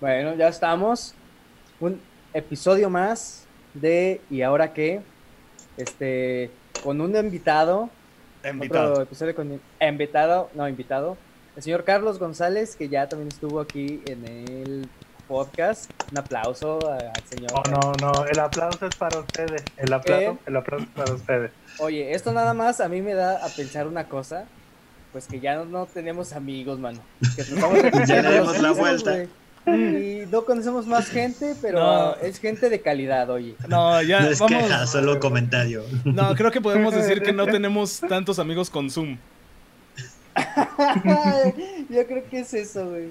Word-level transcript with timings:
Bueno, 0.00 0.34
ya 0.34 0.48
estamos. 0.48 1.14
Un 1.78 2.00
episodio 2.32 2.88
más 2.88 3.46
de 3.74 4.22
¿Y 4.30 4.40
ahora 4.40 4.72
qué? 4.72 5.02
Este, 5.76 6.50
con 6.82 7.02
un 7.02 7.14
invitado. 7.14 7.90
Invitado. 8.42 8.92
Otro 8.92 9.02
episodio 9.02 9.34
con 9.34 9.60
invitado, 9.78 10.50
no, 10.54 10.66
invitado. 10.66 11.18
El 11.54 11.62
señor 11.62 11.84
Carlos 11.84 12.18
González, 12.18 12.76
que 12.76 12.88
ya 12.88 13.10
también 13.10 13.28
estuvo 13.28 13.60
aquí 13.60 14.00
en 14.06 14.26
el 14.26 14.88
podcast. 15.28 15.90
Un 16.10 16.18
aplauso 16.18 16.78
al 16.90 17.22
señor. 17.26 17.50
Oh, 17.52 17.62
no, 17.68 17.92
no, 18.00 18.24
el 18.24 18.38
aplauso 18.38 18.86
es 18.86 18.96
para 18.96 19.18
ustedes. 19.18 19.62
El 19.76 19.92
aplauso, 19.92 20.38
el 20.46 20.56
aplauso 20.56 20.86
es 20.86 20.90
para 20.92 21.12
ustedes. 21.12 21.50
Oye, 21.78 22.12
esto 22.12 22.32
nada 22.32 22.54
más 22.54 22.80
a 22.80 22.88
mí 22.88 23.02
me 23.02 23.12
da 23.12 23.44
a 23.44 23.48
pensar 23.50 23.86
una 23.86 24.08
cosa. 24.08 24.46
Pues 25.12 25.26
que 25.26 25.40
ya 25.40 25.56
no, 25.56 25.66
no 25.66 25.86
tenemos 25.86 26.32
amigos, 26.32 26.78
mano. 26.78 27.00
Que 27.36 27.44
tratamos 27.44 27.82
de 27.82 27.90
Ya 28.06 28.22
le 28.22 28.38
los 28.38 28.52
dimos 28.52 28.62
la 28.62 28.70
vuelta. 28.70 29.26
Y 29.66 30.24
no 30.30 30.44
conocemos 30.44 30.86
más 30.86 31.08
gente, 31.08 31.54
pero 31.60 31.78
No. 31.78 32.14
es 32.16 32.40
gente 32.40 32.70
de 32.70 32.80
calidad, 32.80 33.28
oye. 33.30 33.54
No, 33.68 34.00
ya, 34.02 34.20
No 34.20 34.28
es 34.30 34.38
vamos. 34.38 34.62
queja, 34.62 34.86
solo 34.86 35.20
comentario. 35.20 35.82
No, 36.04 36.34
creo 36.34 36.50
que 36.50 36.60
podemos 36.60 36.94
decir 36.94 37.22
que 37.22 37.32
no 37.32 37.44
tenemos 37.46 38.00
tantos 38.00 38.38
amigos 38.38 38.70
con 38.70 38.90
Zoom. 38.90 39.18
Yo 41.90 42.06
creo 42.06 42.22
que 42.30 42.40
es 42.40 42.54
eso, 42.54 42.88
güey. 42.88 43.08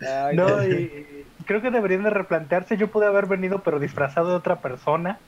Ay, 0.00 0.36
No, 0.36 0.64
y 0.66 1.24
y 1.40 1.44
creo 1.44 1.60
que 1.62 1.70
deberían 1.70 2.02
de 2.04 2.10
replantearse. 2.10 2.76
Yo 2.76 2.88
pude 2.88 3.06
haber 3.06 3.26
venido, 3.26 3.62
pero 3.62 3.78
disfrazado 3.78 4.30
de 4.30 4.34
otra 4.36 4.56
persona. 4.60 5.18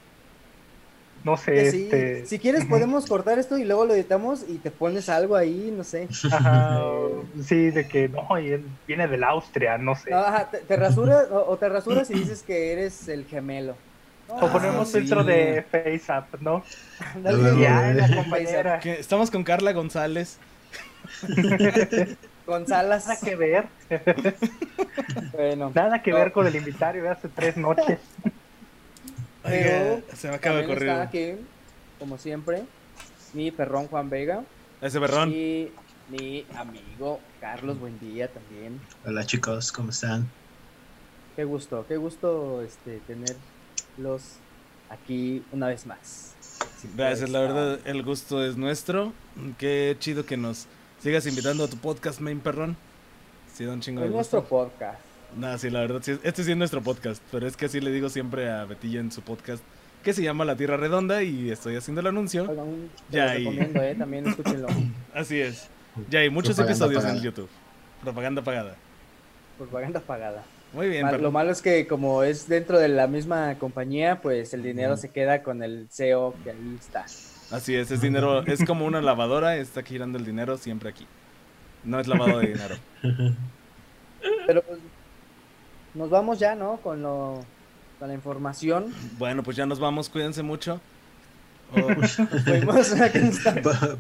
No 1.23 1.37
sé, 1.37 1.53
que 1.53 1.71
sí. 1.71 1.83
este. 1.85 2.27
Si 2.27 2.39
quieres 2.39 2.65
podemos 2.65 3.07
cortar 3.07 3.39
esto 3.39 3.59
y 3.59 3.65
luego 3.65 3.85
lo 3.85 3.95
editamos 3.95 4.45
y 4.49 4.57
te 4.59 4.71
pones 4.71 5.09
algo 5.09 5.37
ahí, 5.37 5.73
no 5.77 5.85
sé. 5.85 6.09
Ajá, 6.33 6.81
sí, 7.45 7.71
de 7.71 7.87
que 7.87 8.09
no, 8.09 8.39
y 8.39 8.53
él 8.53 8.65
viene 8.87 9.07
del 9.07 9.25
Austria, 9.25 9.77
no 9.77 9.95
sé. 9.95 10.15
Ajá, 10.15 10.51
te, 10.51 10.59
te 10.59 10.77
rasuras 10.77 11.31
o, 11.31 11.45
o 11.51 11.57
te 11.59 11.69
rasuras 11.69 12.11
y 12.11 12.15
dices 12.15 12.43
que 12.43 12.73
eres 12.73 13.09
el 13.09 13.27
gemelo. 13.27 13.77
O 14.29 14.49
ponemos 14.49 14.89
sí. 14.89 15.01
filtro 15.01 15.25
de 15.25 15.65
FaceApp, 15.71 16.41
¿no? 16.41 16.63
dale. 17.23 17.61
Ya, 17.61 17.93
la 17.93 18.07
eh. 18.07 18.17
compañera. 18.17 18.79
Que 18.81 19.01
estamos 19.01 19.31
con 19.31 19.43
Carla 19.43 19.73
González. 19.73 20.39
González. 22.47 23.07
Nada 23.07 23.21
que 23.21 23.37
ver, 23.37 23.67
Bueno, 25.33 25.73
nada 25.75 26.03
que 26.03 26.13
ver 26.13 26.33
con 26.33 26.47
el 26.47 26.57
invitario 26.57 27.03
de 27.03 27.09
hace 27.11 27.29
tres 27.29 27.57
noches. 27.57 27.99
Pero 29.43 29.95
Oiga, 29.95 30.03
se 30.17 30.29
me 30.29 30.35
acaba 30.35 30.59
de 30.59 30.67
correr. 30.67 30.91
aquí, 30.91 31.33
como 31.99 32.19
siempre, 32.19 32.65
mi 33.33 33.51
perrón 33.51 33.87
Juan 33.89 34.11
Vega 34.11 34.43
Ese 34.81 34.99
berrón. 34.99 35.31
y 35.33 35.71
mi 36.11 36.45
amigo 36.55 37.21
Carlos 37.41 37.79
Buendía 37.79 38.29
también. 38.29 38.81
Hola 39.07 39.25
chicos, 39.25 39.73
¿cómo 39.73 39.91
están? 39.91 40.29
Qué 41.37 41.45
gusto, 41.45 41.87
qué 41.89 41.97
gusto 41.97 42.61
este 42.63 43.01
tenerlos 43.07 44.23
aquí 44.91 45.43
una 45.53 45.69
vez 45.69 45.87
más. 45.87 46.35
Gracias, 46.95 47.31
la 47.31 47.41
verdad, 47.41 47.81
el 47.87 48.03
gusto 48.03 48.45
es 48.45 48.57
nuestro. 48.57 49.13
Qué 49.59 49.97
chido 49.99 50.27
que 50.27 50.37
nos 50.37 50.67
sigas 51.03 51.27
invitando 51.27 51.65
a 51.65 51.69
tu 51.69 51.77
podcast, 51.79 52.21
Main 52.21 52.41
Perrón. 52.41 52.77
Sí, 53.55 53.65
un 53.65 53.81
chingo 53.81 54.01
de 54.01 54.09
Es 54.09 54.13
gusto. 54.13 54.37
nuestro 54.39 54.45
podcast. 54.59 55.01
No, 55.37 55.57
sí, 55.59 55.71
la 55.71 55.81
verdad, 55.81 56.01
sí, 56.03 56.19
este 56.23 56.45
sí 56.45 56.51
es 56.53 56.57
nuestro 56.57 56.83
podcast, 56.83 57.23
pero 57.31 57.47
es 57.47 57.57
que 57.57 57.67
así 57.67 57.81
le 57.81 57.91
digo 57.93 58.09
siempre 58.09 58.51
a 58.51 58.65
Betilla 58.65 59.01
en 59.01 59.13
su 59.13 59.23
podcast, 59.23 59.63
que 60.03 60.13
se 60.13 60.23
llama 60.23 60.45
La 60.45 60.57
Tierra 60.57 60.77
Redonda 60.77 61.23
y 61.23 61.51
estoy 61.51 61.77
haciendo 61.77 62.01
el 62.01 62.07
anuncio. 62.09 62.53
Ya, 63.11 63.37
y- 63.39 63.47
eh, 63.59 63.95
también 63.99 64.27
escúchenlo. 64.29 64.69
Así 65.15 65.41
es. 65.41 65.69
Ya 66.09 66.21
hay 66.21 66.31
muchos 66.31 66.57
Propaganda 66.57 66.87
episodios 66.87 67.17
en. 67.17 67.23
YouTube. 67.23 67.49
Propaganda 68.03 68.43
pagada. 68.43 68.77
Propaganda 69.59 70.01
pagada. 70.01 70.43
Muy 70.73 70.89
bien, 70.89 71.03
Mal- 71.03 71.11
pero- 71.13 71.23
lo 71.25 71.31
malo 71.33 71.51
es 71.51 71.61
que 71.63 71.87
como 71.87 72.23
es 72.23 72.49
dentro 72.49 72.79
de 72.79 72.89
la 72.89 73.07
misma 73.07 73.57
compañía, 73.59 74.21
pues 74.23 74.55
el 74.55 74.63
dinero 74.63 74.97
se 74.97 75.09
queda 75.11 75.43
con 75.43 75.63
el 75.63 75.89
CEO 75.91 76.35
que 76.45 76.51
ahí 76.51 76.77
está. 76.79 77.05
Así 77.51 77.75
es, 77.75 77.91
es 77.91 78.01
dinero, 78.01 78.45
es 78.47 78.65
como 78.65 78.87
una 78.87 79.01
lavadora, 79.03 79.57
está 79.57 79.83
girando 79.83 80.17
el 80.19 80.25
dinero 80.25 80.57
siempre 80.57 80.89
aquí. 80.91 81.07
No 81.85 81.99
es 81.99 82.07
lavado 82.07 82.39
de 82.39 82.47
dinero. 82.49 82.77
Pero 84.47 84.63
pues 84.63 84.79
nos 85.95 86.11
vamos 86.11 86.39
ya, 86.39 86.55
¿no? 86.55 86.77
Con 86.79 87.03
lo 87.03 87.45
con 87.99 88.09
la 88.09 88.15
información. 88.15 88.95
Bueno, 89.19 89.43
pues 89.43 89.57
ya 89.57 89.67
nos 89.67 89.79
vamos, 89.79 90.09
cuídense 90.09 90.43
mucho. 90.43 90.81
Oh, 91.73 91.87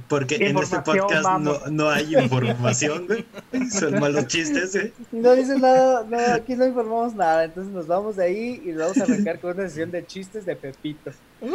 Porque 0.08 0.34
en 0.36 0.58
este 0.58 0.80
podcast 0.80 1.38
no, 1.38 1.56
no 1.70 1.88
hay 1.88 2.16
información, 2.16 3.06
güey. 3.06 3.24
Son 3.70 4.00
malos 4.00 4.26
chistes, 4.26 4.74
¿eh? 4.74 4.92
No 5.12 5.36
dice 5.36 5.56
nada, 5.56 6.04
no, 6.08 6.18
aquí 6.34 6.56
no 6.56 6.66
informamos 6.66 7.14
nada, 7.14 7.44
entonces 7.44 7.72
nos 7.72 7.86
vamos 7.86 8.16
de 8.16 8.24
ahí 8.24 8.60
y 8.64 8.70
nos 8.70 8.80
vamos 8.80 8.98
a 8.98 9.04
arrancar 9.04 9.38
con 9.38 9.52
una 9.56 9.68
sesión 9.68 9.92
de 9.92 10.04
chistes 10.04 10.44
de 10.46 10.56
Pepito. 10.56 11.12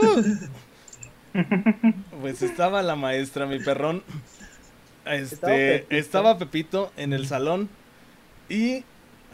pues 2.22 2.42
estaba 2.42 2.82
la 2.82 2.96
maestra, 2.96 3.46
mi 3.46 3.60
perrón. 3.60 4.02
Estaba 5.06 5.54
Este, 5.54 5.80
Pepito. 5.80 5.96
estaba 5.98 6.38
Pepito 6.38 6.92
en 6.96 7.12
el 7.12 7.28
salón 7.28 7.68
y 8.48 8.86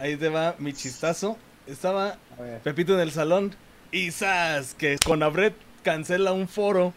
ahí 0.01 0.15
te 0.17 0.29
va 0.29 0.55
mi 0.59 0.73
chistazo. 0.73 1.37
Estaba. 1.67 2.17
Pepito 2.63 2.93
en 2.95 2.99
el 3.01 3.11
salón 3.11 3.55
y 3.91 4.11
¡zas! 4.11 4.73
que 4.73 4.97
Conabret 5.05 5.53
cancela 5.83 6.33
un 6.33 6.47
foro 6.47 6.93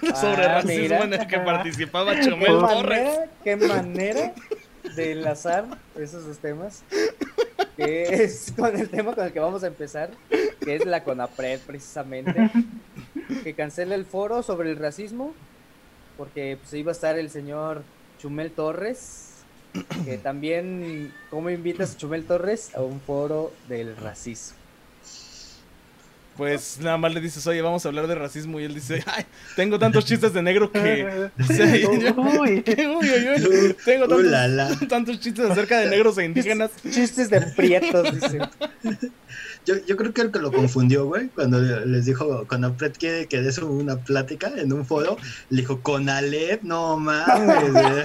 sobre 0.14 0.44
Ah, 0.46 0.54
racismo 0.62 0.82
mira. 0.82 1.04
en 1.04 1.12
el 1.14 1.26
que 1.26 1.38
participaba 1.40 2.14
¿Qué 2.14 2.22
Chumel 2.22 2.46
Torres. 2.58 3.04
manera, 3.04 3.30
qué 3.44 3.56
manera 3.56 4.32
de 4.96 5.12
enlazar 5.12 5.66
esos 5.96 6.26
dos 6.26 6.38
temas, 6.38 6.82
que 7.76 8.02
es 8.24 8.52
con 8.56 8.74
el 8.78 8.88
tema 8.88 9.14
con 9.14 9.26
el 9.26 9.32
que 9.32 9.40
vamos 9.40 9.62
a 9.62 9.66
empezar, 9.66 10.10
que 10.30 10.76
es 10.76 10.86
la 10.86 11.04
CONAPRED 11.04 11.60
precisamente, 11.60 12.50
que 13.44 13.54
cancela 13.54 13.94
el 13.94 14.06
foro 14.06 14.42
sobre 14.42 14.70
el 14.70 14.78
racismo, 14.78 15.34
porque 16.16 16.56
pues, 16.60 16.72
iba 16.72 16.92
a 16.92 16.94
estar 16.94 17.18
el 17.18 17.28
señor 17.30 17.82
Chumel 18.18 18.50
Torres, 18.52 19.27
que 20.04 20.18
también, 20.18 21.12
¿cómo 21.30 21.50
invitas 21.50 21.94
a 21.94 21.96
Chumel 21.98 22.24
Torres 22.24 22.74
a 22.74 22.82
un 22.82 23.00
foro 23.00 23.52
del 23.68 23.96
racismo? 23.96 24.56
Pues 26.36 26.78
nada 26.80 26.96
más 26.98 27.12
le 27.12 27.20
dices, 27.20 27.44
oye, 27.48 27.60
vamos 27.62 27.84
a 27.84 27.88
hablar 27.88 28.06
de 28.06 28.14
racismo. 28.14 28.60
Y 28.60 28.64
él 28.64 28.72
dice, 28.72 29.02
ay, 29.06 29.24
tengo 29.56 29.76
tantos 29.76 30.04
chistes 30.04 30.32
de 30.32 30.40
negro 30.40 30.70
que. 30.70 31.28
O 31.40 31.44
sea, 31.44 31.76
y 31.76 31.82
yo- 31.82 32.14
Uy. 32.16 32.62
uy, 32.64 33.10
uy, 33.48 33.76
tengo 33.84 34.04
Uh, 34.04 34.08
tantos, 34.08 34.24
la, 34.24 34.46
la. 34.46 34.78
tantos 34.88 35.18
chistes 35.18 35.50
acerca 35.50 35.80
de 35.80 35.90
negros 35.90 36.16
e 36.18 36.24
indígenas. 36.26 36.70
Chistes 36.88 37.28
de 37.28 37.40
prietos, 37.40 38.14
dice. 38.20 38.38
Yo, 39.68 39.74
yo 39.86 39.96
creo 39.98 40.14
que 40.14 40.22
el 40.22 40.30
que 40.32 40.38
lo 40.38 40.50
confundió, 40.50 41.04
güey, 41.04 41.28
cuando 41.28 41.60
le- 41.60 41.84
les 41.84 42.06
dijo, 42.06 42.46
cuando 42.48 42.72
Fred 42.74 42.92
quiere 42.98 43.26
que 43.26 43.42
des 43.42 43.58
una 43.58 43.96
plática 43.96 44.50
en 44.56 44.72
un 44.72 44.86
foro, 44.86 45.18
le 45.50 45.60
dijo, 45.60 45.82
con 45.82 46.08
Alep, 46.08 46.62
no 46.62 46.96
mames, 46.96 47.70
güey. 47.72 48.02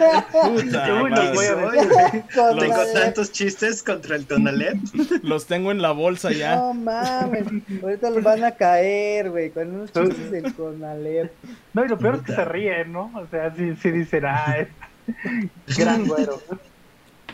Puta 0.65 0.85
a 0.85 1.01
Oye, 1.01 2.23
Con 2.35 2.59
Tengo 2.59 2.83
tantos 2.93 3.31
chistes 3.31 3.81
contra 3.81 4.17
el 4.17 4.27
Conalep. 4.27 4.75
Los 5.23 5.45
tengo 5.45 5.71
en 5.71 5.81
la 5.81 5.91
bolsa 5.91 6.31
ya. 6.33 6.57
No 6.57 6.73
mames, 6.73 7.45
ahorita 7.81 8.09
los 8.09 8.23
van 8.23 8.43
a 8.43 8.51
caer, 8.51 9.29
güey, 9.31 9.49
con 9.51 9.73
unos 9.73 9.91
chistes 9.93 10.31
del 10.31 10.53
Conalep. 10.53 11.31
No, 11.73 11.85
y 11.85 11.87
lo 11.87 11.97
peor 11.97 12.15
es 12.15 12.21
que 12.23 12.33
se 12.35 12.43
ríen, 12.45 12.91
¿no? 12.91 13.09
O 13.15 13.25
sea, 13.31 13.55
sí, 13.55 13.73
sí 13.81 13.89
dicen, 13.91 14.25
ah, 14.25 14.57
es 14.59 15.77
gran 15.77 16.05
güero. 16.05 16.41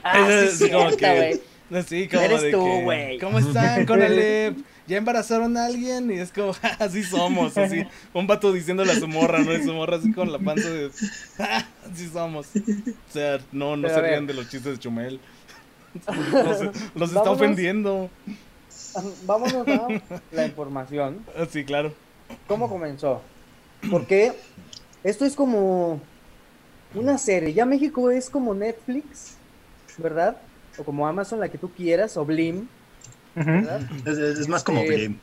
Ah, 0.03 0.25
sí, 0.27 0.33
Es 0.45 0.57
cierto, 0.59 0.97
que- 0.97 1.15
güey. 1.17 1.41
Así 1.75 2.07
como 2.07 2.21
Eres 2.23 2.41
de 2.41 2.51
tú, 2.51 2.63
que, 2.63 2.83
güey. 2.83 3.19
¿Cómo 3.19 3.39
están 3.39 3.85
con 3.87 4.01
Alep? 4.01 4.57
¿Ya 4.87 4.97
embarazaron 4.97 5.55
a 5.55 5.65
alguien? 5.65 6.09
Y 6.09 6.15
es 6.15 6.31
como, 6.31 6.53
"Ja, 6.53 6.69
así 6.79 7.03
somos, 7.03 7.55
así. 7.57 7.85
Un 8.13 8.25
vato 8.25 8.51
diciéndole 8.51 8.91
a 8.91 8.95
su 8.95 9.07
morra, 9.07 9.39
¿no? 9.39 9.53
Y 9.53 9.63
su 9.63 9.71
morra 9.73 9.97
así 9.97 10.11
con 10.11 10.31
la 10.31 10.39
panza 10.39 10.67
de, 10.69 10.89
"Ja, 11.37 11.67
así 11.91 12.07
somos. 12.07 12.47
O 12.55 13.11
sea, 13.13 13.37
no, 13.51 13.75
no 13.77 13.83
Pero 13.87 14.01
se 14.01 14.07
rían 14.07 14.25
de 14.25 14.33
los 14.33 14.49
chistes 14.49 14.73
de 14.73 14.79
Chumel. 14.79 15.19
Los, 16.33 16.61
los 16.95 17.09
está 17.09 17.29
ofendiendo. 17.29 18.09
Vámonos 19.25 19.67
a 19.67 19.87
la 20.31 20.45
información. 20.45 21.23
Así, 21.37 21.63
claro. 21.63 21.93
¿Cómo 22.47 22.67
comenzó? 22.67 23.21
Porque 23.91 24.33
esto 25.03 25.25
es 25.25 25.35
como 25.35 26.01
una 26.95 27.17
serie. 27.19 27.53
Ya 27.53 27.65
México 27.65 28.09
es 28.09 28.29
como 28.29 28.53
Netflix, 28.55 29.35
¿verdad? 29.97 30.37
O 30.79 30.83
como 30.83 31.07
Amazon, 31.07 31.39
la 31.39 31.49
que 31.49 31.57
tú 31.57 31.69
quieras, 31.71 32.15
o 32.17 32.25
Blim. 32.25 32.67
¿verdad? 33.35 33.81
Es, 34.05 34.17
es- 34.17 34.39
es 34.39 34.47
más 34.47 34.63
como 34.63 34.81
Este, 34.81 34.95
Blim. 34.95 35.19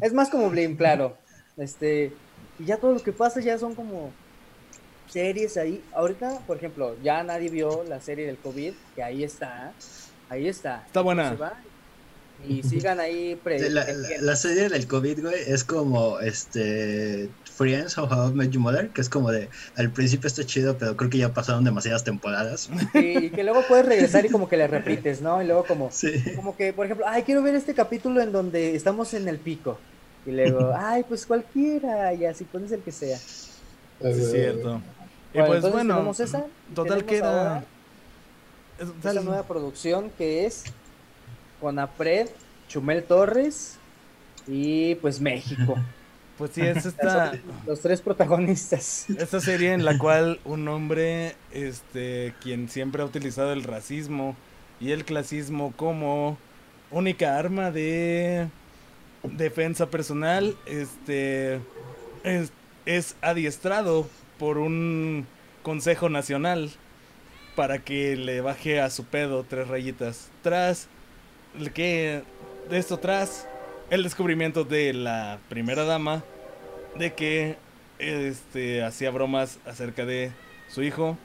Es 0.00 0.12
más 0.12 0.28
como 0.28 0.50
Blim, 0.50 0.76
claro. 0.82 1.16
Este, 1.56 2.12
y 2.58 2.64
ya 2.64 2.76
todo 2.76 2.92
lo 2.92 3.02
que 3.02 3.12
pasa 3.12 3.40
ya 3.40 3.58
son 3.58 3.74
como 3.74 4.10
series 5.10 5.56
ahí. 5.56 5.82
Ahorita, 5.94 6.38
por 6.46 6.56
ejemplo, 6.56 6.96
ya 7.02 7.22
nadie 7.22 7.48
vio 7.48 7.84
la 7.88 8.00
serie 8.00 8.26
del 8.26 8.36
COVID, 8.36 8.72
que 8.94 9.02
ahí 9.02 9.24
está. 9.24 9.72
Ahí 10.28 10.48
está. 10.48 10.82
Está 10.86 11.00
buena. 11.00 11.30
Se 11.30 11.36
va. 11.36 11.54
Y 12.46 12.62
sigan 12.62 13.00
ahí. 13.00 13.38
Pre 13.42 13.70
La, 13.70 13.84
la- 13.84 13.92
la 14.20 14.36
serie 14.36 14.68
del 14.68 14.86
COVID, 14.86 15.22
güey, 15.22 15.34
es 15.46 15.64
como 15.64 16.20
este 16.20 17.30
Friends 17.56 17.96
o 17.98 18.04
How 18.04 18.30
I 18.30 18.34
Met 18.34 18.50
Your 18.50 18.62
Mother, 18.62 18.90
que 18.90 19.00
es 19.00 19.08
como 19.08 19.30
de 19.32 19.48
al 19.76 19.90
principio 19.90 20.26
está 20.28 20.44
chido, 20.44 20.76
pero 20.78 20.96
creo 20.96 21.08
que 21.10 21.18
ya 21.18 21.32
pasaron 21.32 21.64
demasiadas 21.64 22.04
temporadas. 22.04 22.68
y, 22.94 22.98
y 23.26 23.30
que 23.30 23.42
luego 23.44 23.62
puedes 23.66 23.86
regresar 23.86 24.26
y 24.26 24.28
como 24.28 24.48
que 24.48 24.56
le 24.56 24.66
repites, 24.66 25.20
¿no? 25.22 25.42
Y 25.42 25.46
luego 25.46 25.64
como, 25.64 25.90
Sí. 25.90 26.12
como 26.36 26.56
que, 26.56 26.72
por 26.72 26.84
ejemplo, 26.86 27.06
ay, 27.08 27.22
quiero 27.22 27.42
ver 27.42 27.54
este 27.54 27.74
capítulo 27.74 28.20
en 28.20 28.30
donde 28.32 28.76
estamos 28.76 29.14
en 29.14 29.26
el 29.28 29.38
pico. 29.38 29.78
Y 30.26 30.32
luego, 30.32 30.72
ay, 30.76 31.04
pues 31.08 31.24
cualquiera, 31.24 32.12
y 32.12 32.24
así 32.26 32.44
pones 32.44 32.72
el 32.72 32.80
que 32.80 32.92
sea. 32.92 33.16
Es 33.16 34.30
cierto. 34.30 34.80
Y 35.32 35.38
Bueno, 35.38 35.46
pues 35.46 35.56
entonces 35.56 35.72
bueno, 35.72 35.94
tenemos 35.94 36.20
esa, 36.20 36.44
total 36.74 37.04
queda. 37.04 37.64
esta 38.78 38.92
tal- 39.14 39.24
nueva 39.24 39.42
producción 39.44 40.10
que 40.18 40.44
es 40.46 40.64
Conapred, 41.60 42.28
Chumel 42.68 43.02
Torres 43.04 43.76
y 44.46 44.96
pues 44.96 45.20
México. 45.20 45.76
Pues 46.38 46.50
sí, 46.52 46.60
es 46.60 46.84
esta, 46.86 47.32
Los 47.66 47.80
tres 47.80 48.00
protagonistas. 48.00 49.08
esta 49.10 49.40
serie 49.40 49.72
en 49.72 49.84
la 49.84 49.98
cual 49.98 50.40
un 50.44 50.68
hombre, 50.68 51.36
este, 51.52 52.34
quien 52.42 52.68
siempre 52.68 53.02
ha 53.02 53.06
utilizado 53.06 53.52
el 53.52 53.64
racismo 53.64 54.36
y 54.80 54.92
el 54.92 55.04
clasismo 55.04 55.72
como 55.76 56.36
única 56.90 57.38
arma 57.38 57.70
de 57.70 58.48
defensa 59.22 59.86
personal, 59.90 60.56
este, 60.66 61.60
es, 62.22 62.52
es 62.84 63.16
adiestrado 63.22 64.08
por 64.38 64.58
un 64.58 65.26
consejo 65.62 66.08
nacional 66.08 66.70
para 67.56 67.78
que 67.78 68.16
le 68.16 68.42
baje 68.42 68.80
a 68.80 68.90
su 68.90 69.04
pedo 69.04 69.44
tres 69.48 69.66
rayitas. 69.68 70.28
Tras 70.42 70.88
el 71.58 71.72
que 71.72 72.22
de 72.68 72.78
esto 72.78 72.98
tras 72.98 73.48
el 73.90 74.02
descubrimiento 74.02 74.64
de 74.64 74.92
la 74.92 75.38
primera 75.48 75.84
dama 75.84 76.22
de 76.96 77.14
que 77.14 77.56
este 77.98 78.82
hacía 78.82 79.10
bromas 79.10 79.58
acerca 79.66 80.04
de 80.04 80.32
su 80.68 80.82
hijo, 80.82 81.16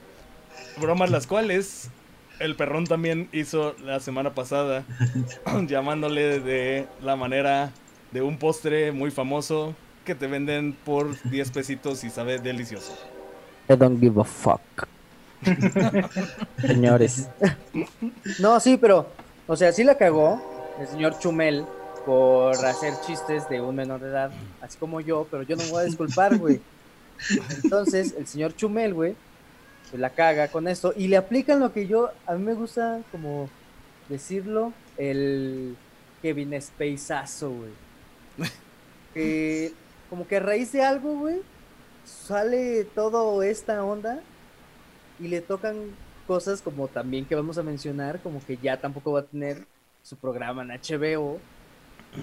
bromas 0.80 1.10
las 1.10 1.26
cuales 1.26 1.90
el 2.38 2.56
perrón 2.56 2.86
también 2.86 3.28
hizo 3.32 3.74
la 3.84 4.00
semana 4.00 4.34
pasada 4.34 4.84
llamándole 5.66 6.40
de 6.40 6.86
la 7.02 7.16
manera 7.16 7.72
de 8.12 8.22
un 8.22 8.38
postre 8.38 8.92
muy 8.92 9.10
famoso 9.10 9.74
que 10.04 10.14
te 10.14 10.26
venden 10.26 10.72
por 10.72 11.20
10 11.30 11.50
pesitos 11.50 12.04
y 12.04 12.10
sabe 12.10 12.38
delicioso. 12.38 12.92
I 13.68 13.76
don't 13.76 14.00
give 14.00 14.20
a 14.20 14.24
fuck. 14.24 14.60
Señores. 16.60 17.28
No, 18.38 18.58
sí, 18.60 18.76
pero, 18.76 19.08
o 19.46 19.56
sea, 19.56 19.72
sí 19.72 19.84
la 19.84 19.96
cagó 19.96 20.42
el 20.80 20.88
señor 20.88 21.18
Chumel 21.18 21.64
por 22.04 22.54
hacer 22.64 22.94
chistes 23.06 23.48
de 23.48 23.60
un 23.60 23.76
menor 23.76 24.00
de 24.00 24.08
edad, 24.08 24.30
así 24.60 24.78
como 24.78 25.00
yo, 25.00 25.26
pero 25.30 25.42
yo 25.42 25.56
no 25.56 25.64
me 25.64 25.70
voy 25.70 25.82
a 25.82 25.86
disculpar, 25.86 26.36
güey. 26.38 26.60
Entonces, 27.62 28.14
el 28.18 28.26
señor 28.26 28.56
Chumel, 28.56 28.94
güey, 28.94 29.14
pues 29.90 30.00
la 30.00 30.10
caga 30.10 30.48
con 30.48 30.68
esto 30.68 30.92
y 30.96 31.08
le 31.08 31.16
aplican 31.16 31.60
lo 31.60 31.72
que 31.72 31.86
yo, 31.86 32.10
a 32.26 32.34
mí 32.34 32.42
me 32.42 32.54
gusta 32.54 33.00
como 33.12 33.48
decirlo, 34.08 34.72
el 34.96 35.76
Kevin 36.20 36.60
Spaceazo, 36.60 37.50
güey. 37.50 37.70
Que 39.14 39.72
como 40.08 40.26
que 40.26 40.36
a 40.36 40.40
raíz 40.40 40.72
de 40.72 40.82
algo, 40.82 41.18
güey, 41.18 41.42
sale 42.04 42.84
todo 42.84 43.42
esta 43.42 43.84
onda 43.84 44.20
y 45.20 45.28
le 45.28 45.40
tocan 45.40 45.76
cosas 46.26 46.62
como 46.62 46.88
también 46.88 47.26
que 47.26 47.34
vamos 47.34 47.58
a 47.58 47.62
mencionar, 47.62 48.20
como 48.20 48.44
que 48.44 48.56
ya 48.56 48.80
tampoco 48.80 49.12
va 49.12 49.20
a 49.20 49.24
tener 49.24 49.66
su 50.02 50.16
programa 50.16 50.62
en 50.62 50.70
HBO. 50.70 51.38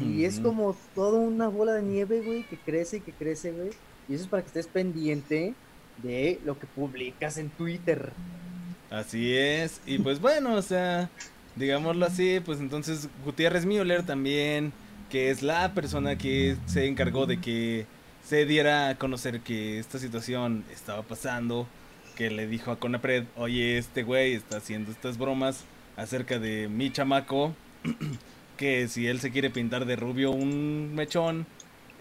Y 0.05 0.25
es 0.25 0.39
como 0.39 0.75
toda 0.93 1.19
una 1.19 1.47
bola 1.47 1.73
de 1.73 1.81
nieve, 1.81 2.21
güey, 2.21 2.43
que 2.43 2.57
crece 2.57 2.97
y 2.97 3.01
que 3.01 3.11
crece, 3.11 3.51
güey. 3.51 3.69
Y 4.07 4.15
eso 4.15 4.23
es 4.23 4.29
para 4.29 4.43
que 4.43 4.47
estés 4.47 4.67
pendiente 4.67 5.55
de 6.03 6.39
lo 6.45 6.59
que 6.59 6.67
publicas 6.67 7.37
en 7.37 7.49
Twitter. 7.49 8.11
Así 8.89 9.35
es, 9.35 9.81
y 9.85 9.99
pues 9.99 10.19
bueno, 10.19 10.55
o 10.55 10.61
sea, 10.63 11.09
digámoslo 11.55 12.05
así, 12.07 12.39
pues 12.43 12.59
entonces 12.59 13.07
Gutiérrez 13.23 13.65
Müller 13.65 14.03
también, 14.03 14.73
que 15.11 15.29
es 15.29 15.43
la 15.43 15.73
persona 15.75 16.17
que 16.17 16.57
se 16.65 16.87
encargó 16.87 17.27
de 17.27 17.39
que 17.39 17.85
se 18.25 18.45
diera 18.45 18.89
a 18.89 18.95
conocer 18.95 19.41
que 19.41 19.77
esta 19.77 19.99
situación 19.99 20.63
estaba 20.71 21.03
pasando, 21.03 21.67
que 22.15 22.31
le 22.31 22.47
dijo 22.47 22.71
a 22.71 22.79
Conapred, 22.79 23.25
oye, 23.37 23.77
este 23.77 24.01
güey 24.01 24.33
está 24.33 24.57
haciendo 24.57 24.91
estas 24.91 25.19
bromas 25.19 25.63
acerca 25.95 26.39
de 26.39 26.67
mi 26.67 26.91
chamaco, 26.91 27.53
que 28.59 28.89
si 28.89 29.07
él 29.07 29.21
se 29.21 29.31
quiere 29.31 29.49
pintar 29.49 29.85
de 29.85 29.95
rubio 29.95 30.31
un 30.31 30.93
mechón, 30.93 31.47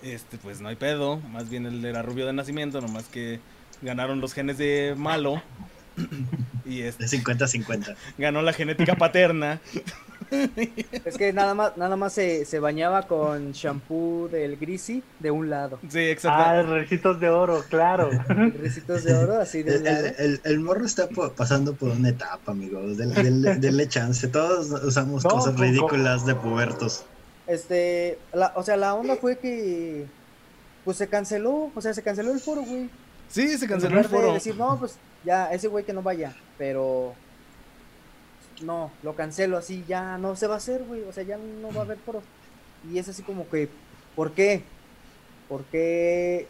este 0.02 0.38
pues 0.38 0.60
no 0.60 0.69
hay 0.69 0.75
pedo, 0.75 1.19
más 1.31 1.49
bien 1.49 1.66
él 1.66 1.84
era 1.84 2.02
rubio 2.02 2.26
de 2.26 2.32
nacimiento, 2.32 2.81
nomás 2.81 3.05
que 3.05 3.38
ganaron 3.81 4.20
los 4.20 4.34
genes 4.34 4.58
de 4.58 4.94
malo. 4.96 5.40
Y 6.66 6.82
este, 6.82 7.05
De 7.05 7.08
50-50. 7.08 7.96
ganó 8.19 8.43
la 8.43 8.52
genética 8.52 8.94
paterna. 8.94 9.58
Es 10.30 11.16
que 11.16 11.32
nada 11.32 11.54
más, 11.54 11.76
nada 11.76 11.96
más 11.96 12.12
se, 12.12 12.44
se 12.44 12.58
bañaba 12.60 13.06
con 13.06 13.52
shampoo 13.52 14.28
del 14.28 14.56
Grisi 14.56 15.02
de 15.20 15.30
un 15.30 15.48
lado. 15.50 15.78
Sí, 15.88 15.98
Ah, 15.98 16.10
exacto. 16.10 16.75
recitos 16.75 17.20
de 17.20 17.28
oro, 17.30 17.64
claro. 17.69 18.10
Recitos 18.60 19.04
de 19.04 19.14
oro, 19.14 19.40
así 19.40 19.62
de 19.62 19.72
El, 19.75 19.78
un 19.78 19.84
lado. 19.84 20.06
el- 20.06 20.14
el- 20.19 20.40
el 20.44 20.60
morro 20.60 20.86
está 20.86 21.08
pasando 21.36 21.75
por 21.75 21.90
una 21.90 22.10
etapa, 22.10 22.52
amigos. 22.52 22.96
Denle 22.98 23.88
chance. 23.88 24.28
Todos 24.28 24.70
usamos 24.82 25.25
No, 25.25 25.30
cosas 25.30 25.58
ridículas 25.58 26.26
de 26.26 26.34
pubertos. 26.34 27.04
Este, 27.46 28.19
la, 28.32 28.52
o 28.56 28.62
sea, 28.62 28.76
la 28.76 28.94
onda 28.94 29.16
fue 29.16 29.38
que 29.38 30.06
pues 30.84 30.96
se 30.96 31.08
canceló, 31.08 31.70
o 31.75 31.80
sea, 31.80 31.92
se 31.94 32.02
canceló 32.02 32.32
el 32.32 32.40
foro, 32.40 32.62
güey. 32.62 32.88
Sí, 33.28 33.58
se 33.58 33.66
canceló 33.66 33.98
el 33.98 34.04
lugar 34.06 34.10
de 34.10 34.16
foro. 34.16 34.34
decir, 34.34 34.56
no, 34.56 34.78
pues 34.78 34.96
ya, 35.25 35.52
ese 35.52 35.69
güey 35.69 35.84
que 35.84 35.92
no 35.92 36.02
vaya, 36.02 36.34
pero 36.56 37.14
no, 38.62 38.90
lo 39.02 39.14
cancelo 39.14 39.56
así, 39.56 39.84
ya 39.88 40.19
no 40.19 40.37
se 40.37 40.46
va 40.46 40.55
a 40.55 40.58
hacer, 40.58 40.82
güey, 40.84 41.02
o 41.05 41.12
sea, 41.12 41.22
ya 41.22 41.37
no 41.38 41.72
va 41.72 41.81
a 41.82 41.84
haber 41.84 41.99
foro. 41.99 42.22
Y 42.93 42.99
es 42.99 43.08
así 43.08 43.22
como 43.22 43.49
que, 43.49 43.69
¿por 44.16 44.32
qué? 44.32 44.62
¿Por 45.49 45.64
qué? 45.64 46.46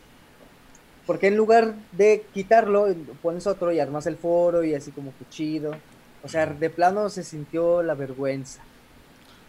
Porque 1.07 1.29
en 1.29 1.37
lugar 1.37 1.75
de 1.93 2.25
quitarlo, 2.35 2.87
pones 3.23 3.47
otro 3.47 3.73
y 3.73 3.81
armas 3.81 4.07
el 4.07 4.17
foro 4.17 4.63
y 4.65 4.75
así 4.75 4.91
como 4.91 5.13
que 5.19 5.25
chido. 5.31 5.75
O 6.23 6.29
sea, 6.29 6.47
de 6.47 6.69
plano 6.71 7.09
se 7.09 7.25
sintió 7.25 7.83
la 7.83 7.95
vergüenza. 7.95 8.61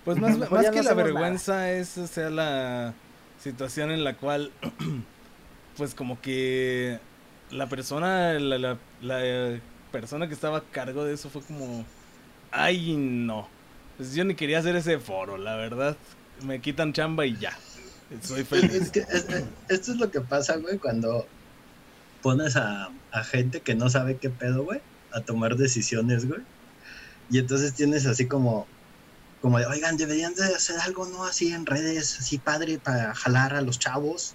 Pues 0.05 0.17
más, 0.19 0.37
más 0.51 0.69
que 0.69 0.77
no 0.77 0.83
la 0.83 0.93
vergüenza 0.93 1.71
es, 1.71 1.97
o 1.97 2.07
sea, 2.07 2.29
la 2.29 2.93
situación 3.41 3.91
en 3.91 4.03
la 4.03 4.15
cual, 4.15 4.51
pues 5.77 5.93
como 5.95 6.21
que 6.21 6.99
la 7.51 7.67
persona, 7.67 8.33
la, 8.39 8.57
la- 8.57 8.77
la 9.01 9.59
persona 9.91 10.27
que 10.27 10.33
estaba 10.33 10.59
a 10.59 10.63
cargo 10.71 11.03
de 11.03 11.13
eso 11.15 11.29
fue 11.29 11.41
como, 11.41 11.83
ay 12.51 12.95
no, 12.97 13.47
pues 13.97 14.13
yo 14.13 14.23
ni 14.25 14.35
quería 14.35 14.59
hacer 14.59 14.75
ese 14.75 14.99
foro, 14.99 15.37
la 15.37 15.55
verdad, 15.55 15.95
me 16.43 16.61
quitan 16.61 16.93
chamba 16.93 17.25
y 17.25 17.37
ya, 17.37 17.57
soy 18.21 18.41
Es 18.41 18.47
feliz. 18.47 18.89
que 18.91 18.99
es- 19.01 19.25
es- 19.29 19.43
esto 19.69 19.91
es 19.91 19.97
lo 19.97 20.09
que 20.11 20.21
pasa, 20.21 20.55
güey, 20.57 20.77
cuando 20.77 21.27
pones 22.21 22.55
a, 22.55 22.89
a 23.11 23.23
gente 23.23 23.61
que 23.61 23.75
no 23.75 23.89
sabe 23.89 24.17
qué 24.17 24.29
pedo, 24.29 24.63
güey, 24.63 24.81
a 25.13 25.21
tomar 25.21 25.55
decisiones, 25.55 26.27
güey. 26.27 26.41
Y 27.31 27.37
entonces 27.39 27.73
tienes 27.73 28.05
así 28.05 28.25
como, 28.27 28.67
como 29.41 29.59
de, 29.59 29.65
oigan, 29.67 29.97
deberían 29.97 30.33
de 30.35 30.43
hacer 30.43 30.79
algo, 30.79 31.05
¿no? 31.07 31.23
Así 31.25 31.51
en 31.53 31.65
redes, 31.65 32.17
así 32.19 32.37
padre, 32.39 32.79
para 32.79 33.13
jalar 33.15 33.53
a 33.53 33.61
los 33.61 33.79
chavos. 33.79 34.33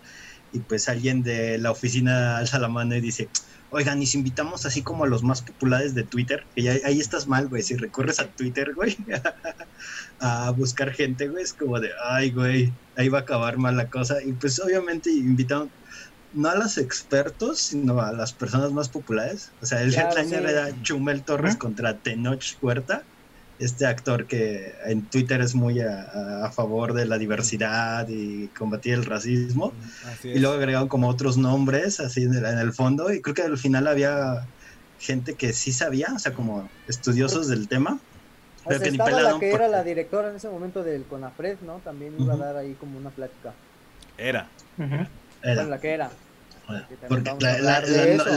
Y 0.53 0.61
pues 0.61 0.89
alguien 0.89 1.23
de 1.23 1.59
la 1.59 1.73
oficina 1.73 2.39
alza 2.39 2.59
la 2.61 2.69
mano 2.69 2.95
y 2.95 3.01
dice, 3.01 3.29
oigan, 3.75 4.01
y 4.03 4.07
si 4.07 4.19
invitamos 4.19 4.67
así 4.67 4.83
como 4.83 5.05
a 5.05 5.09
los 5.09 5.23
más 5.23 5.43
populares 5.43 5.95
de 5.95 6.05
Twitter, 6.05 6.47
que 6.55 6.63
ya, 6.63 6.73
ahí 6.85 7.01
estás 7.01 7.27
mal, 7.27 7.49
güey, 7.49 7.63
si 7.63 7.77
recurres 7.77 8.21
a 8.21 8.29
Twitter, 8.29 8.73
güey, 8.75 8.97
a 10.21 10.51
buscar 10.53 10.93
gente, 10.93 11.29
güey, 11.29 11.43
es 11.43 11.53
como 11.53 11.81
de, 11.81 11.91
ay, 12.05 12.31
güey, 12.31 12.73
ahí 12.97 13.09
va 13.09 13.19
a 13.19 13.23
acabar 13.23 13.59
mal 13.59 13.77
la 13.77 13.91
cosa. 13.91 14.23
Y 14.23 14.33
pues 14.35 14.61
obviamente 14.61 15.11
invitaron 15.11 15.71
no 16.33 16.49
a 16.51 16.57
los 16.57 16.79
expertos, 16.79 17.61
sino 17.61 18.01
a 18.01 18.13
las 18.13 18.33
personas 18.33 18.73
más 18.73 18.89
populares. 18.89 19.51
O 19.61 19.67
sea, 19.67 19.83
el 19.83 19.93
Claro, 19.93 20.17
headliner 20.17 20.43
sí. 20.43 20.51
era 20.51 20.83
Chumel 20.83 21.25
Torres 21.25 21.57
contra 21.57 21.99
Tenoch 21.99 22.45
Huerta, 22.61 23.05
este 23.59 23.87
actor 23.87 24.27
que 24.27 24.75
en 24.87 25.03
Twitter 25.07 25.41
es 25.41 25.55
muy 25.55 25.81
a, 25.81 26.51
favor 26.53 26.93
de 26.93 27.07
la 27.07 27.19
diversidad 27.19 28.07
y 28.09 28.49
combatir 28.49 28.95
el 28.95 29.05
racismo. 29.05 29.73
Y 30.23 30.39
luego 30.39 30.57
agregaron 30.57 30.89
como 30.89 31.09
otros 31.09 31.37
nombres 31.37 32.01
así 32.01 32.25
en 32.25 32.35
el, 32.35 32.45
en 32.45 32.59
el 32.59 32.73
fondo. 32.73 33.13
Y 33.13 33.21
creo 33.23 33.35
que 33.35 33.43
al 33.43 33.59
final 33.59 33.87
había 33.87 34.47
gente 34.99 35.35
que 35.35 35.53
sí 35.53 35.73
sabía, 35.73 36.09
o 36.15 36.19
sea, 36.19 36.33
como 36.33 36.69
estudiosos 36.89 37.49
del 37.49 37.69
tema. 37.69 37.99
O 38.65 38.69
Pero 38.69 38.81
sea, 38.81 38.85
que 38.87 38.93
ni 38.93 38.99
la 38.99 39.39
que 39.39 39.51
por- 39.51 39.61
era 39.61 39.69
la 39.69 39.85
directora 39.85 40.31
en 40.31 40.37
ese 40.37 40.49
momento 40.49 40.83
del 40.83 41.05
CONAFRED, 41.05 41.59
¿no? 41.61 41.81
También 41.85 42.15
iba 42.19 42.35
a 42.35 42.39
dar 42.39 42.57
ahí 42.57 42.75
como 42.81 42.99
una 42.99 43.11
plática. 43.11 43.53
Era. 44.17 44.49
Era, 44.79 45.19
Bueno, 45.43 45.65
la 45.71 45.81
que 45.81 45.91
era. 45.93 46.11
también 46.67 47.25
porque 47.25 47.47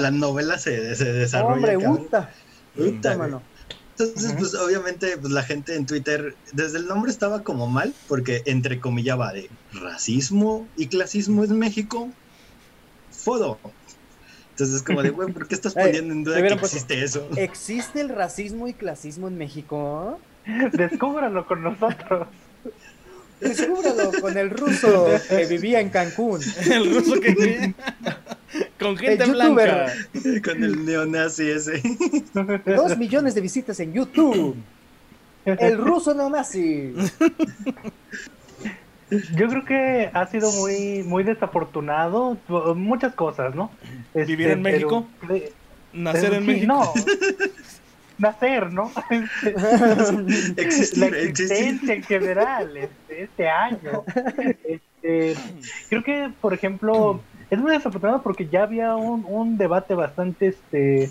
la, 0.01 0.11
novela 0.11 0.57
se, 0.59 0.95
se 0.95 1.13
desarrolla. 1.13 1.53
Hombre, 1.55 1.73
cabrón. 1.73 1.97
puta. 1.97 2.29
Puta, 2.75 3.41
Entonces, 3.99 4.33
pues 4.37 4.53
obviamente, 4.53 5.17
pues 5.17 5.33
la 5.33 5.41
gente 5.41 5.75
en 5.75 5.87
Twitter, 5.87 6.35
desde 6.53 6.77
el 6.77 6.85
nombre 6.85 7.11
estaba 7.11 7.43
como 7.43 7.65
mal, 7.65 7.95
porque 8.07 8.43
entrecomillaba 8.45 9.33
de 9.33 9.49
racismo 9.73 10.67
y 10.77 10.85
clasismo 10.85 11.43
en 11.43 11.57
México. 11.57 12.09
Fodo. 13.09 13.57
Entonces, 14.51 14.83
como 14.83 15.01
de, 15.01 15.09
güey, 15.09 15.33
¿por 15.33 15.47
qué 15.47 15.55
estás 15.55 15.73
poniendo 15.75 16.13
en 16.13 16.23
duda 16.23 16.41
que 16.43 16.53
existe 16.53 17.03
eso? 17.03 17.27
¿Existe 17.37 17.99
el 18.01 18.09
racismo 18.09 18.67
y 18.67 18.73
clasismo 18.73 19.29
en 19.29 19.37
México? 19.39 20.19
Descúbralo 20.73 21.47
con 21.47 21.63
nosotros. 21.63 22.27
Descúbralo 23.39 24.11
con 24.19 24.37
el 24.37 24.49
ruso 24.49 25.07
que 25.29 25.45
vivía 25.45 25.79
en 25.79 25.89
Cancún. 25.89 26.41
El 26.71 26.93
ruso 26.95 27.19
que 27.19 27.73
con 28.79 28.97
gente 28.97 29.23
El 29.23 29.31
blanca. 29.31 29.93
Con 30.43 30.63
el 30.63 30.85
neonazi 30.85 31.49
ese. 31.51 31.81
Dos 32.65 32.97
millones 32.97 33.35
de 33.35 33.41
visitas 33.41 33.79
en 33.79 33.93
YouTube. 33.93 34.55
El 35.45 35.77
ruso 35.77 36.13
neonazi. 36.13 36.93
Yo 39.35 39.47
creo 39.47 39.63
que 39.65 40.09
ha 40.13 40.27
sido 40.27 40.51
muy, 40.51 41.03
muy 41.03 41.23
desafortunado, 41.23 42.37
muchas 42.75 43.13
cosas, 43.13 43.55
¿no? 43.55 43.71
Este, 44.13 44.25
¿Vivir 44.25 44.49
en 44.49 44.61
México? 44.61 45.07
pero- 45.21 45.33
de- 45.33 45.53
Nacer 45.93 46.23
pero 46.23 46.35
en 46.35 46.41
sí, 46.41 46.47
México. 46.47 46.67
No. 46.73 46.93
Nacer, 48.17 48.71
¿no? 48.71 48.91
Existir, 50.57 50.99
la 50.99 51.07
existir. 51.07 51.27
existencia 51.29 51.93
en 51.93 52.03
general, 52.03 52.77
este, 52.77 53.23
este 53.23 53.49
año. 53.49 54.03
Este, 54.63 55.35
creo 55.89 56.03
que, 56.03 56.31
por 56.41 56.53
ejemplo, 56.53 57.21
es 57.49 57.59
muy 57.59 57.71
desafortunado 57.71 58.21
porque 58.21 58.47
ya 58.47 58.63
había 58.63 58.95
un, 58.95 59.25
un 59.27 59.57
debate 59.57 59.93
bastante, 59.93 60.47
este, 60.47 61.09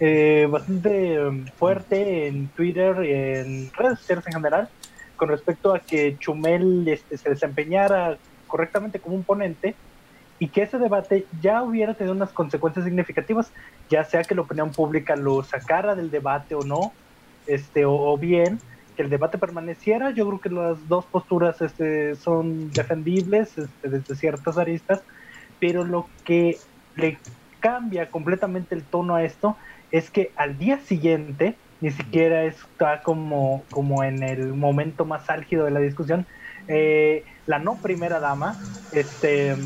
eh, 0.00 0.46
bastante 0.50 1.18
fuerte 1.56 2.26
en 2.26 2.48
Twitter 2.48 3.04
y 3.04 3.12
en 3.12 3.72
redes 3.74 4.00
sociales 4.00 4.26
en 4.26 4.32
general 4.34 4.68
con 5.16 5.28
respecto 5.28 5.74
a 5.74 5.80
que 5.80 6.16
Chumel 6.18 6.86
este, 6.88 7.18
se 7.18 7.30
desempeñara 7.30 8.16
correctamente 8.46 9.00
como 9.00 9.16
un 9.16 9.24
ponente 9.24 9.74
y 10.38 10.48
que 10.48 10.62
ese 10.62 10.78
debate 10.78 11.26
ya 11.40 11.62
hubiera 11.62 11.94
tenido 11.94 12.14
unas 12.14 12.30
consecuencias 12.30 12.84
significativas, 12.84 13.50
ya 13.88 14.04
sea 14.04 14.22
que 14.22 14.34
la 14.34 14.42
opinión 14.42 14.70
pública 14.70 15.16
lo 15.16 15.42
sacara 15.42 15.94
del 15.94 16.10
debate 16.10 16.54
o 16.54 16.62
no, 16.62 16.92
este, 17.46 17.84
o, 17.84 18.16
bien 18.16 18.60
que 18.96 19.02
el 19.02 19.10
debate 19.10 19.38
permaneciera. 19.38 20.10
Yo 20.10 20.26
creo 20.26 20.40
que 20.40 20.50
las 20.50 20.88
dos 20.88 21.04
posturas 21.06 21.60
este, 21.60 22.14
son 22.16 22.70
defendibles 22.70 23.56
este, 23.58 23.88
desde 23.88 24.14
ciertas 24.14 24.58
aristas, 24.58 25.02
pero 25.58 25.84
lo 25.84 26.08
que 26.24 26.58
le 26.94 27.18
cambia 27.60 28.08
completamente 28.08 28.74
el 28.74 28.84
tono 28.84 29.16
a 29.16 29.24
esto 29.24 29.56
es 29.90 30.10
que 30.10 30.30
al 30.36 30.58
día 30.58 30.78
siguiente, 30.78 31.56
ni 31.80 31.90
siquiera 31.90 32.44
está 32.44 33.02
como, 33.02 33.64
como 33.70 34.04
en 34.04 34.22
el 34.22 34.54
momento 34.54 35.04
más 35.04 35.30
álgido 35.30 35.64
de 35.64 35.70
la 35.70 35.80
discusión, 35.80 36.26
eh, 36.68 37.24
la 37.46 37.58
no 37.58 37.76
primera 37.76 38.20
dama, 38.20 38.60
este 38.92 39.56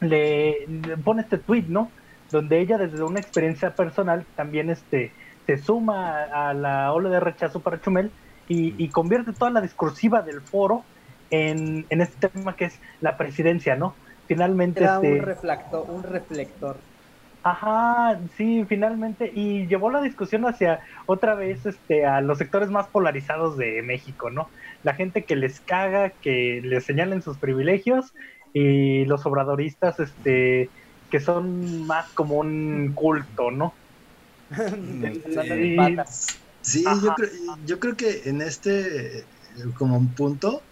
le, 0.00 0.66
le 0.66 0.96
pone 0.98 1.22
este 1.22 1.38
tweet, 1.38 1.64
¿no? 1.68 1.90
Donde 2.30 2.58
ella 2.60 2.78
desde 2.78 3.02
una 3.02 3.20
experiencia 3.20 3.74
personal 3.74 4.24
también 4.34 4.70
este 4.70 5.12
se 5.46 5.58
suma 5.58 6.24
a, 6.24 6.50
a 6.50 6.54
la 6.54 6.92
ola 6.92 7.08
de 7.08 7.20
rechazo 7.20 7.60
para 7.60 7.80
Chumel 7.80 8.10
y, 8.48 8.74
y 8.82 8.88
convierte 8.88 9.32
toda 9.32 9.50
la 9.50 9.60
discursiva 9.60 10.22
del 10.22 10.40
foro 10.40 10.82
en, 11.30 11.86
en 11.88 12.00
este 12.00 12.28
tema 12.28 12.56
que 12.56 12.66
es 12.66 12.78
la 13.00 13.16
presidencia, 13.16 13.76
¿no? 13.76 13.94
Finalmente, 14.26 14.82
Era 14.82 14.96
este, 14.96 15.12
un 15.12 15.22
reflector, 15.22 15.86
un 15.88 16.02
reflector. 16.02 16.76
Ajá, 17.44 18.18
sí, 18.36 18.64
finalmente, 18.68 19.30
y 19.32 19.68
llevó 19.68 19.88
la 19.88 20.02
discusión 20.02 20.44
hacia 20.46 20.80
otra 21.06 21.36
vez 21.36 21.64
este, 21.64 22.04
a 22.04 22.20
los 22.20 22.38
sectores 22.38 22.70
más 22.70 22.88
polarizados 22.88 23.56
de 23.56 23.82
México, 23.82 24.30
¿no? 24.30 24.48
La 24.82 24.94
gente 24.94 25.22
que 25.22 25.36
les 25.36 25.60
caga, 25.60 26.10
que 26.10 26.60
les 26.64 26.84
señalen 26.84 27.22
sus 27.22 27.36
privilegios, 27.36 28.14
y 28.60 29.04
los 29.06 29.26
obradoristas, 29.26 29.98
este, 30.00 30.72
que 31.10 31.20
son 31.20 31.86
más 31.86 32.06
como 32.14 32.36
un 32.38 32.92
culto, 32.94 33.50
¿no? 33.50 33.74
Sí, 36.62 37.00
yo 37.02 37.14
creo, 37.14 37.30
yo 37.64 37.78
creo 37.80 37.96
que 37.96 38.28
en 38.28 38.40
este, 38.42 39.20
eh, 39.20 39.28
como 39.74 39.96
un 39.96 40.14
punto, 40.14 40.68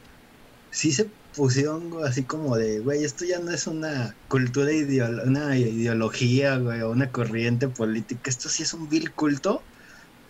sí 0.70 0.92
se 0.92 1.14
pusieron 1.34 1.90
así 2.04 2.26
como 2.26 2.56
de, 2.56 2.80
güey, 2.80 3.04
esto 3.04 3.24
ya 3.26 3.40
no 3.40 3.50
es 3.52 3.66
una 3.68 4.18
cultura, 4.28 4.72
ideolo- 4.72 5.24
una 5.26 5.58
ideología, 5.58 6.58
güey, 6.58 6.82
o 6.82 6.90
una 6.90 7.12
corriente 7.12 7.68
política, 7.70 8.30
esto 8.30 8.48
sí 8.50 8.64
es 8.64 8.74
un 8.74 8.88
vil 8.88 9.14
culto, 9.14 9.68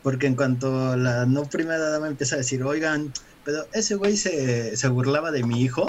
porque 0.02 0.26
en 0.28 0.36
cuanto 0.36 0.96
la 0.96 1.26
no 1.26 1.48
primera 1.48 1.90
dama 1.90 2.08
empieza 2.08 2.36
a 2.36 2.38
decir, 2.38 2.62
oigan, 2.64 3.12
pero 3.42 3.68
ese 3.72 3.96
güey 3.96 4.16
se, 4.16 4.76
se 4.76 4.88
burlaba 4.88 5.30
de 5.32 5.44
mi 5.44 5.62
hijo, 5.62 5.86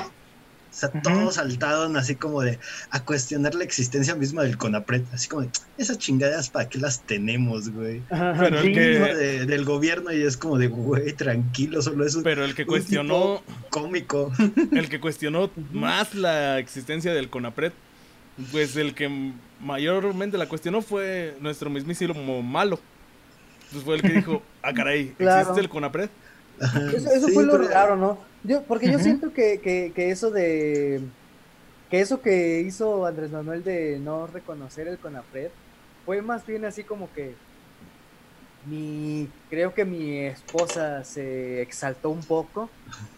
o 0.76 0.78
sea, 0.78 0.90
todos 0.92 1.36
saltaron 1.36 1.96
así 1.96 2.16
como 2.16 2.42
de 2.42 2.60
a 2.90 3.00
cuestionar 3.00 3.56
la 3.56 3.64
existencia 3.64 4.14
misma 4.14 4.44
del 4.44 4.58
CONAPRED, 4.58 5.04
así 5.14 5.30
como 5.30 5.44
de, 5.44 5.50
esas 5.78 5.98
chingaderas 6.00 6.50
para 6.50 6.68
qué 6.68 6.80
las 6.80 7.00
tenemos, 7.04 7.70
güey 7.70 8.02
Pero 8.10 8.60
el 8.60 8.74
que, 8.74 8.80
de- 8.82 9.46
del 9.46 9.64
gobierno 9.64 10.12
y 10.12 10.22
es 10.22 10.36
como 10.36 10.58
de, 10.58 10.68
güey, 10.68 11.14
tranquilo, 11.14 11.82
solo 11.82 12.06
es 12.06 12.16
un 12.16 12.24
pero 12.24 12.44
el 12.44 12.56
que 12.56 12.64
un 12.64 12.68
cuestionó, 12.68 13.42
cómico. 13.70 14.34
el 14.74 14.90
que 14.90 15.00
cuestionó 15.00 15.50
más 15.72 16.14
la 16.14 16.60
existencia 16.60 17.14
del 17.14 17.30
CONAPRED, 17.30 17.72
pues 18.52 18.76
el 18.76 18.94
que 18.94 19.32
mayormente 19.62 20.38
la 20.38 20.48
cuestionó 20.50 20.82
fue 20.82 21.38
nuestro 21.40 21.70
mismísimo 21.70 22.42
malo. 22.42 22.82
Pues 23.72 23.84
fue 23.84 23.96
el 23.96 24.02
que 24.02 24.10
dijo, 24.10 24.44
ah 24.62 24.74
caray, 24.74 25.10
Claro. 25.18 25.40
¿existe 25.42 25.62
el 25.62 25.70
CONAPRED? 25.70 26.10
Ajá, 26.62 26.80
Eso, 26.92 27.10
eso 27.12 27.28
sí, 27.28 27.34
fue 27.34 27.44
lo 27.46 27.54
pero- 27.54 27.68
raro, 27.68 27.96
¿no? 27.96 28.18
Yo, 28.44 28.62
porque 28.64 28.92
yo 28.92 29.00
siento 29.00 29.34
que, 29.34 29.60
que, 29.60 29.92
que 29.96 30.12
eso 30.12 30.30
de. 30.32 31.02
Que 31.90 32.00
eso 32.02 32.22
que 32.22 32.62
hizo 32.62 33.06
Andrés 33.06 33.32
Manuel 33.32 33.64
de 33.64 34.00
no 34.00 34.28
reconocer 34.28 34.88
el 34.88 34.98
CONAPRED 35.00 35.50
fue 36.06 36.22
más 36.22 36.46
bien 36.46 36.66
así 36.66 36.84
como 36.84 37.12
que. 37.14 37.34
Mi, 38.68 39.30
creo 39.50 39.74
que 39.76 39.86
mi 39.86 40.18
esposa 40.20 41.04
se 41.04 41.62
exaltó 41.62 42.10
un 42.10 42.22
poco. 42.24 42.70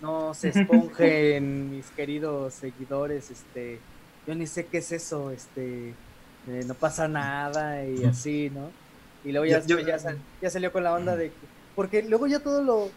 No 0.02 0.34
se 0.34 0.50
esponjen, 0.50 1.72
mis 1.78 1.86
queridos 1.92 2.54
seguidores. 2.54 3.32
Este, 3.32 3.80
yo 4.28 4.36
ni 4.36 4.46
sé 4.46 4.66
qué 4.66 4.80
es 4.80 4.92
eso. 4.92 5.32
Este, 5.32 5.90
eh, 6.50 6.64
no 6.66 6.74
pasa 6.74 7.08
nada 7.08 7.84
y 7.86 8.04
así, 8.04 8.50
¿no? 8.54 8.70
Y 9.24 9.32
luego 9.32 9.46
ya, 9.46 9.60
Yo- 9.66 9.80
yo- 9.80 9.88
ya, 9.88 10.00
sal- 10.00 10.20
ya 10.42 10.50
salió 10.50 10.72
con 10.74 10.84
la 10.84 10.94
onda 10.94 11.16
de. 11.16 11.28
que- 11.30 11.36
Porque 11.76 12.04
luego 12.04 12.28
ya 12.28 12.40
todo 12.40 12.62
lo. 12.62 12.90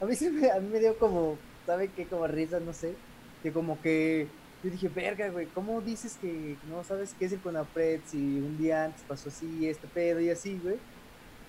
A 0.00 0.04
mí 0.04 0.14
sí 0.14 0.30
me, 0.30 0.50
a 0.50 0.60
mí 0.60 0.68
me 0.70 0.80
dio 0.80 0.98
como. 0.98 1.38
¿Sabe 1.66 1.88
qué? 1.88 2.06
Como 2.06 2.26
risa, 2.26 2.60
no 2.60 2.72
sé. 2.72 2.94
Que 3.42 3.52
como 3.52 3.80
que. 3.80 4.26
Yo 4.62 4.70
dije, 4.70 4.88
verga, 4.88 5.28
güey, 5.28 5.46
¿cómo 5.46 5.82
dices 5.82 6.16
que 6.20 6.56
no 6.70 6.82
sabes 6.84 7.14
qué 7.18 7.26
es 7.26 7.32
el 7.32 7.40
CONAPRED 7.40 8.00
si 8.06 8.16
un 8.16 8.56
día 8.56 8.84
antes 8.84 9.02
pasó 9.06 9.28
así, 9.28 9.68
este 9.68 9.86
pedo 9.86 10.20
y 10.20 10.30
así, 10.30 10.58
güey? 10.62 10.76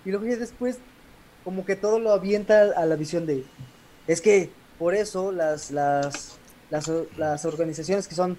Y 0.03 0.09
luego 0.09 0.25
ya 0.25 0.35
después, 0.35 0.79
como 1.45 1.65
que 1.65 1.77
todo 1.77 1.97
lo 1.97 2.11
avienta 2.11 2.73
a 2.75 2.85
la 2.85 2.95
visión 2.97 3.25
de. 3.25 3.45
Es 4.05 4.19
que 4.19 4.49
por 4.77 4.95
eso 4.95 5.31
las, 5.31 5.71
las, 5.71 6.37
las, 6.69 6.91
las 7.17 7.45
organizaciones 7.45 8.07
que 8.07 8.15
son. 8.15 8.37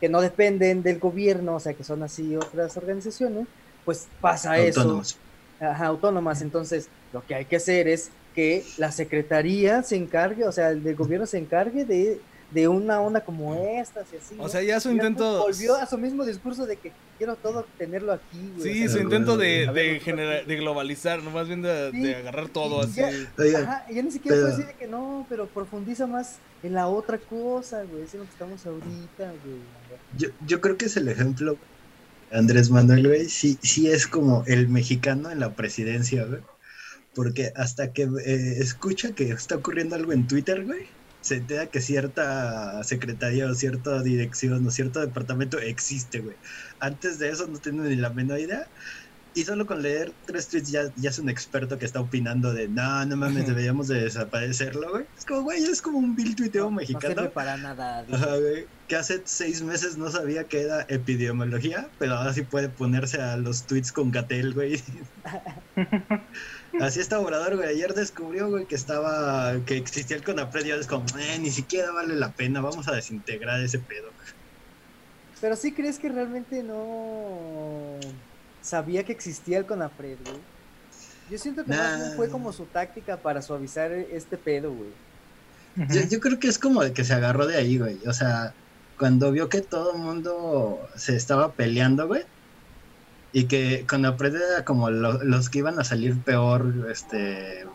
que 0.00 0.08
no 0.08 0.20
dependen 0.20 0.82
del 0.82 0.98
gobierno, 0.98 1.54
o 1.56 1.60
sea, 1.60 1.74
que 1.74 1.84
son 1.84 2.02
así 2.02 2.36
otras 2.36 2.76
organizaciones, 2.76 3.46
pues 3.84 4.08
pasa 4.20 4.58
eso. 4.58 4.80
Autónomos. 4.80 5.18
Ajá, 5.60 5.86
autónomas. 5.86 6.42
Entonces, 6.42 6.88
lo 7.12 7.24
que 7.24 7.34
hay 7.34 7.44
que 7.44 7.56
hacer 7.56 7.88
es 7.88 8.10
que 8.36 8.62
la 8.76 8.92
secretaría 8.92 9.82
se 9.82 9.96
encargue, 9.96 10.44
o 10.44 10.52
sea, 10.52 10.70
el 10.70 10.84
del 10.84 10.94
gobierno 10.94 11.26
se 11.26 11.38
encargue 11.38 11.84
de, 11.86 12.20
de 12.50 12.68
una 12.68 13.00
onda 13.00 13.22
como 13.24 13.54
esta, 13.80 14.02
y 14.12 14.16
así. 14.16 14.36
O 14.38 14.48
sea, 14.48 14.62
ya 14.62 14.78
su 14.78 14.90
intento... 14.90 15.40
Volvió 15.40 15.74
a 15.74 15.86
su 15.86 15.96
mismo 15.98 16.24
discurso 16.24 16.66
de 16.66 16.76
que 16.76 16.92
quiero 17.16 17.34
todo 17.36 17.66
tenerlo 17.78 18.12
aquí, 18.12 18.52
güey. 18.58 18.74
Sí, 18.74 18.84
o 18.84 18.88
sea, 18.88 18.98
su 18.98 19.02
intento 19.02 19.36
de, 19.38 19.66
de, 19.74 20.00
generar, 20.00 20.44
de 20.46 20.56
globalizar, 20.56 21.22
no 21.22 21.30
más 21.30 21.48
bien 21.48 21.62
de, 21.62 21.90
Sí, 21.90 22.02
de 22.02 22.14
agarrar 22.14 22.48
todo 22.50 22.82
y 22.82 22.84
así. 23.00 23.00
ya- 23.50 23.58
Ajá, 23.62 23.86
y 23.90 23.94
ya 23.94 24.02
ni 24.02 24.10
siquiera 24.12 24.36
puedo 24.36 24.48
decir 24.48 24.66
de 24.66 24.74
que 24.74 24.86
no, 24.86 25.26
pero 25.30 25.46
profundiza 25.46 26.06
más 26.06 26.36
en 26.62 26.74
la 26.74 26.88
otra 26.88 27.16
cosa, 27.18 27.82
güey. 27.84 28.02
Es 28.02 28.12
en 28.14 28.20
lo 28.20 28.26
que 28.26 28.32
estamos 28.32 28.64
ahorita, 28.66 29.24
güey. 29.44 29.60
yo, 30.18 30.28
yo 30.46 30.60
creo 30.60 30.76
que 30.76 30.84
es 30.84 30.96
el 30.98 31.08
ejemplo. 31.08 31.56
Andrés 32.32 32.70
Manuel, 32.70 33.06
güey, 33.06 33.28
sí, 33.30 33.56
sí 33.62 33.88
es 33.88 34.06
como 34.06 34.44
el 34.46 34.68
mexicano 34.68 35.30
en 35.30 35.40
la 35.40 35.54
presidencia, 35.54 36.24
güey. 36.24 36.40
Porque 37.16 37.50
hasta 37.56 37.92
que 37.94 38.02
eh, 38.02 38.58
escucha 38.58 39.12
que 39.12 39.30
está 39.30 39.56
ocurriendo 39.56 39.96
algo 39.96 40.12
en 40.12 40.28
Twitter, 40.28 40.64
güey, 40.66 40.86
se 41.22 41.36
entera 41.36 41.66
que 41.66 41.80
cierta 41.80 42.84
secretaría 42.84 43.46
o 43.46 43.54
cierta 43.54 44.02
dirección 44.02 44.64
o 44.66 44.70
cierto 44.70 45.00
departamento 45.00 45.58
existe, 45.58 46.20
güey. 46.20 46.36
Antes 46.78 47.18
de 47.18 47.30
eso 47.30 47.46
no 47.46 47.58
tiene 47.58 47.88
ni 47.88 47.96
la 47.96 48.10
menor 48.10 48.38
idea. 48.38 48.68
Y 49.34 49.44
solo 49.44 49.66
con 49.66 49.82
leer 49.82 50.12
tres 50.24 50.48
tweets 50.48 50.70
ya, 50.70 50.92
ya 50.96 51.10
es 51.10 51.18
un 51.18 51.28
experto 51.28 51.78
que 51.78 51.84
está 51.84 52.00
opinando 52.00 52.54
de 52.54 52.68
no, 52.68 53.04
no 53.04 53.16
mames, 53.16 53.46
deberíamos 53.46 53.88
de 53.88 54.02
desaparecerlo, 54.02 54.90
güey. 54.90 55.04
Es 55.18 55.26
como, 55.26 55.42
güey, 55.42 55.62
es 55.62 55.82
como 55.82 55.98
un 55.98 56.16
vil 56.16 56.34
tuiteo 56.36 56.64
No 56.64 56.70
mexicano. 56.70 57.14
sirve 57.14 57.28
para 57.28 57.56
nada. 57.58 58.06
Ajá, 58.10 58.36
güey, 58.36 58.66
que 58.88 58.96
hace 58.96 59.20
seis 59.24 59.60
meses 59.62 59.98
no 59.98 60.10
sabía 60.10 60.44
que 60.44 60.62
era 60.62 60.86
epidemiología, 60.88 61.88
pero 61.98 62.14
ahora 62.14 62.32
sí 62.32 62.42
puede 62.42 62.70
ponerse 62.70 63.20
a 63.20 63.36
los 63.36 63.64
tweets 63.64 63.92
con 63.92 64.10
Gatel, 64.10 64.54
güey. 64.54 64.82
Así 66.80 67.00
está 67.00 67.18
Obrador, 67.18 67.56
güey. 67.56 67.68
Ayer 67.68 67.94
descubrió, 67.94 68.48
güey, 68.50 68.66
que 68.66 68.74
estaba, 68.74 69.54
que 69.64 69.76
existía 69.76 70.16
el 70.16 70.24
CONAPRED 70.24 70.64
y 70.66 70.70
ahora 70.70 70.80
es 70.82 70.86
como, 70.86 71.04
eh, 71.18 71.38
ni 71.40 71.50
siquiera 71.50 71.90
vale 71.92 72.14
la 72.14 72.32
pena, 72.32 72.60
vamos 72.60 72.86
a 72.88 72.92
desintegrar 72.92 73.60
ese 73.60 73.78
pedo. 73.78 74.10
Pero 75.40 75.56
sí 75.56 75.72
crees 75.72 75.98
que 75.98 76.08
realmente 76.08 76.62
no 76.62 77.98
sabía 78.62 79.04
que 79.04 79.12
existía 79.12 79.58
el 79.58 79.66
CONAPRED, 79.66 80.18
güey. 80.24 80.36
Yo 81.30 81.38
siento 81.38 81.64
que 81.64 81.70
más 81.72 81.96
bien 81.96 82.08
Nah. 82.10 82.16
fue 82.16 82.28
como 82.30 82.52
su 82.52 82.64
táctica 82.66 83.16
para 83.16 83.42
suavizar 83.42 83.90
este 83.92 84.36
pedo, 84.36 84.72
güey. 84.72 84.90
Yo, 85.88 86.00
yo 86.08 86.20
creo 86.20 86.38
que 86.38 86.48
es 86.48 86.58
como 86.58 86.82
de 86.82 86.92
que 86.92 87.04
se 87.04 87.12
agarró 87.12 87.46
de 87.46 87.56
ahí, 87.56 87.78
güey. 87.78 87.98
O 88.06 88.12
sea, 88.12 88.54
cuando 88.98 89.30
vio 89.32 89.48
que 89.48 89.60
todo 89.60 89.92
el 89.92 89.98
mundo 89.98 90.88
se 90.96 91.16
estaba 91.16 91.52
peleando, 91.52 92.06
güey. 92.06 92.22
Y 93.32 93.44
que 93.44 93.84
CONAPRED 93.88 94.34
era 94.36 94.64
como 94.64 94.90
lo- 94.90 95.22
los 95.22 95.50
que 95.50 95.58
iban 95.58 95.78
a 95.78 95.84
salir 95.84 96.18
peor, 96.20 96.72
este, 96.90 97.66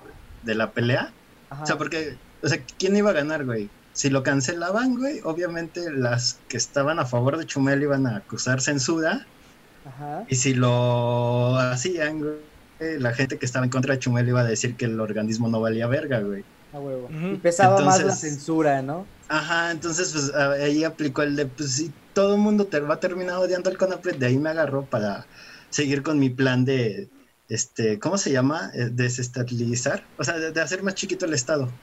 de 0.44 0.56
la 0.56 0.72
pelea. 0.72 1.12
Ajá. 1.50 1.64
O 1.64 1.66
sea, 1.66 1.78
porque, 1.78 2.18
o 2.42 2.48
sea, 2.48 2.60
¿quién 2.80 2.96
iba 2.96 3.12
a 3.12 3.14
ganar, 3.14 3.46
güey? 3.46 3.70
Si 3.94 4.10
lo 4.10 4.24
cancelaban, 4.24 4.98
güey, 4.98 5.20
obviamente 5.24 5.92
las 5.92 6.40
que 6.48 6.58
estaban 6.58 6.98
a 7.00 7.06
favor 7.06 7.38
de 7.38 7.46
Chumel 7.46 7.82
iban 7.84 8.08
a 8.08 8.18
acusar 8.18 8.62
censura. 8.62 9.26
Ajá. 9.86 10.24
Y 10.30 10.36
si 10.36 10.54
lo 10.54 11.58
hacían, 11.58 12.20
güey, 12.20 13.00
la 13.00 13.14
gente 13.14 13.38
que 13.38 13.46
estaba 13.46 13.66
en 13.66 13.72
contra 13.72 13.94
de 13.94 14.00
Chumel 14.00 14.28
iba 14.28 14.40
a 14.42 14.46
decir 14.46 14.76
que 14.76 14.86
el 14.86 15.00
organismo 15.00 15.48
no 15.50 15.60
valía 15.62 15.88
verga, 15.88 16.20
güey. 16.22 16.44
A 16.74 16.80
huevo. 16.80 17.10
Y 17.12 17.36
pesaba 17.36 17.82
más 17.82 18.02
la 18.02 18.16
censura, 18.16 18.82
¿no? 18.82 19.06
Ajá, 19.28 19.72
entonces 19.72 20.12
pues 20.14 20.34
ahí 20.34 20.84
aplicó 20.86 21.22
el 21.22 21.36
de, 21.36 21.46
pues 21.46 21.72
si 21.74 21.92
todo 22.14 22.36
el 22.36 22.42
mundo 22.42 22.68
te 22.70 22.80
va 22.80 22.96
a 22.96 23.00
terminar 23.00 23.38
odiando 23.38 23.70
al 23.70 23.78
CONAPRED, 23.78 24.18
de 24.18 24.26
ahí 24.28 24.40
me 24.40 24.50
agarró 24.50 24.90
para 24.90 25.28
seguir 25.70 26.04
con 26.04 26.20
mi 26.20 26.30
plan 26.30 26.66
de, 26.66 27.12
este, 27.48 28.00
¿cómo 28.00 28.18
se 28.18 28.32
llama? 28.32 28.72
Eh, 28.76 28.90
Desestabilizar, 28.92 30.10
o 30.18 30.24
sea, 30.24 30.38
de, 30.40 30.52
de 30.52 30.62
hacer 30.62 30.84
más 30.84 30.96
chiquito 30.96 31.26
el 31.26 31.34
Estado 31.34 31.80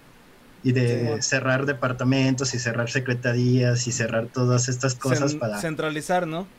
y 0.63 0.73
de 0.73 1.23
cerrar 1.23 1.67
departamentos 1.67 2.55
y 2.55 2.59
cerrar 2.61 2.91
secretarías 2.91 3.87
y 3.87 3.93
cerrar 3.93 4.31
todas 4.31 4.69
estas 4.69 4.95
cosas 4.97 5.33
Cen- 5.35 5.41
para 5.41 5.59
Centralizar, 5.61 6.27
¿no? 6.27 6.55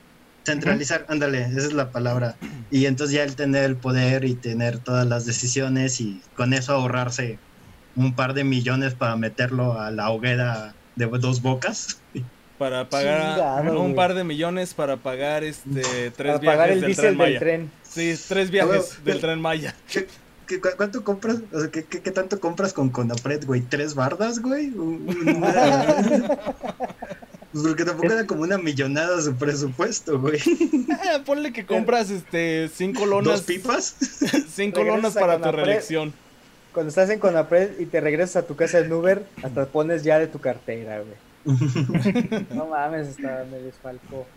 centralizar, 0.46 1.06
ándale, 1.10 1.42
esa 1.46 1.58
es 1.60 1.74
la 1.74 1.92
palabra. 1.92 2.38
Y 2.70 2.86
entonces 2.86 3.16
ya 3.16 3.24
el 3.24 3.36
tener 3.36 3.64
el 3.66 3.80
poder 3.80 4.26
y 4.26 4.36
tener 4.40 4.80
todas 4.82 5.08
las 5.08 5.26
decisiones 5.26 6.00
y 6.02 6.24
con 6.34 6.54
eso 6.54 6.74
ahorrarse 6.74 7.42
un 7.94 8.16
par 8.16 8.34
de 8.34 8.44
millones 8.44 8.96
para 8.96 9.16
meterlo 9.18 9.80
a 9.80 9.92
la 9.92 10.10
hoguera 10.12 10.78
de 10.96 11.06
dos 11.08 11.42
bocas. 11.42 12.06
Para 12.60 12.88
pagar 12.90 13.36
Chingado, 13.36 13.82
un 13.82 13.96
par 13.96 14.14
de 14.14 14.24
millones 14.24 14.74
para 14.76 14.98
pagar 14.98 15.44
este 15.44 16.12
tres 16.12 16.14
Para 16.16 16.38
viajes 16.40 16.46
pagar 16.58 16.70
el 16.72 16.82
del 16.82 16.96
tren 16.96 17.06
del 17.08 17.18
Maya. 17.18 17.40
tren. 17.40 17.72
Sí, 17.82 18.14
tres 18.28 18.52
viajes 18.52 19.04
del 19.04 19.20
tren 19.20 19.42
Maya. 19.42 19.74
¿Qué, 19.92 20.06
qué- 20.46 20.60
cu- 20.60 20.70
cuánto 20.78 21.04
compras? 21.04 21.38
O 21.54 21.60
sea, 21.62 21.72
¿qué, 21.72 21.86
qué, 21.86 22.02
qué 22.02 22.12
tanto 22.12 22.40
compras 22.40 22.74
con 22.74 22.90
Conapred, 22.90 23.46
güey? 23.46 23.62
¿Tres 23.62 23.96
bardas, 23.96 24.40
güey? 24.42 24.72
Pues 27.52 27.64
porque 27.66 27.84
tampoco 27.84 28.14
era 28.14 28.28
como 28.28 28.44
una 28.44 28.60
millonada 28.60 29.20
su 29.24 29.34
presupuesto, 29.36 30.20
güey. 30.20 30.40
Ah, 30.92 31.22
ponle 31.26 31.52
que 31.52 31.66
compras 31.66 32.12
este 32.12 32.70
cinco 32.72 33.06
lonas, 33.08 33.26
¿Dos 33.26 33.42
pipas? 33.42 33.96
cinco 34.54 34.84
lonas 34.84 35.14
para 35.16 35.38
tu 35.38 35.42
Conapred. 35.44 35.64
reelección. 35.66 36.14
Cuando 36.74 36.90
estás 36.90 37.10
en 37.10 37.18
Conapred 37.20 37.80
y 37.80 37.86
te 37.88 38.02
regresas 38.02 38.36
a 38.44 38.46
tu 38.48 38.56
casa 38.56 38.78
en 38.80 38.94
Uber, 38.94 39.24
hasta 39.42 39.66
pones 39.66 40.04
ya 40.04 40.20
de 40.20 40.28
tu 40.28 40.40
cartera, 40.40 40.98
güey. 41.00 41.16
No 42.54 42.68
mames, 42.68 43.10
hasta 43.10 43.46
me 43.50 43.60
desfalcó. 43.60 44.28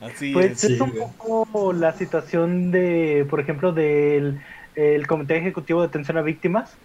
Así 0.00 0.32
Pues 0.32 0.52
es. 0.52 0.60
Sí, 0.60 0.80
un 0.80 0.90
güey. 0.90 1.02
poco 1.18 1.72
la 1.72 1.92
situación 1.92 2.70
de, 2.70 3.26
por 3.28 3.40
ejemplo, 3.40 3.72
del 3.72 4.40
el 4.74 5.06
Comité 5.08 5.36
Ejecutivo 5.36 5.80
de 5.80 5.88
Atención 5.88 6.18
a 6.18 6.22
Víctimas, 6.22 6.78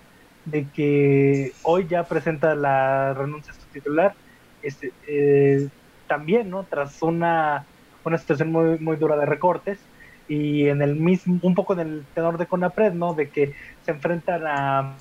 de 0.45 0.67
que 0.69 1.53
hoy 1.61 1.87
ya 1.87 2.03
presenta 2.05 2.55
la 2.55 3.13
renuncia 3.13 3.53
a 3.53 3.55
su 3.55 3.67
titular, 3.67 4.15
este, 4.63 4.91
eh, 5.07 5.69
también, 6.07 6.49
¿no? 6.49 6.63
Tras 6.63 7.01
una, 7.03 7.65
una 8.03 8.17
situación 8.17 8.51
muy, 8.51 8.79
muy 8.79 8.97
dura 8.97 9.15
de 9.15 9.25
recortes 9.27 9.79
y 10.27 10.67
en 10.67 10.81
el 10.81 10.95
mismo, 10.95 11.39
un 11.43 11.53
poco 11.53 11.73
en 11.73 11.81
el 11.81 12.05
tenor 12.15 12.37
de 12.37 12.47
Conapred, 12.47 12.93
¿no? 12.93 13.13
De 13.13 13.29
que 13.29 13.53
se 13.85 13.91
enfrentan 13.91 14.41
a, 14.47 14.95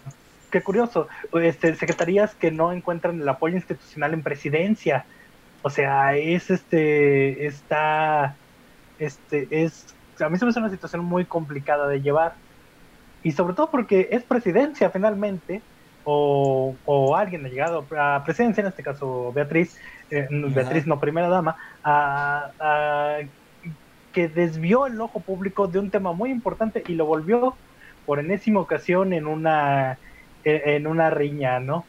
qué 0.52 0.62
curioso, 0.62 1.08
este, 1.34 1.74
secretarías 1.76 2.36
que 2.36 2.52
no 2.52 2.72
encuentran 2.72 3.20
el 3.20 3.28
apoyo 3.28 3.56
institucional 3.56 4.14
en 4.14 4.22
presidencia. 4.24 5.06
O 5.62 5.70
sea, 5.70 6.16
es 6.16 6.50
este, 6.50 7.46
está, 7.46 8.40
este, 8.98 9.64
es, 9.64 9.98
a 10.20 10.28
mí 10.30 10.38
se 10.38 10.44
me 10.46 10.50
hace 10.50 10.60
una 10.60 10.70
situación 10.70 11.04
muy 11.04 11.26
complicada 11.26 11.88
de 11.88 12.02
llevar. 12.02 12.38
Y 13.22 13.32
sobre 13.32 13.54
todo 13.54 13.70
porque 13.70 14.08
es 14.12 14.24
presidencia 14.24 14.90
finalmente, 14.90 15.66
o, 16.04 16.80
o 16.84 17.16
alguien 17.16 17.46
ha 17.46 17.48
llegado 17.48 17.88
a 17.98 18.22
presidencia, 18.24 18.62
en 18.62 18.68
este 18.68 18.82
caso 18.82 19.32
Beatriz, 19.32 19.76
eh, 20.10 20.26
Beatriz 20.30 20.86
no 20.86 21.00
primera 21.00 21.28
dama, 21.28 21.56
a, 21.82 22.52
a- 22.58 23.18
que 24.12 24.28
desvió 24.28 24.86
el 24.86 25.00
ojo 25.00 25.24
público 25.24 25.68
de 25.68 25.78
un 25.78 25.90
tema 25.90 26.12
muy 26.12 26.30
importante 26.30 26.84
y 26.86 26.94
lo 26.94 27.06
volvió 27.06 27.60
por 28.04 28.18
enésima 28.20 28.60
ocasión 28.60 29.12
en 29.12 29.26
una, 29.26 30.00
en 30.44 30.68
en 30.68 30.86
una 30.86 31.10
riña, 31.10 31.60
¿no? 31.60 31.84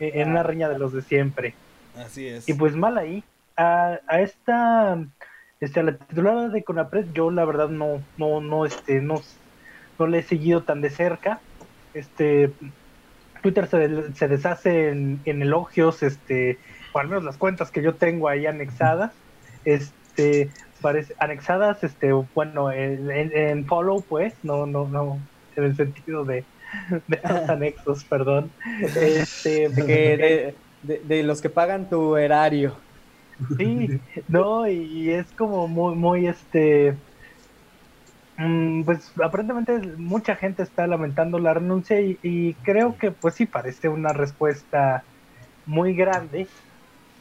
En 0.00 0.20
en 0.22 0.30
una 0.30 0.42
riña 0.42 0.68
de 0.68 0.78
los 0.78 0.92
de 0.92 1.02
siempre. 1.02 1.54
Así 1.96 2.26
es. 2.26 2.48
Y 2.48 2.54
pues 2.54 2.74
mal 2.76 2.98
ahí. 2.98 3.22
A, 3.56 4.00
a 4.08 4.20
esta, 4.20 4.98
este, 5.60 5.80
a 5.80 5.82
la 5.84 5.96
titular 5.96 6.50
de 6.50 6.64
Conapred, 6.64 7.06
yo 7.12 7.30
la 7.30 7.44
verdad 7.44 7.68
no, 7.68 8.00
no, 8.18 8.40
no, 8.40 8.66
este, 8.66 9.00
no, 9.00 9.22
no 9.98 10.06
le 10.08 10.18
he 10.18 10.22
seguido 10.22 10.62
tan 10.64 10.80
de 10.80 10.90
cerca. 10.90 11.40
Este, 11.94 12.50
Twitter 13.42 13.68
se, 13.68 14.12
se 14.14 14.26
deshace 14.26 14.88
en, 14.88 15.20
en 15.24 15.42
elogios, 15.42 16.02
este, 16.02 16.58
o 16.92 16.98
al 16.98 17.06
menos 17.08 17.22
las 17.22 17.36
cuentas 17.36 17.70
que 17.70 17.82
yo 17.82 17.94
tengo 17.94 18.28
ahí 18.28 18.46
anexadas, 18.46 19.12
este, 19.64 20.50
parece, 20.80 21.14
anexadas, 21.18 21.84
este, 21.84 22.12
bueno, 22.34 22.72
en, 22.72 23.08
en- 23.10 23.36
en 23.36 23.66
follow, 23.66 24.02
pues, 24.02 24.34
no, 24.42 24.66
no, 24.66 24.88
no, 24.88 25.18
en 25.56 25.64
el 25.64 25.76
sentido 25.76 26.24
de, 26.24 26.44
de 27.08 27.22
los 27.28 27.48
anexos, 27.48 28.04
perdón. 28.06 28.54
Este, 28.94 29.68
De, 30.82 31.00
de- 31.04 31.22
los 31.24 31.40
que 31.40 31.50
pagan 31.50 31.88
tu 31.88 32.16
erario. 32.16 32.84
Sí, 33.56 33.96
no, 34.26 34.66
y 34.68 35.10
es 35.10 35.32
como 35.34 35.68
muy, 35.68 35.94
muy 35.96 36.26
este. 36.26 37.00
mm, 38.36 38.84
Pues 38.84 39.12
aparentemente 39.22 39.80
mucha 39.98 40.36
gente 40.36 40.62
está 40.62 40.86
lamentando 40.86 41.38
la 41.38 41.54
renuncia 41.54 42.00
y, 42.00 42.18
y 42.22 42.60
creo 42.62 42.96
que, 42.98 43.12
pues 43.12 43.34
sí, 43.34 43.46
parece 43.46 43.88
una 43.88 44.12
respuesta 44.12 45.06
muy 45.64 45.94
grande. 45.96 46.54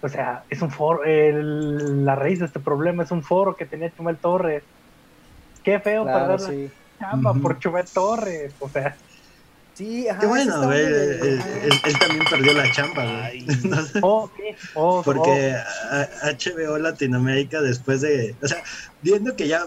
O 0.01 0.09
sea, 0.09 0.45
es 0.49 0.61
un 0.61 0.71
foro, 0.71 1.03
el- 1.05 2.05
la 2.05 2.15
raíz 2.15 2.39
de 2.39 2.45
este 2.47 2.59
problema 2.61 3.03
es 3.03 3.11
un 3.11 3.23
foro 3.23 3.55
que 3.57 3.65
tenía 3.67 3.93
Chumel 3.93 4.19
Torres. 4.21 4.65
Qué 5.63 5.79
feo 5.79 6.11
Claro, 6.11 6.11
perder 6.11 6.41
la 6.41 6.55
chamba 6.99 7.39
por 7.41 7.59
Chumel 7.59 7.89
Torres. 7.93 8.55
O 8.59 8.69
sea, 8.69 8.99
Sí, 9.73 10.07
ajá. 10.07 10.19
Qué 10.19 10.27
bueno, 10.27 10.63
güey. 10.65 10.79
Él, 10.85 11.19
él- 11.63 11.71
él 11.85 11.99
también 11.99 12.23
perdió 12.29 12.53
la 12.53 12.71
chamba, 12.71 13.03
güey. 13.05 13.45
No 13.63 13.81
sé, 13.81 13.99
oh, 14.03 14.31
sí, 14.37 14.43
oh, 14.75 15.01
Porque 15.03 15.55
a- 15.91 16.07
HBO 16.31 16.77
Latinoamérica, 16.77 17.61
después 17.61 18.01
de. 18.01 18.35
O 18.41 18.47
sea, 18.47 18.61
viendo 19.01 19.35
que 19.35 19.47
ya 19.47 19.65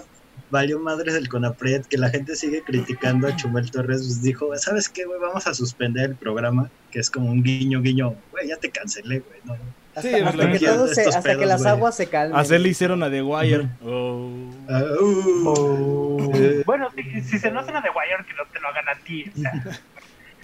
valió 0.50 0.78
madres 0.78 1.14
el 1.16 1.28
Conapred, 1.28 1.86
que 1.86 1.98
la 1.98 2.08
gente 2.10 2.36
sigue 2.36 2.62
criticando 2.62 3.26
a 3.26 3.34
Chumel 3.34 3.68
Torres, 3.70 4.02
pues 4.02 4.22
dijo: 4.22 4.56
¿Sabes 4.58 4.88
qué, 4.88 5.04
güey? 5.06 5.18
Vamos 5.18 5.46
a 5.48 5.54
suspender 5.54 6.10
el 6.10 6.16
programa, 6.16 6.70
que 6.92 7.00
es 7.00 7.10
como 7.10 7.28
un 7.30 7.42
guiño, 7.42 7.80
guiño. 7.82 8.14
Güey, 8.30 8.46
ya 8.48 8.56
te 8.58 8.70
cancelé, 8.70 9.18
güey. 9.20 9.40
No, 9.44 9.54
Hasta, 9.96 10.02
Sí, 10.02 10.14
hasta 10.22 10.52
que, 10.52 10.58
todo 10.66 10.86
se- 10.88 11.08
hasta 11.08 11.36
que 11.36 11.46
las 11.46 11.66
aguas 11.66 11.96
se 11.96 12.06
calmen. 12.06 12.38
Hacer 12.38 12.60
le 12.60 12.68
hicieron 12.68 13.02
a 13.02 13.10
The 13.10 13.22
Wire. 13.22 13.66
Oh. 13.84 14.30
Ah, 14.68 14.82
uh, 15.00 15.48
oh. 15.48 16.30
Eh. 16.34 16.62
Bueno, 16.64 16.90
si, 16.94 17.02
si 17.22 17.38
se 17.40 17.50
lo 17.50 17.58
hacen 17.60 17.74
a 17.74 17.82
The 17.82 17.88
Wire, 17.88 18.24
que 18.24 18.34
no 18.34 18.44
te 18.52 18.60
lo 18.60 18.68
hagan 18.68 18.88
a 18.88 18.94
ti. 19.04 19.24
o 19.36 19.40
sea. 19.40 19.52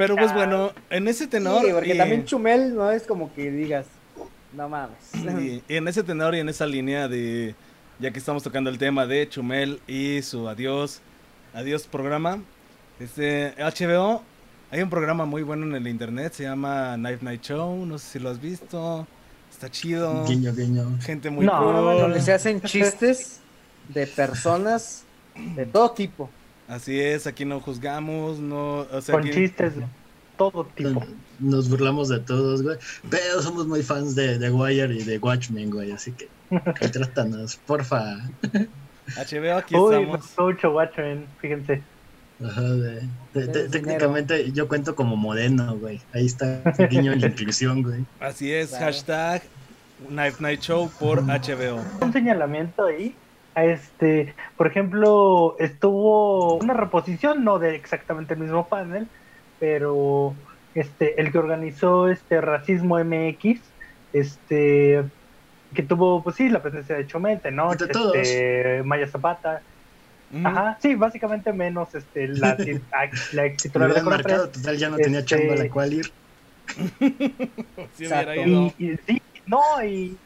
Pero 0.03 0.17
pues 0.17 0.33
bueno, 0.35 0.73
en 0.91 1.09
ese 1.09 1.27
tenor. 1.27 1.65
Sí, 1.65 1.73
porque 1.73 1.95
y- 1.95 1.99
también 1.99 2.25
Chumel 2.25 2.75
no 2.75 2.91
es 2.91 3.05
como 3.05 3.33
que 3.35 3.51
digas, 3.51 3.87
no 4.53 4.69
mames. 4.69 4.97
y- 5.41 5.62
y 5.69 5.77
en 5.77 5.88
ese 5.88 6.03
tenor 6.03 6.35
y 6.35 6.41
en 6.41 6.49
esa 6.49 6.67
línea 6.67 7.09
de. 7.09 7.55
Ya 7.99 8.11
que 8.11 8.19
estamos 8.19 8.43
tocando 8.43 8.69
el 8.69 8.79
tema 8.79 9.07
de 9.07 9.29
Chumel 9.29 9.81
y 9.87 10.23
su 10.23 10.49
adiós. 10.49 11.01
Adiós 11.55 11.87
programa. 11.87 12.43
Este. 12.99 13.55
HBO. 13.59 14.23
Hay 14.71 14.81
un 14.83 14.88
programa 14.91 15.25
muy 15.27 15.43
bueno 15.43 15.67
en 15.67 15.75
el 15.75 15.87
internet. 15.87 16.33
Se 16.33 16.45
llama 16.45 16.97
Night 16.97 17.21
Night 17.21 17.43
Show. 17.43 17.85
No 17.87 17.99
sé 17.99 18.12
si 18.12 18.19
lo 18.19 18.31
has 18.31 18.41
visto. 18.41 19.07
Está 19.51 19.71
chido. 19.71 20.25
guiño, 20.27 20.53
guiño. 20.55 20.99
Gente 21.03 21.29
muy 21.31 21.45
No, 21.47 21.59
cool. 21.59 22.01
Donde 22.01 22.21
se 22.23 22.33
hacen 22.33 22.61
chistes 22.62 23.41
de 23.88 24.07
personas 24.07 25.05
de 25.55 25.67
todo 25.67 25.91
tipo. 25.93 26.31
Así 26.73 26.99
es, 26.99 27.27
aquí 27.27 27.45
no 27.45 27.61
juzgamos, 27.61 28.39
no, 28.39 28.87
o 28.91 29.01
sea, 29.01 29.13
Con 29.15 29.23
aquí- 29.25 29.33
chistes 29.35 29.77
de 29.77 29.85
todo 30.39 30.65
tipo. 30.75 31.05
Nos 31.39 31.69
burlamos 31.69 32.09
de 32.09 32.21
todos, 32.21 32.63
güey. 32.63 32.77
Pero 33.11 33.43
somos 33.43 33.67
muy 33.67 33.83
fans 33.83 34.15
de, 34.15 34.39
de 34.39 34.51
Wire 34.51 34.95
y 34.95 35.03
de 35.05 35.19
Watchmen, 35.19 35.71
güey. 35.71 35.93
Así 35.93 36.13
que 36.13 36.29
contrátanos, 36.81 37.57
porfa. 37.67 38.17
HBO 39.17 39.57
aquí 39.57 39.75
Uy, 39.77 39.95
estamos. 39.97 40.31
mucho 40.39 40.71
Watchmen, 40.73 41.27
fíjense. 41.41 41.83
Ajá, 42.45 42.63
de- 42.63 43.03
de- 43.35 43.47
de- 43.47 43.69
técnicamente 43.69 44.51
yo 44.53 44.67
cuento 44.67 44.95
como 44.97 45.17
moreno, 45.17 45.77
güey. 45.77 46.01
Ahí 46.15 46.27
está 46.27 46.63
el 46.79 46.89
guiño 46.89 47.13
en 47.13 47.21
la 47.21 47.27
inclusión, 47.29 47.83
güey. 47.83 48.05
Así 48.21 48.51
es, 48.53 48.71
Claro. 48.71 48.87
hashtag 48.87 49.43
Knife 50.09 50.37
Night 50.43 50.61
Show 50.61 50.91
por 50.99 51.23
HBO. 51.23 51.85
Un 52.01 52.13
señalamiento 52.13 52.85
ahí. 52.87 53.15
Este, 53.55 54.35
por 54.57 54.67
ejemplo, 54.67 55.57
estuvo 55.59 56.55
una 56.57 56.75
reposición, 56.75 57.45
no 57.45 57.59
de 57.59 57.75
exactamente 57.75 58.35
el 58.35 58.41
mismo 58.41 58.67
panel, 58.67 59.09
pero 59.59 60.35
este, 60.75 61.21
el 61.21 61.31
que 61.31 61.38
organizó 61.38 62.09
este 62.09 62.41
Racismo 62.41 62.99
MX, 62.99 63.61
este, 64.12 65.05
que 65.75 65.83
tuvo, 65.83 66.23
pues 66.23 66.37
sí, 66.37 66.49
la 66.49 66.62
presencia 66.62 66.97
de 66.97 67.07
Chomete, 67.07 67.51
¿no? 67.51 67.75
De 67.75 67.87
todos. 67.88 68.17
Este, 68.17 68.83
Maya 68.85 69.07
Zapata, 69.07 69.62
Mm, 70.33 70.47
Ajá, 70.47 70.79
sí, 70.81 70.95
básicamente 70.95 71.53
menos 71.53 71.95
este, 71.95 72.27
la, 72.29 72.57
la 73.33 73.47
ex 73.47 73.62
titular 73.62 73.93
de 73.93 74.03
marcado, 74.03 74.49
total, 74.49 74.79
ya 74.79 74.88
no 74.88 74.97
tenía 74.97 75.19
Este- 75.21 75.37
chamba 75.37 75.55
a 75.55 75.57
la 75.57 75.71
cual 75.71 75.93
ir. 75.93 76.12
sí 77.93 78.05
y 78.79 78.97
sí, 78.97 79.23
no, 79.47 79.61
y, 79.85 80.17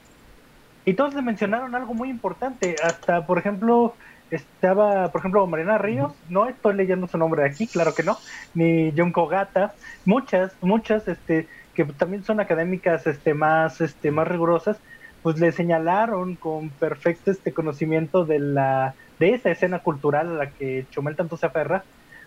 y 0.87 0.95
todos 0.95 1.15
le 1.15 1.21
mencionaron 1.21 1.75
algo 1.75 1.93
muy 1.93 2.09
importante. 2.09 2.77
Hasta, 2.83 3.27
por 3.27 3.39
ejemplo, 3.39 3.95
estaba, 4.31 5.11
por 5.11 5.21
ejemplo, 5.21 5.47
Mariana 5.47 5.79
Ríos, 5.79 6.13
no 6.29 6.49
estoy 6.49 6.75
leyendo 6.75 7.09
su 7.09 7.19
nombre 7.19 7.45
aquí, 7.45 7.67
claro 7.67 7.93
que 7.93 8.05
no, 8.05 8.17
ni 8.55 8.93
John 8.97 9.13
Kogata, 9.13 9.75
muchas, 10.05 10.53
muchas, 10.63 11.07
este, 11.09 11.49
que 11.75 11.85
también 11.85 12.25
son 12.25 12.41
académicas, 12.41 13.07
este, 13.07 13.35
más, 13.35 13.81
este, 13.81 14.13
más 14.13 14.29
rigurosas, 14.29 14.79
pues 15.25 15.41
le 15.41 15.51
señalaron 15.51 16.37
con 16.37 16.71
perfecto 16.71 17.33
este 17.33 17.53
conocimiento 17.53 18.25
de 18.25 18.39
la, 18.39 18.95
de 19.19 19.35
esa 19.35 19.51
escena 19.51 19.81
cultural 19.81 20.31
a 20.31 20.35
la 20.45 20.51
que 20.51 20.87
Chomel 20.91 21.17
tanto 21.17 21.37
se 21.37 21.47
aferra, 21.47 21.83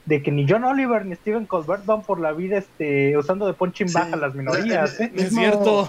de 0.05 0.21
que 0.21 0.31
ni 0.31 0.45
John 0.49 0.65
Oliver 0.65 1.05
ni 1.05 1.15
Stephen 1.15 1.45
Colbert 1.45 1.85
van 1.85 2.01
por 2.01 2.19
la 2.19 2.33
vida 2.33 2.57
este 2.57 3.17
usando 3.17 3.47
de 3.47 3.53
punching 3.53 3.93
back 3.93 4.11
a 4.11 4.15
las 4.17 4.35
minorías, 4.35 4.99
¿eh? 4.99 5.11
Es 5.15 5.31
mismo 5.31 5.41
cierto. 5.41 5.87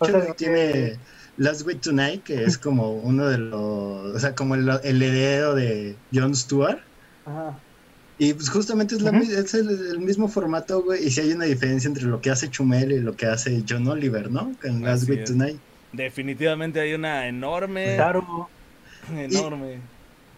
O 0.00 0.04
sea, 0.04 0.34
tiene 0.34 0.98
Last 1.40 1.66
Week 1.66 1.80
Tonight, 1.80 2.22
que 2.22 2.44
es 2.44 2.58
como 2.58 2.92
uno 2.92 3.26
de 3.26 3.38
los. 3.38 4.14
O 4.14 4.18
sea, 4.18 4.34
como 4.34 4.54
el, 4.56 4.68
el 4.84 5.02
heredero 5.02 5.54
de 5.54 5.96
Jon 6.12 6.36
Stewart. 6.36 6.80
Ajá. 7.24 7.58
Y 8.18 8.34
pues 8.34 8.50
justamente 8.50 8.96
es, 8.96 9.00
la, 9.00 9.18
es 9.18 9.54
el, 9.54 9.70
el 9.70 10.00
mismo 10.00 10.28
formato, 10.28 10.82
güey. 10.82 11.06
Y 11.06 11.10
si 11.10 11.22
hay 11.22 11.32
una 11.32 11.46
diferencia 11.46 11.88
entre 11.88 12.04
lo 12.04 12.20
que 12.20 12.28
hace 12.28 12.50
Chumel 12.50 12.92
y 12.92 13.00
lo 13.00 13.16
que 13.16 13.24
hace 13.24 13.64
John 13.66 13.88
Oliver, 13.88 14.30
¿no? 14.30 14.54
En 14.62 14.84
Last 14.84 15.04
Así 15.04 15.12
Week 15.12 15.20
es. 15.22 15.30
Tonight. 15.30 15.58
Definitivamente 15.94 16.78
hay 16.78 16.92
una 16.92 17.26
enorme, 17.26 17.94
Claro. 17.96 18.50
enorme. 19.16 19.78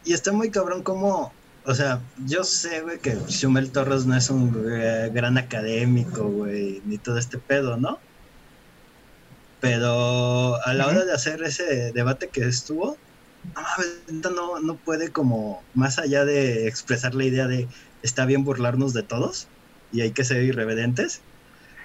Y 0.04 0.12
está 0.12 0.30
muy 0.30 0.50
cabrón 0.50 0.84
como. 0.84 1.32
O 1.64 1.74
sea, 1.74 2.00
yo 2.26 2.44
sé, 2.44 2.82
güey, 2.82 3.00
que 3.00 3.16
Chumel 3.26 3.72
Torres 3.72 4.06
no 4.06 4.16
es 4.16 4.30
un 4.30 4.66
eh, 4.70 5.10
gran 5.12 5.36
académico, 5.36 6.28
güey, 6.28 6.80
ni 6.84 6.96
todo 6.96 7.18
este 7.18 7.38
pedo, 7.38 7.76
¿no? 7.76 7.98
Pero 9.62 10.56
a 10.66 10.74
la 10.74 10.88
hora 10.88 11.04
de 11.04 11.12
hacer 11.12 11.40
ese 11.44 11.92
debate 11.92 12.28
que 12.32 12.40
estuvo, 12.40 12.98
no, 14.10 14.30
no, 14.30 14.60
no 14.60 14.76
puede 14.78 15.12
como, 15.12 15.62
más 15.72 16.00
allá 16.00 16.24
de 16.24 16.66
expresar 16.66 17.14
la 17.14 17.24
idea 17.24 17.46
de 17.46 17.68
está 18.02 18.26
bien 18.26 18.42
burlarnos 18.42 18.92
de 18.92 19.04
todos 19.04 19.46
y 19.92 20.00
hay 20.00 20.10
que 20.10 20.24
ser 20.24 20.42
irreverentes, 20.42 21.20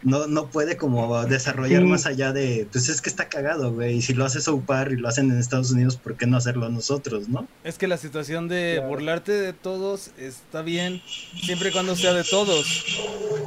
no, 0.01 0.25
no 0.25 0.49
puede 0.49 0.75
como 0.75 1.23
desarrollar 1.25 1.83
Sí. 1.83 1.87
más 1.87 2.07
allá 2.07 2.33
de, 2.33 2.67
pues 2.71 2.89
es 2.89 2.99
que 2.99 3.09
está 3.11 3.29
cagado, 3.29 3.71
güey, 3.73 3.97
y 3.97 4.01
si 4.01 4.15
lo 4.15 4.25
hace 4.25 4.41
Soupar 4.41 4.91
y 4.91 4.95
lo 4.97 5.07
hacen 5.07 5.29
en 5.29 5.37
Estados 5.37 5.69
Unidos, 5.69 5.97
¿por 5.97 6.17
qué 6.17 6.25
no 6.25 6.37
hacerlo 6.37 6.69
nosotros, 6.69 7.29
no? 7.29 7.47
Es 7.63 7.77
que 7.77 7.87
la 7.87 7.97
situación 7.97 8.47
de 8.47 8.73
Claro. 8.77 8.89
burlarte 8.89 9.33
de 9.33 9.53
todos 9.53 10.09
está 10.17 10.63
bien, 10.63 10.99
siempre 11.43 11.69
y 11.69 11.71
cuando 11.71 11.95
sea 11.95 12.13
de 12.13 12.23
todos. 12.23 12.85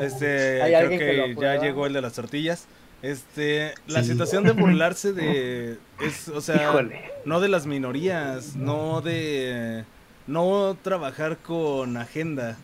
Este, 0.01 0.63
Hay 0.63 0.73
creo 0.73 0.91
que 0.91 0.99
que, 0.99 1.37
ya 1.41 1.61
llegó 1.61 1.87
el 1.87 1.95
de 1.95 2.01
las 2.03 2.13
tortillas. 2.13 2.69
Este, 3.03 3.73
la 3.87 4.03
Sí. 4.03 4.11
situación 4.11 4.45
de 4.45 4.53
burlarse 4.53 5.13
de 5.13 5.79
es, 6.01 6.29
o 6.29 6.41
sea, 6.41 6.57
Híjole. 6.71 7.01
no 7.25 7.41
de 7.41 7.49
las 7.49 7.67
minorías, 7.67 8.57
no 8.57 9.01
de 9.01 9.85
no 10.27 10.77
trabajar 10.83 11.39
con 11.39 11.97
agenda. 11.97 12.57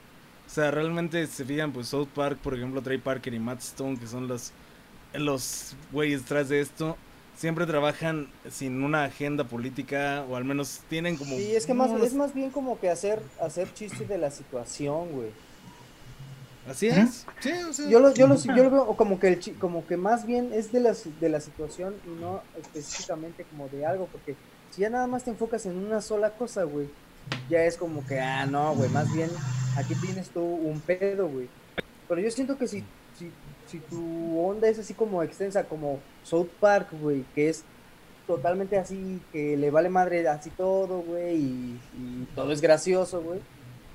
O 0.46 0.50
sea, 0.50 0.70
realmente 0.70 1.26
se 1.26 1.44
fijan, 1.44 1.72
pues 1.72 1.88
South 1.88 2.08
Park, 2.14 2.38
por 2.42 2.54
ejemplo, 2.54 2.82
Trey 2.82 2.98
Parker 2.98 3.32
y 3.34 3.38
Matt 3.38 3.60
Stone, 3.60 3.98
que 3.98 4.06
son 4.06 4.28
los 4.28 4.52
los 5.14 5.74
güeyes 5.92 6.22
detrás 6.22 6.50
de 6.50 6.60
esto, 6.60 6.96
siempre 7.38 7.64
trabajan 7.64 8.28
sin 8.50 8.82
una 8.82 9.04
agenda 9.04 9.44
política 9.44 10.24
o 10.28 10.36
al 10.36 10.44
menos 10.44 10.80
tienen 10.90 11.16
como 11.16 11.36
Sí, 11.36 11.54
es 11.56 11.64
que 11.64 11.72
más, 11.72 11.88
unos- 11.90 12.06
es 12.08 12.12
más 12.14 12.34
bien 12.34 12.50
como 12.50 12.78
que 12.78 12.90
hacer, 12.90 13.22
hacer 13.40 13.72
chiste 13.72 14.04
de 14.04 14.18
la 14.18 14.30
situación, 14.30 15.10
güey. 15.12 15.28
Así 16.68 16.88
es. 16.88 17.26
Sí, 17.40 17.52
o 17.68 17.72
sea, 17.72 17.88
Yo 17.88 18.00
lo, 18.00 18.12
yo 18.12 18.26
lo, 18.26 18.34
yo 18.36 18.64
lo 18.64 18.70
veo 18.70 18.96
como 18.96 19.20
que 19.20 19.28
el 19.28 19.40
chi- 19.40 19.52
como 19.52 19.86
que 19.86 19.96
más 19.96 20.26
bien 20.26 20.52
es 20.52 20.72
de 20.72 20.80
la, 20.80 20.94
de 21.20 21.28
la 21.28 21.40
situación 21.40 21.94
y 22.04 22.20
no 22.20 22.40
específicamente 22.58 23.44
como 23.44 23.68
de 23.68 23.86
algo, 23.86 24.06
porque 24.10 24.34
si 24.70 24.82
ya 24.82 24.90
nada 24.90 25.06
más 25.06 25.22
te 25.24 25.30
enfocas 25.30 25.64
en 25.66 25.76
una 25.76 26.00
sola 26.00 26.30
cosa, 26.30 26.64
güey, 26.64 26.88
ya 27.48 27.62
es 27.64 27.76
como 27.76 28.04
que, 28.06 28.20
ah, 28.20 28.46
no, 28.46 28.74
güey, 28.74 28.90
más 28.90 29.12
bien 29.14 29.30
aquí 29.76 29.94
tienes 29.94 30.28
tú 30.30 30.40
un 30.42 30.80
pedo, 30.80 31.28
güey. 31.28 31.48
Pero 32.08 32.20
yo 32.20 32.30
siento 32.30 32.56
que 32.58 32.66
si, 32.66 32.82
si, 33.16 33.30
si 33.66 33.78
tu 33.80 34.40
onda 34.40 34.68
es 34.68 34.78
así 34.78 34.94
como 34.94 35.22
extensa, 35.22 35.64
como 35.64 36.00
South 36.24 36.48
Park, 36.60 36.88
güey, 37.00 37.24
que 37.34 37.48
es 37.48 37.64
totalmente 38.26 38.76
así, 38.76 39.20
que 39.32 39.56
le 39.56 39.70
vale 39.70 39.88
madre 39.88 40.26
así 40.28 40.50
todo, 40.50 40.98
güey, 41.00 41.36
y, 41.36 41.80
y 41.96 42.26
todo 42.34 42.50
es 42.52 42.60
gracioso, 42.60 43.22
güey. 43.22 43.40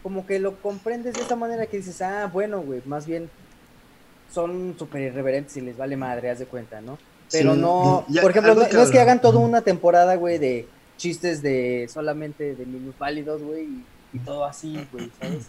Como 0.04 0.26
que 0.26 0.40
lo 0.40 0.60
comprendes 0.62 1.14
de 1.14 1.22
esta 1.22 1.36
manera 1.36 1.68
que 1.68 1.78
dices, 1.78 2.02
ah, 2.02 2.30
bueno, 2.32 2.62
güey, 2.62 2.82
más 2.86 3.06
bien 3.06 3.30
son 4.32 4.76
súper 4.78 5.02
irreverentes 5.02 5.56
y 5.58 5.62
les 5.62 5.78
vale 5.78 5.98
madre, 5.98 6.30
haz 6.30 6.40
de 6.40 6.46
cuenta, 6.46 6.82
¿no? 6.82 6.98
Pero 7.32 7.54
Sí, 7.54 7.62
no, 7.62 8.06
ya, 8.10 8.22
por 8.22 8.32
ejemplo, 8.32 8.56
no, 8.56 8.62
es 8.64 8.90
que 8.90 9.00
hagan 9.00 9.22
toda 9.22 9.40
una 9.40 9.62
temporada, 9.62 10.16
güey, 10.16 10.38
de 10.38 10.68
chistes 10.98 11.42
de 11.42 11.90
solamente 11.92 12.56
de 12.56 12.66
minusválidos, 12.66 13.42
güey, 13.42 13.64
y, 13.64 13.86
y 14.14 14.20
todo 14.20 14.46
así, 14.46 14.88
güey, 14.92 15.12
¿sabes? 15.20 15.46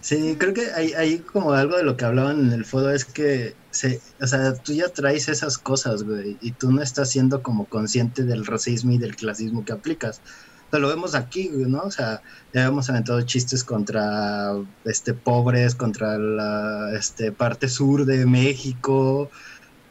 Sí, 0.00 0.36
creo 0.38 0.54
que 0.54 0.70
hay, 0.72 0.92
hay 0.92 1.18
como 1.18 1.52
algo 1.52 1.76
de 1.76 1.82
lo 1.82 1.96
que 1.96 2.04
hablaban 2.04 2.40
en 2.40 2.52
el 2.52 2.64
foro 2.64 2.90
es 2.90 3.04
que, 3.04 3.54
se, 3.70 4.00
o 4.20 4.26
sea, 4.26 4.54
tú 4.54 4.72
ya 4.72 4.88
traes 4.88 5.28
esas 5.28 5.58
cosas, 5.58 6.04
güey, 6.04 6.36
y 6.40 6.52
tú 6.52 6.70
no 6.70 6.82
estás 6.82 7.10
siendo 7.10 7.42
como 7.42 7.66
consciente 7.66 8.22
del 8.24 8.46
racismo 8.46 8.92
y 8.92 8.98
del 8.98 9.16
clasismo 9.16 9.64
que 9.64 9.72
aplicas. 9.72 10.20
O 10.68 10.70
sea, 10.70 10.80
lo 10.80 10.88
vemos 10.88 11.14
aquí, 11.14 11.50
¿no? 11.52 11.80
O 11.80 11.90
sea, 11.90 12.20
ya 12.52 12.66
hemos 12.66 12.90
aventado 12.90 13.20
chistes 13.22 13.64
contra 13.64 14.52
este 14.84 15.14
pobres, 15.14 15.74
contra 15.74 16.18
la 16.18 16.92
este, 16.94 17.32
parte 17.32 17.68
sur 17.68 18.04
de 18.04 18.26
México. 18.26 19.30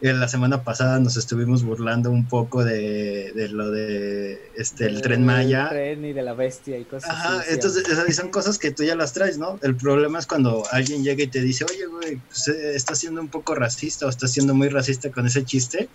Eh, 0.01 0.13
La 0.13 0.27
semana 0.27 0.63
pasada 0.63 0.99
nos 0.99 1.17
estuvimos 1.17 1.63
burlando 1.63 2.11
un 2.11 2.27
poco 2.27 2.63
de, 2.63 3.31
de 3.33 3.49
lo 3.49 3.71
de 3.71 4.39
este 4.55 4.85
el 4.85 4.93
Del 4.93 5.01
tren 5.01 5.25
Maya. 5.25 5.69
tren 5.69 6.05
y 6.05 6.13
de 6.13 6.21
la 6.21 6.35
bestia 6.35 6.77
y 6.77 6.83
cosas 6.85 7.09
Ajá, 7.09 7.39
así. 7.39 7.53
entonces 7.53 7.87
esas 7.89 8.15
son 8.15 8.29
cosas 8.29 8.59
que 8.59 8.69
tú 8.69 8.83
ya 8.83 8.95
las 8.95 9.13
traes, 9.13 9.39
¿no? 9.39 9.57
El 9.63 9.75
problema 9.75 10.19
es 10.19 10.27
cuando 10.27 10.63
alguien 10.71 11.03
llega 11.03 11.23
y 11.23 11.27
te 11.27 11.41
dice, 11.41 11.65
oye, 11.65 11.87
güey, 11.87 12.17
pues, 12.17 12.47
eh, 12.49 12.75
estás 12.75 12.99
siendo 12.99 13.19
un 13.19 13.29
poco 13.29 13.55
racista 13.55 14.05
o 14.05 14.09
estás 14.09 14.29
siendo 14.31 14.53
muy 14.53 14.69
racista 14.69 15.09
con 15.11 15.25
ese 15.25 15.43
chiste. 15.43 15.89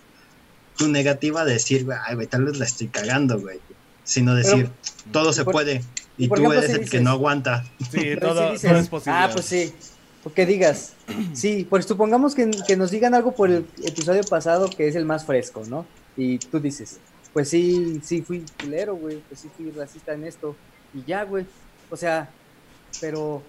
Tu 0.77 0.89
negativa 0.89 1.43
a 1.43 1.45
decir, 1.45 1.87
ay, 2.05 2.15
güey, 2.15 2.27
tal 2.27 2.43
vez 2.43 2.57
la 2.57 2.65
estoy 2.65 2.87
cagando, 2.89 3.39
güey. 3.39 3.59
Sino 4.03 4.35
decir, 4.35 4.69
todo 5.11 5.33
se 5.33 5.43
por- 5.43 5.53
puede. 5.53 5.81
Y, 6.17 6.27
tú 6.27 6.35
ejemplo, 6.35 6.53
eres 6.53 6.71
si 6.71 6.81
el 6.81 6.89
que 6.89 7.01
no 7.01 7.11
aguanta. 7.11 7.63
Sí, 7.79 7.99
Pero 8.01 8.19
todo, 8.19 8.45
si 8.47 8.51
dices, 8.53 8.69
todo 8.69 8.79
es 8.79 8.89
posible. 8.89 9.17
Ah, 9.19 9.29
pues 9.33 9.45
sí. 9.45 9.73
Porque 10.23 10.45
digas, 10.45 10.93
sí, 11.33 11.65
pues 11.69 11.85
supongamos 11.85 12.35
que, 12.35 12.49
que 12.67 12.77
nos 12.77 12.91
digan 12.91 13.13
algo 13.13 13.31
por 13.33 13.49
el 13.49 13.65
episodio 13.83 14.23
pasado 14.23 14.69
que 14.69 14.87
es 14.87 14.95
el 14.95 15.05
más 15.05 15.25
fresco, 15.25 15.63
¿no? 15.67 15.85
Y 16.15 16.37
tú 16.37 16.59
dices, 16.59 16.99
pues 17.33 17.49
sí, 17.49 17.99
sí 18.03 18.21
fui 18.21 18.45
culero, 18.61 18.95
güey, 18.95 19.21
pues 19.27 19.39
sí 19.41 19.49
fui 19.57 19.71
racista 19.71 20.13
en 20.13 20.25
esto. 20.25 20.55
Y 20.93 21.03
ya, 21.03 21.23
güey. 21.23 21.45
O 21.89 21.97
sea, 21.97 22.29
pero 23.01 23.41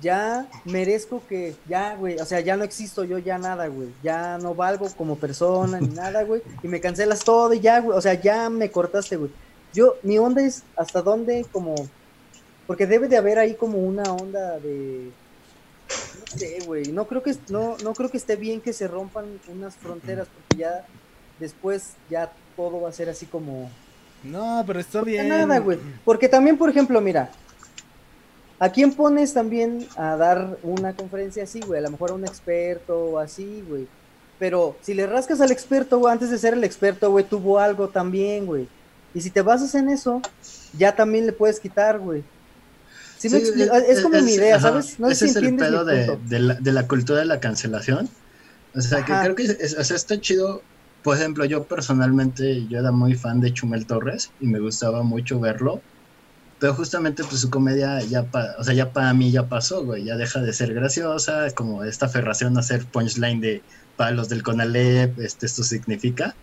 ya 0.00 0.46
merezco 0.64 1.22
que, 1.28 1.54
ya, 1.68 1.94
güey, 1.94 2.18
o 2.18 2.24
sea, 2.24 2.40
ya 2.40 2.56
no 2.56 2.64
existo 2.64 3.04
yo, 3.04 3.18
ya 3.18 3.36
nada, 3.38 3.66
güey. 3.66 3.88
Ya 4.02 4.38
no 4.38 4.54
valgo 4.54 4.88
como 4.96 5.16
persona 5.16 5.78
ni 5.78 5.88
nada, 5.94 6.22
güey. 6.24 6.42
Y 6.62 6.68
me 6.68 6.80
cancelas 6.80 7.22
todo 7.22 7.52
y 7.52 7.60
ya, 7.60 7.80
güey. 7.80 7.96
O 7.96 8.00
sea, 8.00 8.14
ya 8.14 8.48
me 8.48 8.70
cortaste, 8.70 9.16
güey. 9.16 9.30
Yo, 9.72 9.96
mi 10.02 10.18
onda 10.18 10.42
es 10.42 10.62
hasta 10.76 11.02
dónde 11.02 11.46
como... 11.52 11.74
Porque 12.66 12.86
debe 12.86 13.08
de 13.08 13.16
haber 13.16 13.38
ahí 13.38 13.54
como 13.54 13.78
una 13.78 14.04
onda 14.04 14.58
de... 14.60 15.10
No 15.88 16.38
sé, 16.38 16.58
güey. 16.66 16.84
No 16.92 17.06
creo 17.06 17.22
que 17.22 17.34
no, 17.48 17.76
no 17.82 17.92
creo 17.92 18.10
que 18.10 18.16
esté 18.16 18.36
bien 18.36 18.60
que 18.60 18.72
se 18.72 18.88
rompan 18.88 19.24
unas 19.48 19.74
fronteras 19.76 20.28
porque 20.28 20.62
ya 20.62 20.86
después 21.38 21.94
ya 22.08 22.32
todo 22.56 22.80
va 22.80 22.88
a 22.88 22.92
ser 22.92 23.08
así 23.08 23.26
como 23.26 23.70
No, 24.22 24.62
pero 24.66 24.80
está 24.80 25.02
bien. 25.02 25.28
nada, 25.28 25.58
güey. 25.58 25.78
Porque 26.04 26.28
también, 26.28 26.56
por 26.56 26.70
ejemplo, 26.70 27.00
mira, 27.00 27.30
¿A 28.62 28.70
quién 28.70 28.92
pones 28.92 29.34
también 29.34 29.88
a 29.96 30.14
dar 30.16 30.56
una 30.62 30.94
conferencia 30.94 31.42
así, 31.42 31.58
güey? 31.62 31.80
A 31.80 31.82
lo 31.82 31.90
mejor 31.90 32.12
a 32.12 32.14
un 32.14 32.24
experto 32.24 32.96
o 32.96 33.18
así, 33.18 33.64
güey. 33.68 33.88
Pero 34.38 34.76
si 34.82 34.94
le 34.94 35.04
rascas 35.04 35.40
al 35.40 35.50
experto, 35.50 35.98
güey, 35.98 36.12
antes 36.12 36.30
de 36.30 36.38
ser 36.38 36.54
el 36.54 36.62
experto, 36.62 37.10
güey, 37.10 37.24
tuvo 37.24 37.58
algo 37.58 37.88
también, 37.88 38.46
güey. 38.46 38.68
Y 39.12 39.20
si 39.22 39.30
te 39.32 39.42
basas 39.42 39.74
en 39.74 39.88
eso, 39.90 40.20
ya 40.72 40.94
también 40.96 41.26
le 41.26 41.32
puedes 41.32 41.60
quitar, 41.60 41.98
güey. 42.00 42.24
¿Sí 43.18 43.30
me 43.30 43.38
Sí, 43.38 43.38
explico? 43.38 43.74
es, 43.74 44.00
como 44.02 44.20
mi 44.22 44.34
idea, 44.34 44.58
ajá, 44.58 44.60
¿sabes? 44.60 44.98
No 44.98 45.08
sé 45.10 45.14
ese 45.14 45.24
si 45.24 45.30
es 45.30 45.36
el 45.36 45.54
pedo 45.56 45.84
de, 45.84 46.18
la, 46.40 46.54
de 46.54 46.72
la 46.72 46.88
cultura 46.88 47.20
de 47.20 47.24
la 47.26 47.40
cancelación. 47.40 48.08
O 48.74 48.80
sea, 48.80 49.04
que 49.04 49.18
creo 49.20 49.34
que 49.34 49.44
es- 49.44 49.76
o 49.78 49.84
sea, 49.84 49.96
está 49.96 50.20
chido. 50.20 50.66
Por 51.02 51.16
ejemplo, 51.18 51.44
yo 51.46 51.66
personalmente, 51.68 52.68
yo 52.68 52.78
era 52.80 52.92
muy 52.92 53.14
fan 53.14 53.40
de 53.40 53.52
Chumel 53.54 53.86
Torres 53.86 54.34
y 54.38 54.48
me 54.48 54.60
gustaba 54.60 55.02
mucho 55.04 55.40
verlo. 55.40 55.84
Pero 56.58 56.74
justamente 56.74 57.24
pues 57.24 57.40
su 57.42 57.50
comedia 57.50 58.00
ya, 58.02 58.30
pa- 58.30 58.54
o 58.58 58.64
sea, 58.64 58.74
ya 58.74 58.92
para 58.92 59.14
mí 59.14 59.32
ya 59.32 59.48
pasó, 59.48 59.84
güey. 59.84 60.04
Ya 60.04 60.16
deja 60.16 60.40
de 60.42 60.52
ser 60.54 60.74
graciosa, 60.74 61.50
como 61.54 61.84
esta 61.84 62.06
aferración 62.06 62.56
a 62.56 62.60
hacer 62.60 62.90
punchline 62.90 63.40
de 63.40 63.66
para 63.96 64.12
los 64.12 64.28
del 64.28 64.42
Conalep, 64.42 65.18
este, 65.20 65.46
esto 65.46 65.62
significa. 65.64 66.38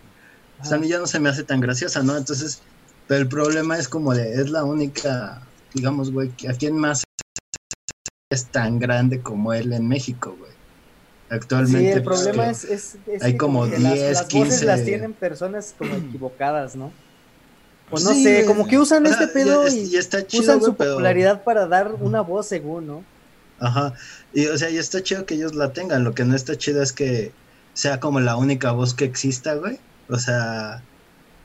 O 0.60 0.64
sea, 0.64 0.76
a 0.76 0.80
mí 0.80 0.88
ya 0.88 0.98
no 0.98 1.06
se 1.06 1.18
me 1.20 1.28
hace 1.28 1.42
tan 1.44 1.60
graciosa, 1.60 2.02
¿no? 2.02 2.16
Entonces, 2.16 2.60
pero 3.08 3.20
el 3.22 3.28
problema 3.28 3.78
es 3.78 3.88
como 3.88 4.14
de, 4.14 4.34
es 4.34 4.50
la 4.50 4.64
única, 4.64 5.42
digamos, 5.74 6.12
güey, 6.12 6.30
¿a 6.48 6.52
quién 6.54 6.76
más 6.76 7.02
es 8.32 8.46
tan 8.46 8.78
grande 8.78 9.20
como 9.20 9.52
él 9.52 9.72
en 9.72 9.88
México, 9.88 10.36
güey? 10.38 10.52
Actualmente. 11.30 11.78
Sí, 11.92 11.98
el 11.98 12.02
pues, 12.02 12.20
problema 12.22 12.50
es, 12.50 12.64
es, 12.64 12.96
es 13.06 13.22
hay 13.22 13.32
que 13.32 13.38
como 13.38 13.68
que 13.68 13.78
las- 13.78 13.94
10, 13.94 14.12
las, 14.12 14.22
voces 14.24 14.28
15. 14.50 14.64
las 14.66 14.84
tienen 14.84 15.12
personas 15.12 15.74
como 15.78 15.94
equivocadas, 15.94 16.76
¿no? 16.76 16.92
O 17.90 17.98
no 17.98 18.10
Sí, 18.12 18.22
sé, 18.22 18.44
como 18.46 18.66
que 18.68 18.78
usan 18.78 19.06
este 19.06 19.26
pedo 19.28 19.66
y, 19.68 19.72
y 19.80 19.96
está 19.96 20.24
chido, 20.26 20.42
usan 20.42 20.60
su 20.62 20.74
pero- 20.74 20.92
popularidad 20.92 21.42
para 21.42 21.66
dar 21.66 21.92
una 22.00 22.20
voz 22.20 22.46
según, 22.46 22.86
¿no? 22.86 23.04
Ajá. 23.58 23.94
Y 24.32 24.46
o 24.46 24.56
sea, 24.56 24.70
y 24.70 24.78
está 24.78 25.02
chido 25.02 25.26
que 25.26 25.34
ellos 25.34 25.54
la 25.54 25.72
tengan. 25.72 26.02
Lo 26.04 26.14
que 26.14 26.24
no 26.24 26.34
está 26.36 26.56
chido 26.56 26.82
es 26.82 26.92
que 26.92 27.32
sea 27.74 28.00
como 28.00 28.20
la 28.20 28.36
única 28.36 28.70
voz 28.72 28.94
que 28.94 29.04
exista, 29.04 29.54
güey. 29.54 29.78
O 30.10 30.18
sea, 30.18 30.82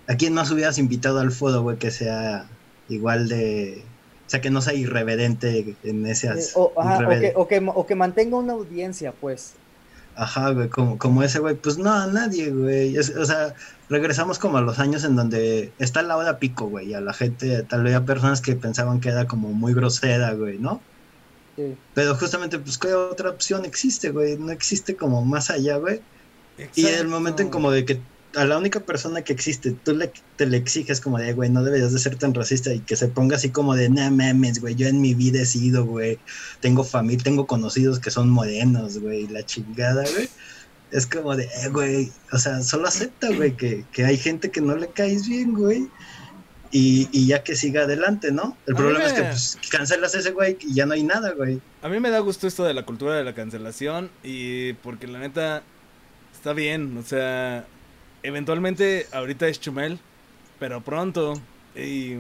¿a 0.08 0.16
quién 0.18 0.34
más 0.34 0.52
hubieras 0.52 0.78
invitado 0.78 1.20
al 1.20 1.32
foro, 1.32 1.62
güey, 1.62 1.78
que 1.78 1.92
sea 1.92 2.48
igual 2.90 3.28
de. 3.28 3.84
O 4.26 4.30
sea, 4.30 4.42
que 4.42 4.50
no 4.50 4.62
sea 4.62 4.74
irreverente 4.74 5.76
en 5.84 6.06
ese. 6.08 6.28
Eh, 6.28 6.34
o, 6.56 6.74
ajá, 6.78 6.98
o, 6.98 7.02
irrever- 7.02 7.20
que, 7.22 7.34
o, 7.36 7.48
que, 7.48 7.64
o 7.74 7.86
que 7.86 7.96
mantenga 7.96 8.38
una 8.38 8.54
audiencia, 8.54 9.12
pues. 9.14 9.54
Ajá, 10.18 10.50
güey, 10.52 10.70
como, 10.70 10.98
como 10.98 11.24
ese 11.24 11.40
güey, 11.40 11.56
pues 11.56 11.78
no, 11.78 11.92
a 11.94 12.08
nadie, 12.08 12.50
güey. 12.50 12.96
Es- 12.98 13.16
o 13.16 13.26
sea, 13.26 13.54
regresamos 13.90 14.40
como 14.40 14.58
a 14.58 14.62
los 14.62 14.80
años 14.80 15.04
en 15.04 15.16
donde 15.16 15.72
está 15.78 16.02
la 16.02 16.16
hora 16.18 16.40
pico, 16.40 16.68
güey, 16.68 16.90
y 16.90 16.94
a 16.94 17.02
la 17.02 17.14
gente, 17.14 17.62
tal 17.64 17.84
vez 17.84 17.94
a 17.96 18.06
personas 18.06 18.42
que 18.42 18.56
pensaban 18.56 19.00
que 19.02 19.10
era 19.10 19.28
como 19.28 19.50
muy 19.50 19.74
grosera, 19.74 20.32
güey, 20.34 20.58
¿no? 20.58 20.82
Sí. 21.58 21.76
Pero 21.94 22.16
justamente, 22.16 22.58
pues, 22.60 22.78
¿qué 22.78 22.94
otra 22.94 23.30
opción 23.30 23.64
existe, 23.66 24.10
güey? 24.10 24.38
No 24.38 24.52
existe 24.52 24.96
como 24.96 25.24
más 25.24 25.50
allá, 25.50 25.78
güey. 25.78 26.02
Y 26.76 26.88
en 26.88 26.96
el 27.00 27.08
momento 27.08 27.42
en 27.42 27.50
como 27.50 27.70
de 27.72 27.84
que 27.86 28.00
a 28.36 28.46
la 28.46 28.58
única 28.58 28.80
persona 28.82 29.22
que 29.22 29.34
existe, 29.34 29.72
tú 29.72 29.96
le, 29.96 30.12
te 30.36 30.46
le 30.46 30.58
exiges 30.58 31.02
como 31.02 31.18
de, 31.18 31.34
güey, 31.34 31.50
no 31.50 31.64
deberías 31.64 31.94
de 31.94 32.00
ser 32.00 32.16
tan 32.18 32.34
racista 32.34 32.74
y 32.74 32.80
que 32.80 32.96
se 32.96 33.08
ponga 33.08 33.38
así 33.38 33.50
como 33.50 33.76
de, 33.76 33.90
no 33.90 34.10
mames, 34.12 34.60
güey, 34.60 34.76
yo 34.76 34.88
en 34.88 35.02
mi 35.02 35.14
vida 35.14 35.42
he 35.42 35.46
sido, 35.46 35.86
güey, 35.86 36.20
tengo 36.60 36.84
familia, 36.84 37.24
tengo 37.24 37.48
conocidos 37.48 38.00
que 38.00 38.12
son 38.12 38.30
morenos, 38.30 39.00
güey, 39.00 39.28
la 39.28 39.46
chingada, 39.46 40.04
güey. 40.14 40.30
Es 40.92 41.08
como 41.08 41.36
de, 41.36 41.46
eh, 41.46 41.70
güey, 41.72 42.12
o 42.32 42.38
sea, 42.38 42.62
solo 42.62 42.88
acepta, 42.88 43.30
güey, 43.32 43.56
que, 43.56 43.86
que 43.92 44.06
hay 44.06 44.18
gente 44.18 44.52
que 44.52 44.62
no 44.62 44.76
le 44.76 44.88
caes 44.88 45.28
bien, 45.28 45.54
güey. 45.54 45.88
Y, 46.72 47.08
y 47.12 47.28
ya 47.28 47.44
que 47.44 47.56
siga 47.56 47.84
adelante, 47.84 48.32
¿no? 48.32 48.58
El 48.66 48.74
A 48.74 48.78
problema 48.78 49.06
es 49.06 49.14
que 49.14 49.22
pues, 49.22 49.58
cancelas 49.70 50.14
ese 50.14 50.32
güey 50.32 50.58
y 50.60 50.74
ya 50.74 50.86
no 50.86 50.94
hay 50.94 51.04
nada, 51.04 51.32
güey. 51.32 51.62
A 51.82 51.88
mí 51.88 52.00
me 52.00 52.10
da 52.10 52.20
gusto 52.20 52.48
esto 52.48 52.66
de 52.66 52.74
la 52.74 52.86
cultura 52.86 53.16
de 53.16 53.24
la 53.24 53.34
cancelación 53.34 54.10
y 54.24 54.74
porque 54.74 55.08
la 55.08 55.20
neta 55.20 55.64
está 56.34 56.54
bien, 56.54 56.98
o 56.98 57.04
sea, 57.04 57.66
eventualmente 58.24 59.08
ahorita 59.12 59.48
es 59.48 59.60
Chumel, 59.60 60.00
pero 60.60 60.82
pronto 60.82 61.34
y 61.76 62.16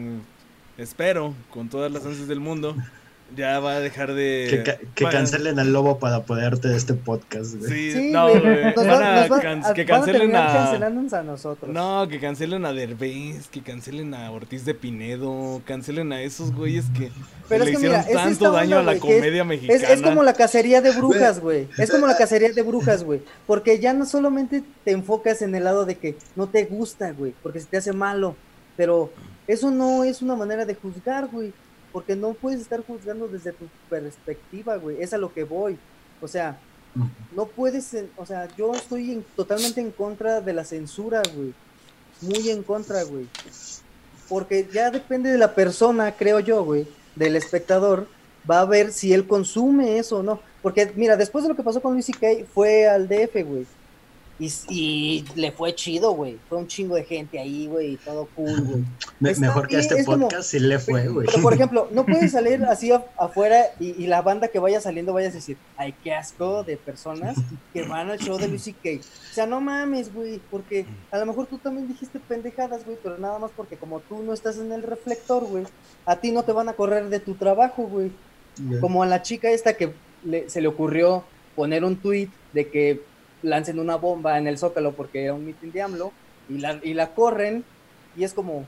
espero 0.77 1.34
con 1.49 1.69
todas 1.69 1.91
las 1.91 2.05
ansias 2.05 2.27
del 2.27 2.39
mundo 2.39 2.75
ya 3.35 3.59
va 3.59 3.73
a 3.75 3.79
dejar 3.79 4.13
de 4.13 4.47
Que, 4.49 4.63
ca- 4.63 4.77
que 4.93 5.03
va- 5.05 5.09
cancelen 5.11 5.57
al 5.59 5.73
lobo 5.73 5.97
para 5.99 6.17
apoderarte 6.17 6.67
de 6.67 6.77
este 6.77 6.93
podcast, 6.93 7.55
güey. 7.55 7.71
Sí, 7.71 7.91
Sí, 7.91 8.11
no, 8.11 8.29
güey. 8.29 8.39
güey, 8.41 8.63
Nos 8.65 8.75
van 8.75 8.88
va- 8.88 9.13
a 9.13 9.21
nos 9.21 9.31
va- 9.31 9.41
can- 9.41 9.65
a- 9.65 9.73
que 9.73 9.83
van 9.83 9.93
a 10.01 10.05
cancelen 10.05 10.35
a 10.35 10.45
cancelándonos 10.53 11.13
a 11.13 11.23
nosotros. 11.23 11.71
No, 11.73 12.07
que 12.07 12.19
cancelen 12.19 12.65
a 12.65 12.73
Derbez, 12.73 13.47
que 13.49 13.61
cancelen 13.61 14.13
a 14.13 14.31
Ortiz 14.31 14.63
de 14.65 14.73
Pinedo, 14.75 15.61
cancelen 15.65 16.13
a 16.13 16.21
esos 16.21 16.53
güeyes 16.53 16.85
que 16.97 17.11
Pero 17.49 17.63
le 17.65 17.71
es 17.71 17.77
que 17.77 17.85
hicieron 17.85 18.05
mira, 18.07 18.23
tanto 18.23 18.51
daño 18.51 18.79
onda, 18.79 18.91
a 18.91 18.93
la 18.93 18.99
güey, 18.99 19.01
que 19.01 19.15
es- 19.17 19.21
comedia 19.23 19.41
Es, 19.41 19.47
mexicana. 19.47 19.89
es 19.93 20.01
como 20.01 20.23
la 20.23 20.33
cacería 20.33 20.81
de 20.81 20.91
brujas, 20.91 21.39
güey. 21.39 21.67
Es 21.77 21.91
como 21.91 22.07
la 22.07 22.17
cacería 22.17 22.51
de 22.51 22.61
brujas, 22.61 23.03
güey. 23.03 23.21
Porque 23.47 23.79
ya 23.79 23.93
no 23.93 24.05
solamente 24.05 24.63
te 24.83 24.91
enfocas 24.91 25.41
en 25.41 25.55
el 25.55 25.63
lado 25.63 25.85
de 25.85 25.95
que 25.95 26.15
no 26.35 26.47
te 26.47 26.65
gusta, 26.65 27.11
güey, 27.11 27.33
porque 27.41 27.59
se 27.59 27.65
te 27.65 27.77
hace 27.77 27.91
malo. 27.91 28.35
Pero 28.77 29.11
eso 29.47 29.71
no 29.71 30.03
es 30.03 30.21
una 30.21 30.35
manera 30.35 30.65
de 30.65 30.75
juzgar, 30.75 31.27
güey. 31.31 31.53
Porque 31.95 32.13
no 32.17 32.34
puedes 32.34 32.60
estar 32.60 32.86
juzgando 32.86 33.29
desde 33.29 33.53
tu 33.53 33.67
perspectiva, 33.89 34.75
güey. 34.75 35.01
Es 35.01 35.13
a 35.13 35.17
lo 35.17 35.34
que 35.34 35.45
voy. 35.45 35.77
O 36.21 36.27
sea, 36.27 36.58
no 37.34 37.45
puedes, 37.45 37.95
o 38.17 38.25
sea, 38.25 38.49
yo 38.58 38.73
estoy 38.73 39.12
en- 39.13 39.25
totalmente 39.38 39.79
en 39.79 39.91
contra 39.91 40.41
de 40.41 40.51
la 40.51 40.65
censura, 40.65 41.21
güey. 41.34 41.53
Muy 42.19 42.49
en 42.49 42.63
contra, 42.63 43.03
güey. 43.03 43.27
Porque 44.27 44.67
ya 44.73 44.91
depende 44.91 45.29
de 45.31 45.38
la 45.38 45.55
persona, 45.55 46.12
creo 46.17 46.41
yo, 46.41 46.65
güey, 46.65 46.86
del 47.15 47.38
espectador, 47.38 48.08
va 48.49 48.60
a 48.60 48.65
ver 48.65 48.91
si 48.91 49.13
él 49.13 49.25
consume 49.25 49.97
eso 49.97 50.17
o 50.17 50.23
no. 50.23 50.41
Porque, 50.62 50.91
mira, 50.97 51.15
después 51.15 51.43
de 51.45 51.49
lo 51.49 51.55
que 51.55 51.63
pasó 51.63 51.81
con 51.81 51.93
Luis 51.93 52.08
C.K., 52.08 52.45
fue 52.53 52.88
al 52.89 53.08
DF, 53.08 53.41
güey. 53.43 53.65
Y, 54.38 54.52
y 54.69 55.26
le 55.36 55.54
fue 55.54 55.74
chido, 55.76 56.12
güey. 56.12 56.38
Fue 56.50 56.58
un 56.58 56.67
chingo 56.67 56.95
de 56.95 57.06
gente 57.06 57.39
ahí, 57.39 57.67
güey, 57.67 57.93
y 57.93 57.98
todo 57.98 58.28
cool, 58.36 58.62
güey. 58.62 58.84
Me- 59.21 59.34
mejor 59.36 59.67
que 59.69 59.80
este 59.80 60.00
es 60.00 60.06
como- 60.06 60.28
podcast 60.28 60.50
sí 60.50 60.60
le 60.60 60.78
fue, 60.78 61.08
güey. 61.08 61.26
Pero, 61.28 61.41
por 61.41 61.54
ejemplo, 61.56 61.88
no 61.91 62.06
puedes 62.06 62.34
salir 62.34 62.62
así 62.65 62.91
afuera 63.17 63.62
y, 63.80 63.91
y 64.04 64.08
la 64.08 64.21
banda 64.21 64.50
que 64.50 64.60
vaya 64.60 64.82
saliendo 64.82 65.13
vayas 65.13 65.32
a 65.32 65.38
decir, 65.38 65.56
ay, 65.78 65.93
qué 66.04 66.13
asco 66.13 66.63
de 66.63 66.76
personas 66.76 67.38
que 67.74 67.84
van 67.84 68.10
al 68.12 68.19
show 68.19 68.38
de 68.38 68.50
Lucy 68.50 68.74
Kay. 68.74 68.98
O 68.98 69.34
sea, 69.34 69.45
no 69.45 69.62
mames, 69.62 70.13
güey, 70.13 70.41
porque 70.52 70.86
a 71.12 71.17
lo 71.17 71.26
mejor 71.28 71.48
tú 71.48 71.58
también 71.58 71.88
dijiste 71.88 72.19
pendejadas, 72.19 72.84
güey, 72.86 72.98
pero 73.02 73.17
nada 73.17 73.39
más 73.39 73.52
porque 73.56 73.78
como 73.78 74.02
tú 74.02 74.21
no 74.21 74.34
estás 74.34 74.58
en 74.58 74.71
el 74.74 74.84
reflector, 74.84 75.45
güey, 75.45 75.63
a 76.06 76.17
ti 76.17 76.32
no 76.32 76.43
te 76.43 76.52
van 76.52 76.67
a 76.67 76.74
correr 76.74 77.08
de 77.08 77.21
tu 77.21 77.36
trabajo, 77.36 77.84
güey. 77.84 78.12
Como 78.82 79.02
a 79.04 79.06
la 79.06 79.21
chica 79.21 79.50
esta 79.50 79.76
que 79.76 79.93
le- 80.26 80.50
se 80.50 80.60
le 80.62 80.67
ocurrió 80.67 81.24
poner 81.56 81.84
un 81.86 81.95
tweet 81.95 82.30
de 82.54 82.69
que 82.69 83.02
lancen 83.45 83.79
una 83.79 83.95
bomba 83.95 84.38
en 84.38 84.47
el 84.47 84.58
Zócalo 84.58 84.93
porque 84.93 85.23
era 85.23 85.34
un 85.34 85.45
mitin 85.45 85.71
de 85.71 85.81
AMLO 85.81 86.12
y 86.49 86.58
la, 86.58 86.79
y 86.84 86.93
la 86.93 87.13
corren 87.13 87.63
y 88.17 88.23
es 88.23 88.34
como, 88.34 88.65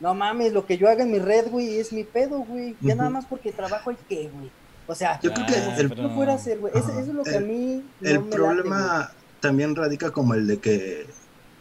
no 0.00 0.14
mames, 0.14 0.52
lo 0.52 0.66
que 0.66 0.78
yo 0.78 0.88
haga 0.88 1.02
en 1.04 1.10
mi 1.12 1.18
red, 1.18 1.48
güey, 1.48 1.78
es 1.78 1.92
mi 1.92 2.04
pedo, 2.04 2.40
güey. 2.40 2.74
Ya 2.80 2.94
nada 2.94 3.10
más 3.10 3.26
porque 3.26 3.52
trabajo 3.52 3.90
hay 3.90 3.96
que, 4.08 4.28
güey. 4.28 4.50
O 4.86 4.94
sea, 4.94 5.18
Yo 5.20 5.32
creo 5.32 5.46
que 5.46 5.54
Ah, 5.54 5.76
el- 5.78 5.88
no 6.02 6.14
fuera 6.14 6.34
a 6.34 6.38
ser, 6.38 6.58
güey. 6.58 6.72
Eso, 6.76 6.98
es 6.98 7.08
lo 7.08 7.22
que 7.24 7.36
a 7.36 7.40
mí 7.40 7.82
no 8.00 8.08
el 8.08 8.18
me 8.20 8.24
late, 8.24 8.36
problema 8.36 9.10
también 9.40 9.74
radica 9.74 10.10
como 10.10 10.34
el 10.34 10.46
de 10.46 10.58
que 10.58 11.06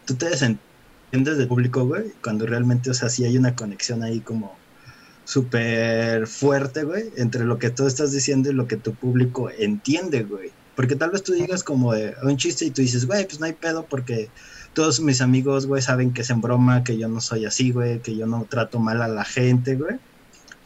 tú 0.05 0.15
te 0.15 0.29
desentiendes 0.29 1.37
del 1.37 1.47
público, 1.47 1.85
güey, 1.85 2.11
cuando 2.23 2.45
realmente, 2.45 2.89
o 2.89 2.93
sea, 2.93 3.09
sí 3.09 3.23
hay 3.25 3.37
una 3.37 3.55
conexión 3.55 4.03
ahí 4.03 4.19
como 4.21 4.53
súper 5.23 6.27
fuerte, 6.27 6.83
güey, 6.83 7.05
entre 7.17 7.43
lo 7.45 7.57
que 7.57 7.69
tú 7.71 7.87
estás 7.87 8.11
diciendo 8.11 8.49
y 8.49 8.53
lo 8.53 8.67
que 8.67 8.77
tu 8.77 8.93
público 8.93 9.49
entiende, 9.49 10.23
güey. 10.23 10.51
Porque 10.75 10.95
tal 10.95 11.11
vez 11.11 11.23
tú 11.23 11.33
digas 11.33 11.63
como 11.63 11.93
de 11.93 12.13
un 12.23 12.37
chiste 12.37 12.65
y 12.65 12.71
tú 12.71 12.81
dices, 12.81 13.05
güey, 13.05 13.25
pues 13.25 13.39
no 13.39 13.45
hay 13.45 13.53
pedo 13.53 13.87
porque 13.87 14.29
todos 14.73 14.99
mis 14.99 15.21
amigos, 15.21 15.67
güey, 15.67 15.81
saben 15.81 16.13
que 16.13 16.21
es 16.21 16.29
en 16.29 16.41
broma, 16.41 16.83
que 16.83 16.97
yo 16.97 17.07
no 17.07 17.21
soy 17.21 17.45
así, 17.45 17.71
güey, 17.71 18.01
que 18.01 18.15
yo 18.17 18.27
no 18.27 18.45
trato 18.49 18.79
mal 18.79 19.01
a 19.01 19.07
la 19.07 19.23
gente, 19.23 19.75
güey. 19.75 19.95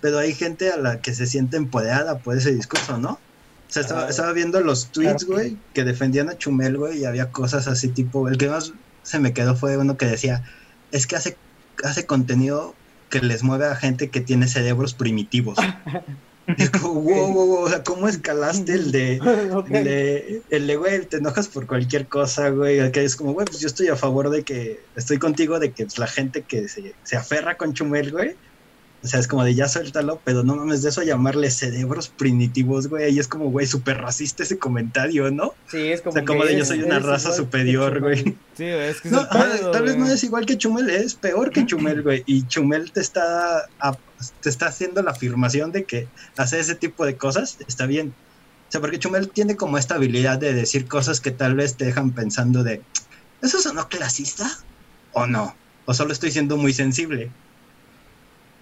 Pero 0.01 0.17
hay 0.19 0.33
gente 0.33 0.71
a 0.71 0.77
la 0.77 1.01
que 1.01 1.13
se 1.13 1.27
siente 1.27 1.57
empoderada 1.57 2.21
por 2.21 2.35
ese 2.37 2.53
discurso, 2.53 2.97
¿no? 2.97 3.11
O 3.11 3.71
sea, 3.71 3.81
estaba, 3.81 3.99
Claro. 4.01 4.11
estaba 4.11 4.33
viendo 4.33 4.61
los 4.61 4.91
tweets, 4.91 5.25
güey, 5.25 5.57
que 5.73 5.83
defendían 5.83 6.29
a 6.29 6.37
Chumel, 6.37 6.77
güey, 6.77 6.99
y 6.99 7.05
había 7.05 7.31
cosas 7.31 7.67
así 7.67 7.89
tipo, 7.93 8.27
el 8.27 8.37
que 8.37 8.49
más 8.49 8.73
se 9.03 9.19
me 9.19 9.33
quedó 9.33 9.55
fue 9.55 9.77
uno 9.77 9.95
que 9.97 10.05
decía, 10.07 10.43
es 10.91 11.05
que 11.05 11.15
hace, 11.17 11.37
hace 11.83 12.05
contenido 12.07 12.73
que 13.09 13.21
les 13.21 13.43
mueve 13.43 13.65
a 13.67 13.75
gente 13.75 14.09
que 14.09 14.21
tiene 14.21 14.47
cerebros 14.47 14.95
primitivos. 14.95 15.57
Y 16.57 16.63
es 16.63 16.69
como, 16.71 16.93
wow, 17.01 17.33
wow, 17.33 17.47
wow, 17.47 17.63
o 17.63 17.69
sea, 17.69 17.83
¿cómo 17.83 18.07
escalaste 18.07 18.73
el 18.73 18.91
de, 18.91 19.17
el 19.69 19.83
de, 19.83 20.41
el 20.49 20.67
de, 20.67 20.75
güey, 20.75 21.05
te 21.05 21.17
enojas 21.17 21.47
por 21.47 21.67
cualquier 21.67 22.07
cosa, 22.07 22.49
güey, 22.49 22.79
es 22.79 23.15
como, 23.15 23.33
güey, 23.33 23.45
pues 23.45 23.59
yo 23.59 23.67
estoy 23.67 23.87
a 23.87 23.95
favor 23.95 24.29
de 24.29 24.43
que, 24.43 24.79
estoy 24.95 25.17
contigo 25.19 25.59
de 25.59 25.71
que 25.71 25.85
pues, 25.85 25.97
la 25.97 26.07
gente 26.07 26.43
que 26.43 26.67
se, 26.67 26.95
se 27.03 27.15
aferra 27.15 27.57
con 27.57 27.73
Chumel, 27.73 28.11
güey, 28.11 28.35
O 29.01 29.07
sea, 29.07 29.19
es 29.21 29.27
como 29.29 29.45
de 29.45 29.55
ya 29.55 29.69
suéltalo, 29.69 30.21
pero 30.25 30.43
no 30.43 30.57
mames 30.57 30.81
de 30.81 30.89
eso 30.89 30.99
a 30.99 31.05
llamarle 31.05 31.49
cerebros 31.51 32.09
primitivos, 32.09 32.87
güey. 32.87 33.05
Ahí 33.05 33.17
es 33.19 33.29
como, 33.29 33.49
güey, 33.49 33.65
súper 33.65 33.97
racista 33.97 34.43
ese 34.43 34.59
comentario, 34.59 35.31
¿no? 35.31 35.53
Sí, 35.71 35.77
es 35.87 36.01
como. 36.01 36.11
O 36.11 36.13
sea, 36.15 36.25
como 36.25 36.43
de 36.43 36.57
yo 36.57 36.65
soy 36.65 36.83
una 36.83 36.99
raza 36.99 37.31
superior, 37.33 38.01
güey. 38.01 38.37
Sí, 38.57 38.65
es 38.65 38.99
que 38.99 39.07
es 39.07 39.13
No, 39.13 39.21
ah, 39.21 39.47
pedo, 39.57 39.71
tal 39.71 39.83
vez 39.83 39.95
no 39.95 40.05
es 40.07 40.21
igual 40.25 40.45
que 40.45 40.57
Chumel, 40.57 40.89
es 40.89 41.15
peor 41.15 41.51
que 41.51 41.65
Chumel, 41.65 42.03
güey. 42.03 42.23
Y 42.25 42.45
Chumel 42.47 42.91
te 42.91 42.99
está, 42.99 43.59
a- 43.79 43.97
te 44.41 44.49
está 44.49 44.67
haciendo 44.67 45.01
la 45.01 45.11
afirmación 45.11 45.71
de 45.71 45.85
que 45.85 46.09
hacer 46.35 46.59
ese 46.59 46.75
tipo 46.75 47.05
de 47.05 47.15
cosas 47.15 47.57
está 47.69 47.85
bien. 47.85 48.09
O 48.67 48.71
sea, 48.71 48.81
porque 48.81 48.99
Chumel 48.99 49.29
tiene 49.29 49.55
como 49.55 49.77
esta 49.77 49.95
habilidad 49.95 50.39
de 50.39 50.53
decir 50.53 50.87
cosas 50.89 51.21
que 51.21 51.31
tal 51.31 51.55
vez 51.55 51.77
te 51.77 51.85
dejan 51.85 52.11
pensando 52.11 52.63
de, 52.63 52.81
¿eso 53.41 53.61
sonó 53.61 53.87
clasista? 53.87 54.51
¿O 55.13 55.25
no? 55.25 55.55
¿O 55.85 55.93
solo 55.93 56.11
estoy 56.11 56.31
siendo 56.31 56.57
muy 56.57 56.73
sensible? 56.73 57.31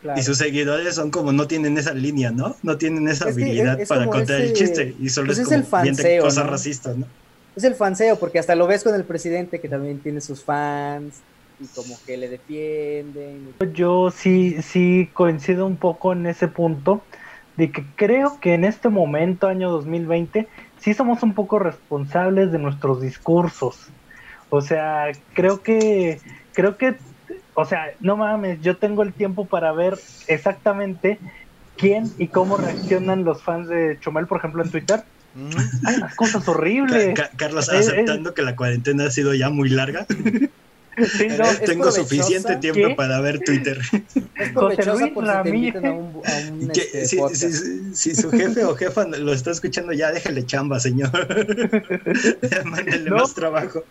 Claro. 0.01 0.19
Y 0.19 0.23
sus 0.23 0.37
seguidores 0.37 0.95
son 0.95 1.09
como, 1.11 1.31
no 1.31 1.47
tienen 1.47 1.77
esa 1.77 1.93
línea, 1.93 2.31
¿no? 2.31 2.55
No 2.63 2.77
tienen 2.77 3.07
esa 3.07 3.29
Es 3.29 3.33
habilidad 3.35 3.75
es- 3.75 3.83
es 3.83 3.89
para 3.89 4.05
contar 4.07 4.41
el 4.41 4.53
chiste. 4.53 4.95
Y 4.99 5.09
solo 5.09 5.27
pues 5.27 5.39
es 5.39 5.47
es 5.47 5.51
el 5.51 5.61
como, 5.61 5.69
fanseo, 5.71 6.23
cosas 6.23 6.45
¿no? 6.45 6.51
racistas, 6.51 6.97
¿no? 6.97 7.07
Es 7.55 7.63
el 7.63 7.73
fanseo, 7.75 8.19
porque 8.19 8.37
hasta 8.39 8.53
lo 8.55 8.67
ves 8.67 8.83
con 8.83 8.93
el 8.93 9.03
presidente 9.03 9.59
que 9.59 9.67
también 9.67 9.99
tiene 9.99 10.21
sus 10.21 10.43
fans 10.43 11.15
y 11.59 11.65
como 11.75 11.97
que 12.05 12.15
le 12.17 12.29
defienden. 12.29 13.53
Yo 13.73 14.11
sí, 14.15 14.57
sí 14.61 15.09
coincido 15.13 15.65
un 15.65 15.77
poco 15.77 16.13
en 16.13 16.27
ese 16.27 16.47
punto 16.47 17.01
de 17.55 17.71
que 17.71 17.83
creo 17.95 18.39
que 18.39 18.53
en 18.53 18.63
este 18.63 18.89
momento, 18.89 19.47
año 19.47 19.71
2020, 19.71 20.47
sí 20.79 20.93
somos 20.93 21.23
un 21.23 21.33
poco 21.33 21.57
responsables 21.57 22.51
de 22.51 22.59
nuestros 22.59 23.01
discursos. 23.01 23.87
O 24.49 24.61
sea, 24.61 25.05
creo 25.33 25.63
que, 25.63 26.19
creo 26.53 26.77
que, 26.77 26.95
o 27.59 27.65
sea, 27.65 27.91
no 28.01 28.15
mames, 28.17 28.61
yo 28.61 28.77
tengo 28.77 29.01
el 29.01 29.13
tiempo 29.13 29.45
para 29.45 29.71
ver 29.71 29.97
exactamente 30.27 31.17
quién 31.75 32.11
y 32.19 32.27
cómo 32.27 32.55
reaccionan 32.57 33.23
los 33.23 33.41
fans 33.41 33.67
de 33.67 33.97
Chomel, 33.99 34.27
por 34.27 34.37
ejemplo, 34.37 34.63
en 34.63 34.69
Twitter. 34.69 35.01
Mm. 35.33 35.49
Hay 35.87 35.95
unas 35.95 36.15
cosas 36.15 36.47
horribles. 36.47 37.15
Ca- 37.15 37.29
Ca- 37.29 37.37
Carlos, 37.37 37.67
eh. 37.73 37.77
aceptando 37.79 38.35
que 38.35 38.43
la 38.43 38.55
cuarentena 38.55 39.05
ha 39.05 39.11
sido 39.11 39.33
ya 39.33 39.49
muy 39.49 39.69
larga, 39.69 40.05
Sí, 40.97 41.27
no, 41.37 41.43
Es 41.45 41.61
tengo 41.61 41.91
suficiente 41.91 42.55
tiempo 42.55 42.87
¿Qué? 42.87 42.95
para 42.95 43.19
ver 43.21 43.37
Twitter. 43.39 43.79
Es 44.35 44.49
provechosa 44.51 44.93
Luis 44.95 45.13
por 45.13 45.25
si 45.25 45.29
te 45.29 45.35
Ramírez. 45.35 45.75
invitan 45.75 45.85
a 45.85 45.93
un, 45.93 46.21
a 46.25 46.51
un, 46.51 46.61
Y 46.63 46.67
que 46.69 46.81
este, 46.81 47.05
si, 47.05 47.19
si- 47.35 47.51
si- 47.53 47.95
si 47.95 48.15
su 48.15 48.31
jefe 48.31 48.63
o 48.65 48.75
jefa 48.75 49.05
lo 49.07 49.31
está 49.31 49.51
escuchando, 49.51 49.93
ya 49.93 50.11
déjele 50.11 50.43
chamba, 50.47 50.79
señor. 50.79 51.11
Ya 52.51 52.63
Mándele 52.63 53.09
No. 53.11 53.17
más 53.17 53.33
trabajo. 53.35 53.83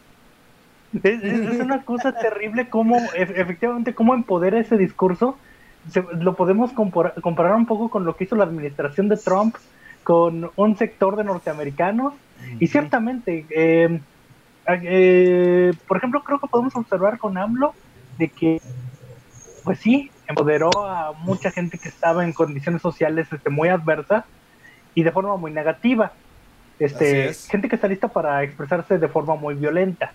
Es, 1.03 1.61
una 1.61 1.83
cosa 1.83 2.13
terrible 2.13 2.69
cómo, 2.69 2.97
ef- 2.97 3.33
efectivamente, 3.37 3.95
cómo 3.95 4.15
empodera 4.15 4.59
ese 4.59 4.77
discurso. 4.77 5.39
Se- 5.91 6.05
lo 6.19 6.35
podemos 6.35 6.73
compora- 6.73 7.15
comparar 7.21 7.55
un 7.55 7.67
poco 7.67 7.89
con 7.91 8.05
lo 8.05 8.17
que 8.17 8.25
hizo 8.25 8.37
la 8.37 8.45
administración 8.45 9.09
de 9.09 9.17
Trump 9.17 9.57
con 10.05 10.51
un 10.57 10.77
sector 10.77 11.17
de 11.17 11.25
norteamericanos. 11.25 12.15
Y 12.61 12.67
ciertamente, 12.69 13.47
eh, 13.51 14.01
eh, 14.69 15.73
por 15.89 15.97
ejemplo, 15.97 16.23
creo 16.23 16.39
que 16.39 16.47
podemos 16.49 16.75
observar 16.77 17.19
con 17.19 17.37
AMLO 17.39 17.75
de 18.19 18.29
que, 18.29 18.61
pues 19.65 19.79
sí, 19.79 20.11
empoderó 20.29 20.71
a 20.87 21.13
mucha 21.13 21.51
gente 21.51 21.79
que 21.79 21.89
estaba 21.89 22.25
en 22.25 22.33
condiciones 22.33 22.83
sociales 22.83 23.33
este, 23.33 23.51
muy 23.51 23.69
adversas 23.69 24.25
y 24.95 25.03
de 25.03 25.11
forma 25.13 25.37
muy 25.37 25.51
negativa. 25.53 26.13
Este, 26.79 27.29
es. 27.29 27.49
gente 27.49 27.69
que 27.69 27.77
está 27.77 27.89
lista 27.89 28.09
para 28.09 28.43
expresarse 28.43 28.99
de 28.99 29.09
forma 29.09 29.35
muy 29.35 29.55
violenta 29.55 30.13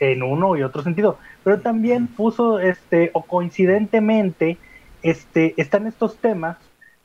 en 0.00 0.22
uno 0.22 0.56
y 0.56 0.62
otro 0.62 0.82
sentido, 0.82 1.18
pero 1.44 1.60
también 1.60 2.06
puso 2.06 2.58
este 2.60 3.10
o 3.14 3.22
coincidentemente 3.22 4.56
este 5.02 5.54
están 5.56 5.86
estos 5.86 6.18
temas 6.18 6.56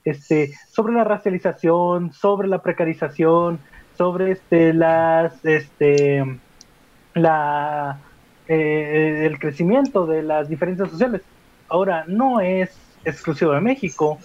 este 0.05 0.51
sobre 0.71 0.93
la 0.93 1.03
racialización, 1.03 2.11
sobre 2.11 2.47
la 2.47 2.61
precarización, 2.61 3.59
sobre 3.97 4.31
este 4.31 4.73
las 4.73 5.43
este 5.45 6.23
la 7.13 7.99
eh, 8.47 9.25
el 9.25 9.39
crecimiento 9.39 10.05
de 10.05 10.23
las 10.23 10.49
diferencias 10.49 10.89
sociales. 10.89 11.21
Ahora 11.69 12.03
no 12.07 12.41
es 12.41 12.77
exclusivo 13.05 13.51
de 13.51 13.61
México. 13.61 14.19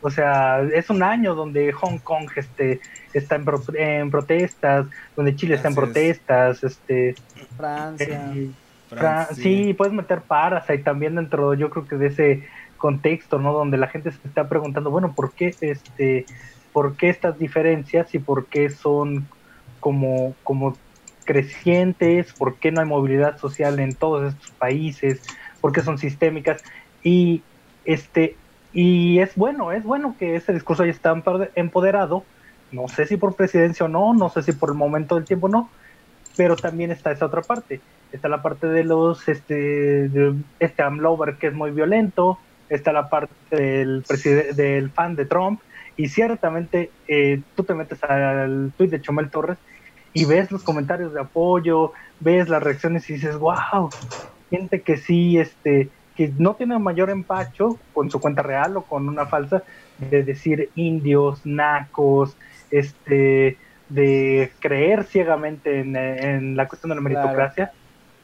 O 0.00 0.10
sea, 0.10 0.60
es 0.62 0.90
un 0.90 1.02
año 1.02 1.34
donde 1.34 1.72
Hong 1.72 1.98
Kong 1.98 2.30
este, 2.36 2.78
está 3.12 3.34
en, 3.34 3.44
pro- 3.44 3.62
en 3.74 4.12
protestas, 4.12 4.86
donde 5.16 5.34
Chile 5.34 5.56
está 5.56 5.68
en 5.68 5.74
protestas, 5.74 6.62
este, 6.62 7.16
Francia. 7.96 8.42
Fra- 8.96 9.28
Francia. 9.28 9.34
sí, 9.34 9.74
puedes 9.74 9.94
meter 9.94 10.26
Parasite 10.26 10.82
también 10.84 11.14
dentro, 11.16 11.54
yo 11.54 11.70
creo 11.70 11.86
que 11.86 11.96
de 11.96 12.06
ese 12.08 12.48
contexto, 12.76 13.38
¿no? 13.38 13.52
Donde 13.52 13.78
la 13.78 13.88
gente 13.88 14.10
se 14.12 14.26
está 14.26 14.48
preguntando, 14.48 14.90
bueno, 14.90 15.14
¿por 15.14 15.34
qué 15.34 15.56
este, 15.60 16.28
por 16.72 16.96
qué 16.96 17.08
estas 17.10 17.38
diferencias 17.38 18.14
y 18.14 18.18
por 18.20 18.48
qué 18.48 18.70
son 18.70 19.28
como, 19.78 20.38
como 20.42 20.82
crecientes, 21.24 22.34
por 22.34 22.58
qué 22.58 22.72
no 22.72 22.80
hay 22.80 22.86
movilidad 22.86 23.36
social 23.38 23.78
en 23.80 23.96
todos 23.98 24.26
estos 24.34 24.52
países, 24.58 25.22
por 25.60 25.72
qué 25.72 25.82
son 25.82 25.98
sistémicas 25.98 26.62
y 27.02 27.48
este 27.84 28.42
y 28.70 29.20
es 29.20 29.34
bueno, 29.36 29.72
es 29.72 29.84
bueno 29.84 30.16
que 30.18 30.36
ese 30.36 30.52
discurso 30.52 30.84
ya 30.84 30.90
está 30.90 31.12
empoder- 31.14 31.52
empoderado, 31.56 32.28
no 32.70 32.88
sé 32.88 33.06
si 33.06 33.16
por 33.16 33.36
presidencia 33.36 33.86
o 33.86 33.88
no, 33.88 34.12
no 34.14 34.28
sé 34.28 34.42
si 34.42 34.52
por 34.52 34.70
el 34.70 34.76
momento 34.76 35.14
del 35.16 35.26
tiempo 35.26 35.46
o 35.46 35.50
no, 35.50 35.72
pero 36.38 36.54
también 36.54 36.92
está 36.92 37.10
esa 37.10 37.26
otra 37.26 37.42
parte. 37.42 37.80
Está 38.12 38.28
la 38.28 38.42
parte 38.42 38.68
de 38.68 38.84
los, 38.84 39.28
este, 39.28 40.08
de 40.08 40.36
este 40.60 40.84
Amlover 40.84 41.34
que 41.34 41.48
es 41.48 41.52
muy 41.52 41.72
violento, 41.72 42.38
está 42.68 42.92
la 42.92 43.10
parte 43.10 43.34
del, 43.50 44.04
del 44.54 44.90
fan 44.90 45.16
de 45.16 45.24
Trump, 45.26 45.60
y 45.96 46.08
ciertamente 46.08 46.92
eh, 47.08 47.42
tú 47.56 47.64
te 47.64 47.74
metes 47.74 48.04
al 48.04 48.72
tweet 48.76 48.88
de 48.88 49.00
Chomel 49.00 49.30
Torres 49.30 49.58
y 50.14 50.26
ves 50.26 50.52
los 50.52 50.62
comentarios 50.62 51.12
de 51.12 51.22
apoyo, 51.22 51.92
ves 52.20 52.48
las 52.48 52.62
reacciones 52.62 53.10
y 53.10 53.14
dices, 53.14 53.36
wow, 53.36 53.90
gente 54.48 54.82
que 54.82 54.96
sí, 54.96 55.38
este, 55.38 55.88
que 56.14 56.32
no 56.38 56.54
tiene 56.54 56.78
mayor 56.78 57.10
empacho 57.10 57.80
con 57.92 58.12
su 58.12 58.20
cuenta 58.20 58.42
real 58.42 58.76
o 58.76 58.82
con 58.82 59.08
una 59.08 59.26
falsa 59.26 59.64
de 59.98 60.22
decir 60.22 60.70
indios, 60.76 61.44
nacos, 61.44 62.36
este, 62.70 63.56
de 63.88 64.52
creer 64.60 65.04
ciegamente 65.04 65.80
en, 65.80 65.96
en 65.96 66.56
la 66.56 66.68
cuestión 66.68 66.90
de 66.90 66.96
la 66.96 67.02
Claro. 67.02 67.20
meritocracia, 67.28 67.72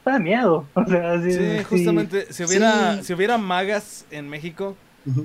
da 0.05 0.19
miedo. 0.19 0.67
O 0.75 0.85
sea, 0.85 1.21
sí, 1.21 1.31
Sí, 1.31 1.39
sí. 1.57 1.63
justamente, 1.63 2.31
si 2.33 2.43
hubiera, 2.43 2.97
Sí. 2.97 3.03
si 3.05 3.13
hubiera 3.13 3.37
magas 3.37 4.05
en 4.11 4.29
México, 4.29 4.75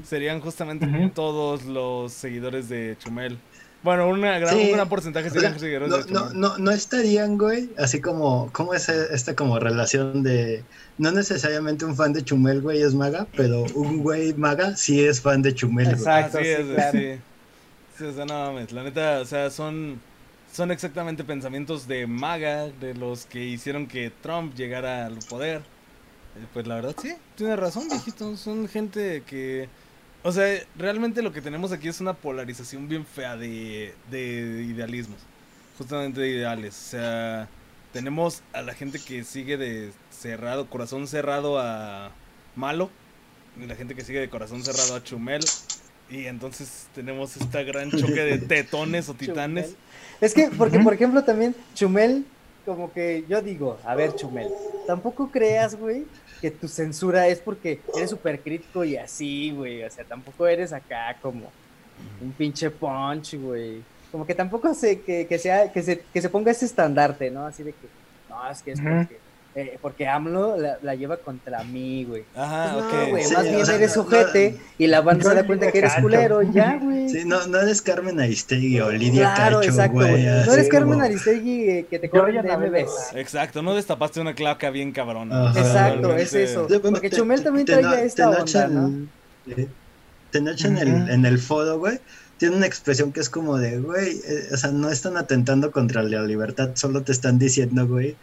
serían 0.05 0.40
justamente 0.40 0.87
Ujú. 0.87 1.11
todos 1.11 1.64
los 1.64 2.12
seguidores 2.12 2.68
de 2.68 2.96
Chumel. 2.98 3.38
Bueno, 3.83 4.09
una 4.09 4.38
gran, 4.38 4.55
Sí. 4.55 4.66
un 4.66 4.72
gran 4.72 4.88
porcentaje 4.90 5.29
O 5.29 5.31
serían 5.31 5.53
sea, 5.53 5.61
seguidores 5.61 5.88
no, 5.88 5.96
de 5.98 6.12
no, 6.12 6.20
Chumel. 6.29 6.40
no, 6.40 6.59
no 6.59 6.70
estarían, 6.70 7.38
güey, 7.38 7.70
así 7.79 7.98
como, 8.03 8.50
¿cómo 8.53 8.74
es 8.74 8.90
esta 8.90 9.35
como 9.35 9.59
relación 9.59 10.22
de, 10.22 10.64
no 10.98 11.12
necesariamente 11.12 11.87
un 11.87 11.96
fan 11.96 12.12
de 12.12 12.22
Chumel, 12.22 12.61
güey, 12.61 12.83
es 12.83 12.92
maga, 12.94 13.26
pero 13.35 13.64
un 13.74 13.98
güey 14.03 14.35
maga 14.35 14.76
sí 14.76 15.03
es 15.03 15.22
fan 15.22 15.40
de 15.40 15.55
Chumel, 15.55 15.87
güey. 15.87 15.96
Exacto. 15.98 16.38
Claro. 16.40 16.92
sí. 16.92 17.09
Sí, 17.96 18.05
o 18.05 18.12
sea, 18.12 18.24
no 18.26 18.35
mames, 18.35 18.72
la 18.72 18.83
neta, 18.83 19.20
o 19.20 19.24
sea, 19.24 19.48
son, 19.50 19.98
son 20.52 20.70
exactamente 20.70 21.24
pensamientos 21.24 21.86
de 21.86 22.06
maga, 22.06 22.68
de 22.68 22.94
los 22.94 23.26
que 23.26 23.44
hicieron 23.44 23.86
que 23.86 24.10
Trump 24.10 24.54
llegara 24.54 25.06
al 25.06 25.18
poder. 25.28 25.62
Eh, 26.34 26.46
Pues 26.52 26.66
la 26.66 26.76
verdad, 26.76 26.96
sí, 27.00 27.14
tiene 27.36 27.56
razón, 27.56 27.88
viejito, 27.88 28.36
son 28.36 28.68
gente 28.68 29.22
que... 29.26 29.68
O 30.22 30.32
sea, 30.32 30.62
realmente 30.76 31.22
lo 31.22 31.32
que 31.32 31.40
tenemos 31.40 31.72
aquí 31.72 31.88
es 31.88 32.00
una 32.00 32.12
polarización 32.14 32.88
bien 32.88 33.06
fea 33.06 33.36
de, 33.36 33.94
de 34.10 34.66
idealismos, 34.68 35.18
justamente 35.78 36.20
de 36.20 36.28
ideales. 36.28 36.76
O 36.76 36.90
sea, 36.90 37.48
tenemos 37.92 38.42
a 38.52 38.60
la 38.62 38.74
gente 38.74 38.98
que 38.98 39.24
sigue 39.24 39.56
de 39.56 39.92
cerrado, 40.10 40.68
corazón 40.68 41.06
cerrado 41.06 41.58
a 41.58 42.12
malo, 42.54 42.90
y 43.60 43.66
la 43.66 43.76
gente 43.76 43.94
que 43.94 44.04
sigue 44.04 44.20
de 44.20 44.28
corazón 44.28 44.62
cerrado 44.62 44.94
a 44.94 45.02
Chumel. 45.02 45.42
Y 46.10 46.26
entonces 46.26 46.88
tenemos 46.94 47.36
esta 47.36 47.62
gran 47.62 47.90
choque 47.90 48.20
de 48.22 48.38
tetones 48.46 49.08
o 49.08 49.14
titanes. 49.14 49.66
Chumel. 49.66 49.76
Es 50.20 50.35
que, 50.35 50.48
porque 50.56 50.78
por 50.80 50.92
ejemplo 50.92 51.24
también 51.24 51.54
Chumel, 51.74 52.24
como 52.66 52.92
que 52.92 53.24
yo 53.28 53.40
digo, 53.40 53.78
a 53.85 53.94
ver 53.94 54.14
Chumel, 54.16 54.48
tampoco 54.87 55.30
creas, 55.30 55.76
güey, 55.76 56.04
que 56.40 56.50
tu 56.50 56.68
censura 56.68 57.28
es 57.28 57.38
porque 57.38 57.80
eres 57.94 58.11
súper 58.11 58.40
crítico 58.40 58.85
y 58.85 58.96
así, 58.96 59.52
güey, 59.52 59.85
o 59.85 59.90
sea, 59.90 60.04
tampoco 60.04 60.46
eres 60.46 60.72
acá 60.72 61.16
como 61.20 61.50
un 62.20 62.33
pinche 62.33 62.70
punch, 62.70 63.35
güey. 63.37 63.83
Como 64.11 64.26
que 64.26 64.35
tampoco 64.35 64.74
se, 64.74 65.00
que, 65.00 65.26
que 65.26 65.38
sea, 65.38 65.70
que 65.72 65.83
se, 65.83 66.00
que 66.12 66.20
se 66.20 66.28
ponga 66.28 66.50
ese 66.50 66.64
estandarte, 66.64 67.30
¿no? 67.30 67.46
Así 67.46 67.62
de 67.62 67.72
que, 67.72 67.87
no, 68.28 68.50
es 68.50 68.62
que 68.62 68.72
es 68.72 68.80
porque, 68.80 69.19
eh, 69.54 69.78
porque 69.82 70.06
AMLO 70.06 70.56
la, 70.56 70.78
la 70.80 70.94
lleva 70.94 71.16
contra 71.16 71.64
mí, 71.64 72.04
güey. 72.04 72.22
Ajá, 72.36 72.72
Pues 72.74 72.84
ok. 72.84 72.92
no, 72.92 73.06
güey, 73.10 73.24
sí, 73.24 73.34
más 73.34 73.42
bien 73.44 73.66
sea, 73.66 73.74
eres 73.76 73.96
no- 73.96 74.02
ojete 74.02 74.56
y 74.78 74.86
la 74.86 75.00
banda 75.00 75.28
se 75.28 75.34
da 75.34 75.44
cuenta 75.46 75.72
que 75.72 75.78
eres 75.78 75.90
Cacho. 75.90 76.02
culero, 76.02 76.42
ya, 76.42 76.78
güey. 76.80 77.08
Sí, 77.08 77.22
no, 77.24 77.46
no 77.48 77.58
eres 77.60 77.82
Carmen 77.82 78.20
Aristegui 78.20 78.80
o 78.80 78.90
Lidia 78.92 79.34
Claro, 79.34 79.56
Cacho, 79.58 79.70
exacto, 79.70 79.94
güey. 79.98 80.24
No 80.24 80.52
eres 80.52 80.68
Carmen 80.68 80.92
como- 80.94 81.04
Aristegui 81.04 81.62
eh, 81.70 81.86
que 81.90 81.98
te 81.98 82.08
corren 82.10 82.42
de 82.42 82.48
no 82.48 82.58
MBS. 82.58 83.12
Exacto, 83.18 83.62
no 83.62 83.74
destapaste 83.74 84.20
una 84.20 84.34
claca 84.34 84.70
bien 84.70 84.92
cabrona. 84.92 85.48
Ajá. 85.50 85.60
Exacto, 85.60 86.00
Realmente- 86.08 86.22
es 86.22 86.34
eso. 86.50 86.66
Sí, 86.68 86.74
bueno, 86.76 86.90
Porque 86.92 87.10
te- 87.10 87.16
Chumel 87.16 87.38
te- 87.38 87.44
también 87.44 87.66
te 87.66 87.72
traía 87.72 87.88
no- 87.88 87.94
esta 87.96 88.30
te 88.30 88.40
onda, 88.42 88.68
¿no? 88.68 89.08
eh, 89.56 89.66
Tenoch 90.30 90.64
en 90.64 90.78
el, 90.78 91.10
en 91.10 91.26
el 91.26 91.38
foro, 91.40 91.78
güey, 91.78 91.98
tiene 92.38 92.56
una 92.56 92.66
expresión 92.66 93.12
que 93.12 93.20
es 93.20 93.28
como 93.28 93.58
de, 93.58 93.81
güey, 93.81 94.18
eh, 94.27 94.48
o 94.52 94.56
sea, 94.56 94.70
no 94.70 94.88
están 94.90 95.16
atentando 95.16 95.72
contra 95.72 96.02
la 96.04 96.22
libertad, 96.22 96.70
solo 96.75 97.02
te 97.02 97.10
están 97.12 97.38
diciendo, 97.38 97.87
güey, 97.87 98.16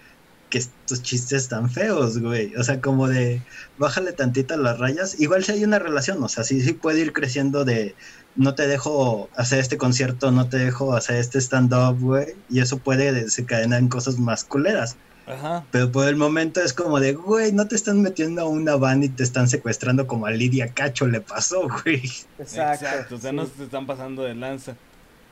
que 0.50 0.60
estos 0.60 1.02
chistes 1.04 1.44
están 1.44 1.70
feos, 1.70 2.20
güey. 2.20 2.56
O 2.56 2.64
sea, 2.64 2.82
como 2.82 3.08
de, 3.08 3.42
bájale 3.78 4.14
tantito 4.14 4.54
a 4.54 4.58
las 4.58 4.80
rayas. 4.80 5.20
Igual 5.20 5.44
si 5.44 5.54
hay 5.54 5.64
una 5.64 5.80
relación, 5.80 6.24
o 6.24 6.30
sea, 6.30 6.44
sí, 6.44 6.62
sí 6.62 6.74
puede 6.74 7.02
ir 7.02 7.14
creciendo 7.14 7.66
de, 7.66 7.96
no 8.36 8.56
te 8.56 8.68
dejo 8.68 9.30
hacer 9.36 9.60
este 9.60 9.78
concierto, 9.78 10.32
no 10.32 10.48
te 10.48 10.58
dejo 10.58 10.96
hacer 10.96 11.18
este 11.18 11.40
stand-up, 11.40 12.00
güey. 12.00 12.36
Y 12.50 12.60
eso 12.62 12.78
puede 12.78 13.12
desencadenar 13.12 13.80
en 13.80 13.90
cosas 13.90 14.18
más 14.18 14.44
culeras. 14.44 14.96
Ajá. 15.26 15.66
Pero 15.72 15.92
por 15.92 16.08
el 16.08 16.16
momento 16.16 16.62
es 16.62 16.72
como 16.72 17.02
de, 17.02 17.14
güey, 17.14 17.52
no 17.52 17.68
te 17.68 17.76
están 17.76 18.02
metiendo 18.02 18.42
a 18.42 18.46
una 18.46 18.78
van 18.78 19.04
y 19.04 19.10
te 19.10 19.24
están 19.24 19.50
secuestrando 19.50 20.08
como 20.08 20.26
a 20.26 20.32
Lidia 20.32 20.74
Cacho 20.74 21.06
le 21.08 21.20
pasó, 21.20 21.68
güey. 21.84 22.04
Exacto. 22.40 22.86
Exacto, 22.86 23.16
o 23.16 23.20
sea, 23.20 23.32
sí. 23.32 23.36
no 23.36 23.46
se 23.46 23.64
están 23.66 23.86
pasando 23.86 24.24
de 24.24 24.36
lanza. 24.36 24.78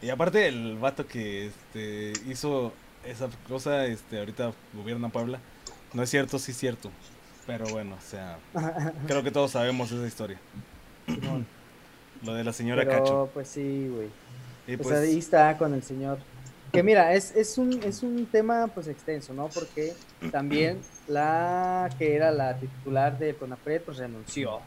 Y 0.01 0.09
aparte 0.09 0.47
el 0.47 0.77
vato 0.77 1.07
que 1.07 1.47
este, 1.47 2.13
hizo 2.29 2.73
esa 3.05 3.29
cosa, 3.47 3.85
este, 3.85 4.19
ahorita 4.19 4.53
gobierna 4.73 5.09
Puebla. 5.09 5.39
No 5.93 6.03
es 6.03 6.09
cierto, 6.09 6.39
sí 6.39 6.51
es 6.51 6.57
cierto. 6.57 6.91
Pero 7.47 7.65
bueno, 7.67 7.95
o 7.95 8.09
sea, 8.09 8.37
creo 9.07 9.23
que 9.23 9.31
todos 9.31 9.51
sabemos 9.51 9.91
esa 9.91 10.05
historia. 10.07 10.39
Lo 12.23 12.33
de 12.33 12.43
la 12.43 12.53
señora 12.53 12.83
Pero 12.83 12.97
Cacho. 13.03 13.29
pues 13.33 13.47
sí, 13.49 13.87
güey. 13.93 14.07
Y 14.67 14.77
Pues, 14.77 14.87
pues, 14.87 14.99
ahí 14.99 15.19
está 15.19 15.57
con 15.57 15.73
el 15.73 15.83
señor. 15.83 16.17
Que 16.71 16.81
mira, 16.83 17.13
es, 17.13 17.33
es, 17.35 17.57
un, 17.57 17.81
es 17.83 18.03
un 18.03 18.25
tema 18.25 18.67
pues 18.67 18.87
extenso, 18.87 19.33
¿no? 19.33 19.47
Porque 19.47 19.93
también 20.31 20.79
la 21.07 21.89
que 21.97 22.15
era 22.15 22.31
la 22.31 22.57
titular 22.57 23.17
de 23.17 23.33
Conapred 23.35 23.81
pues 23.83 23.97
renunció, 23.97 24.59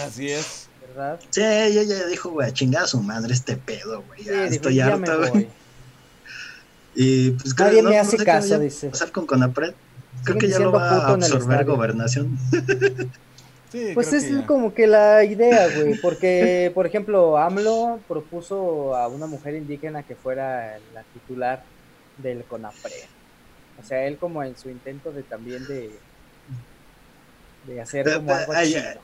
así 0.00 0.30
es. 0.30 0.68
¿verdad? 0.88 1.20
Sí, 1.30 1.42
ella 1.42 1.82
ya 1.82 2.06
dijo, 2.06 2.30
güey, 2.30 2.48
a 2.48 2.52
chingar 2.52 2.84
a 2.84 2.86
su 2.86 3.02
madre 3.02 3.34
este 3.34 3.56
pedo, 3.56 4.02
güey. 4.02 4.24
Ya 4.24 4.32
Sí, 4.32 4.38
dijo, 4.38 4.52
estoy 4.54 4.74
"Ya 4.76 4.96
me 4.96 5.08
harto, 5.08 5.30
güey. 5.32 5.48
Voy". 6.94 7.02
Y 7.02 7.30
pues 7.32 7.58
Nadie 7.58 7.82
no- 7.82 7.90
me 7.90 7.96
no 7.96 8.02
hace 8.02 8.18
sé 8.18 8.24
caso, 8.24 8.58
dice. 8.58 8.88
pasar 8.90 9.10
con 9.12 9.26
Conapred. 9.26 9.72
Creo 10.24 10.38
que 10.38 10.48
ya 10.48 10.58
lo 10.58 10.72
va 10.72 10.90
a 10.90 11.12
absorber 11.12 11.64
gobernación. 11.64 12.36
Sí, 13.72 13.92
Pues 13.94 14.08
creo 14.08 14.18
es 14.20 14.26
que 14.26 14.46
como 14.46 14.74
que 14.74 14.88
la 14.88 15.22
idea, 15.22 15.68
güey, 15.76 15.94
porque, 16.00 16.72
por 16.74 16.86
ejemplo, 16.86 17.38
AMLO 17.38 18.00
propuso 18.08 18.96
a 18.96 19.06
una 19.06 19.26
mujer 19.26 19.54
indígena 19.54 20.02
que 20.02 20.16
fuera 20.16 20.76
la 20.92 21.04
titular 21.14 21.62
del 22.18 22.42
CONAPRED. 22.42 23.04
O 23.80 23.86
sea, 23.86 24.04
él 24.06 24.18
como 24.18 24.42
en 24.42 24.56
su 24.58 24.68
intento 24.70 25.12
de 25.12 25.22
también 25.22 25.64
de, 25.68 25.90
de 27.68 27.80
hacer 27.80 28.12
como 28.12 28.26
pero, 28.26 28.38
algo 28.40 28.52
ay, 28.54 28.68
chido. 28.72 29.00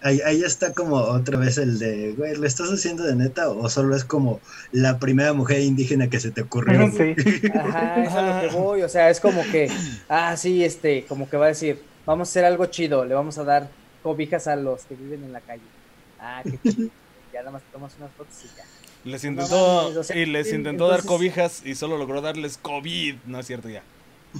Ahí, 0.00 0.20
ahí 0.24 0.42
está 0.42 0.72
como 0.72 0.96
otra 0.96 1.38
vez 1.38 1.58
el 1.58 1.78
de, 1.78 2.12
güey, 2.12 2.36
¿lo 2.36 2.46
estás 2.46 2.70
haciendo 2.70 3.02
de 3.02 3.16
neta 3.16 3.50
o 3.50 3.68
solo 3.68 3.96
es 3.96 4.04
como 4.04 4.40
la 4.70 4.98
primera 4.98 5.32
mujer 5.32 5.60
indígena 5.60 6.08
que 6.08 6.20
se 6.20 6.30
te 6.30 6.42
ocurrió? 6.42 6.88
Sí. 6.96 7.14
Ajá, 7.54 8.02
es 8.02 8.12
a 8.12 8.22
lo 8.22 8.40
que 8.40 8.56
voy, 8.56 8.82
o 8.82 8.88
sea, 8.88 9.10
es 9.10 9.20
como 9.20 9.42
que, 9.50 9.70
ah, 10.08 10.36
sí, 10.36 10.64
este, 10.64 11.04
como 11.06 11.28
que 11.28 11.36
va 11.36 11.46
a 11.46 11.48
decir, 11.48 11.82
vamos 12.06 12.28
a 12.28 12.30
hacer 12.30 12.44
algo 12.44 12.66
chido, 12.66 13.04
le 13.04 13.14
vamos 13.14 13.38
a 13.38 13.44
dar 13.44 13.68
cobijas 14.02 14.46
a 14.46 14.56
los 14.56 14.84
que 14.84 14.94
viven 14.94 15.24
en 15.24 15.32
la 15.32 15.40
calle. 15.40 15.62
Ah, 16.20 16.42
qué 16.44 16.58
chido. 16.70 16.90
Ya 17.30 17.40
nada 17.40 17.50
más 17.52 17.62
tomas 17.70 17.92
unas 17.98 18.10
fotos 18.12 18.34
y 18.42 18.56
ya. 18.56 18.64
Les 19.04 19.22
No 19.22 19.30
intentó, 19.30 19.82
mames, 19.82 19.96
o 19.98 20.02
sea, 20.02 20.16
y 20.16 20.24
les 20.24 20.50
intentó 20.50 20.88
dar 20.88 21.04
cobijas 21.04 21.60
y 21.64 21.74
solo 21.74 21.98
logró 21.98 22.22
darles 22.22 22.56
COVID. 22.56 23.16
No 23.26 23.38
es 23.38 23.46
cierto 23.46 23.68
ya. 23.68 23.82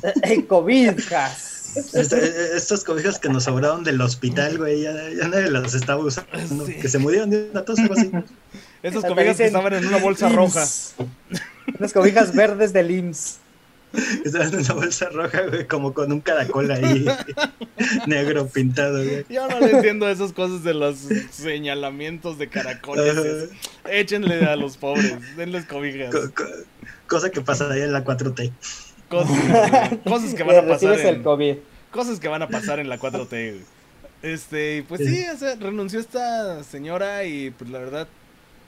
Cobijas. 0.48 1.54
Esta- 1.94 2.18
eh, 2.18 2.56
estas 2.56 2.82
cobijas 2.82 3.18
que 3.18 3.28
nos 3.28 3.44
sobraron 3.44 3.84
del 3.84 4.00
hospital, 4.00 4.58
güey, 4.58 4.82
ya, 4.82 4.92
ya 5.10 5.28
nadie 5.28 5.50
las 5.50 5.74
estaba 5.74 6.02
usando. 6.02 6.66
Sí. 6.66 6.74
Que 6.74 6.88
se 6.88 6.98
murieron 6.98 7.30
de 7.30 7.48
una 7.52 7.64
tos 7.64 7.78
o 7.78 7.82
algo 7.82 7.94
así. 7.94 8.10
Esas 8.82 9.04
cobijas 9.04 9.36
que 9.36 9.46
estaban 9.46 9.72
en 9.74 9.86
una 9.86 9.98
bolsa 9.98 10.26
IMSS. 10.28 10.36
roja. 10.36 10.64
Unas 11.78 11.92
cobijas 11.92 12.34
verdes 12.34 12.72
del 12.72 12.90
IMSS. 12.90 13.38
Estaban 14.24 14.52
en 14.54 14.60
una 14.60 14.74
bolsa 14.74 15.08
roja, 15.10 15.42
güey, 15.42 15.66
como 15.66 15.94
con 15.94 16.10
un 16.12 16.20
caracol 16.20 16.70
ahí 16.70 17.06
negro 18.06 18.46
pintado, 18.48 19.02
güey. 19.04 19.24
Yo 19.28 19.48
no 19.48 19.60
le 19.60 19.70
entiendo 19.72 20.08
esas 20.08 20.32
cosas 20.32 20.62
de 20.64 20.74
los 20.74 20.96
señalamientos 21.30 22.38
de 22.38 22.48
caracoles. 22.48 23.16
Ajá. 23.16 23.90
Échenle 23.92 24.44
a 24.46 24.56
los 24.56 24.76
pobres, 24.76 25.14
denles 25.36 25.64
cobijas. 25.66 26.14
Co- 26.14 26.30
co- 26.34 26.44
cosa 27.06 27.30
que 27.30 27.40
pasaría 27.40 27.84
en 27.84 27.92
la 27.92 28.04
4T. 28.04 28.52
Cosas, 29.08 29.98
cosas 30.04 30.34
que 30.34 30.42
van 30.42 30.56
a 30.56 30.68
pasar 30.68 30.98
el 30.98 31.06
en, 31.06 31.22
COVID. 31.22 31.56
cosas 31.90 32.20
que 32.20 32.28
van 32.28 32.42
a 32.42 32.48
pasar 32.48 32.78
en 32.78 32.88
la 32.88 32.98
4T. 32.98 33.28
güey. 33.30 33.78
Este, 34.22 34.78
y 34.78 34.82
pues 34.82 35.00
sí, 35.00 35.24
o 35.32 35.36
sea, 35.36 35.54
renunció 35.54 36.00
esta 36.00 36.62
señora 36.64 37.24
y 37.24 37.50
pues 37.50 37.70
la 37.70 37.78
verdad, 37.78 38.08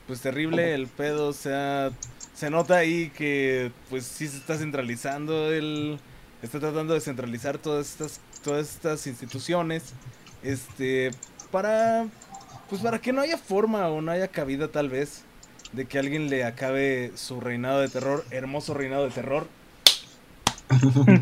pues 0.07 0.21
terrible 0.21 0.75
el 0.75 0.87
pedo, 0.87 1.29
o 1.29 1.33
sea, 1.33 1.91
se 2.35 2.51
nota 2.51 2.77
ahí 2.77 3.11
que 3.11 3.73
pues 3.91 4.05
sí 4.05 4.29
se 4.29 4.37
está 4.37 4.57
centralizando 4.57 5.53
el 5.53 5.99
está 6.43 6.59
tratando 6.61 6.95
de 6.95 7.01
centralizar 7.01 7.59
todas 7.59 7.91
estas 7.91 8.21
todas 8.43 8.71
estas 8.71 9.07
instituciones 9.07 9.93
este 10.43 11.11
para 11.51 12.07
pues 12.71 12.81
para 12.81 12.99
que 12.99 13.13
no 13.13 13.21
haya 13.21 13.37
forma 13.37 13.89
o 13.89 14.01
no 14.01 14.13
haya 14.13 14.29
cabida 14.29 14.69
tal 14.69 14.89
vez 14.89 15.25
de 15.73 15.87
que 15.87 15.99
alguien 15.99 16.31
le 16.31 16.45
acabe 16.45 17.13
su 17.15 17.41
reinado 17.41 17.81
de 17.81 17.89
terror, 17.89 18.25
hermoso 18.31 18.75
reinado 18.75 19.05
de 19.05 19.11
terror. 19.11 19.47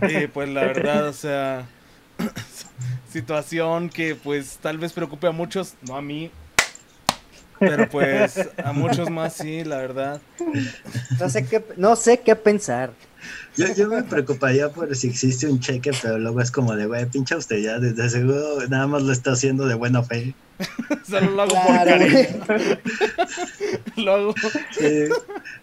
Y 0.09 0.27
pues 0.29 0.49
la 0.49 0.61
verdad, 0.63 1.09
o 1.09 1.13
sea, 1.13 1.67
situación 3.13 3.89
que 3.89 4.15
pues 4.15 4.59
tal 4.61 4.79
vez 4.79 4.93
preocupe 4.93 5.27
a 5.27 5.33
muchos, 5.33 5.75
no 5.83 5.97
a 5.97 6.03
mí, 6.03 6.31
pero 7.59 7.89
pues 7.89 8.49
a 8.63 8.73
muchos 8.73 9.11
más 9.11 9.35
sí, 9.35 9.65
la 9.65 9.79
verdad. 9.79 10.21
No 11.19 11.29
sé 11.29 11.45
qué, 11.47 11.65
no 11.77 11.97
sé 11.97 12.21
qué 12.21 12.37
pensar. 12.37 12.93
Yo, 13.57 13.67
yo 13.75 13.89
me 13.89 14.05
preocuparía 14.05 14.69
por 14.69 14.95
si 14.95 15.09
existe 15.09 15.49
un 15.49 15.59
cheque, 15.59 15.91
pero 16.01 16.19
luego 16.19 16.41
es 16.41 16.53
como 16.53 16.77
de, 16.77 16.87
güey, 16.87 17.05
pincha 17.07 17.37
usted 17.37 17.57
ya, 17.59 17.81
desde 17.81 18.09
seguro 18.09 18.61
nada 18.69 18.87
más 18.87 19.03
lo 19.03 19.13
está 19.13 19.33
haciendo 19.33 19.67
de 19.67 19.75
buena 19.75 20.05
fe. 20.05 20.35
Solo 21.09 21.31
lo 21.33 21.43
hago 21.43 21.55
por 21.55 21.63
Claro, 21.67 21.91
cariño. 21.91 22.45
güey. 22.47 22.79
Lo 24.05 24.13
hago- 24.15 24.35
Sí, 24.71 25.09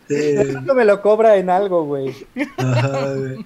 sí, 0.10 0.36
me 0.76 0.84
lo 0.86 1.02
cobra 1.02 1.38
en 1.38 1.50
algo, 1.50 1.86
güey. 1.86 2.14
ajá, 2.58 3.14
güey. 3.14 3.46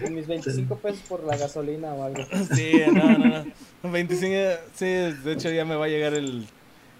En 0.00 0.14
mis 0.14 0.26
25 0.26 0.76
pesos 0.78 1.00
por 1.08 1.22
la 1.24 1.36
gasolina 1.36 1.88
o 1.94 2.04
algo. 2.04 2.22
Sí, 2.54 2.72
no, 2.92 3.18
no, 3.18 3.44
no. 3.82 3.90
25, 3.92 4.34
sí, 4.74 4.86
de 4.86 5.32
hecho 5.32 5.50
ya 5.50 5.64
me 5.64 5.74
va 5.76 5.84
a 5.84 5.88
llegar 5.88 6.14
el, 6.14 6.46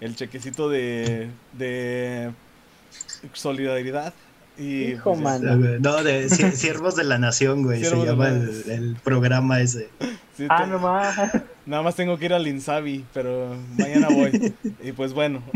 el 0.01 0.17
chequecito 0.17 0.69
de, 0.69 1.29
de 1.53 2.31
solidaridad. 3.33 4.13
Y 4.57 4.93
Hijo, 4.93 5.15
pues, 5.15 5.19
ya 5.19 5.25
man. 5.25 5.65
está. 5.65 5.79
No, 5.91 6.05
de 6.05 6.29
Siervos 6.29 6.95
de 6.95 7.03
la 7.05 7.19
Nación, 7.19 7.65
güey, 7.65 7.83
se 7.85 7.97
llama 8.05 8.29
la- 8.31 8.37
el, 8.37 8.71
el 8.71 8.97
programa 9.03 9.61
ese. 9.61 9.89
Sí, 10.37 10.47
Ah, 10.49 10.63
te- 10.65 10.71
no 10.71 10.79
más. 10.79 11.17
Nada 11.67 11.83
más 11.83 11.97
tengo 11.97 12.17
que 12.19 12.27
ir 12.27 12.35
al 12.35 12.47
Insabi, 12.47 13.05
pero 13.13 13.57
mañana 13.77 14.09
voy. 14.11 14.55
Y 14.83 14.93
pues 14.93 15.13
bueno, 15.13 15.43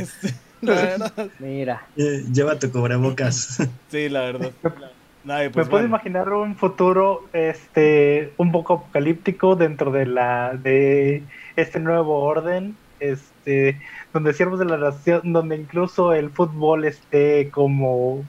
este, 0.00 0.34
la 0.62 0.72
verdad, 0.74 1.28
Mira. 1.38 1.86
Eh, 1.96 2.24
lleva 2.32 2.58
tu 2.58 2.72
cubrebocas. 2.72 3.58
sí, 3.88 4.08
la 4.08 4.22
verdad. 4.22 4.50
Nada, 4.64 4.74
y 4.89 4.89
Me 5.24 5.50
pues 5.50 5.68
puedo 5.68 5.82
bueno. 5.82 5.88
imaginar 5.88 6.32
un 6.32 6.56
futuro 6.56 7.24
este 7.32 8.32
un 8.38 8.52
poco 8.52 8.74
apocalíptico 8.74 9.54
dentro 9.54 9.90
de 9.90 10.06
la 10.06 10.54
de 10.54 11.22
este 11.56 11.78
nuevo 11.78 12.22
orden, 12.22 12.74
este 13.00 13.78
donde 14.12 14.32
siervos 14.32 14.58
de 14.58 14.64
la 14.64 14.78
nación, 14.78 15.32
donde 15.32 15.56
incluso 15.56 16.14
el 16.14 16.30
fútbol 16.30 16.84
esté 16.86 17.50
como 17.50 18.24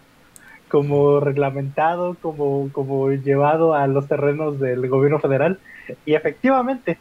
como 0.67 1.21
reglamentado, 1.21 2.15
como 2.21 2.69
como 2.73 3.09
llevado 3.11 3.73
a 3.73 3.87
los 3.87 4.07
terrenos 4.07 4.59
del 4.59 4.87
gobierno 4.89 5.19
federal 5.19 5.59
y 6.05 6.15
efectivamente 6.15 6.97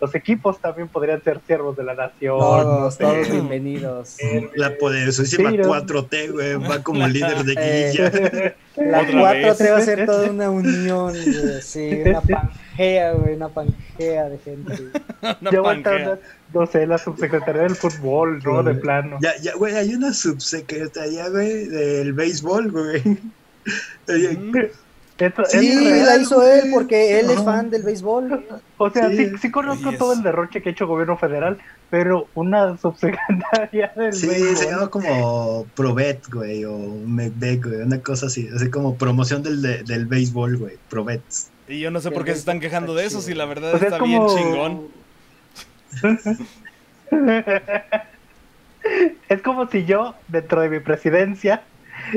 los 0.00 0.14
equipos 0.14 0.60
también 0.60 0.88
podrían 0.88 1.22
ser 1.22 1.40
siervos 1.46 1.76
de 1.76 1.84
la 1.84 1.94
nación. 1.94 2.38
Todos, 2.38 2.80
no 2.80 2.90
sé. 2.90 2.98
todos 3.04 3.30
bienvenidos. 3.32 4.16
Eh, 4.20 4.48
La 4.54 4.76
poderosísima 4.76 5.50
Sí, 5.50 5.56
¿no? 5.58 5.64
4T, 5.64 6.32
güey, 6.32 6.54
va 6.56 6.82
como 6.82 7.06
líder 7.08 7.44
de 7.44 7.54
Eh, 7.58 7.90
guilla. 7.92 8.54
La 8.76 9.00
Otra 9.02 9.20
4 9.20 9.40
vez. 9.48 9.58
te 9.58 9.70
va 9.70 9.78
a 9.78 9.80
ser 9.82 10.06
toda 10.06 10.30
una 10.30 10.50
unión, 10.50 11.12
güey. 11.12 11.62
Sí, 11.62 12.02
una 12.06 12.20
pangea, 12.20 13.12
güey. 13.12 13.34
Una 13.34 13.48
pangea 13.48 14.28
de 14.28 14.38
gente. 14.38 14.72
Una 15.40 15.50
ya 15.50 15.62
pangea. 15.62 16.18
no 16.54 16.66
sé, 16.66 16.86
la 16.86 16.96
subsecretaría 16.98 17.62
del 17.62 17.74
fútbol, 17.74 18.40
¿no? 18.44 18.62
De 18.62 18.74
plano. 18.76 19.18
Ya, 19.20 19.32
ya, 19.42 19.54
güey, 19.56 19.74
hay 19.74 19.94
una 19.94 20.12
subsecretaría, 20.12 21.28
güey, 21.28 21.66
del 21.66 22.12
béisbol, 22.12 22.70
güey. 22.70 23.02
Sí, 25.48 25.74
la 26.04 26.16
hizo 26.16 26.46
él 26.46 26.70
porque 26.72 27.18
él 27.18 27.28
es 27.30 27.42
fan 27.42 27.70
del 27.70 27.82
béisbol. 27.82 28.46
O 28.76 28.90
sea, 28.90 29.08
Sí. 29.10 29.16
sí, 29.16 29.30
sí 29.42 29.50
conozco 29.50 29.92
todo 29.94 30.12
el 30.12 30.22
derroche 30.22 30.62
que 30.62 30.68
ha 30.68 30.72
hecho 30.72 30.84
el 30.84 30.88
gobierno 30.90 31.16
federal, 31.16 31.58
pero 31.90 32.28
una 32.34 32.78
subsecretaria 32.78 33.92
del 33.96 34.12
Sí, 34.12 34.28
béisbol. 34.28 34.56
se 34.56 34.70
llama 34.70 34.86
como 34.88 35.66
Provet, 35.74 36.28
güey, 36.30 36.64
o 36.64 36.78
Medbec, 36.78 37.66
güey, 37.66 37.80
una 37.82 38.00
cosa 38.00 38.26
así, 38.26 38.48
así 38.54 38.70
como 38.70 38.94
promoción 38.96 39.42
del, 39.42 39.60
de- 39.60 39.82
del 39.82 40.06
béisbol, 40.06 40.56
güey, 40.56 40.76
Provet. 40.88 41.22
Y 41.66 41.80
yo 41.80 41.90
no 41.90 42.00
sé 42.00 42.10
por 42.12 42.24
qué 42.24 42.32
se 42.32 42.38
están 42.38 42.60
quejando 42.60 42.94
de 42.94 43.04
eso, 43.06 43.20
si 43.20 43.34
la 43.34 43.44
verdad 43.44 43.74
O 43.74 43.78
sea, 43.78 43.88
está 43.88 43.96
es 43.98 44.04
bien 44.04 44.22
chingón. 44.28 44.88
Es 49.28 49.42
como 49.42 49.68
si 49.68 49.84
yo, 49.84 50.14
dentro 50.28 50.60
de 50.62 50.70
mi 50.70 50.80
presidencia, 50.80 51.62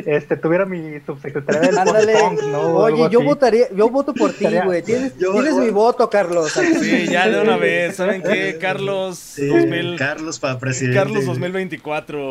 este, 0.06 0.38
tuviera 0.38 0.66
mi 0.66 1.00
subsecretaría 1.06 1.62
del 1.62 1.78
Ándale. 1.78 2.14
punk, 2.20 2.42
¿no? 2.44 2.62
Oye, 2.78 3.08
yo 3.12 3.20
así. 3.20 3.28
votaría, 3.28 3.66
yo 3.76 3.90
voto 3.90 4.14
por 4.14 4.32
ti, 4.34 4.46
güey. 4.64 4.82
Tienes, 4.82 5.18
Yo- 5.18 5.34
tienes 5.34 5.56
mi 5.56 5.70
voto, 5.70 6.10
Carlos. 6.10 6.52
Sí, 6.52 7.08
ya 7.08 7.28
de 7.30 7.42
una 7.42 7.58
vez. 7.58 7.96
¿Saben 7.96 8.22
qué? 8.22 8.58
Carlos 8.62 9.18
Sí, 9.18 9.48
2000. 9.48 9.96
Carlos 9.98 10.40
para 10.40 10.60
presidente. 10.60 10.98
Carlos 11.00 11.26
2024. 11.26 12.30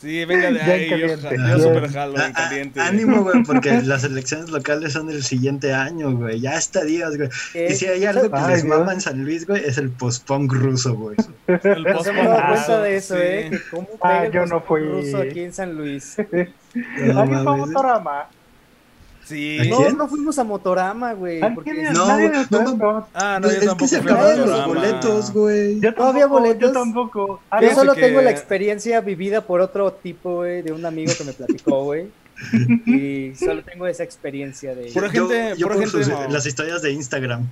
Sí, 0.00 0.24
venga 0.24 0.50
de 0.50 0.60
ahí. 0.72 0.90
Yo, 0.90 1.06
yo 1.06 1.58
super 1.58 1.90
jalo 1.90 2.14
Ah, 2.18 2.26
en 2.26 2.32
ah, 2.32 2.34
caliente. 2.48 2.80
ánimo, 2.80 3.22
güey, 3.22 3.42
porque 3.44 3.70
las 3.82 4.04
elecciones 4.04 4.50
locales 4.50 4.92
son 4.92 5.10
el 5.10 5.22
siguiente 5.22 5.72
año, 5.72 6.12
güey. 6.16 6.40
Ya 6.40 6.56
está 6.56 6.84
días, 6.84 7.16
güey. 7.16 7.28
Y 7.54 7.74
si 7.74 7.86
hay 7.86 8.04
algo 8.04 8.30
que 8.30 8.36
Ay, 8.36 8.54
les 8.54 8.64
mama 8.64 8.92
en 8.92 9.00
San 9.00 9.24
Luis, 9.24 9.46
güey, 9.46 9.64
es 9.64 9.78
el 9.78 9.90
post-punk 9.90 10.52
ruso, 10.52 10.94
güey. 10.94 11.16
El 11.46 11.82
No 11.84 12.02
se 12.02 12.12
me 12.12 12.22
he 12.22 12.24
dado 12.26 12.36
post-punk 12.48 12.66
cuenta 12.66 12.82
de 12.82 12.96
eso, 12.96 13.14
sí. 13.14 13.20
eh. 13.22 13.48
que 13.50 13.58
¿Cómo 13.70 13.88
Ah, 14.02 14.26
yo 14.32 14.46
no 14.46 14.60
fui. 14.60 14.80
ruso 14.82 15.18
aquí 15.18 15.40
en 15.40 15.52
San 15.52 15.74
Luis? 15.74 16.16
No 16.74 17.20
¿Alguien 17.20 17.42
fue 17.44 17.52
a. 17.52 17.56
Motorama? 17.56 18.26
Sí. 19.24 19.58
¿A 19.60 19.64
No, 19.66 19.88
no 19.90 20.08
fuimos 20.08 20.38
a 20.38 20.44
Motorama, 20.44 21.12
güey. 21.12 21.40
No, 21.40 21.48
Nadie 21.50 22.28
güey, 22.28 22.30
nos 22.40 22.50
no, 22.50 22.58
vemos. 22.76 23.04
Ah, 23.14 23.38
no, 23.40 23.46
yo 23.48 23.54
es 23.54 23.60
que 23.60 23.66
tampoco 23.66 23.88
se 23.88 23.96
acabaron 23.98 24.40
los 24.40 24.48
Motorama. 24.50 24.66
boletos, 24.74 25.32
güey. 25.32 25.80
Yo 25.80 25.90
¿No 25.92 26.04
había 26.04 26.22
tampoco, 26.22 26.40
boletos? 26.40 26.60
Yo 26.60 26.72
tampoco. 26.72 27.42
Ah, 27.50 27.60
yo 27.62 27.68
no. 27.68 27.74
Solo 27.74 27.94
que- 27.94 28.00
tengo 28.00 28.20
la 28.20 28.30
experiencia 28.30 29.00
vivida 29.00 29.40
por 29.42 29.60
otro 29.60 29.92
tipo, 29.92 30.36
güey, 30.36 30.62
de 30.62 30.72
un 30.72 30.84
amigo 30.84 31.12
que 31.16 31.24
me 31.24 31.32
platicó, 31.32 31.84
güey. 31.84 32.06
Y 32.86 33.34
solo 33.36 33.62
tengo 33.62 33.86
esa 33.86 34.02
experiencia 34.02 34.74
de... 34.74 34.90
Pura 34.90 35.06
Yo- 35.12 35.28
gente- 35.28 35.54
yo 35.56 35.66
pura 35.68 35.78
por 35.78 35.84
gente 35.90 36.04
sus- 36.04 36.08
no. 36.08 36.28
las 36.28 36.44
historias 36.46 36.82
de 36.82 36.90
Instagram. 36.92 37.46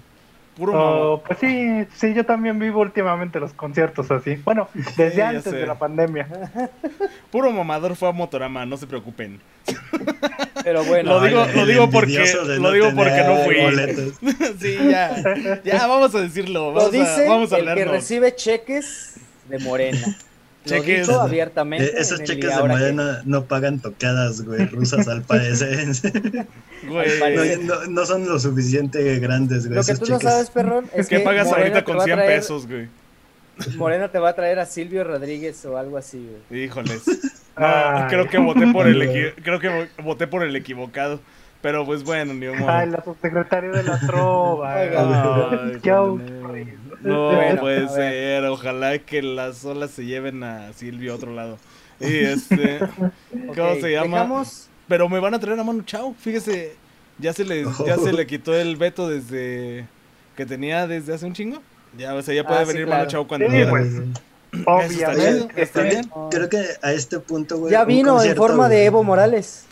Puro. 0.56 0.72
Oh, 1.14 1.22
pues 1.22 1.38
sí, 1.38 1.86
sí, 1.94 2.12
yo 2.12 2.26
también 2.26 2.58
vivo 2.58 2.80
últimamente 2.80 3.40
los 3.40 3.52
conciertos 3.54 4.10
así. 4.10 4.34
Bueno, 4.44 4.68
desde 4.96 5.14
Sí, 5.14 5.20
antes 5.20 5.44
sé. 5.44 5.52
de 5.56 5.66
la 5.66 5.78
pandemia. 5.78 6.26
Puro 7.30 7.50
mamador 7.52 7.96
fue 7.96 8.08
a 8.08 8.12
Motorama, 8.12 8.66
no 8.66 8.76
se 8.76 8.86
preocupen. 8.86 9.40
Pero 10.64 10.84
bueno, 10.84 11.12
Lo 11.18 11.20
digo- 11.26 11.42
Ay, 11.42 11.56
lo 11.56 11.66
digo 11.66 11.90
porque- 11.90 12.34
lo 12.58 12.72
digo 12.72 12.90
porque 12.94 13.22
no 13.24 13.36
fui. 13.44 13.60
boletos. 13.62 14.14
sí, 14.60 14.76
ya. 14.90 15.60
Ya, 15.64 15.86
vamos 15.86 16.14
a 16.14 16.20
decirlo. 16.20 16.72
lo 16.72 16.74
Vamos, 16.74 16.92
dice 16.92 17.26
a, 17.26 17.28
vamos 17.28 17.52
a 17.52 17.58
el 17.58 17.74
que 17.74 17.84
recibe 17.86 18.34
cheques 18.34 19.14
de 19.48 19.58
Morena. 19.60 20.16
Lo 20.64 20.70
Cheques. 20.76 21.06
dijo 21.08 21.20
abiertamente. 21.20 21.86
Eh, 21.86 21.92
esos 21.98 22.20
el 22.20 22.26
cheques 22.26 22.54
de. 22.54 22.62
Morena 22.62 23.22
no 23.24 23.44
pagan 23.44 23.80
tocadas, 23.80 24.42
güey, 24.42 24.66
rusas 24.66 25.08
al 25.08 25.22
parecer. 25.22 25.86
Güey. 26.86 27.58
No, 27.64 27.74
no- 27.74 27.86
no 27.90 28.06
son 28.06 28.26
lo 28.26 28.38
suficiente 28.38 29.18
grandes, 29.18 29.66
güey. 29.66 29.76
Lo 29.76 29.84
que 29.84 29.94
tú 29.96 30.06
no 30.10 30.18
sabes, 30.18 30.48
perrón, 30.50 30.86
es 30.94 31.08
que 31.08 31.18
que 31.18 31.22
pagas 31.24 31.46
Morena 31.48 31.66
ahorita 31.66 31.84
con 31.84 31.98
va 31.98 32.02
a 32.02 32.04
100 32.06 32.16
traer- 32.18 32.26
pesos, 32.26 32.66
güey. 32.66 32.88
Morena 33.76 34.08
te 34.08 34.18
va 34.18 34.30
a 34.30 34.34
traer 34.34 34.58
a 34.58 34.64
Silvio 34.66 35.04
Rodríguez 35.04 35.62
o 35.66 35.76
algo 35.76 35.98
así, 35.98 36.26
güey. 36.48 36.64
Híjoles. 36.64 37.02
No, 37.58 37.66
Ay. 37.66 38.04
creo 38.08 38.26
que 38.26 38.38
voté 38.38 38.66
por 38.72 38.86
el 38.86 39.02
equi- 39.02 39.34
creo 39.42 39.58
que 39.60 39.68
vo- 39.68 39.88
voté 40.04 40.26
por 40.26 40.42
el 40.44 40.56
equivocado. 40.56 41.20
Pero 41.60 41.84
pues 41.84 42.02
bueno, 42.04 42.32
ni 42.32 42.46
modo. 42.46 42.70
Ay, 42.70 42.88
la 42.88 43.04
subsecretaria 43.04 43.70
de 43.70 43.82
la 43.82 44.00
trova. 44.00 44.74
Ay, 44.76 44.88
Qué 45.82 45.90
aburrido. 45.90 46.79
No 47.02 47.32
Bueno, 47.34 47.60
puede 47.60 47.88
ser. 47.88 48.44
Ojalá 48.44 48.98
que 48.98 49.22
las 49.22 49.64
olas 49.64 49.90
se 49.90 50.04
lleven 50.04 50.42
a 50.42 50.72
Silvio 50.72 51.12
a 51.12 51.16
otro 51.16 51.34
lado. 51.34 51.58
Y 52.00 52.16
este. 52.24 52.80
¿Cómo 53.54 53.74
se 53.80 53.92
llama? 53.92 54.18
Dejamos... 54.18 54.68
Pero 54.88 55.08
me 55.08 55.20
van 55.20 55.34
a 55.34 55.38
traer 55.38 55.58
a 55.60 55.64
Manu 55.64 55.82
Chao. 55.82 56.14
Fíjese, 56.18 56.74
ya 57.18 57.32
se 57.32 57.44
le, 57.44 57.64
ya 57.86 57.96
se 57.96 58.12
le 58.12 58.26
quitó 58.28 58.54
el 58.54 58.76
veto 58.76 59.08
desde 59.08 59.86
que 60.36 60.46
tenía 60.46 60.86
desde 60.88 61.14
hace 61.14 61.26
un 61.26 61.32
chingo. 61.32 61.62
Ya, 61.96 62.14
o 62.14 62.22
sea, 62.22 62.34
ya 62.34 62.44
puede 62.44 62.60
Ah, 62.60 62.64
sí, 62.66 62.72
venir 62.72 62.86
claro. 62.86 62.98
Manu 63.00 63.10
Chao 63.10 63.28
cuando 63.28 63.46
Sí, 63.46 63.52
quiera. 63.52 63.70
pues. 63.70 63.86
Obviamente. 64.66 65.14
chido, 65.32 65.48
está 65.54 65.82
bien. 65.82 66.10
Creo 66.30 66.48
que 66.48 66.64
a 66.82 66.92
este 66.92 67.20
punto, 67.20 67.58
güey. 67.58 67.70
Ya 67.72 67.84
vino 67.84 68.20
en 68.20 68.34
forma 68.34 68.68
de. 68.68 68.84
Evo 68.86 69.04
Morales. 69.04 69.66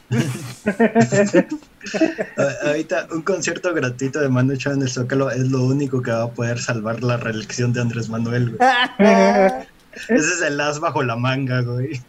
Ahorita, 2.65 3.09
un 3.13 3.23
concierto 3.23 3.73
gratuito 3.75 4.21
de 4.21 4.29
Manu 4.29 4.57
Chao 4.57 4.73
en 4.73 4.83
el 4.83 4.89
Zócalo 4.89 5.31
es 5.31 5.51
lo 5.51 5.63
único 5.65 6.03
que 6.03 6.11
va 6.11 6.25
a 6.25 6.31
poder 6.31 6.59
salvar 6.59 7.03
la 7.03 7.17
reelección 7.17 7.73
de 7.73 7.81
Andrés 7.81 8.09
Manuel, 8.09 8.57
güey. 8.57 8.71
Ese 10.09 10.15
es 10.17 10.43
el 10.47 10.61
as 10.61 10.79
bajo 10.81 11.03
la 11.03 11.17
manga, 11.17 11.61
güey. 11.63 12.01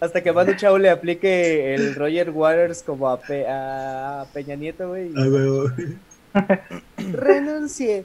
Hasta 0.00 0.22
que 0.22 0.32
Manu 0.32 0.54
Chao 0.54 0.78
le 0.78 0.90
aplique 0.90 1.74
el 1.74 1.94
Roger 1.94 2.30
Waters 2.30 2.82
como 2.82 3.08
a, 3.08 3.20
Pe- 3.20 3.46
a 3.48 4.24
Peña 4.32 4.54
Nieto, 4.56 4.88
güey. 4.88 5.10
Ah, 5.16 5.24
güey. 5.26 5.96
Renuncie. 7.12 8.04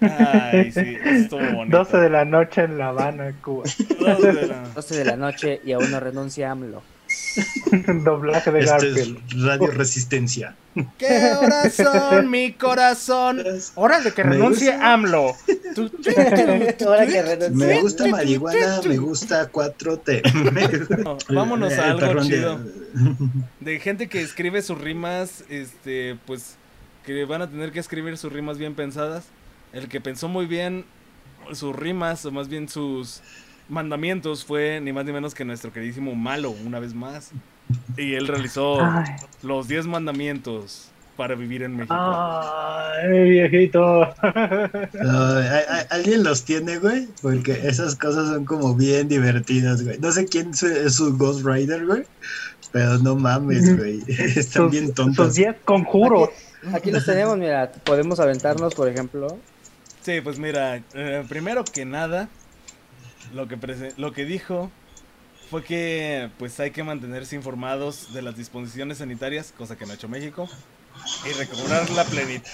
Ay, 0.00 0.70
sí, 0.72 0.98
estuvo 1.04 1.40
bonito. 1.54 1.78
12 1.78 1.96
de 1.96 2.10
la 2.10 2.24
noche 2.26 2.64
en 2.64 2.76
La 2.76 2.88
Habana, 2.88 3.32
Cuba. 3.42 3.64
12 3.98 4.32
de 4.32 4.46
la- 4.48 4.68
12 4.74 4.96
de 4.98 5.04
la 5.06 5.16
noche 5.16 5.60
y 5.64 5.72
aún 5.72 5.90
no 5.90 6.00
renuncia 6.00 6.50
AMLO. 6.50 6.82
Doblaje 8.04 8.50
de 8.50 8.60
Este 8.60 8.70
Garfield. 8.70 9.18
es 9.28 9.42
Radio 9.42 9.66
Resistencia. 9.68 10.56
¿Qué 10.98 11.32
corazón, 11.38 12.30
mi 12.30 12.52
corazón? 12.52 13.42
Hora 13.74 14.00
de 14.00 14.12
que 14.12 14.22
renuncie 14.22 14.72
gusta. 14.72 14.92
AMLO. 14.92 15.36
Ahora 16.86 17.06
que 17.06 17.22
renuncie. 17.22 17.66
Me 17.66 17.80
gusta 17.80 18.06
marihuana, 18.06 18.80
me 18.86 18.96
gusta 18.96 19.50
4T. 19.50 20.22
No, 21.04 21.18
Vámonos 21.28 21.72
a 21.74 21.90
algo 21.90 22.22
chido. 22.22 22.60
De 23.60 23.78
gente 23.80 24.08
que 24.08 24.20
escribe 24.20 24.62
sus 24.62 24.80
rimas, 24.80 25.44
este, 25.48 26.16
pues, 26.26 26.56
que 27.04 27.24
van 27.24 27.42
a 27.42 27.50
tener 27.50 27.72
que 27.72 27.80
escribir 27.80 28.16
sus 28.18 28.32
rimas 28.32 28.58
bien 28.58 28.74
pensadas. 28.74 29.24
El 29.72 29.88
que 29.88 30.00
pensó 30.00 30.28
muy 30.28 30.46
bien 30.46 30.84
sus 31.52 31.74
rimas, 31.74 32.24
o 32.24 32.30
más 32.30 32.48
bien 32.48 32.68
sus 32.68 33.22
mandamientos, 33.68 34.44
fue 34.44 34.80
ni 34.80 34.92
más 34.92 35.04
ni 35.04 35.12
menos 35.12 35.34
que 35.34 35.44
nuestro 35.44 35.72
queridísimo 35.72 36.14
Malo, 36.14 36.50
una 36.64 36.78
vez 36.80 36.94
más. 36.94 37.30
Y 37.96 38.14
él 38.14 38.26
realizó 38.28 38.84
Ay, 38.84 39.04
los 39.42 39.68
10 39.68 39.86
mandamientos 39.86 40.90
para 41.16 41.34
vivir 41.34 41.62
en 41.62 41.76
México. 41.76 41.94
ay, 41.96 43.28
viejito. 43.30 43.80
No, 45.02 45.18
¿a- 45.18 45.58
a- 45.68 45.86
¿Alguien 45.90 46.24
los 46.24 46.44
tiene, 46.44 46.78
güey? 46.78 47.08
Porque 47.22 47.52
esas 47.66 47.94
cosas 47.96 48.28
son 48.28 48.44
como 48.44 48.74
bien 48.74 49.08
divertidas, 49.08 49.82
güey. 49.84 49.98
No 49.98 50.10
sé 50.12 50.26
quién 50.26 50.50
es 50.50 50.94
su 50.94 51.16
Ghost 51.16 51.44
Rider, 51.46 51.86
güey. 51.86 52.02
Pero 52.72 52.98
no 52.98 53.14
mames, 53.14 53.76
güey. 53.78 54.02
Están 54.08 54.64
Sus- 54.64 54.70
bien 54.72 54.86
Sus 54.86 54.94
tontos. 54.94 55.34
10 55.34 55.56
conjuros. 55.64 56.30
Aquí 56.72 56.90
los 56.90 57.04
tenemos, 57.04 57.38
mira. 57.38 57.70
Podemos 57.84 58.18
aventarnos, 58.20 58.74
por 58.74 58.88
ejemplo. 58.88 59.38
Sí, 60.02 60.20
pues 60.22 60.38
mira, 60.38 60.82
eh, 60.94 61.24
primero 61.28 61.64
que 61.64 61.84
nada, 61.84 62.28
lo 63.34 63.48
que, 63.48 63.58
lo 63.96 64.12
que 64.12 64.24
dijo 64.24 64.70
fue 65.50 65.62
que 65.62 66.30
pues 66.38 66.58
hay 66.60 66.70
que 66.70 66.82
mantenerse 66.82 67.36
informados 67.36 68.12
de 68.14 68.22
las 68.22 68.36
disposiciones 68.36 68.98
sanitarias, 68.98 69.52
cosa 69.56 69.76
que 69.76 69.84
no 69.86 69.92
ha 69.92 69.94
hecho 69.94 70.08
México, 70.08 70.48
y 71.28 71.32
recobrar 71.32 71.90
la 71.90 72.06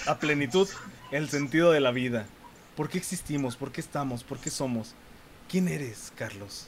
a 0.07 0.19
plenitud 0.19 0.67
el 1.11 1.29
sentido 1.29 1.71
de 1.71 1.79
la 1.79 1.91
vida. 1.91 2.25
¿Por 2.75 2.89
qué 2.89 2.97
existimos? 2.97 3.55
¿Por 3.55 3.71
qué 3.71 3.81
estamos? 3.81 4.23
¿Por 4.23 4.39
qué 4.39 4.49
somos? 4.49 4.95
¿Quién 5.49 5.67
eres, 5.67 6.11
Carlos? 6.15 6.67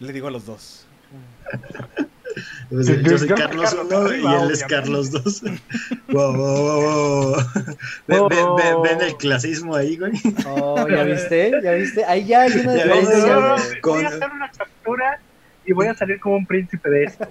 Le 0.00 0.12
digo 0.12 0.28
a 0.28 0.30
los 0.30 0.46
dos. 0.46 0.86
Pues, 2.70 2.86
yo 3.02 3.18
soy 3.18 3.28
Yo- 3.28 3.34
Carlos 3.34 3.74
Carlos 3.74 3.86
1 3.90 4.12
y 4.12 4.14
él 4.14 4.24
es 4.24 4.62
obviamente. 4.62 4.66
Carlos 4.68 5.10
2. 5.10 5.42
wow, 6.08 6.36
wow, 6.36 6.36
wow, 6.36 6.82
wow. 6.82 7.36
Ve- 8.06 8.20
ve- 8.20 8.20
ve- 8.28 8.72
Oh. 8.74 8.82
¿Ven 8.82 9.00
el 9.00 9.16
clasismo 9.16 9.74
ahí, 9.74 9.96
güey? 9.96 10.12
Oh, 10.46 10.86
¿ya 10.88 11.02
viste? 11.04 11.52
¿Ya 11.62 11.72
viste? 11.72 12.04
Ahí 12.04 12.26
ya 12.26 12.42
hay 12.42 12.52
una. 12.52 13.56
Con- 13.80 13.94
Voy 13.96 14.04
a 14.04 14.08
hacer 14.08 14.30
una 14.30 14.50
captura 14.50 15.18
y 15.64 15.72
voy 15.72 15.86
a 15.86 15.94
salir 15.94 16.20
como 16.20 16.36
un 16.36 16.46
príncipe 16.46 16.88
de 16.90 17.04
esto. 17.04 17.26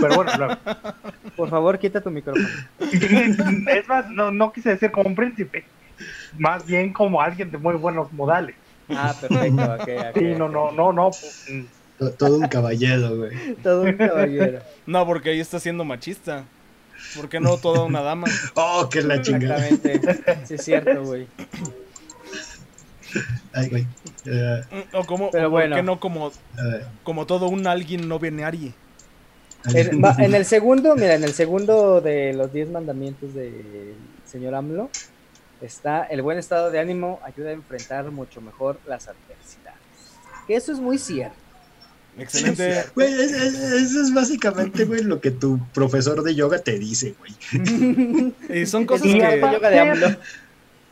Pero 0.00 0.14
bueno, 0.16 0.32
no. 0.36 0.58
Por 1.36 1.48
favor, 1.48 1.78
quita 1.78 2.00
tu 2.00 2.10
micrófono. 2.10 2.48
es 2.80 3.88
más, 3.88 4.10
no, 4.10 4.30
no 4.32 4.52
quise 4.52 4.70
decir 4.70 4.90
como 4.90 5.08
un 5.10 5.14
príncipe. 5.14 5.64
Más 6.38 6.66
bien 6.66 6.92
como 6.92 7.20
alguien 7.22 7.50
de 7.50 7.58
muy 7.58 7.74
buenos 7.76 8.12
modales. 8.12 8.56
Ah, 8.90 9.14
perfecto, 9.20 9.62
ok, 9.62 9.88
ok. 10.10 10.18
Sí, 10.18 10.24
no, 10.36 10.48
no, 10.48 10.70
no, 10.72 10.92
no. 10.92 11.10
To- 11.98 12.10
Todo 12.12 12.36
un 12.38 12.48
caballero, 12.48 13.16
güey. 13.16 13.54
Todo 13.62 13.82
un 13.82 13.92
caballero. 13.94 14.60
No, 14.86 15.06
porque 15.06 15.30
ahí 15.30 15.40
está 15.40 15.58
siendo 15.60 15.84
machista. 15.84 16.44
¿Por 17.14 17.28
qué 17.28 17.40
no 17.40 17.56
toda 17.58 17.82
una 17.84 18.00
dama? 18.02 18.26
Oh, 18.54 18.88
que 18.90 19.02
la 19.02 19.20
chingada. 19.22 19.66
Exactamente. 19.68 20.46
Sí, 20.46 20.54
es 20.54 20.64
cierto, 20.64 21.04
güey. 21.04 21.26
Ay, 23.52 23.68
güey. 23.70 23.86
Eh, 24.26 24.62
O 24.92 25.04
como, 25.04 25.30
Pero 25.30 25.46
o 25.48 25.50
por 25.50 25.60
bueno. 25.60 25.76
qué 25.76 25.82
no 25.82 26.00
como, 26.00 26.32
como 27.04 27.26
todo 27.26 27.48
un 27.48 27.66
alguien 27.66 28.08
no 28.08 28.18
binario. 28.18 28.72
En, 29.74 30.02
en 30.04 30.34
el 30.34 30.44
segundo, 30.44 30.94
mira, 30.94 31.14
en 31.14 31.24
el 31.24 31.32
segundo 31.32 32.00
de 32.00 32.32
los 32.34 32.52
10 32.52 32.70
mandamientos 32.70 33.34
del 33.34 33.94
señor 34.24 34.54
AMLO 34.54 34.90
está 35.60 36.04
el 36.04 36.22
buen 36.22 36.38
estado 36.38 36.70
de 36.70 36.78
ánimo 36.78 37.18
ayuda 37.24 37.50
a 37.50 37.52
enfrentar 37.52 38.10
mucho 38.10 38.40
mejor 38.40 38.78
las 38.86 39.08
adversidades. 39.08 39.80
Que 40.46 40.54
eso 40.56 40.72
es 40.72 40.78
muy 40.78 40.98
cierto. 40.98 41.36
Excelente. 42.18 42.84
Güey, 42.94 43.12
es- 43.12 43.32
es- 43.32 43.54
eso 43.72 44.00
es 44.02 44.14
básicamente, 44.14 44.84
güey, 44.84 45.02
lo 45.02 45.20
que 45.20 45.30
tu 45.30 45.60
profesor 45.74 46.22
de 46.22 46.34
yoga 46.34 46.58
te 46.58 46.78
dice, 46.78 47.14
güey. 47.18 47.34
Y 48.62 48.66
son 48.66 48.86
cosas 48.86 49.06
Es 49.06 49.14
Y 49.14 49.18
que... 49.20 49.40
yoga 49.40 49.70
de 49.70 49.78
AMLO. 49.80 50.16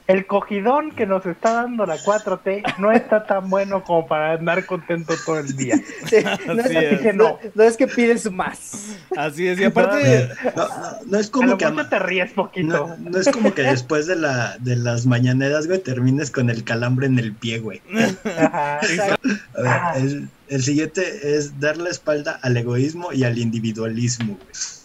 El 0.06 0.26
cogidón 0.26 0.90
que 0.92 1.06
nos 1.06 1.24
está 1.24 1.54
dando 1.54 1.86
la 1.86 1.96
4T 1.96 2.76
no 2.78 2.92
está 2.92 3.24
tan 3.26 3.48
bueno 3.48 3.82
como 3.84 4.06
para 4.06 4.32
andar 4.34 4.66
contento 4.66 5.14
todo 5.24 5.38
el 5.38 5.56
día. 5.56 5.76
Sí, 6.06 6.16
no, 6.46 6.62
Así 6.62 6.76
es, 6.76 6.92
es. 6.92 7.00
que 7.00 7.12
no- 7.14 7.24
no. 7.24 7.38
no 7.54 7.62
es 7.64 7.76
que 7.78 7.86
pides 7.86 8.30
más. 8.30 8.96
Así 9.16 9.46
es, 9.48 9.58
y 9.58 9.64
aparte, 9.64 10.28
No, 10.54 10.68
no, 10.68 10.74
no 11.06 11.18
es 11.18 11.28
A 11.28 11.30
como 11.32 11.46
lo 11.48 11.56
que... 11.56 11.66
te 11.88 11.98
ríes 11.98 12.32
poquito. 12.32 12.66
No, 12.68 12.96
no 12.98 13.18
es 13.18 13.28
como 13.30 13.54
que 13.54 13.62
después 13.62 14.06
de, 14.06 14.16
la, 14.16 14.58
de 14.58 14.76
las 14.76 15.06
mañaneras, 15.06 15.66
güey, 15.66 15.78
termines 15.82 16.30
con 16.30 16.50
el 16.50 16.64
calambre 16.64 17.06
en 17.06 17.18
el 17.18 17.32
pie, 17.32 17.60
güey. 17.60 17.80
Ajá. 18.38 18.78
A 18.80 18.86
ver, 18.86 19.18
Ah. 19.66 19.94
el, 19.96 20.28
el 20.48 20.62
siguiente 20.62 21.36
es 21.36 21.58
dar 21.60 21.78
la 21.78 21.88
espalda 21.88 22.38
al 22.42 22.56
egoísmo 22.56 23.12
y 23.12 23.24
al 23.24 23.38
individualismo, 23.38 24.34
güey. 24.34 24.83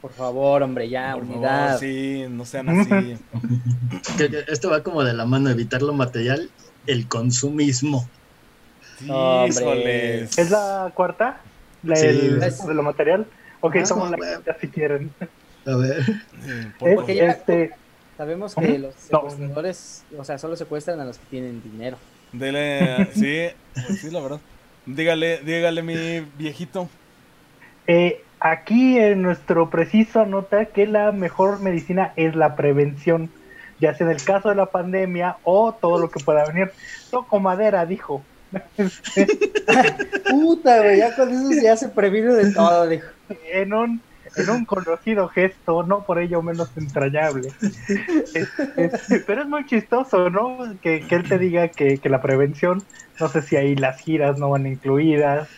Por 0.00 0.12
favor, 0.12 0.62
hombre, 0.62 0.88
ya, 0.88 1.14
por 1.14 1.24
unidad. 1.24 1.66
favor, 1.66 1.80
sí, 1.80 2.24
no 2.30 2.44
sean 2.44 2.68
así. 2.68 3.16
Que- 4.16 4.28
que 4.30 4.44
Esto 4.48 4.70
va 4.70 4.82
como 4.82 5.02
de 5.02 5.12
la 5.12 5.24
mano, 5.24 5.50
evitar 5.50 5.82
lo 5.82 5.92
material, 5.92 6.50
el 6.86 7.08
consumismo. 7.08 8.08
Hombre. 9.08 9.48
Híjoles. 9.62 10.38
¿Es 10.38 10.50
la 10.50 10.90
cuarta? 10.94 11.40
¿La 11.82 11.96
Sí. 11.96 12.06
el- 12.06 12.42
Es- 12.42 12.64
de 12.66 12.74
lo 12.74 12.82
material? 12.82 13.26
Ok, 13.60 13.76
Ah, 13.76 13.82
tomo 13.88 14.06
la 14.08 14.16
quinta 14.16 14.56
si 14.60 14.68
quieren. 14.68 15.10
A 15.66 15.76
ver, 15.76 16.04
Sí, 16.04 16.12
por 16.78 16.88
Es- 16.88 16.94
Porque 16.96 17.14
ya- 17.14 17.30
este, 17.30 17.72
Sabemos 18.16 18.52
que 18.56 18.80
los 18.80 18.94
No. 19.12 19.20
secuestradores, 19.20 20.02
o 20.18 20.24
sea, 20.24 20.38
solo 20.38 20.56
secuestran 20.56 20.98
a 20.98 21.04
los 21.04 21.18
que 21.18 21.26
tienen 21.30 21.62
dinero. 21.62 21.96
Dele, 22.32 23.06
sí, 23.14 23.46
pues 23.86 24.00
sí, 24.00 24.10
la 24.10 24.20
verdad. 24.20 24.40
Dígale, 24.86 25.38
dígale 25.44 25.82
mi 25.84 26.26
viejito. 26.36 26.88
eh, 27.86 28.24
aquí 28.50 28.98
en 28.98 29.22
nuestro 29.22 29.70
preciso 29.70 30.20
anota 30.20 30.66
que 30.66 30.86
la 30.86 31.12
mejor 31.12 31.60
medicina 31.60 32.12
es 32.16 32.34
la 32.34 32.56
prevención, 32.56 33.30
ya 33.80 33.94
sea 33.94 34.06
en 34.06 34.12
el 34.12 34.22
caso 34.22 34.48
de 34.48 34.54
la 34.54 34.66
pandemia 34.66 35.36
o 35.44 35.72
todo 35.72 35.98
lo 35.98 36.10
que 36.10 36.22
pueda 36.24 36.44
venir. 36.46 36.72
Toco 37.10 37.40
madera, 37.40 37.86
dijo. 37.86 38.22
Puta, 40.30 40.82
güey, 40.82 40.98
ya 40.98 41.14
con 41.14 41.28
eso 41.28 41.60
ya 41.62 41.76
se 41.76 41.88
previno 41.88 42.34
de 42.34 42.52
todo, 42.52 42.86
dijo. 42.86 43.08
en 43.52 43.74
un 43.74 44.00
en 44.36 44.50
un 44.50 44.64
conocido 44.64 45.28
gesto, 45.28 45.82
no 45.82 46.04
por 46.04 46.18
ello 46.18 46.42
menos 46.42 46.70
entrañable. 46.76 47.48
Este, 48.76 49.20
pero 49.20 49.42
es 49.42 49.48
muy 49.48 49.66
chistoso, 49.66 50.30
¿no? 50.30 50.76
Que, 50.80 51.00
que 51.00 51.14
él 51.14 51.28
te 51.28 51.38
diga 51.38 51.68
que, 51.68 51.98
que 51.98 52.08
la 52.08 52.20
prevención, 52.20 52.82
no 53.18 53.28
sé 53.28 53.42
si 53.42 53.56
ahí 53.56 53.74
las 53.74 54.00
giras 54.00 54.38
no 54.38 54.50
van 54.50 54.66
incluidas, 54.66 55.48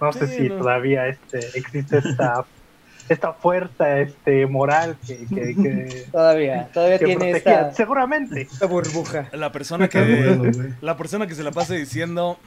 no 0.00 0.12
sé 0.12 0.26
Sí, 0.28 0.36
si 0.36 0.48
no. 0.48 0.58
todavía 0.58 1.06
este, 1.08 1.38
existe 1.58 1.98
esta 1.98 2.44
esta 3.08 3.32
fuerza 3.32 4.00
este 4.00 4.46
moral 4.46 4.96
que, 5.06 5.18
que, 5.26 5.54
que, 5.54 6.06
Todavía, 6.12 6.68
todavía 6.74 6.98
que 6.98 7.04
tiene 7.06 7.30
protegía. 7.30 7.60
esta, 7.62 7.74
Seguramente. 7.74 8.42
esta 8.42 8.66
burbuja. 8.66 9.28
La 9.32 9.50
persona 9.50 9.88
que 9.88 10.00
bueno, 10.36 10.74
la 10.82 10.96
persona 10.96 11.26
que 11.26 11.34
se 11.34 11.42
la 11.42 11.52
pase 11.52 11.76
diciendo 11.76 12.38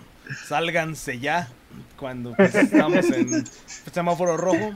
sálganse 0.48 1.20
ya 1.20 1.48
cuando 1.98 2.34
pues, 2.36 2.54
estamos 2.56 3.10
en 3.12 3.44
semáforo 3.92 4.38
rojo. 4.38 4.72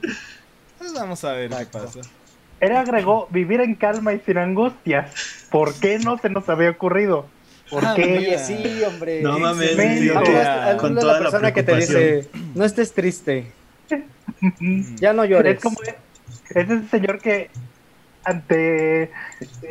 Pues 0.79 0.93
vamos 0.93 1.23
a 1.23 1.33
ver 1.33 1.51
Exacto. 1.51 1.79
qué 1.79 1.85
pasa. 1.85 1.99
Él 2.61 2.75
agregó 2.75 3.27
vivir 3.31 3.61
en 3.61 3.75
calma 3.75 4.13
y 4.13 4.19
sin 4.21 4.37
angustias. 4.37 5.45
¿Por 5.51 5.73
qué 5.79 5.99
no 5.99 6.17
se 6.17 6.29
nos 6.29 6.47
había 6.49 6.71
ocurrido? 6.71 7.27
¿Por 7.69 7.83
Ah, 7.83 7.93
qué? 7.95 8.17
Oye, 8.17 8.39
sí, 8.39 8.83
hombre. 8.83 9.21
No 9.21 9.39
mames, 9.39 9.71
habla 10.15 10.77
con 10.77 10.95
la 10.95 11.01
toda 11.01 11.13
la 11.13 11.19
persona 11.19 11.53
que 11.53 11.63
te 11.63 11.75
dice, 11.75 12.29
no 12.53 12.63
estés 12.63 12.93
triste, 12.93 13.51
ya 14.97 15.13
no 15.13 15.25
llores. 15.25 15.57
Es 15.57 15.63
como 15.63 15.77
es 15.83 16.69
ese 16.69 16.87
señor 16.89 17.19
que 17.19 17.49
ante 18.23 19.11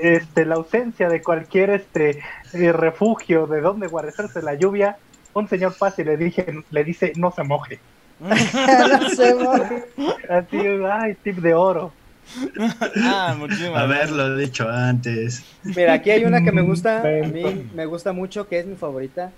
este 0.01 0.45
la 0.45 0.57
ausencia 0.57 1.09
de 1.09 1.22
cualquier 1.22 1.70
este 1.70 2.22
eh, 2.53 2.72
refugio 2.72 3.47
de 3.47 3.61
donde 3.61 3.86
guarecerse 3.86 4.42
la 4.42 4.55
lluvia, 4.55 4.97
un 5.32 5.49
señor 5.49 5.76
pasa 5.78 6.03
y 6.03 6.05
le 6.05 6.16
dije, 6.16 6.47
le 6.70 6.84
dice 6.84 7.12
no 7.16 7.30
se 7.32 7.42
moje. 7.42 7.78
no 8.20 9.11
sé, 9.11 9.32
güey. 9.34 9.61
Así, 10.28 10.59
ay, 10.90 11.16
tip 11.22 11.38
de 11.38 11.55
oro. 11.55 11.92
Ah, 12.97 13.35
muchísimas 13.39 13.83
Haberlo 13.83 14.37
dicho 14.37 14.68
antes. 14.68 15.43
Mira, 15.62 15.95
aquí 15.95 16.11
hay 16.11 16.25
una 16.25 16.43
que 16.43 16.53
me 16.53 16.62
gusta, 16.62 16.99
a 16.99 17.03
Perfecto. 17.03 17.51
mí 17.51 17.70
me 17.75 17.87
gusta 17.87 18.12
mucho, 18.12 18.49
que 18.49 18.59
es 18.61 18.66
mi 18.66 18.77
favorita, 18.77 19.33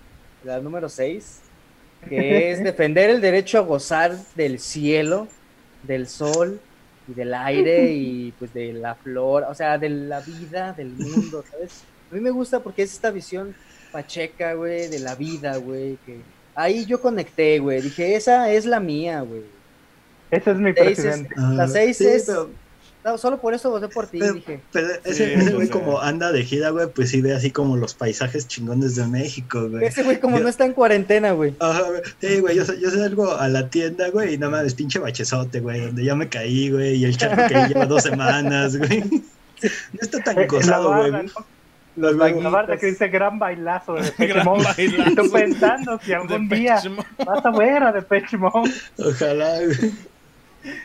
la 0.45 0.61
número 0.61 0.89
6, 0.89 1.41
que 2.09 2.51
es 2.53 2.63
defender 2.63 3.11
el 3.11 3.21
derecho 3.21 3.59
a 3.59 3.63
gozar 3.63 4.17
del 4.35 4.59
cielo, 4.59 5.29
del 5.83 6.07
sol 6.09 6.61
y 7.09 7.15
del 7.15 7.35
aire 7.35 7.93
y 7.93 8.33
pues 8.39 8.53
de 8.55 8.73
la 8.73 8.95
flor, 8.95 9.45
o 9.49 9.55
sea, 9.55 9.79
de 9.79 9.89
la 9.89 10.21
vida, 10.21 10.73
del 10.73 10.89
mundo, 10.91 11.45
¿sabes? 11.51 11.83
A 12.11 12.15
mí 12.15 12.21
me 12.21 12.31
gusta 12.31 12.61
porque 12.61 12.83
es 12.83 12.93
esta 12.93 13.11
visión 13.11 13.55
pacheca, 13.93 14.55
güey, 14.55 14.89
de 14.89 14.99
la 15.01 15.15
vida, 15.15 15.57
güey, 15.57 15.99
que 16.07 16.21
ahí 16.55 16.85
yo 16.87 17.01
conecté, 17.01 17.59
güey, 17.59 17.81
dije, 17.81 18.15
esa 18.17 18.51
es 18.53 18.67
la 18.67 18.81
mía, 18.81 19.21
güey. 19.23 19.43
Ese 20.31 20.51
es 20.51 20.57
mi 20.59 20.71
es- 20.71 20.77
presidente. 20.77 21.35
La 21.37 21.65
Ah, 21.65 21.69
seis 21.69 21.97
sí, 21.99 22.07
es- 22.07 22.25
pero- 22.27 22.51
No, 23.07 23.17
solo 23.19 23.41
por 23.41 23.55
eso 23.55 23.71
voté 23.71 23.87
por 23.87 24.09
ti, 24.09 24.19
Pero- 24.19 24.33
dije. 24.35 24.61
Pero 24.73 24.89
ese, 25.05 25.27
Sí, 25.27 25.33
ese 25.41 25.53
güey 25.55 25.69
como 25.69 26.01
anda 26.01 26.33
de 26.33 26.43
gira, 26.45 26.71
güey, 26.71 26.89
pues 26.89 27.11
sí 27.11 27.21
ve 27.21 27.33
así 27.35 27.53
como 27.53 27.77
los 27.77 27.95
paisajes 27.95 28.49
chingones 28.49 28.97
de 28.97 29.07
México, 29.07 29.69
güey. 29.71 29.85
Ese 29.85 30.03
güey 30.03 30.19
como 30.19 30.39
Yo- 30.39 30.43
no 30.43 30.49
está 30.49 30.65
en 30.67 30.73
cuarentena, 30.73 31.31
güey. 31.31 31.55
Ajá, 31.61 31.83
güey. 31.83 32.01
Sí, 32.21 32.41
güey, 32.41 32.57
yo, 32.57 32.65
sa- 32.65 32.75
yo 32.75 32.91
salgo 32.91 33.31
a 33.37 33.49
la 33.49 33.71
tienda, 33.71 34.11
güey, 34.11 34.35
y 34.35 34.39
nada 34.39 34.51
más 34.61 34.75
pinche 34.75 34.99
bachezote, 34.99 35.61
güey, 35.61 35.83
donde 35.87 36.03
ya 36.05 36.17
me 36.17 36.29
caí, 36.29 36.69
güey, 36.73 36.97
y 36.97 37.05
el 37.05 37.17
charco 37.17 37.47
que 37.47 37.69
lleva 37.69 37.87
dos 37.87 38.03
semanas, 38.03 38.77
güey. 38.77 39.01
No 39.09 39.21
está 40.03 40.19
tan 40.25 40.37
Eh, 40.39 40.41
la 40.41 40.47
cosado, 40.49 40.89
güey. 40.97 41.11
barda, 41.13 41.23
¿no? 41.23 41.47
Los 41.97 42.17
La 42.17 42.77
que 42.77 42.87
dice 42.87 43.09
gran 43.09 43.39
bailazo 43.39 43.95
de 43.95 44.03
Depeche 44.03 44.27
Gran 44.35 44.45
Mode. 44.45 44.65
bailazo. 44.65 45.11
Y 45.11 45.15
tú 45.15 45.31
pensando 45.31 46.01
si 46.05 46.13
algún 46.13 46.49
día 46.49 46.83
vas 47.25 47.47
a 47.47 47.51
ver 47.53 47.83
a 47.85 47.93
Depeche 47.93 48.37
Mode. 48.37 48.71
Ojalá, 48.99 49.61
güey. 49.65 49.93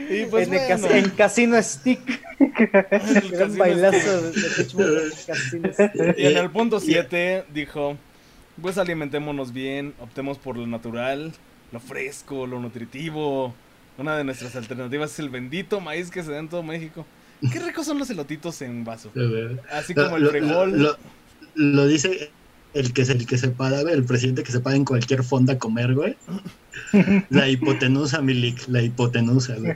Y 0.10 0.26
pues 0.26 0.48
en, 0.48 0.54
el 0.54 0.60
bueno, 0.60 0.88
cas- 0.88 0.92
en 0.92 1.10
Casino 1.12 1.62
Stick. 1.64 2.22
el 2.40 2.50
Gran 2.70 3.30
casino 3.30 3.58
bailazo 3.58 4.22
de, 4.22 4.32
de 4.32 5.12
Casino 5.26 5.70
Stick. 5.74 6.18
Y 6.18 6.26
en 6.26 6.38
el 6.38 6.50
punto 6.50 6.80
7 6.80 7.46
dijo, 7.54 7.98
pues 8.62 8.78
alimentémonos 8.78 9.54
bien, 9.54 9.94
optemos 10.00 10.38
por 10.38 10.58
lo 10.58 10.68
natural, 10.68 11.32
lo 11.72 11.80
fresco, 11.80 12.46
lo 12.48 12.60
nutritivo. 12.60 13.54
Una 13.98 14.16
de 14.18 14.24
nuestras 14.24 14.56
alternativas 14.56 15.12
es 15.14 15.20
el 15.20 15.30
bendito 15.30 15.80
maíz 15.82 16.10
que 16.10 16.24
se 16.24 16.32
da 16.32 16.40
en 16.40 16.48
todo 16.50 16.64
México. 16.64 17.06
Qué 17.52 17.60
ricos 17.60 17.86
son 17.86 17.98
los 18.00 18.10
elotitos 18.10 18.62
en 18.62 18.84
vaso. 18.84 19.12
Así 19.72 19.94
como 19.94 20.18
el 20.18 20.24
Lo- 20.24 20.30
frijol. 20.30 20.82
Lo, 20.84 20.98
lo 21.56 21.88
dice 21.88 22.30
el 22.74 22.94
que, 22.94 23.06
se- 23.06 23.14
el 23.14 23.26
que 23.26 23.38
se 23.38 23.50
para, 23.50 23.82
güey, 23.82 23.94
el 23.94 24.04
presidente 24.06 24.44
que 24.44 24.52
se 24.52 24.60
para 24.60 24.76
en 24.76 24.86
cualquier 24.86 25.24
fonda 25.24 25.54
a 25.54 25.58
comer, 25.60 25.94
güey. 25.94 26.16
La 27.30 27.48
hipotenusa, 27.48 28.22
Milik, 28.22 28.68
la 28.68 28.82
hipotenusa, 28.82 29.56
güey. 29.58 29.76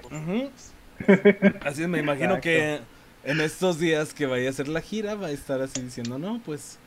Así 1.65 1.83
es, 1.83 1.89
me 1.89 1.99
imagino 1.99 2.35
Exacto. 2.37 2.41
que 2.41 2.79
en 3.25 3.41
estos 3.41 3.79
días 3.79 4.13
que 4.13 4.25
vaya 4.25 4.47
a 4.47 4.51
hacer 4.51 4.67
la 4.67 4.81
gira 4.81 5.15
va 5.15 5.27
a 5.27 5.31
estar 5.31 5.61
así 5.61 5.81
diciendo, 5.81 6.17
no, 6.17 6.39
pues, 6.45 6.77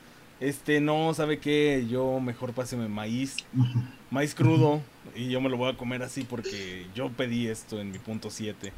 este, 0.41 0.81
no, 0.81 1.13
¿sabe 1.15 1.39
qué? 1.39 1.85
Yo 1.91 2.21
mejor 2.21 2.53
páseme 2.53 2.89
maíz, 2.89 3.37
maíz 4.11 4.35
crudo, 4.35 4.81
y 5.15 5.29
yo 5.29 5.41
me 5.41 5.49
lo 5.51 5.57
voy 5.57 5.73
a 5.73 5.77
comer 5.77 6.03
así 6.03 6.23
porque 6.25 6.87
yo 6.95 7.11
pedí 7.11 7.49
esto 7.49 7.81
en 7.81 7.91
mi 7.91 7.99
punto 7.99 8.31
7. 8.31 8.73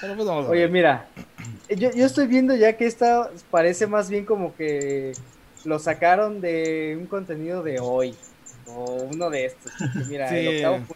Pero 0.00 0.14
pues 0.14 0.26
vamos 0.28 0.46
a 0.46 0.50
Oye, 0.50 0.62
ver. 0.62 0.70
mira, 0.70 1.08
yo, 1.76 1.90
yo 1.92 2.06
estoy 2.06 2.26
viendo 2.26 2.54
ya 2.54 2.76
que 2.76 2.86
esta 2.86 3.30
parece 3.50 3.86
más 3.86 4.08
bien 4.10 4.24
como 4.24 4.54
que 4.54 5.12
lo 5.64 5.78
sacaron 5.78 6.40
de 6.40 6.96
un 6.98 7.06
contenido 7.06 7.62
de 7.62 7.80
hoy, 7.80 8.14
o 8.66 9.08
uno 9.10 9.30
de 9.30 9.46
estos. 9.46 9.72
Mira, 10.08 10.28
el 10.36 10.48
octavo 10.56 10.76
punto. 10.78 10.94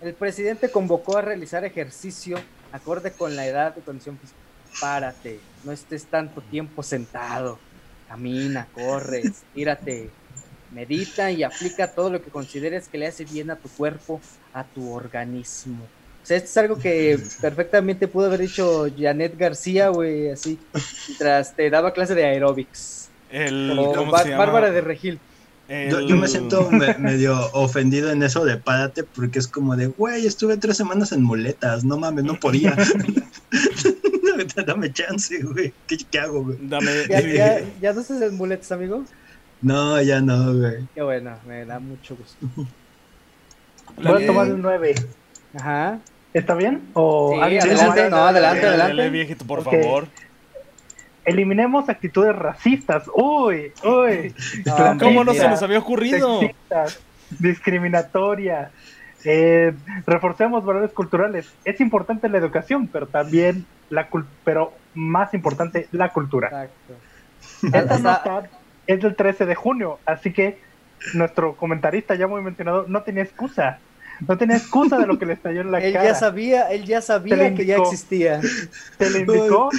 El 0.00 0.14
presidente 0.14 0.70
convocó 0.70 1.18
a 1.18 1.22
realizar 1.22 1.64
ejercicio 1.64 2.38
acorde 2.72 3.12
con 3.12 3.34
la 3.34 3.46
edad 3.46 3.74
y 3.76 3.80
condición 3.80 4.18
física. 4.18 4.38
Párate, 4.80 5.40
no 5.64 5.72
estés 5.72 6.06
tanto 6.06 6.40
tiempo 6.40 6.82
sentado. 6.82 7.58
Camina, 8.06 8.68
corre, 8.72 9.20
estírate, 9.20 10.10
medita 10.72 11.30
y 11.30 11.42
aplica 11.42 11.92
todo 11.92 12.10
lo 12.10 12.22
que 12.22 12.30
consideres 12.30 12.88
que 12.88 12.98
le 12.98 13.06
hace 13.06 13.24
bien 13.24 13.50
a 13.50 13.56
tu 13.56 13.68
cuerpo, 13.68 14.20
a 14.54 14.64
tu 14.64 14.92
organismo. 14.92 15.84
O 16.22 16.26
sea, 16.26 16.36
esto 16.36 16.48
es 16.48 16.56
algo 16.56 16.78
que 16.78 17.18
perfectamente 17.40 18.08
pudo 18.08 18.26
haber 18.26 18.40
dicho 18.40 18.86
Janet 18.96 19.36
García, 19.36 19.88
güey, 19.88 20.30
así, 20.30 20.58
mientras 21.08 21.54
te 21.54 21.68
daba 21.70 21.92
clase 21.92 22.14
de 22.14 22.24
aerobics. 22.24 23.07
El, 23.30 23.78
O 23.78 23.92
¿cómo 23.92 24.10
Bar- 24.12 24.22
se 24.24 24.30
llama? 24.30 24.44
Bárbara 24.44 24.70
de 24.70 24.80
Regil. 24.80 25.18
Yo, 25.68 25.98
El- 25.98 26.06
yo 26.06 26.16
me 26.16 26.28
siento 26.28 26.70
me- 26.70 26.94
medio 26.96 27.38
ofendido 27.52 28.10
en 28.10 28.22
eso 28.22 28.44
de 28.44 28.56
párate 28.56 29.02
porque 29.04 29.38
es 29.38 29.46
como 29.48 29.76
de, 29.76 29.86
güey, 29.88 30.26
estuve 30.26 30.56
tres 30.56 30.78
semanas 30.78 31.12
en 31.12 31.22
muletas, 31.22 31.84
no 31.84 31.98
mames, 31.98 32.24
no 32.24 32.40
podía. 32.40 32.74
Dame 34.66 34.92
chance, 34.92 35.42
güey. 35.42 35.72
¿Qué, 35.86 35.98
qué 36.10 36.18
hago, 36.20 36.44
güey? 36.44 36.58
Dame, 36.62 36.90
¿Ya, 37.08 37.20
sí. 37.20 37.32
ya, 37.32 37.60
ya 37.80 37.92
no 37.92 38.00
estás 38.00 38.20
en 38.22 38.36
muletas, 38.36 38.70
amigo? 38.72 39.04
No, 39.60 40.00
ya 40.00 40.20
no, 40.20 40.54
güey. 40.54 40.86
Qué 40.94 41.02
bueno, 41.02 41.36
me 41.46 41.64
da 41.64 41.78
mucho 41.78 42.16
gusto. 42.16 42.46
La 43.98 44.12
Voy 44.14 44.22
a 44.22 44.26
tomar 44.26 44.46
un 44.52 44.62
9. 44.62 44.94
Ajá. 45.54 45.98
¿Está 46.34 46.54
bien? 46.54 46.82
O 46.94 47.32
Sí, 47.34 47.40
alguien 47.40 47.62
adelante, 47.62 48.10
no, 48.10 48.16
adelante, 48.18 48.66
adelante. 48.66 48.96
dale, 48.96 49.10
viejito, 49.10 49.44
por 49.46 49.64
favor. 49.64 50.06
Eliminemos 51.28 51.88
actitudes 51.88 52.34
racistas. 52.34 53.04
Uy, 53.14 53.72
uy. 53.84 54.34
No, 54.66 54.98
¿Cómo 54.98 55.24
no 55.24 55.34
se 55.34 55.48
nos 55.48 55.62
había 55.62 55.78
ocurrido? 55.78 56.40
sexistas, 56.40 57.00
discriminatorias. 57.38 58.70
Eh, 59.24 59.72
reforcemos 60.06 60.64
valores 60.64 60.92
culturales. 60.92 61.48
Es 61.64 61.80
importante 61.80 62.28
la 62.28 62.38
educación, 62.38 62.86
pero 62.88 63.06
también 63.06 63.66
la 63.90 64.08
cul- 64.08 64.26
pero 64.44 64.72
más 64.94 65.34
importante 65.34 65.88
la 65.92 66.12
cultura. 66.12 66.46
Exacto. 66.48 67.76
Esta 67.78 67.98
nota 67.98 68.48
es 68.86 69.00
del 69.02 69.14
13 69.16 69.44
de 69.46 69.54
junio, 69.54 69.98
así 70.06 70.32
que 70.32 70.58
nuestro 71.14 71.56
comentarista 71.56 72.14
ya 72.14 72.26
muy 72.26 72.40
mencionado 72.42 72.84
no 72.88 73.02
tenía 73.02 73.22
excusa. 73.22 73.78
No 74.26 74.36
tenía 74.36 74.56
excusa 74.56 74.98
de 74.98 75.06
lo 75.06 75.18
que 75.18 75.26
le 75.26 75.34
estalló 75.34 75.60
en 75.60 75.70
la 75.70 75.78
Él 75.82 75.92
cara. 75.92 76.04
ya 76.06 76.14
sabía, 76.14 76.70
él 76.70 76.84
ya 76.84 77.00
Te 77.00 77.06
sabía 77.06 77.54
que 77.54 77.66
ya 77.66 77.76
existía. 77.76 78.40
Se 78.42 79.10
le 79.10 79.20
indicó. 79.20 79.70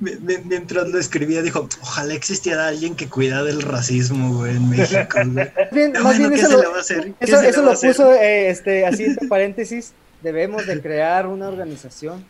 Mi- 0.00 0.14
mi- 0.16 0.38
Mientras 0.44 0.88
lo 0.88 0.98
escribía, 0.98 1.42
dijo: 1.42 1.68
Ojalá 1.82 2.14
existiera 2.14 2.68
alguien 2.68 2.94
que 2.94 3.08
cuidara 3.08 3.44
del 3.44 3.62
racismo, 3.62 4.32
güey, 4.36 4.56
en 4.56 4.68
México, 4.70 5.06
güey. 5.24 5.26
Más 5.34 5.70
bien, 5.72 5.92
Pero 5.92 6.04
más 6.04 6.18
bueno, 6.18 6.18
bien 6.18 6.30
¿qué 6.32 6.36
eso 6.40 6.46
se 6.50 6.52
lo, 6.56 6.62
le 6.62 6.68
va 6.68 6.76
a 6.76 6.80
hacer? 6.80 7.02
¿Qué 7.18 7.24
eso, 7.24 7.36
se 7.36 7.42
le 7.42 7.48
eso 7.48 7.60
va 7.60 7.62
a 7.62 7.66
lo 7.66 7.72
hacer? 7.72 7.90
puso 7.90 8.12
eh, 8.14 8.50
este, 8.50 8.86
así 8.86 9.04
entre 9.04 9.26
paréntesis. 9.28 9.92
Debemos 10.22 10.66
de 10.66 10.80
crear 10.80 11.26
una 11.26 11.48
organización. 11.48 12.24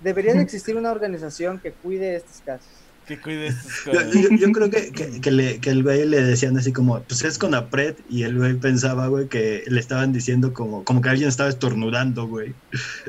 Debería 0.00 0.32
de 0.34 0.40
existir 0.42 0.76
una 0.76 0.90
organización 0.90 1.58
que 1.58 1.72
cuide 1.72 2.16
estos 2.16 2.40
casos. 2.44 2.66
Que 3.06 3.18
cuide 3.20 3.48
estas 3.48 3.84
Yo, 3.86 3.92
cosas. 3.92 4.12
yo- 4.12 4.28
yo 4.36 4.52
creo 4.52 4.70
que, 4.70 4.92
que, 4.92 5.20
que 5.20 5.30
le, 5.30 5.58
que 5.58 5.70
el 5.70 5.82
güey 5.82 6.06
le 6.06 6.22
decían 6.22 6.56
así 6.56 6.72
como, 6.72 7.00
pues 7.02 7.24
es 7.24 7.38
con 7.38 7.54
Apret, 7.54 7.98
y 8.08 8.22
el 8.22 8.36
güey 8.38 8.54
pensaba, 8.54 9.08
güey, 9.08 9.26
que 9.28 9.64
le 9.66 9.80
estaban 9.80 10.12
diciendo 10.12 10.52
como, 10.54 10.84
como 10.84 11.00
que 11.02 11.08
alguien 11.08 11.28
estaba 11.28 11.48
estornudando, 11.48 12.26
güey. 12.28 12.54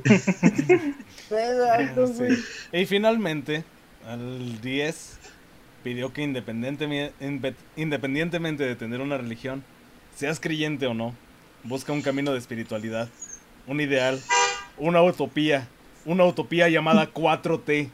Exacto, 1.30 2.08
Sí. 2.08 2.14
güey. 2.14 2.38
Y 2.74 2.86
finalmente, 2.86 3.64
al 4.08 4.62
10, 4.62 5.18
pidió 5.84 6.14
que 6.14 6.24
independientemente, 6.24 7.14
independientemente 7.76 8.64
de 8.64 8.76
tener 8.76 9.02
una 9.02 9.18
religión, 9.18 9.64
seas 10.16 10.40
creyente 10.40 10.88
o 10.88 10.94
no, 10.94 11.16
busca 11.64 11.94
un 11.94 12.02
camino 12.02 12.32
de 12.32 12.40
espiritualidad, 12.40 13.10
un 13.68 13.82
ideal, 13.82 14.20
una 14.78 15.02
utopía, 15.02 15.68
una 16.06 16.26
utopía 16.26 16.70
llamada 16.70 17.12
4T, 17.14 17.90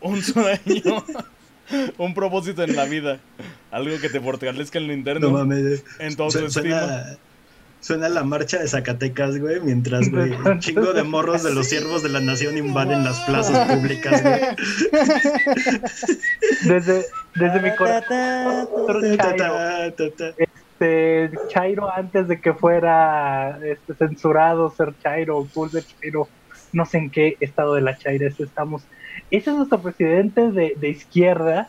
un 0.00 0.22
sueño, 0.22 1.04
un 1.98 2.14
propósito 2.14 2.62
en 2.62 2.76
la 2.76 2.84
vida, 2.84 3.20
algo 3.70 3.98
que 4.00 4.08
te 4.08 4.20
fortalezca 4.20 4.78
en 4.78 4.86
lo 4.86 4.92
interno, 4.92 5.28
No 5.28 5.38
mames, 5.38 5.84
en 5.98 6.16
tu 6.16 6.30
su-. 6.30 6.60
Suena, 7.84 8.08
la 8.08 8.24
marcha 8.24 8.58
de 8.58 8.66
Zacatecas, 8.66 9.38
güey, 9.38 9.60
mientras, 9.60 10.10
güey, 10.10 10.32
un 10.44 10.58
chingo 10.58 10.94
de 10.94 11.02
morros 11.02 11.42
de 11.42 11.52
los 11.52 11.68
siervos 11.68 12.02
de 12.02 12.08
la 12.08 12.20
nación 12.20 12.56
invaden 12.56 13.04
las 13.04 13.20
plazas 13.20 13.70
públicas, 13.70 14.22
güey. 14.22 14.40
Desde, 16.64 17.04
desde 17.34 17.60
mi 17.60 17.76
corazón. 17.76 18.68
Este, 20.38 21.30
Chairo 21.48 21.92
antes 21.92 22.26
de 22.26 22.40
que 22.40 22.54
fuera 22.54 23.58
este, 23.62 23.94
censurado 23.94 24.70
ser 24.70 24.94
Chairo 25.02 25.38
o 25.38 25.46
cool 25.52 25.70
ser 25.70 25.84
Chairo, 25.84 26.28
no 26.72 26.86
sé 26.86 26.98
en 26.98 27.10
qué 27.10 27.36
estado 27.40 27.74
de 27.74 27.82
la 27.82 27.98
Chaires 27.98 28.40
estamos. 28.40 28.84
Ese 29.30 29.50
es 29.50 29.56
nuestro 29.56 29.82
presidente 29.82 30.50
de, 30.50 30.74
de 30.76 30.88
izquierda. 30.88 31.68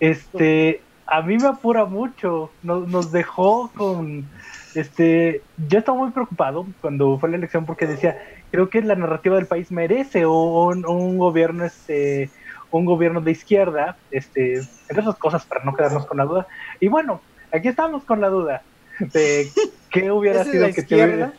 Este, 0.00 0.82
a 1.06 1.22
mí 1.22 1.38
me 1.38 1.48
apura 1.48 1.84
mucho. 1.84 2.50
Nos, 2.62 2.88
nos 2.88 3.12
dejó 3.12 3.72
con. 3.74 4.28
Este, 4.74 5.42
yo 5.56 5.78
estaba 5.78 5.96
muy 5.96 6.10
preocupado 6.10 6.66
cuando 6.80 7.18
fue 7.18 7.30
la 7.30 7.36
elección 7.36 7.64
porque 7.64 7.86
decía, 7.86 8.18
creo 8.50 8.68
que 8.68 8.82
la 8.82 8.94
narrativa 8.94 9.36
del 9.36 9.46
país 9.46 9.72
merece 9.72 10.26
un, 10.26 10.84
un 10.86 11.16
gobierno, 11.16 11.64
este, 11.64 12.30
un 12.70 12.84
gobierno 12.84 13.22
de 13.22 13.30
izquierda, 13.30 13.98
este, 14.10 14.56
entre 14.56 15.00
otras 15.00 15.18
cosas 15.18 15.46
para 15.46 15.64
no 15.64 15.74
quedarnos 15.74 16.06
con 16.06 16.18
la 16.18 16.24
duda. 16.24 16.46
Y 16.78 16.88
bueno, 16.88 17.22
aquí 17.52 17.68
estamos 17.68 18.04
con 18.04 18.20
la 18.20 18.28
duda 18.28 18.62
de 19.00 19.50
qué 19.90 20.10
hubiera 20.10 20.40
¿Es 20.42 20.46
de 20.46 20.52
sido 20.52 20.66
que 20.74 20.82
te? 20.82 21.30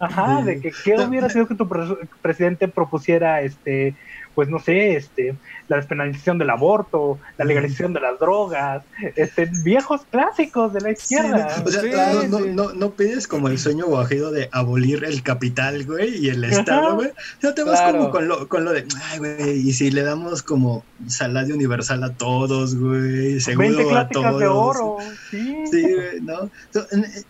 Ajá, 0.00 0.42
de 0.42 0.60
que 0.60 0.72
qué 0.82 0.96
hubiera 0.98 1.28
sido 1.28 1.46
que 1.46 1.54
tu 1.54 1.68
pres- 1.68 1.96
presidente 2.22 2.66
propusiera, 2.68 3.42
este, 3.42 3.96
pues 4.40 4.48
no 4.48 4.58
sé, 4.58 4.96
este, 4.96 5.34
la 5.68 5.76
despenalización 5.76 6.38
del 6.38 6.48
aborto, 6.48 7.18
la 7.36 7.44
legalización 7.44 7.92
de 7.92 8.00
las 8.00 8.18
drogas, 8.18 8.82
este, 9.16 9.50
viejos 9.62 10.00
clásicos 10.10 10.72
de 10.72 10.80
la 10.80 10.86
Sí, 10.88 10.92
izquierda. 11.14 11.56
no, 11.58 11.64
o 11.64 11.68
sea, 11.68 11.82
Sí, 11.82 11.90
no, 11.90 12.22
no, 12.38 12.38
sí. 12.38 12.50
no, 12.54 12.72
no 12.72 12.90
pides 12.92 13.28
como 13.28 13.48
el 13.48 13.58
sueño 13.58 13.84
guajido 13.84 14.30
de 14.30 14.48
abolir 14.50 15.04
el 15.04 15.22
capital, 15.22 15.84
güey, 15.84 16.24
y 16.24 16.30
el 16.30 16.42
Ajá. 16.42 16.54
Estado, 16.60 16.94
güey. 16.94 17.10
No 17.42 17.52
te 17.52 17.64
vas 17.64 17.80
Claro. 17.82 17.98
como 17.98 18.10
con 18.10 18.28
lo, 18.28 18.48
con 18.48 18.64
lo 18.64 18.72
de, 18.72 18.86
ay, 19.10 19.18
güey, 19.18 19.58
y 19.68 19.74
si 19.74 19.90
le 19.90 20.02
damos 20.04 20.42
como 20.42 20.82
salario 21.06 21.54
universal 21.54 22.02
a 22.02 22.14
todos, 22.14 22.74
güey, 22.76 23.34
20 23.34 23.40
seguro 23.40 23.96
a 23.98 24.08
todos. 24.08 24.40
de 24.40 24.46
oro, 24.46 24.96
sí. 25.30 25.54
Sí, 25.70 25.82
güey, 25.82 26.20
¿no? 26.22 26.50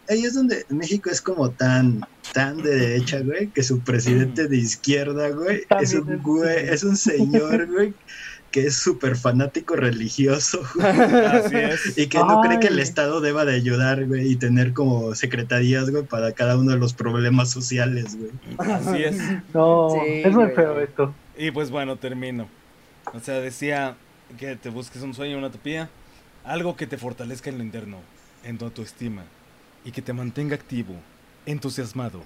Ahí 0.09 0.25
es 0.25 0.35
donde 0.35 0.65
México 0.69 1.11
es 1.11 1.21
como 1.21 1.51
tan, 1.51 2.07
tan 2.33 2.63
de 2.63 2.75
derecha, 2.77 3.21
güey, 3.21 3.49
que 3.49 3.63
su 3.63 3.81
presidente 3.81 4.49
de 4.49 4.57
izquierda, 4.57 5.29
güey, 5.31 5.63
es 5.81 5.95
un 5.95 6.13
es- 6.13 6.23
güey, 6.23 6.69
es 6.69 6.85
un 6.85 6.97
señor, 6.97 7.67
güey, 7.67 7.93
que 8.51 8.67
es 8.67 8.77
súper 8.77 9.17
fanático 9.17 9.77
religioso, 9.77 10.61
güey, 10.75 10.87
Así 10.91 11.57
es. 11.57 11.99
y 11.99 12.07
que 12.09 12.19
no 12.19 12.41
cree 12.41 12.59
que 12.61 12.67
el. 12.69 12.79
Estado 12.81 13.21
deba 13.21 13.45
de 13.45 13.55
ayudar, 13.55 14.07
güey, 14.07 14.31
y 14.33 14.37
tener 14.37 14.73
como 14.73 15.15
secretarías, 15.15 15.91
güey, 15.91 16.03
para 16.05 16.33
cada 16.33 16.57
uno 16.57 16.73
de 16.73 16.79
los 16.79 16.93
problemas 16.95 17.51
sociales, 17.51 18.17
güey. 18.17 18.31
Así 18.59 19.03
es. 19.05 19.19
No, 19.55 19.91
Sí, 19.91 20.23
es 20.25 20.33
muy 20.35 20.45
güey. 20.45 20.57
feo 20.57 20.81
esto. 20.81 21.15
Y 21.39 21.51
pues 21.53 21.71
bueno, 21.71 21.97
termino. 21.97 22.49
O 23.13 23.21
sea, 23.21 23.41
decía 23.41 23.97
que 24.39 24.57
te 24.57 24.69
busques 24.71 25.03
un 25.03 25.15
sueño, 25.15 25.39
una 25.39 25.49
utopía, 25.49 25.89
algo 26.45 26.77
que 26.77 26.87
te 26.87 26.97
fortalezca 26.99 27.51
en 27.51 27.59
lo 27.59 27.65
interno, 27.65 27.99
en 28.45 28.59
tu 28.59 28.65
autoestima, 28.65 29.23
y 29.85 29.91
que 29.93 30.03
te 30.03 30.13
mantenga 30.13 30.55
activo, 30.55 30.95
entusiasmado, 31.51 32.23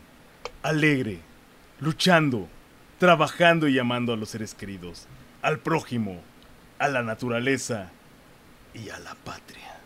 alegre, 0.62 1.18
luchando, 1.80 2.48
trabajando 2.98 3.68
y 3.68 3.78
amando 3.78 4.12
a 4.12 4.16
los 4.16 4.30
seres 4.30 4.54
queridos, 4.54 5.06
al 5.42 5.58
prójimo, 5.58 6.20
a 6.78 6.88
la 6.88 7.02
naturaleza 7.02 7.90
y 8.74 8.88
a 8.90 8.98
la 9.00 9.14
patria. 9.14 9.78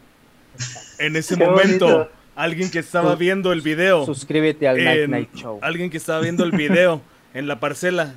En 0.99 1.17
ese 1.17 1.37
Qué 1.39 1.45
momento, 1.45 1.87
bonito. 1.87 2.11
alguien 2.37 2.71
que 2.71 2.79
estaba 2.81 3.15
viendo 3.17 3.53
el 3.53 3.61
video 3.63 4.05
Suscríbete 4.07 4.69
al 4.69 4.83
Night 4.83 5.01
en- 5.01 5.11
Night 5.11 5.35
Show. 5.35 5.59
Alguien 5.63 5.91
que 5.91 5.97
estaba 5.97 6.21
viendo 6.21 6.45
el 6.45 6.53
video 6.53 7.01
en 7.35 7.47
la 7.49 7.61
parcela 7.61 8.15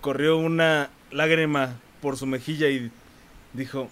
corrió 0.00 0.36
una 0.38 0.90
lágrima 1.10 1.74
por 2.00 2.16
su 2.16 2.26
mejilla 2.26 2.68
y 2.68 2.90
dijo: 3.52 3.88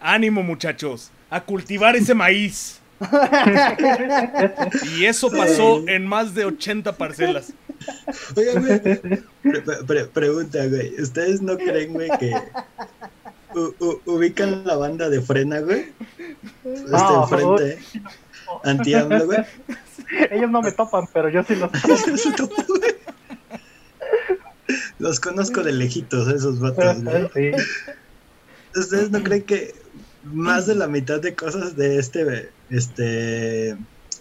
¡Ánimo, 0.00 0.42
muchachos! 0.42 1.10
¡A 1.28 1.42
cultivar 1.42 1.94
ese 1.96 2.14
maíz! 2.14 2.79
Y 4.96 5.04
eso 5.06 5.30
pasó 5.30 5.82
en 5.88 6.06
más 6.06 6.34
de 6.34 6.44
80 6.44 6.96
parcelas. 6.96 7.52
Oigan, 8.36 8.64
güey, 8.66 8.80
pre- 8.80 9.22
pre- 9.62 9.84
pre- 9.86 10.04
pregunta, 10.06 10.66
güey, 10.66 11.00
¿ustedes 11.00 11.40
no 11.40 11.56
creen, 11.56 11.94
güey, 11.94 12.10
que 12.18 12.34
ubican 14.04 14.64
la 14.66 14.76
banda 14.76 15.08
de 15.08 15.20
frena, 15.22 15.60
güey? 15.60 15.86
Este 16.64 16.90
Ah, 16.92 17.26
enfrente, 17.30 17.78
anti-AMLO, 18.64 19.26
güey. 19.26 19.38
Ellos 20.30 20.50
no 20.50 20.60
me 20.60 20.72
topan, 20.72 21.06
pero 21.12 21.28
yo 21.30 21.42
sí 21.44 21.54
los 21.56 21.70
Los 24.98 25.18
conozco 25.20 25.62
de 25.62 25.72
lejitos, 25.72 26.28
esos 26.28 26.60
vatos, 26.60 27.02
güey. 27.02 27.28
Sí. 27.34 27.50
¿Ustedes 28.78 29.10
no 29.10 29.22
creen 29.22 29.42
que 29.42 29.74
más 30.24 30.66
de 30.66 30.74
la 30.74 30.86
mitad 30.88 31.20
de 31.20 31.34
cosas 31.34 31.76
de 31.76 31.98
este, 31.98 32.50
este, 32.70 33.76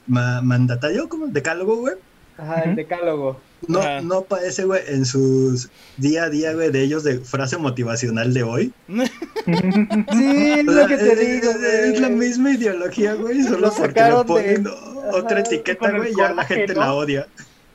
ma- 0.07 0.41
mandatario, 0.41 1.07
como 1.09 1.27
decálogo, 1.27 1.77
güey? 1.77 1.95
Ajá, 2.37 2.61
el 2.61 2.75
decálogo. 2.75 3.41
No, 3.67 3.79
Ajá. 3.79 4.01
no 4.01 4.19
aparece, 4.19 4.63
güey, 4.63 4.81
en 4.87 5.05
sus 5.05 5.69
día 5.97 6.23
a 6.23 6.29
día, 6.29 6.53
güey, 6.53 6.71
de 6.71 6.81
ellos 6.81 7.03
de 7.03 7.19
frase 7.19 7.57
motivacional 7.57 8.33
de 8.33 8.43
hoy. 8.43 8.71
Sí, 9.45 10.51
es 10.51 10.67
O 10.67 10.71
lo 10.71 10.87
que 10.87 10.97
te 10.97 11.13
es, 11.13 11.19
digo, 11.41 11.51
es- 11.51 11.63
es 11.95 11.99
la 11.99 12.09
misma 12.09 12.51
ideología, 12.51 13.15
güey, 13.15 13.41
solo 13.43 13.67
Lo 13.67 13.73
porque 13.73 13.99
le 14.01 14.05
de- 14.09 14.23
ponen 14.25 14.67
otra 15.11 15.39
Ajá, 15.39 15.39
etiqueta, 15.39 15.91
güey, 15.91 16.13
ya 16.15 16.33
la 16.33 16.43
gente 16.45 16.73
¿no? 16.75 16.81
la 16.81 16.93
odia. 16.93 17.27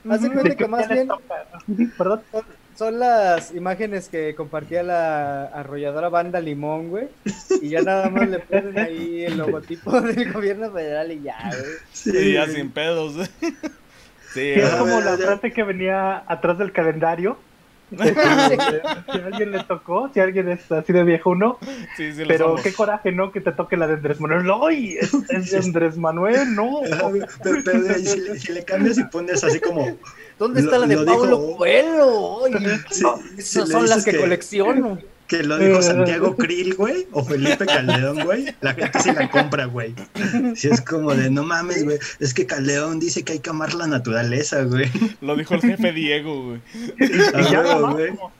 Haz 0.09 0.21
de 0.21 0.31
cuenta 0.31 0.55
que 0.55 0.67
más 0.67 0.87
bien 0.87 1.07
toca? 1.07 1.47
Son, 2.75 2.99
las 2.99 3.53
imágenes 3.53 4.09
que 4.09 4.35
compartía 4.35 4.83
la 4.83 5.45
arrolladora 5.45 6.09
banda 6.09 6.39
Limón, 6.41 6.89
güey. 6.89 7.07
Y 7.61 7.69
ya 7.69 7.81
nada 7.81 8.09
más 8.09 8.27
le 8.29 8.39
ponen 8.39 8.77
ahí 8.77 9.23
el 9.25 9.37
logotipo 9.37 10.01
del 10.01 10.31
gobierno 10.33 10.71
federal 10.71 11.11
y 11.11 11.21
ya, 11.21 11.37
güey. 11.49 11.71
Sí, 11.93 12.33
ya 12.33 12.45
güey. 12.45 12.55
sin 12.55 12.71
pedos. 12.71 13.13
Sí, 14.35 14.41
Sí, 14.53 14.59
es 14.59 14.75
como 14.75 14.99
güey, 14.99 15.05
la 15.05 15.17
frase 15.17 15.53
que 15.53 15.63
venía 15.63 16.23
atrás 16.27 16.57
del 16.57 16.71
calendario. 16.73 17.37
Si 19.09 19.17
a 19.19 19.25
alguien 19.27 19.51
le 19.51 19.63
tocó, 19.63 20.09
si 20.13 20.19
alguien 20.19 20.49
es 20.49 20.69
así 20.71 20.91
de 20.91 21.03
viejuno, 21.03 21.59
sí, 21.95 22.11
sí 22.13 22.25
lo 22.25 22.27
pero 22.27 22.45
somos. 22.47 22.61
qué 22.63 22.73
coraje, 22.73 23.11
¿no? 23.11 23.31
Que 23.31 23.41
te 23.41 23.51
toque 23.51 23.77
la 23.77 23.87
de 23.87 23.93
Andrés 23.93 24.19
Manuel. 24.19 24.51
¡Ay! 24.67 24.97
Es, 24.97 25.13
es 25.29 25.51
de 25.51 25.57
Andrés 25.59 25.95
Manuel, 25.97 26.53
no. 26.55 26.81
Güey, 27.09 27.21
Pero, 27.43 27.59
pero, 27.63 27.83
güey, 27.83 28.05
si, 28.05 28.19
le, 28.21 28.39
si 28.39 28.51
le 28.53 28.65
cambias 28.65 28.97
y 28.97 29.03
pones 29.05 29.43
así 29.43 29.59
como. 29.59 29.97
¿Dónde 30.39 30.61
Lo- 30.61 30.67
está 30.67 30.79
la 30.79 30.87
de 30.87 30.95
lo 30.95 31.05
Paulo 31.05 31.37
dijo- 31.37 31.57
Coelho? 31.57 32.39
Sí, 32.91 33.01
no, 33.01 33.19
esas 33.37 33.69
son 33.69 33.87
las 33.89 34.03
que, 34.05 34.11
que- 34.11 34.19
colecciono. 34.19 34.99
que 35.27 35.43
lo 35.43 35.57
dijo 35.57 35.81
Santiago 35.81 36.35
Krill, 36.35 36.75
güey, 36.75 37.07
o 37.11 37.23
Felipe 37.23 37.65
Caldeón, 37.65 38.23
güey, 38.25 38.53
la 38.61 38.73
gente 38.73 38.99
sí 38.99 39.11
la 39.13 39.29
compra, 39.31 39.65
güey. 39.65 39.95
Si 40.55 40.67
es 40.67 40.81
como 40.81 41.15
de, 41.15 41.29
no 41.31 41.43
mames, 41.43 41.83
güey, 41.85 41.97
es 42.19 42.33
que 42.33 42.45
Caldeón 42.45 42.99
dice 42.99 43.23
que 43.23 43.33
hay 43.33 43.39
que 43.39 43.49
amar 43.49 43.73
la 43.73 43.87
naturaleza, 43.87 44.61
güey. 44.63 44.91
Lo 45.21 45.35
dijo 45.35 45.55
el 45.55 45.61
jefe 45.61 45.91
Diego, 45.93 46.43
güey. 46.49 46.61
Y 46.99 47.51
ya 47.51 47.61
la 47.63 47.73
güey. 47.79 48.09
amamos. 48.09 48.31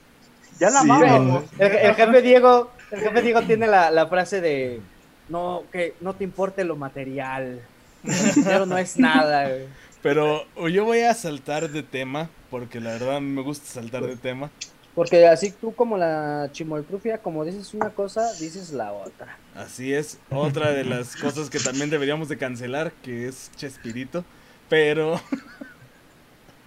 Ya 0.60 0.70
la 0.70 0.80
Sí, 0.82 0.90
amamos. 0.90 1.44
güey. 1.58 1.70
el, 1.70 1.76
el 1.76 1.94
jefe 1.94 2.22
Diego, 2.22 2.70
el 2.90 3.00
jefe 3.00 3.22
Diego 3.22 3.42
tiene 3.42 3.66
la, 3.66 3.90
la 3.90 4.06
frase 4.06 4.40
de 4.40 4.80
no, 5.28 5.64
que 5.72 5.94
no 6.00 6.14
te 6.14 6.24
importe 6.24 6.62
lo 6.64 6.76
material. 6.76 7.60
El 8.04 8.34
dinero 8.34 8.66
no 8.66 8.78
es 8.78 8.96
nada, 8.98 9.48
güey. 9.48 9.64
Pero 10.06 10.46
yo 10.68 10.84
voy 10.84 11.00
a 11.00 11.12
saltar 11.14 11.68
de 11.68 11.82
tema, 11.82 12.30
porque 12.48 12.78
la 12.78 12.90
verdad 12.90 13.20
me 13.20 13.42
gusta 13.42 13.66
saltar 13.66 14.06
de 14.06 14.14
tema. 14.14 14.52
Porque 14.94 15.26
así 15.26 15.50
tú 15.50 15.74
como 15.74 15.98
la 15.98 16.48
chimoltrufia, 16.52 17.18
como 17.18 17.44
dices 17.44 17.74
una 17.74 17.90
cosa, 17.90 18.32
dices 18.34 18.70
la 18.70 18.92
otra. 18.92 19.36
Así 19.56 19.92
es, 19.92 20.20
otra 20.30 20.70
de 20.70 20.84
las 20.84 21.16
cosas 21.16 21.50
que 21.50 21.58
también 21.58 21.90
deberíamos 21.90 22.28
de 22.28 22.38
cancelar, 22.38 22.92
que 23.02 23.26
es 23.26 23.50
Chespirito. 23.56 24.24
Pero 24.68 25.20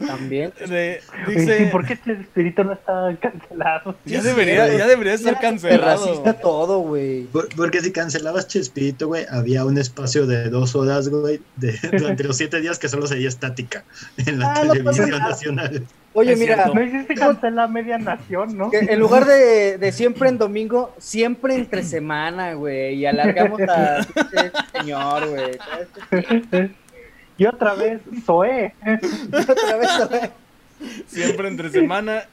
También. 0.05 0.51
de- 0.67 1.01
dice, 1.27 1.67
¿Por 1.71 1.85
qué 1.85 1.93
este 1.93 2.13
espíritu 2.13 2.63
no 2.63 2.73
está 2.73 3.15
cancelado? 3.21 3.95
ya 4.05 4.21
debería, 4.21 4.67
ya 4.77 4.87
debería 4.87 5.13
estar 5.13 5.39
cancelado. 5.39 6.05
racista 6.05 6.33
todo, 6.33 6.79
güey. 6.79 7.23
Por- 7.25 7.49
Porque 7.55 7.81
si 7.81 7.91
cancelabas 7.91 8.47
Chespirito, 8.47 9.07
güey, 9.07 9.25
había 9.29 9.65
un 9.65 9.77
espacio 9.77 10.25
de 10.25 10.49
dos 10.49 10.75
horas, 10.75 11.09
güey, 11.09 11.41
de, 11.57 11.77
durante 11.97 12.23
los 12.23 12.37
siete 12.37 12.61
días 12.61 12.79
que 12.79 12.87
solo 12.89 13.07
sería 13.07 13.27
estática 13.27 13.83
en 14.17 14.39
la 14.39 14.53
Ah, 14.53 14.61
televisión 14.61 15.09
nacional. 15.11 15.83
Oye, 16.13 16.33
Es 16.33 16.39
mira, 16.39 16.55
cierto. 16.55 16.73
No 16.73 16.83
hiciste 16.83 17.13
cancelar 17.13 17.69
media 17.69 17.97
nación, 17.99 18.57
¿no? 18.57 18.71
que 18.71 18.79
en 18.79 18.99
lugar 18.99 19.25
de, 19.25 19.77
de 19.77 19.91
siempre 19.91 20.29
en 20.29 20.39
domingo, 20.39 20.95
siempre 20.97 21.53
entre 21.55 21.83
semana, 21.83 22.53
güey. 22.53 22.95
Y 22.95 23.05
alargamos 23.05 23.61
a 23.61 23.99
este 24.15 24.51
señor, 24.79 25.27
güey. 25.29 25.59
Y 27.39 27.45
otra 27.45 27.73
vez, 27.73 28.01
Zoé. 28.25 28.75
Otra 29.31 29.77
vez, 29.77 30.09
güey. 30.09 30.29
Siempre 31.07 31.47
entre 31.47 31.69
semana. 31.69 32.25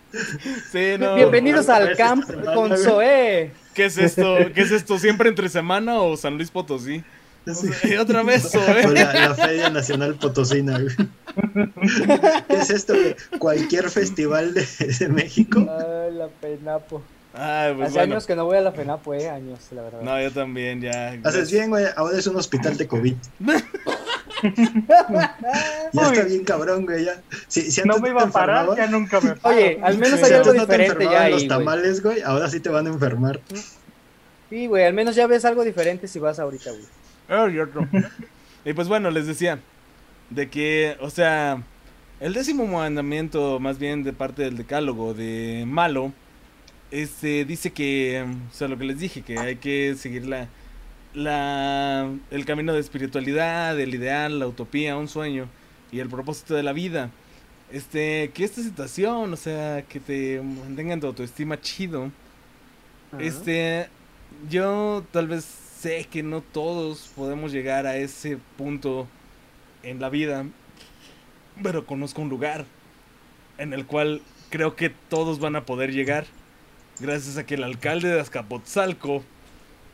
Sí, 0.72 0.96
no. 0.98 1.14
Bienvenidos 1.14 1.68
al 1.68 1.96
camp 1.96 2.24
semana, 2.26 2.54
con. 2.54 2.76
Zoé. 2.76 3.52
¿Qué 3.72 3.84
es 3.84 3.98
esto? 3.98 4.36
¿Qué 4.52 4.62
es 4.62 4.72
esto? 4.72 4.98
¿Siempre 4.98 5.28
entre 5.28 5.48
semana 5.48 6.00
o 6.00 6.16
San 6.16 6.34
Luis 6.34 6.50
Potosí? 6.50 7.04
Sí. 7.46 7.70
Y 7.84 7.94
otra 7.94 8.24
vez, 8.24 8.52
¿eh? 8.57 8.88
la, 8.92 9.12
la 9.28 9.34
Feria 9.36 9.70
Nacional 9.70 10.16
Potosina, 10.16 10.80
güey. 10.80 11.70
¿Qué 12.48 12.57
es 12.57 12.70
esto? 12.70 12.94
Cualquier 13.38 13.88
festival 13.90 14.54
de, 14.54 14.66
de 14.98 15.09
México. 15.09 15.61
Ay, 15.70 16.14
la 16.14 16.28
FENAPO. 16.40 17.00
Ay, 17.32 17.74
pues 17.74 17.90
Hace 17.90 17.98
bueno. 17.98 18.14
años 18.14 18.26
que 18.26 18.34
no 18.34 18.44
voy 18.46 18.57
a 18.57 18.61
la 18.62 18.72
FENAPO, 18.72 19.14
eh, 19.14 19.28
años, 19.28 19.61
la 19.70 19.82
verdad. 19.82 20.00
No, 20.00 20.20
yo 20.20 20.32
también, 20.32 20.80
ya. 20.80 21.16
Haces 21.22 21.52
bien, 21.52 21.70
güey. 21.70 21.84
Ahora 21.94 22.18
es 22.18 22.26
un 22.26 22.34
hospital 22.34 22.76
de 22.76 22.88
COVID. 22.88 23.14
Ya 25.93 26.03
está 26.11 26.24
bien 26.24 26.45
cabrón, 26.45 26.84
güey. 26.87 27.05
Ya. 27.05 27.20
Si, 27.49 27.70
si 27.70 27.82
No 27.82 27.95
antes 27.95 28.03
me 28.03 28.09
iba 28.11 28.22
te 28.22 28.28
a 28.28 28.32
parar, 28.32 28.68
ya 28.76 28.87
nunca 28.87 29.20
me 29.20 29.34
paro. 29.37 29.55
Oye, 29.57 29.78
al 29.82 29.99
menos 29.99 30.22
hay 30.22 30.28
Si 30.28 30.34
algo 30.34 30.53
no 30.53 30.66
te 30.66 30.78
diferente 30.78 31.05
ya 31.05 31.28
los 31.28 31.39
güey. 31.41 31.49
tamales, 31.49 32.03
güey, 32.03 32.22
ahora 32.22 32.49
sí 32.49 32.61
te 32.61 32.68
van 32.68 32.87
a 32.87 32.91
enfermar. 32.91 33.41
Sí, 34.51 34.66
güey, 34.66 34.84
al 34.84 34.95
menos 34.95 35.16
ya 35.16 35.26
ves 35.26 35.45
algo 35.45 35.64
diferente 35.64 36.07
si 36.09 36.18
vas 36.18 36.39
ahorita, 36.39 36.70
güey. 36.70 36.84
Ah. 37.28 37.49
Y 38.64 38.72
pues 38.72 38.89
bueno, 38.89 39.11
les 39.11 39.26
decía 39.26 39.59
de 40.30 40.49
que, 40.49 40.97
o 41.01 41.11
sea, 41.11 41.62
el 42.20 42.34
décimo 42.34 42.66
mandamiento, 42.66 43.59
más 43.61 43.78
bien 43.78 44.05
de 44.05 44.12
parte 44.12 44.43
del 44.43 44.57
decálogo 44.57 45.14
de 45.14 45.64
Malo, 45.66 46.12
este 46.91 47.45
dice 47.45 47.72
que, 47.72 48.24
o 48.51 48.55
sea, 48.55 48.68
lo 48.68 48.78
que 48.78 48.84
les 48.84 48.99
dije, 48.99 49.22
que 49.22 49.39
hay 49.39 49.57
que 49.57 49.95
seguir 49.97 50.26
la, 50.26 50.49
la, 51.16 52.10
el 52.30 52.44
camino 52.44 52.74
de 52.74 52.80
espiritualidad, 52.80 53.80
el 53.80 53.94
ideal, 53.94 54.38
la 54.38 54.46
utopía, 54.46 54.96
un 54.96 55.08
sueño 55.08 55.48
y 55.90 56.00
el 56.00 56.08
propósito 56.08 56.54
de 56.54 56.62
la 56.62 56.72
vida. 56.72 57.10
Este, 57.72 58.30
que 58.34 58.44
esta 58.44 58.62
situación, 58.62 59.32
o 59.32 59.36
sea, 59.36 59.82
que 59.88 59.98
te 59.98 60.40
mantengan 60.42 61.00
tu 61.00 61.06
autoestima 61.06 61.60
chido. 61.60 62.12
Este, 63.18 63.88
yo 64.50 65.04
tal 65.10 65.26
vez 65.26 65.44
sé 65.80 66.06
que 66.10 66.22
no 66.22 66.42
todos 66.42 67.10
podemos 67.16 67.50
llegar 67.50 67.86
a 67.86 67.96
ese 67.96 68.38
punto 68.58 69.08
en 69.82 70.00
la 70.00 70.10
vida, 70.10 70.44
pero 71.62 71.86
conozco 71.86 72.20
un 72.20 72.28
lugar 72.28 72.66
en 73.56 73.72
el 73.72 73.86
cual 73.86 74.20
creo 74.50 74.76
que 74.76 74.90
todos 74.90 75.38
van 75.38 75.56
a 75.56 75.64
poder 75.64 75.92
llegar, 75.92 76.26
gracias 77.00 77.38
a 77.38 77.46
que 77.46 77.54
el 77.54 77.64
alcalde 77.64 78.08
de 78.08 78.20
Azcapotzalco 78.20 79.24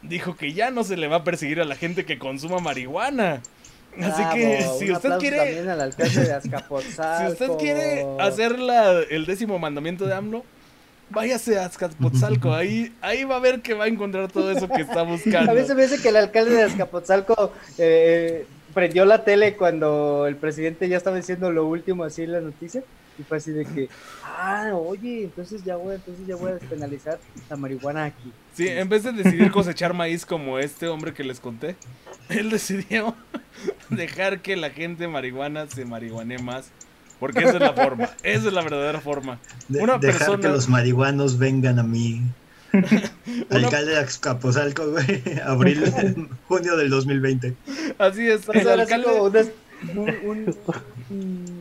dijo 0.02 0.36
que 0.36 0.52
ya 0.52 0.70
no 0.70 0.84
se 0.84 0.96
le 0.96 1.08
va 1.08 1.16
a 1.16 1.24
perseguir 1.24 1.60
a 1.60 1.64
la 1.64 1.76
gente 1.76 2.04
que 2.04 2.18
consuma 2.18 2.58
marihuana. 2.58 3.42
Así 4.00 4.22
que 4.34 4.66
si 4.78 4.90
un 4.90 4.96
usted 4.96 5.18
quiere, 5.18 5.36
También 5.38 5.68
al 5.68 5.80
alcalde 5.80 6.20
de 6.20 6.40
si 6.40 7.32
usted 7.32 7.48
quiere 7.58 8.06
hacer 8.20 8.58
la- 8.58 9.00
el 9.00 9.26
décimo 9.26 9.58
mandamiento 9.58 10.06
de 10.06 10.14
AMLO, 10.14 10.44
váyase 11.10 11.58
a 11.58 11.66
Azcapotzalco. 11.66 12.52
Ahí, 12.54 12.92
ahí 13.00 13.24
va 13.24 13.36
a 13.36 13.40
ver 13.40 13.60
que 13.60 13.74
va 13.74 13.84
a 13.84 13.88
encontrar 13.88 14.30
todo 14.30 14.50
eso 14.50 14.68
que 14.68 14.82
está 14.82 15.02
buscando. 15.02 15.50
A 15.50 15.54
veces 15.54 15.76
me 15.76 15.82
dice 15.82 16.00
que 16.00 16.08
el 16.08 16.16
alcalde 16.16 16.52
de 16.52 16.62
Azcapotzalco 16.62 17.52
eh, 17.78 18.46
prendió 18.74 19.04
la 19.04 19.24
tele 19.24 19.56
cuando 19.56 20.26
el 20.26 20.36
presidente 20.36 20.88
ya 20.88 20.96
estaba 20.96 21.16
diciendo 21.16 21.50
lo 21.52 21.66
último 21.66 22.04
así 22.04 22.22
en 22.22 22.32
la 22.32 22.40
noticia. 22.40 22.82
Y 23.18 23.22
fue 23.24 23.36
así 23.38 23.50
de 23.52 23.64
que, 23.64 23.88
ah, 24.24 24.70
oye, 24.74 25.24
entonces 25.24 25.62
ya 25.64 25.76
voy, 25.76 25.94
entonces 25.96 26.26
ya 26.26 26.36
voy 26.36 26.50
a 26.52 26.54
despenalizar 26.54 27.18
la 27.50 27.56
marihuana 27.56 28.04
aquí. 28.06 28.32
Sí, 28.54 28.66
en 28.68 28.88
vez 28.88 29.02
de 29.04 29.12
decidir 29.12 29.50
cosechar 29.50 29.92
maíz 29.94 30.24
como 30.26 30.58
este 30.58 30.88
hombre 30.88 31.12
que 31.12 31.22
les 31.24 31.38
conté, 31.40 31.76
él 32.28 32.50
decidió 32.50 33.14
dejar 33.90 34.40
que 34.40 34.56
la 34.56 34.70
gente 34.70 35.08
marihuana 35.08 35.66
se 35.68 35.84
marihuane 35.84 36.38
más. 36.38 36.70
Porque 37.20 37.40
esa 37.40 37.52
es 37.52 37.60
la 37.60 37.72
forma, 37.72 38.10
esa 38.24 38.48
es 38.48 38.52
la 38.52 38.62
verdadera 38.62 39.00
forma. 39.00 39.38
De- 39.68 39.78
dejar 39.78 40.00
persona- 40.00 40.40
que 40.42 40.48
los 40.48 40.68
marihuanos 40.68 41.38
vengan 41.38 41.78
a 41.78 41.84
mí. 41.84 42.20
Una- 42.72 42.88
Alcalde 43.50 43.92
de 43.92 43.98
Azcapotzalco, 43.98 44.90
güey. 44.90 45.22
Abril, 45.44 46.28
junio 46.48 46.76
del 46.76 46.90
2020. 46.90 47.54
Así 47.98 48.26
es, 48.26 48.48
el 48.48 48.68
alcalde... 48.68 49.06
un, 49.94 50.10
un, 50.24 51.60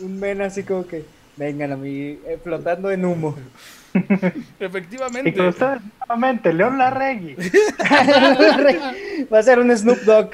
un, 0.00 0.20
men 0.20 0.42
así 0.42 0.62
como 0.62 0.86
que, 0.86 1.04
vengan 1.36 1.72
a 1.72 1.76
mí, 1.76 2.18
eh, 2.26 2.38
flotando 2.42 2.90
en 2.90 3.04
humo. 3.04 3.36
Y 3.94 4.64
Efectivamente. 4.64 5.34
con 5.34 5.48
ustedes 5.48 5.80
nuevamente, 6.00 6.50
León 6.54 6.78
Larregui. 6.78 7.36
Va 9.30 9.38
a 9.38 9.42
ser 9.42 9.58
un 9.58 9.76
Snoop 9.76 9.98
Dogg. 10.00 10.30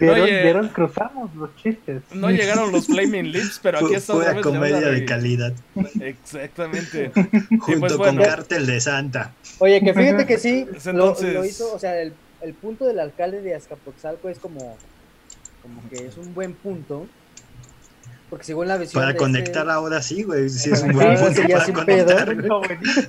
Vieron, 0.00 0.20
Oye. 0.22 0.42
vieron, 0.42 0.68
cruzamos 0.68 1.34
los 1.34 1.54
chistes. 1.56 2.02
No 2.14 2.30
llegaron 2.30 2.72
los 2.72 2.86
Flaming 2.86 3.30
Lips, 3.30 3.60
pero 3.62 3.78
aquí 3.80 3.94
está 3.94 4.14
vez 4.14 4.40
comedia 4.42 4.80
de 4.80 5.04
calidad. 5.04 5.52
Exactamente. 6.00 7.12
Junto 7.60 7.80
pues, 7.80 7.92
con 7.92 7.98
bueno. 7.98 8.22
Cártel 8.22 8.64
de 8.66 8.80
Santa. 8.80 9.34
Oye, 9.58 9.80
que 9.82 9.92
fíjate 9.92 10.24
que 10.24 10.38
sí, 10.38 10.66
Pues 10.70 10.86
lo, 10.86 10.92
entonces- 10.92 11.34
lo 11.34 11.44
hizo, 11.44 11.74
o 11.74 11.78
sea, 11.78 12.00
el, 12.00 12.14
el 12.40 12.54
punto 12.54 12.86
del 12.86 12.98
alcalde 12.98 13.42
de 13.42 13.54
Azcapotzalco 13.54 14.30
es 14.30 14.38
como, 14.38 14.78
como 15.60 15.86
que 15.90 16.06
es 16.06 16.16
un 16.16 16.32
buen 16.32 16.54
punto, 16.54 17.06
porque 18.30 18.44
según 18.44 18.68
la 18.68 18.78
visión 18.78 19.00
Para 19.02 19.12
de 19.12 19.18
conectar 19.18 19.64
ese- 19.66 19.72
ahora 19.72 20.00
sí, 20.02 20.22
güey. 20.22 20.48
Sí, 20.48 20.70
es 20.70 20.82
un 20.82 20.92
buen 20.92 21.16
punto 21.18 21.42
para 21.42 21.72
conectar. 21.72 22.30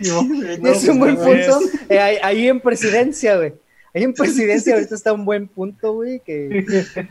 es 0.65 0.87
un 0.87 0.99
buen 0.99 1.15
punto, 1.15 1.59
eh, 1.89 1.99
ahí, 1.99 2.17
ahí 2.23 2.47
en 2.47 2.59
presidencia, 2.59 3.37
güey. 3.37 3.53
Ahí 3.93 4.03
en 4.03 4.13
presidencia 4.13 4.73
ahorita 4.73 4.95
está 4.95 5.13
un 5.13 5.25
buen 5.25 5.47
punto, 5.47 5.93
güey, 5.93 6.19
que 6.21 6.65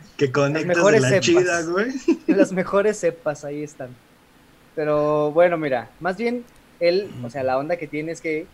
Que 0.17 0.31
conectas 0.31 0.75
mejores 0.77 1.01
la 1.01 1.09
cepas. 1.09 1.25
chida, 1.25 1.61
güey. 1.63 1.87
las 2.27 2.51
mejores 2.51 2.97
cepas 2.99 3.45
ahí 3.45 3.63
están. 3.63 3.89
Pero 4.75 5.31
bueno, 5.31 5.57
mira, 5.57 5.89
más 5.99 6.17
bien 6.17 6.43
él, 6.79 7.09
o 7.23 7.29
sea, 7.29 7.43
la 7.43 7.57
onda 7.57 7.75
que 7.77 7.87
tiene 7.87 8.11
es 8.11 8.21
que 8.21 8.45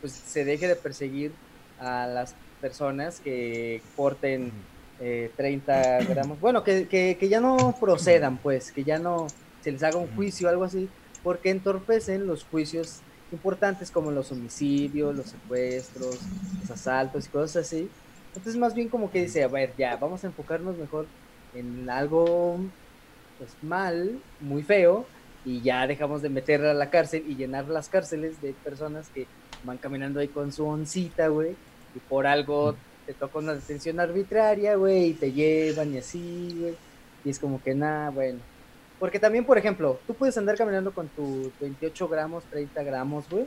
pues 0.00 0.12
se 0.12 0.44
deje 0.44 0.68
de 0.68 0.76
perseguir 0.76 1.32
a 1.78 2.06
las 2.06 2.34
personas 2.60 3.20
que 3.20 3.80
porten 3.96 4.52
eh, 5.00 5.30
30 5.36 6.04
gramos. 6.04 6.40
Bueno, 6.40 6.62
que, 6.62 6.86
que, 6.86 7.16
que 7.18 7.28
ya 7.28 7.40
no 7.40 7.74
procedan, 7.80 8.36
pues, 8.38 8.70
que 8.70 8.84
ya 8.84 8.98
no 8.98 9.26
se 9.62 9.72
les 9.72 9.82
haga 9.82 9.96
un 9.96 10.08
juicio 10.14 10.46
o 10.46 10.50
algo 10.50 10.64
así, 10.64 10.88
porque 11.22 11.50
entorpecen 11.50 12.26
los 12.26 12.44
juicios 12.44 13.00
importantes 13.32 13.90
como 13.90 14.10
los 14.10 14.30
homicidios, 14.32 15.14
los 15.14 15.26
secuestros, 15.26 16.18
los 16.60 16.70
asaltos 16.70 17.26
y 17.26 17.28
cosas 17.28 17.66
así. 17.66 17.88
Entonces, 18.28 18.56
más 18.56 18.74
bien 18.74 18.88
como 18.88 19.10
que 19.10 19.22
dice, 19.22 19.42
a 19.42 19.48
ver, 19.48 19.72
ya, 19.76 19.96
vamos 19.96 20.22
a 20.24 20.28
enfocarnos 20.28 20.76
mejor 20.76 21.06
en 21.54 21.88
algo 21.90 22.58
pues 23.38 23.50
mal, 23.62 24.20
muy 24.40 24.62
feo, 24.62 25.06
y 25.44 25.62
ya 25.62 25.86
dejamos 25.86 26.20
de 26.22 26.28
meter 26.28 26.64
a 26.64 26.74
la 26.74 26.90
cárcel 26.90 27.24
y 27.26 27.34
llenar 27.34 27.66
las 27.68 27.88
cárceles 27.88 28.40
de 28.42 28.52
personas 28.52 29.08
que 29.08 29.26
van 29.64 29.78
caminando 29.78 30.20
ahí 30.20 30.28
con 30.28 30.52
su 30.52 30.66
oncita, 30.66 31.28
güey, 31.28 31.56
y 31.94 31.98
por 32.00 32.26
algo 32.26 32.76
te 33.10 33.18
toca 33.18 33.40
una 33.40 33.54
detención 33.54 33.98
arbitraria, 33.98 34.76
güey, 34.76 35.06
y 35.06 35.14
te 35.14 35.32
llevan 35.32 35.92
y 35.92 35.98
así, 35.98 36.56
güey, 36.60 36.74
y 37.24 37.30
es 37.30 37.40
como 37.40 37.60
que 37.60 37.74
nada, 37.74 38.10
bueno. 38.10 38.38
Porque 39.00 39.18
también, 39.18 39.44
por 39.44 39.58
ejemplo, 39.58 39.98
tú 40.06 40.14
puedes 40.14 40.38
andar 40.38 40.56
caminando 40.56 40.92
con 40.92 41.08
tus 41.08 41.48
28 41.60 42.06
gramos, 42.06 42.44
30 42.44 42.82
gramos, 42.84 43.28
güey, 43.28 43.46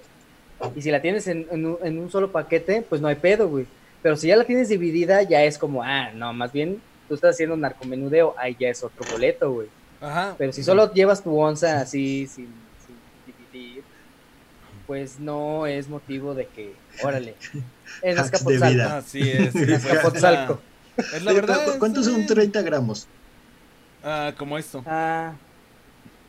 Y 0.76 0.82
si 0.82 0.92
la 0.92 1.02
tienes 1.02 1.28
en, 1.28 1.48
en 1.50 1.66
un, 1.66 1.78
en 1.82 1.98
un 1.98 2.12
solo 2.12 2.30
paquete, 2.30 2.82
pues 2.82 3.00
no 3.00 3.08
hay 3.08 3.16
pedo, 3.16 3.48
güey. 3.48 3.66
Pero 4.02 4.18
si 4.18 4.28
ya 4.28 4.36
la 4.36 4.44
tienes 4.44 4.68
dividida, 4.68 5.24
ya 5.24 5.44
es 5.44 5.58
como, 5.58 5.82
ah, 5.82 6.12
no, 6.12 6.34
más 6.34 6.52
bien 6.52 6.82
tú 7.08 7.16
estás 7.16 7.36
haciendo 7.36 7.56
narcomenudeo, 7.56 8.36
ahí 8.38 8.58
ya 8.60 8.68
es 8.68 8.84
otro 8.84 9.10
boleto, 9.10 9.50
güey. 9.50 9.70
Ajá. 10.02 10.36
Pero 10.38 10.52
si 10.52 10.62
solo 10.62 10.92
llevas 10.94 11.24
tu 11.24 11.40
onza 11.40 11.80
así, 11.80 12.28
sin, 12.28 12.50
sin 12.86 12.98
dividir, 13.26 13.84
pues 14.86 15.22
no 15.22 15.68
es 15.68 15.88
motivo 15.88 16.34
de 16.34 16.48
que, 16.48 16.74
órale, 17.02 17.36
de 18.02 18.12
Azcapotzalco. 18.20 18.74
vida. 18.74 18.98
Así 18.98 19.22
es. 19.30 19.56
En 19.56 19.74
Azcapotzalco. 19.74 20.60
Es 20.98 21.24
la 21.24 21.32
Oye, 21.32 21.42
verdad. 21.42 21.58
¿cu- 21.66 21.80
¿Cuántos 21.80 22.06
son 22.06 22.16
sí. 22.22 22.28
30 22.28 22.62
gramos? 22.62 23.08
Ah, 24.04 24.32
como 24.38 24.58
esto. 24.58 24.84
Ah, 24.86 25.34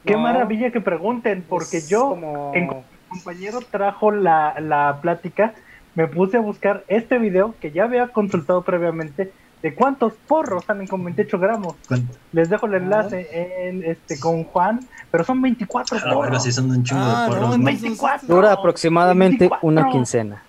Qué 0.05 0.13
no, 0.15 0.21
maravilla 0.21 0.71
que 0.71 0.81
pregunten, 0.81 1.45
porque 1.49 1.79
es 1.79 1.89
yo, 1.89 2.11
como- 2.11 2.53
en- 2.55 2.69
mi 2.69 2.75
compañero 3.09 3.61
trajo 3.71 4.11
la, 4.11 4.55
la 4.61 4.99
plática, 5.01 5.55
me 5.95 6.09
puse 6.09 6.37
a 6.37 6.41
buscar 6.41 6.85
este 6.89 7.19
video 7.19 7.55
que 7.61 7.71
ya 7.73 7.85
había 7.85 8.09
consultado 8.09 8.63
previamente 8.63 9.33
de 9.63 9.75
cuántos 9.75 10.13
porros 10.29 10.65
salen 10.65 10.87
con 10.87 11.03
28 11.05 11.39
gramos. 11.39 11.75
¿Cuánto? 11.89 12.13
Les 12.33 12.51
dejo 12.51 12.67
el 12.67 12.75
Ah. 12.75 12.77
enlace 12.79 13.69
en 13.69 13.83
este 13.85 14.19
con 14.19 14.45
Juan, 14.45 14.81
pero 15.11 15.25
son 15.25 15.41
24 15.41 15.97
Ah, 15.99 16.01
bueno, 16.07 16.17
porros. 16.21 16.43
sí 16.43 16.53
son 16.53 16.71
un 16.71 16.83
chingo 16.85 17.01
Ah, 17.03 17.23
de 17.23 17.29
porros, 17.29 17.49
¿no? 17.49 17.55
entonces- 17.55 17.83
24. 17.83 18.29
Dura 18.35 18.53
aproximadamente 18.53 19.45
24. 19.49 19.69
una 19.69 19.91
quincena. 19.91 20.43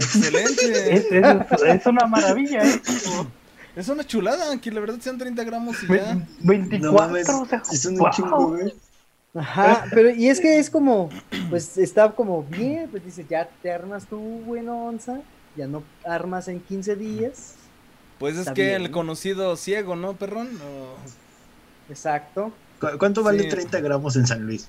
Excelente. 0.00 0.94
Es, 0.96 1.04
es- 1.10 1.62
es 1.62 1.86
una 1.86 2.06
maravilla, 2.06 2.62
¿eh? 2.64 2.80
Es 3.76 3.88
una 3.88 4.04
chulada, 4.04 4.58
que 4.60 4.70
la 4.72 4.80
verdad 4.80 4.98
sean 5.00 5.16
30 5.18 5.44
gramos 5.44 5.76
y 5.82 5.86
ya. 5.86 5.92
Ve- 6.14 6.26
24, 6.40 6.90
No 6.92 6.92
mames, 6.92 7.28
o 7.28 7.46
sea, 7.46 7.62
sí 7.64 7.76
son 7.76 7.92
un 7.94 7.98
wow. 8.00 8.10
chingo, 8.10 8.48
güey. 8.48 8.74
Ajá, 9.32 9.84
pero 9.92 10.10
y 10.10 10.28
es 10.28 10.40
que 10.40 10.58
es 10.58 10.68
como, 10.70 11.08
pues 11.50 11.78
está 11.78 12.10
como 12.10 12.42
bien, 12.42 12.88
pues 12.90 13.04
dice, 13.04 13.24
ya 13.30 13.48
te 13.62 13.70
armas 13.70 14.06
tu 14.06 14.18
buena 14.18 14.74
onza, 14.74 15.20
ya 15.56 15.68
no 15.68 15.84
armas 16.04 16.48
en 16.48 16.58
15 16.60 16.96
días, 16.96 17.54
Pues 18.18 18.34
es 18.34 18.40
Está 18.40 18.54
que 18.54 18.64
bien. 18.70 18.82
el 18.82 18.90
conocido 18.90 19.56
ciego, 19.56 19.94
¿no, 19.94 20.14
perrón? 20.14 20.48
O- 20.62 21.90
exacto, 21.92 22.52
¿Cu- 22.80 22.98
¿Cuánto 22.98 23.22
vale 23.22 23.44
Sí. 23.44 23.48
30 23.50 23.78
gramos 23.80 24.16
en 24.16 24.26
San 24.26 24.44
Luis? 24.44 24.68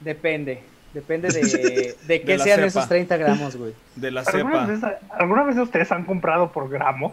depende, 0.00 0.62
depende 0.96 1.28
de, 1.32 1.96
de 2.06 2.22
qué 2.22 2.32
De 2.32 2.38
sean 2.42 2.56
cepa. 2.56 2.66
esos 2.66 2.88
30 2.88 3.16
gramos, 3.18 3.54
güey. 3.56 3.72
de 3.94 4.10
la 4.10 4.22
¿Alguna 4.22 4.66
cepa. 4.66 4.88
vez, 4.88 4.98
¿Alguna 5.18 5.42
vez 5.44 5.56
ustedes 5.58 5.92
han 5.92 6.04
comprado 6.04 6.50
por 6.52 6.68
gramos? 6.68 7.12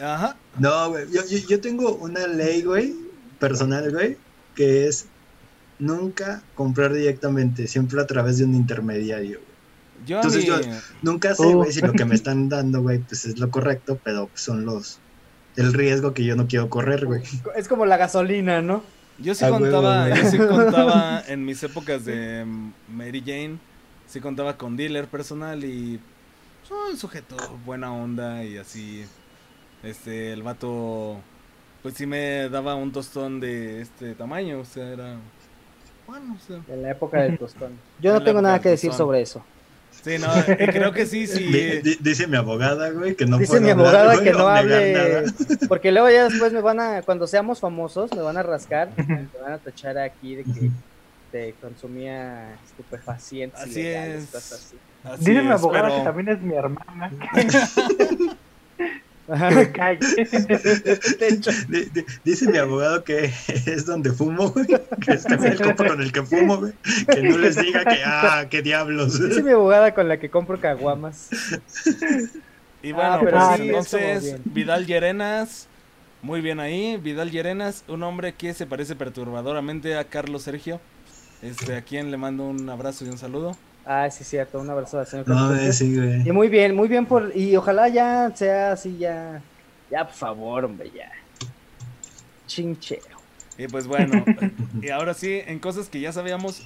Ajá. 0.00 0.36
No, 0.58 0.90
güey. 0.90 1.06
Yo, 1.12 1.22
yo, 1.28 1.38
yo 1.48 1.60
tengo 1.60 1.94
una 1.96 2.26
ley, 2.26 2.62
güey, 2.62 2.94
personal, 3.38 3.90
güey, 3.92 4.16
que 4.54 4.86
es 4.88 5.06
nunca 5.78 6.42
comprar 6.54 6.92
directamente, 6.92 7.66
siempre 7.66 8.00
a 8.00 8.06
través 8.06 8.38
de 8.38 8.44
un 8.44 8.54
intermediario. 8.54 9.38
güey. 9.38 9.50
Yo 10.06 10.16
Entonces 10.16 10.42
ni- 10.42 10.46
yo- 10.48 10.58
Nunca 11.02 11.34
sé, 11.34 11.46
Uh. 11.46 11.56
güey, 11.58 11.72
si 11.72 11.80
lo 11.80 11.92
que 11.92 12.04
me 12.04 12.14
están 12.20 12.48
dando, 12.48 12.80
güey, 12.82 12.98
pues 13.00 13.24
es 13.26 13.38
lo 13.38 13.50
correcto, 13.50 13.98
pero 14.02 14.30
son 14.34 14.64
los. 14.64 14.98
El 15.56 15.74
riesgo 15.74 16.14
que 16.14 16.24
yo 16.24 16.36
no 16.36 16.46
quiero 16.46 16.70
correr, 16.70 17.04
güey. 17.06 17.22
Es 17.56 17.68
como 17.68 17.84
la 17.84 17.96
gasolina, 17.96 18.62
¿no? 18.62 18.82
Yo 19.20 19.34
sí 19.34 19.44
contaba, 19.46 20.08
yo 20.08 20.30
sí 20.30 20.38
contaba 20.48 21.22
en 21.26 21.44
mis 21.44 21.62
épocas 21.62 22.04
de 22.04 22.44
mm, 22.44 22.72
Mary 22.88 23.20
Jane, 23.20 23.58
sí 24.06 24.20
contaba 24.20 24.56
con 24.56 24.76
dealer 24.76 25.06
personal 25.06 25.62
y 25.64 26.00
soy 26.66 26.92
un 26.92 26.96
sujeto 26.96 27.36
buena 27.64 27.92
onda 27.92 28.44
y 28.44 28.56
así, 28.56 29.04
este, 29.82 30.32
el 30.32 30.42
vato, 30.42 31.18
pues 31.82 31.94
sí 31.94 32.06
me 32.06 32.48
daba 32.48 32.74
un 32.74 32.92
tostón 32.92 33.40
de 33.40 33.82
este 33.82 34.14
tamaño, 34.14 34.60
o 34.60 34.64
sea, 34.64 34.88
era, 34.88 35.16
bueno, 36.06 36.36
o 36.36 36.46
sea, 36.46 36.60
En 36.68 36.82
la 36.82 36.90
época 36.90 37.22
del 37.22 37.38
tostón. 37.38 37.78
Yo 38.00 38.12
no 38.12 38.22
tengo 38.22 38.40
nada 38.40 38.60
que 38.60 38.70
decir 38.70 38.90
tostón. 38.90 39.06
sobre 39.06 39.20
eso. 39.20 39.44
Sí, 40.02 40.18
no, 40.18 40.28
y 40.52 40.66
creo 40.66 40.92
que 40.92 41.06
sí, 41.06 41.26
sí, 41.28 41.44
Di- 41.44 41.80
di- 41.82 41.98
dice 42.00 42.26
mi 42.26 42.36
abogada, 42.36 42.90
güey, 42.90 43.14
que 43.14 43.26
no 43.26 43.38
Dice 43.38 43.60
mi 43.60 43.70
abogada 43.70 44.22
que 44.22 44.32
no 44.32 44.48
hable, 44.48 44.92
nada. 44.92 45.22
porque 45.68 45.92
luego 45.92 46.10
ya 46.10 46.24
después 46.28 46.52
me 46.52 46.60
van 46.60 46.80
a, 46.80 47.02
cuando 47.06 47.26
seamos 47.26 47.60
famosos, 47.60 48.10
me 48.14 48.22
van 48.22 48.36
a 48.36 48.42
rascar, 48.42 48.88
me 48.96 49.28
van 49.42 49.52
a 49.52 49.58
tachar 49.58 49.98
aquí 49.98 50.36
de 50.36 50.44
que 50.44 50.70
te 51.32 51.54
consumía 51.60 52.54
estupefacientes 52.66 53.60
Así 53.60 53.80
ilegales, 53.80 54.24
es. 54.24 54.30
cosas 54.30 54.52
así. 54.52 54.76
así 55.04 55.18
Dice 55.24 55.42
mi 55.42 55.48
es, 55.48 55.52
abogada 55.54 55.88
pero- 55.88 55.98
que 55.98 56.04
también 56.04 56.28
es 56.28 56.40
mi 56.42 56.54
hermana. 56.54 57.12
Que 59.38 59.54
me 59.54 59.72
calle. 59.72 59.98
De 61.18 61.28
hecho, 61.28 61.50
Di- 61.68 61.84
di- 61.92 62.04
Dice 62.24 62.50
mi 62.50 62.58
abogado 62.58 63.04
que 63.04 63.24
es 63.48 63.86
donde 63.86 64.10
fumo, 64.12 64.50
güey. 64.50 64.66
Que 65.04 65.12
es 65.12 65.24
también 65.24 65.52
el 65.52 65.60
compa 65.60 65.86
con 65.88 66.00
el 66.00 66.12
que 66.12 66.22
fumo, 66.22 66.58
güey. 66.58 66.72
Que 67.12 67.22
no 67.22 67.38
les 67.38 67.56
diga 67.56 67.84
que, 67.84 68.00
ah, 68.04 68.46
qué 68.50 68.62
diablos. 68.62 69.20
dice 69.20 69.42
mi 69.42 69.52
abogada 69.52 69.94
con 69.94 70.08
la 70.08 70.18
que 70.18 70.30
compro 70.30 70.60
caguamas. 70.60 71.28
Y 72.82 72.92
Ah, 72.92 73.18
bueno, 73.18 73.20
pero 73.24 73.38
pues 73.38 73.56
sí, 73.56 73.66
entonces. 73.68 74.36
Vidal 74.44 74.86
Llerenas, 74.86 75.68
muy 76.22 76.40
bien 76.40 76.60
ahí. 76.60 76.96
Vidal 76.96 77.30
Llerenas, 77.30 77.84
un 77.88 78.02
hombre 78.02 78.34
que 78.34 78.54
se 78.54 78.66
parece 78.66 78.96
perturbadoramente 78.96 79.96
a 79.96 80.04
Carlos 80.04 80.42
Sergio. 80.42 80.80
Este, 81.42 81.76
a 81.76 81.82
quien 81.82 82.10
le 82.10 82.16
mando 82.16 82.44
un 82.44 82.68
abrazo 82.68 83.04
y 83.04 83.08
un 83.08 83.16
saludo. 83.18 83.56
Ah, 83.84 84.08
sí, 84.10 84.24
cierto, 84.24 84.60
un 84.60 84.68
abrazo 84.70 84.98
al 85.00 85.06
señor 85.06 85.26
No, 85.28 85.54
eh, 85.54 85.72
Sergio. 85.72 85.72
sí, 85.72 85.96
güey. 85.96 86.28
Y 86.28 86.32
muy 86.32 86.48
bien, 86.48 86.74
muy 86.76 86.88
bien 86.88 87.06
por, 87.06 87.34
y 87.36 87.56
ojalá 87.56 87.88
ya 87.88 88.30
sea 88.34 88.72
así 88.72 88.96
ya, 88.98 89.40
ya 89.90 90.04
por 90.04 90.14
favor, 90.14 90.64
hombre, 90.64 90.90
ya. 90.94 91.10
Chinchero. 92.46 93.18
Y 93.58 93.66
pues 93.68 93.86
bueno, 93.86 94.24
y 94.82 94.90
ahora 94.90 95.14
sí, 95.14 95.40
en 95.46 95.58
cosas 95.58 95.88
que 95.88 96.00
ya 96.00 96.12
sabíamos 96.12 96.62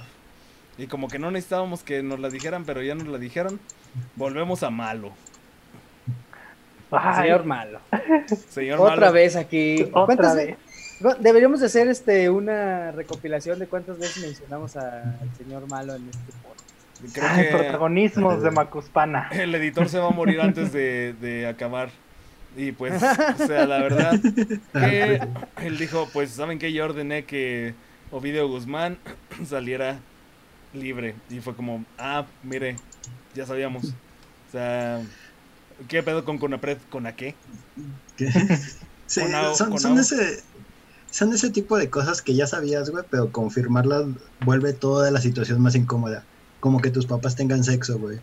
y 0.77 0.87
como 0.87 1.07
que 1.07 1.19
no 1.19 1.31
necesitábamos 1.31 1.83
que 1.83 2.03
nos 2.03 2.19
la 2.19 2.29
dijeran, 2.29 2.65
pero 2.65 2.81
ya 2.81 2.95
nos 2.95 3.07
la 3.07 3.17
dijeron, 3.17 3.59
volvemos 4.15 4.63
a 4.63 4.69
malo. 4.69 5.11
Ay, 6.91 7.23
Señor 7.23 7.45
malo. 7.45 7.79
Señor 8.49 8.79
Otra 8.79 8.95
malo. 8.97 9.11
vez 9.13 9.35
aquí. 9.35 9.83
otra 9.91 10.05
¿Cuántas 10.05 10.35
vez. 10.35 10.57
ve- 10.99 11.15
Deberíamos 11.19 11.59
de 11.59 11.65
hacer 11.65 11.87
este 11.87 12.29
una 12.29 12.91
recopilación 12.91 13.59
de 13.59 13.67
cuántas 13.67 13.97
veces 13.97 14.23
mencionamos 14.23 14.75
al 14.77 15.17
señor 15.37 15.67
malo 15.67 15.95
en 15.95 16.07
este 16.09 16.31
podcast. 16.41 16.54
Creo 17.13 17.27
Ay, 17.29 17.45
que 17.45 17.51
protagonismos 17.51 18.41
de 18.41 18.51
Macuspana. 18.51 19.29
el 19.31 19.53
editor 19.55 19.89
se 19.89 19.99
va 19.99 20.07
a 20.07 20.11
morir 20.11 20.41
antes 20.41 20.71
de, 20.71 21.13
de 21.19 21.47
acabar. 21.47 21.89
Y 22.57 22.71
pues, 22.71 23.03
o 23.03 23.47
sea, 23.47 23.65
la 23.65 23.79
verdad 23.79 24.19
que 24.73 25.21
él 25.61 25.77
dijo, 25.77 26.07
pues, 26.13 26.31
¿saben 26.31 26.57
qué? 26.57 26.71
Yo 26.71 26.85
ordené 26.85 27.25
que 27.25 27.75
Ovidio 28.11 28.47
Guzmán 28.47 28.97
saliera 29.45 29.99
libre. 30.73 31.15
Y 31.29 31.39
fue 31.39 31.55
como, 31.55 31.83
ah, 31.97 32.25
mire, 32.43 32.77
ya 33.33 33.45
sabíamos. 33.45 33.85
O 33.85 34.51
sea, 34.51 35.01
¿qué 35.87 36.01
pedo 36.01 36.23
con 36.23 36.37
Conapred? 36.37 36.77
¿Con 36.89 37.07
a 37.07 37.15
qué? 37.15 37.35
Sí, 39.07 39.21
son, 39.53 39.99
ese, 39.99 40.41
son 41.11 41.31
ese 41.31 41.51
tipo 41.51 41.77
de 41.77 41.91
cosas 41.91 42.23
que 42.23 42.33
ya 42.33 42.47
sabías, 42.47 42.89
güey, 42.89 43.05
pero 43.07 43.31
confirmarlas 43.31 44.05
vuelve 44.43 44.73
toda 44.73 45.11
la 45.11 45.21
situación 45.21 45.61
más 45.61 45.75
incómoda. 45.75 46.23
Como 46.65 46.81
que 46.81 46.89
tus 46.89 47.05
papás 47.05 47.35
tengan 47.35 47.63
sexo, 47.63 47.99
güey. 47.99 48.17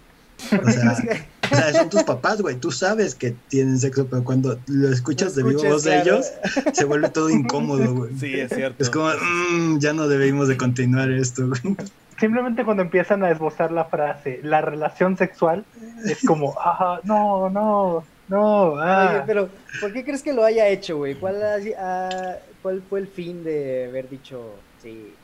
O 0.51 0.69
sea, 0.69 0.97
o 1.53 1.55
sea, 1.55 1.73
son 1.75 1.89
tus 1.89 2.03
papás, 2.03 2.43
güey. 2.43 2.57
Tú 2.57 2.73
sabes 2.73 3.15
que 3.15 3.37
tienen 3.47 3.79
sexo, 3.79 4.09
pero 4.09 4.25
cuando 4.25 4.59
lo 4.67 4.89
escuchas 4.89 5.37
de 5.37 5.43
Escuches, 5.43 5.71
voz 5.71 5.85
de 5.85 6.01
ellos, 6.01 6.33
se 6.73 6.85
vuelve 6.85 7.09
todo 7.11 7.31
incómodo, 7.31 7.95
güey. 7.95 8.19
Sí, 8.19 8.35
es 8.35 8.51
cierto. 8.53 8.83
Es 8.83 8.91
como, 8.91 9.11
"Mm, 9.11 9.79
ya 9.79 9.93
no 9.93 10.09
debimos 10.09 10.49
de 10.49 10.57
continuar 10.57 11.13
esto, 11.13 11.47
güey. 11.47 11.77
Simplemente 12.19 12.65
cuando 12.65 12.83
empiezan 12.83 13.23
a 13.23 13.31
esbozar 13.31 13.71
la 13.71 13.85
frase, 13.85 14.41
la 14.43 14.61
relación 14.61 15.17
sexual, 15.17 15.65
es 16.05 16.27
como, 16.27 16.57
ah, 16.59 16.99
no, 17.05 17.49
no, 17.49 18.03
no, 18.27 18.75
ah. 18.77 19.09
Oye, 19.13 19.23
pero 19.25 19.51
¿por 19.81 19.93
qué 19.93 20.03
crees 20.03 20.25
que 20.25 20.33
lo 20.33 20.45
haya 20.45 20.67
hecho, 20.67 20.97
güey? 20.97 21.15
¿Cuál, 21.15 21.37
ah, 21.79 22.37
¿Cuál 22.61 22.83
fue 22.91 22.99
el 22.99 23.07
fin 23.07 23.45
de 23.45 23.87
haber 23.89 24.11
dicho 24.11 24.57
sí? 24.83 25.15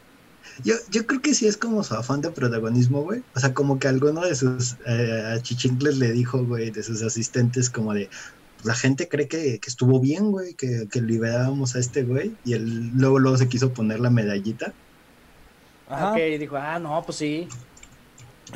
Yo, 0.64 0.74
yo 0.90 1.06
creo 1.06 1.20
que 1.20 1.34
sí 1.34 1.46
es 1.46 1.56
como 1.56 1.84
su 1.84 1.94
afán 1.94 2.20
de 2.20 2.30
protagonismo, 2.30 3.02
güey. 3.02 3.22
O 3.34 3.40
sea, 3.40 3.54
como 3.54 3.78
que 3.78 3.88
alguno 3.88 4.22
de 4.22 4.34
sus 4.34 4.76
eh, 4.86 5.34
achichincles 5.36 5.98
le 5.98 6.12
dijo, 6.12 6.44
güey, 6.44 6.70
de 6.70 6.82
sus 6.82 7.02
asistentes, 7.02 7.70
como 7.70 7.94
de, 7.94 8.10
la 8.64 8.74
gente 8.74 9.08
cree 9.08 9.28
que, 9.28 9.58
que 9.58 9.70
estuvo 9.70 10.00
bien, 10.00 10.30
güey, 10.30 10.54
que, 10.54 10.88
que 10.90 11.00
liberábamos 11.00 11.76
a 11.76 11.78
este 11.78 12.02
güey. 12.02 12.32
Y 12.44 12.54
él 12.54 12.90
luego, 12.94 13.18
luego 13.18 13.36
se 13.36 13.48
quiso 13.48 13.72
poner 13.72 14.00
la 14.00 14.10
medallita. 14.10 14.72
Ajá. 15.88 16.12
Ok, 16.12 16.18
dijo, 16.38 16.56
ah, 16.56 16.78
no, 16.78 17.02
pues 17.04 17.18
sí. 17.18 17.48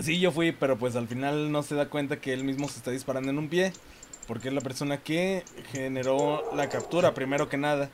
Sí, 0.01 0.19
yo 0.19 0.33
fui, 0.33 0.53
pero 0.53 0.79
pues 0.79 0.97
al 0.97 1.07
final 1.07 1.53
no 1.53 1.63
se 1.63 1.75
da 1.75 1.89
cuenta 1.89 2.21
que 2.21 2.33
él 2.33 2.45
mismo 2.45 2.69
se 2.69 2.79
está 2.79 2.91
disparando 2.91 3.31
en 3.31 3.39
un 3.39 3.49
pie. 3.49 3.73
Porque 4.27 4.49
es 4.49 4.55
la 4.55 4.61
persona 4.61 4.99
que 4.99 5.45
generó 5.73 6.55
la 6.55 6.69
captura, 6.69 7.13
primero 7.13 7.49
que 7.49 7.57
nada, 7.57 7.91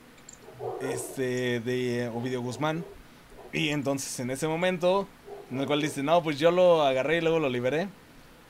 este, 0.82 1.60
de 1.60 2.10
Ovidio 2.14 2.42
Guzmán. 2.42 2.84
Y 3.52 3.70
entonces 3.70 4.18
en 4.20 4.30
ese 4.30 4.46
momento, 4.48 5.14
en 5.48 5.60
el 5.60 5.66
cual 5.66 5.80
dice, 5.82 6.02
no, 6.02 6.22
pues 6.22 6.38
yo 6.38 6.50
lo 6.50 6.82
agarré 6.82 7.18
y 7.18 7.20
luego 7.20 7.38
lo 7.38 7.48
liberé. 7.48 7.94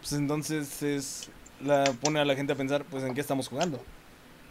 Pues 0.01 0.13
entonces 0.13 0.83
es, 0.83 1.33
la 1.59 1.99
pone 2.01 2.21
a 2.21 2.25
la 2.25 2.37
gente 2.37 2.53
a 2.55 2.57
pensar, 2.57 2.87
pues 2.89 3.05
en 3.05 3.15
qué 3.15 3.21
estamos 3.21 3.49
jugando. 3.49 3.89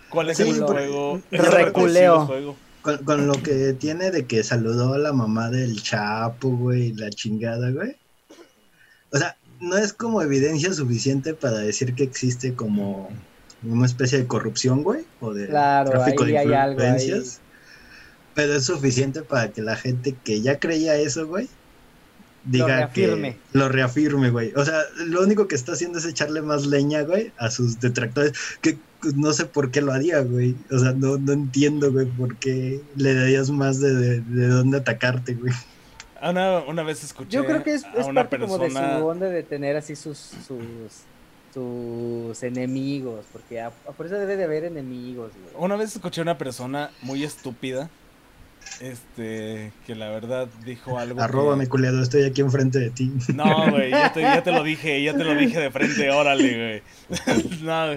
¿Cuál 0.09 0.29
es 0.29 0.39
Sí, 0.39 0.43
el 0.43 0.53
juego? 0.55 1.25
Reculeo. 1.31 2.25
juego? 2.25 2.63
Con, 2.81 3.03
con 3.05 3.27
lo 3.27 3.41
que 3.43 3.73
tiene 3.73 4.11
de 4.11 4.27
que 4.27 4.43
saludó 4.43 4.93
a 4.93 4.97
la 4.99 5.13
mamá 5.13 5.49
del 5.49 5.81
Chapo, 5.83 6.49
güey, 6.57 6.93
la 6.93 7.09
chingada, 7.11 7.71
güey. 7.71 7.97
O 9.11 9.17
sea, 9.17 9.37
no 9.59 9.77
es 9.77 9.93
como 9.93 10.21
evidencia 10.21 10.73
suficiente 10.73 11.33
para 11.33 11.57
decir 11.59 11.95
que 11.95 12.03
existe 12.03 12.55
como 12.55 13.25
una 13.61 13.85
especie 13.85 14.17
de 14.19 14.27
corrupción, 14.27 14.83
güey, 14.83 15.07
o 15.19 15.33
de 15.33 15.47
Claro, 15.47 15.89
tráfico 15.89 16.23
ahí 16.23 16.35
de 16.35 16.37
hay 16.37 16.53
algo 16.53 16.87
ahí. 16.89 17.31
Pero 18.37 18.53
es 18.53 18.65
suficiente 18.65 19.23
para 19.23 19.49
que 19.51 19.61
la 19.63 19.75
gente 19.75 20.15
que 20.23 20.41
ya 20.41 20.59
creía 20.59 20.95
eso, 20.95 21.25
güey, 21.25 21.47
diga 22.45 22.67
reafirme. 22.67 23.31
que 23.51 23.57
lo 23.57 23.67
reafirme, 23.67 24.29
güey. 24.29 24.53
O 24.55 24.63
sea, 24.63 24.79
lo 25.05 25.21
único 25.23 25.47
que 25.47 25.55
está 25.55 25.71
haciendo 25.73 25.97
es 25.97 26.05
echarle 26.05 26.43
más 26.43 26.67
leña, 26.67 27.01
güey, 27.01 27.31
a 27.37 27.49
sus 27.49 27.79
detractores, 27.79 28.33
que 28.61 28.77
no 29.15 29.33
sé 29.33 29.45
por 29.45 29.71
qué 29.71 29.81
lo 29.81 29.91
haría, 29.91 30.19
güey. 30.21 30.55
O 30.71 30.77
sea, 30.77 30.91
no, 30.91 31.17
no 31.17 31.33
entiendo, 31.33 31.91
güey, 31.91 32.05
por 32.05 32.35
qué 32.37 32.79
le 32.95 33.15
darías 33.15 33.49
más 33.49 33.79
de, 33.79 33.95
de, 33.95 34.21
de 34.21 34.47
dónde 34.47 34.77
atacarte, 34.77 35.33
güey. 35.33 35.53
Una, 36.21 36.59
una 36.59 36.83
vez 36.83 37.03
escuché 37.03 37.31
Yo 37.31 37.43
creo 37.45 37.63
que 37.63 37.73
es, 37.73 37.83
a 37.85 37.93
es 37.93 38.05
una 38.07 38.21
parte 38.29 38.39
como 38.39 38.57
de 38.59 38.69
su 38.71 38.77
onda 38.79 39.27
de 39.29 39.41
tener 39.43 39.75
así 39.77 39.95
sus 39.95 40.17
sus, 40.17 40.57
sus 41.53 42.43
enemigos, 42.43 43.25
porque 43.33 43.61
a, 43.61 43.67
a- 43.67 43.91
por 43.91 44.05
eso 44.05 44.15
debe 44.15 44.35
de 44.35 44.43
haber 44.43 44.63
enemigos, 44.65 45.31
güey. 45.33 45.63
Una 45.65 45.75
vez 45.75 45.95
escuché 45.95 46.21
a 46.21 46.23
una 46.23 46.37
persona 46.37 46.91
muy 47.01 47.23
estúpida, 47.23 47.89
este, 48.79 49.71
que 49.85 49.95
la 49.95 50.09
verdad 50.09 50.47
dijo 50.65 50.97
algo. 50.99 51.15
que- 51.17 51.21
Arróbame, 51.23 51.67
culiado, 51.67 52.01
estoy 52.01 52.23
aquí 52.23 52.41
enfrente 52.41 52.79
de 52.79 52.89
ti. 52.91 53.11
No, 53.33 53.71
güey, 53.71 53.91
ya 53.91 54.11
te, 54.13 54.21
ya 54.21 54.43
te 54.43 54.51
lo 54.51 54.63
dije, 54.63 55.01
ya 55.03 55.13
te 55.15 55.23
lo 55.23 55.35
dije 55.35 55.59
de 55.59 55.71
frente, 55.71 56.09
órale, 56.11 56.81
güey. 57.09 57.59
no. 57.61 57.93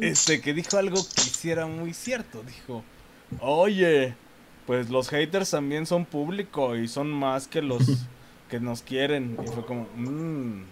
Este, 0.00 0.40
que 0.40 0.52
dijo 0.52 0.76
algo 0.78 0.96
que 0.96 1.20
sí 1.22 1.50
era 1.50 1.66
muy 1.66 1.94
cierto. 1.94 2.42
Dijo, 2.42 2.82
oye, 3.40 4.14
pues 4.66 4.90
los 4.90 5.08
haters 5.08 5.50
también 5.50 5.86
son 5.86 6.04
público 6.04 6.76
y 6.76 6.88
son 6.88 7.08
más 7.10 7.46
que 7.46 7.62
los 7.62 8.06
que 8.50 8.58
nos 8.60 8.82
quieren. 8.82 9.36
Y 9.44 9.48
fue 9.48 9.64
como, 9.64 9.86
mmm, 9.96 10.62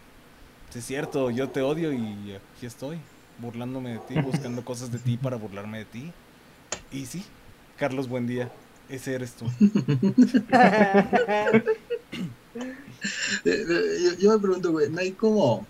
sí 0.70 0.78
es 0.80 0.84
cierto, 0.84 1.30
yo 1.30 1.48
te 1.48 1.62
odio 1.62 1.92
y 1.92 2.34
aquí 2.56 2.66
estoy, 2.66 2.98
burlándome 3.38 3.92
de 3.94 3.98
ti, 4.00 4.14
buscando 4.20 4.64
cosas 4.64 4.90
de 4.90 4.98
ti 4.98 5.16
para 5.16 5.36
burlarme 5.36 5.78
de 5.78 5.84
ti. 5.84 6.12
Y 6.90 7.06
sí, 7.06 7.24
Carlos, 7.76 8.08
buen 8.08 8.26
día. 8.26 8.50
Ese 8.88 9.14
eres 9.14 9.32
tú. 9.34 9.46
Eh, 13.44 13.64
eh, 13.68 13.98
Yo, 14.02 14.18
yo 14.18 14.32
me 14.32 14.38
pregunto, 14.38 14.72
güey, 14.72 14.88
¿no 14.90 14.98
hay 15.00 15.12
como... 15.12 15.66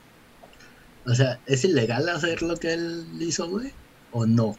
O 1.06 1.14
sea, 1.14 1.40
¿es 1.46 1.64
ilegal 1.64 2.08
hacer 2.08 2.42
lo 2.42 2.56
que 2.56 2.72
él 2.74 3.06
hizo, 3.20 3.48
güey? 3.48 3.72
¿O 4.12 4.24
no? 4.26 4.56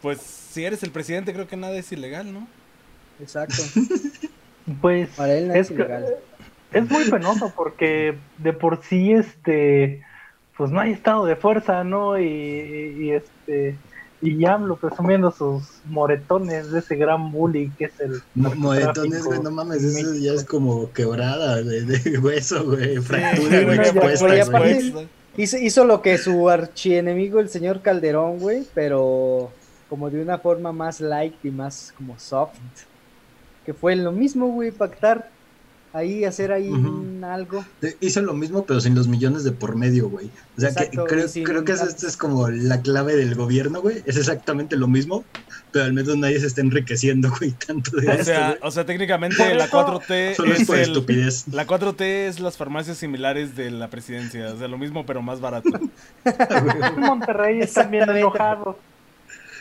Pues 0.00 0.20
si 0.20 0.64
eres 0.64 0.82
el 0.84 0.90
presidente, 0.92 1.32
creo 1.32 1.48
que 1.48 1.56
nada 1.56 1.74
es 1.76 1.90
ilegal, 1.90 2.32
¿no? 2.32 2.46
Exacto. 3.20 3.62
Pues 4.80 5.08
Para 5.16 5.34
él 5.34 5.48
no 5.48 5.54
es 5.54 5.60
es, 5.62 5.68
que- 5.68 5.74
ilegal. 5.74 6.06
es 6.72 6.88
muy 6.90 7.10
penoso 7.10 7.52
porque 7.56 8.16
de 8.38 8.52
por 8.52 8.84
sí 8.84 9.10
este 9.12 10.04
pues 10.56 10.70
no 10.70 10.78
hay 10.78 10.92
estado 10.92 11.24
de 11.26 11.34
fuerza, 11.34 11.82
¿no? 11.82 12.20
Y, 12.20 12.24
y, 13.00 13.10
este 13.10 13.76
y 14.22 14.44
AMLO 14.44 14.76
presumiendo 14.76 15.30
sus 15.30 15.62
moretones 15.86 16.70
de 16.70 16.80
ese 16.80 16.96
gran 16.96 17.32
bully 17.32 17.70
que 17.78 17.86
es 17.86 18.00
el 18.00 18.22
Mo- 18.34 18.54
Moretones, 18.54 19.24
güey, 19.24 19.40
no 19.40 19.50
mames, 19.50 19.82
eso 19.82 19.94
México. 20.08 20.24
ya 20.24 20.32
es 20.34 20.44
como 20.44 20.92
quebrada 20.92 21.62
de, 21.62 21.82
de 21.84 22.18
hueso, 22.22 22.64
güey, 22.64 22.98
fractura, 22.98 23.58
Sí, 23.58 23.64
güey, 23.64 23.76
ya- 23.78 23.82
expuesta, 23.84 24.58
güey, 24.58 25.08
hizo 25.36 25.84
lo 25.84 26.02
que 26.02 26.18
su 26.18 26.48
archienemigo, 26.50 27.40
el 27.40 27.48
señor 27.48 27.80
Calderón, 27.80 28.38
güey, 28.40 28.66
pero 28.74 29.50
como 29.88 30.10
de 30.10 30.20
una 30.22 30.38
forma 30.38 30.70
más 30.72 31.00
light 31.00 31.34
y 31.44 31.50
más 31.50 31.92
como 31.96 32.18
soft. 32.18 32.58
Que 33.64 33.72
fue 33.74 33.94
lo 33.96 34.12
mismo, 34.12 34.48
güey, 34.48 34.70
pactar 34.70 35.30
ahí, 35.92 36.24
hacer 36.24 36.52
ahí 36.52 36.70
algo. 37.22 37.64
Hizo 38.00 38.20
lo 38.22 38.32
mismo, 38.34 38.64
pero 38.64 38.80
sin 38.80 38.94
los 38.94 39.08
millones 39.08 39.44
de 39.44 39.52
por 39.52 39.76
medio, 39.76 40.08
güey. 40.08 40.30
O 40.56 40.60
sea, 40.60 40.70
Exacto, 40.70 41.04
que 41.04 41.14
creo, 41.14 41.28
sin- 41.28 41.44
creo 41.44 41.64
que 41.64 41.72
es, 41.72 41.80
esto 41.82 42.06
es 42.06 42.16
como 42.16 42.48
la 42.48 42.80
clave 42.80 43.16
del 43.16 43.34
gobierno, 43.34 43.80
güey. 43.82 44.02
Es 44.06 44.16
exactamente 44.16 44.76
lo 44.76 44.88
mismo, 44.88 45.24
pero 45.72 45.84
al 45.86 45.92
menos 45.92 46.16
nadie 46.16 46.40
se 46.40 46.46
está 46.46 46.60
enriqueciendo, 46.60 47.30
güey, 47.38 47.52
tanto 47.52 47.96
de 47.96 48.08
O 48.08 48.12
esto, 48.12 48.24
sea, 48.24 48.46
güey. 48.48 48.58
o 48.62 48.70
sea, 48.70 48.86
técnicamente 48.86 49.54
la 49.54 49.64
eso- 49.64 49.76
4T 50.02 50.34
Solo 50.34 50.52
es 50.54 50.60
es 50.60 50.66
por 50.66 50.76
el, 50.76 50.82
estupidez. 50.82 51.48
la 51.48 51.66
4T 51.66 52.00
es 52.28 52.40
las 52.40 52.56
farmacias 52.56 52.96
similares 52.98 53.56
de 53.56 53.70
la 53.70 53.88
presidencia, 53.90 54.52
o 54.52 54.58
sea, 54.58 54.68
lo 54.68 54.78
mismo 54.78 55.04
pero 55.06 55.22
más 55.22 55.40
barato. 55.40 55.68
Monterrey 56.96 57.60
están 57.60 57.90
bien 57.90 58.08
enojados. 58.08 58.76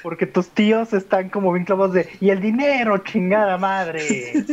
Porque 0.03 0.25
tus 0.25 0.49
tíos 0.49 0.93
están 0.93 1.29
como 1.29 1.51
bien 1.51 1.65
clavados 1.65 1.93
de 1.93 2.09
y 2.21 2.29
el 2.29 2.39
dinero, 2.41 2.97
chingada 2.99 3.57
madre. 3.57 4.33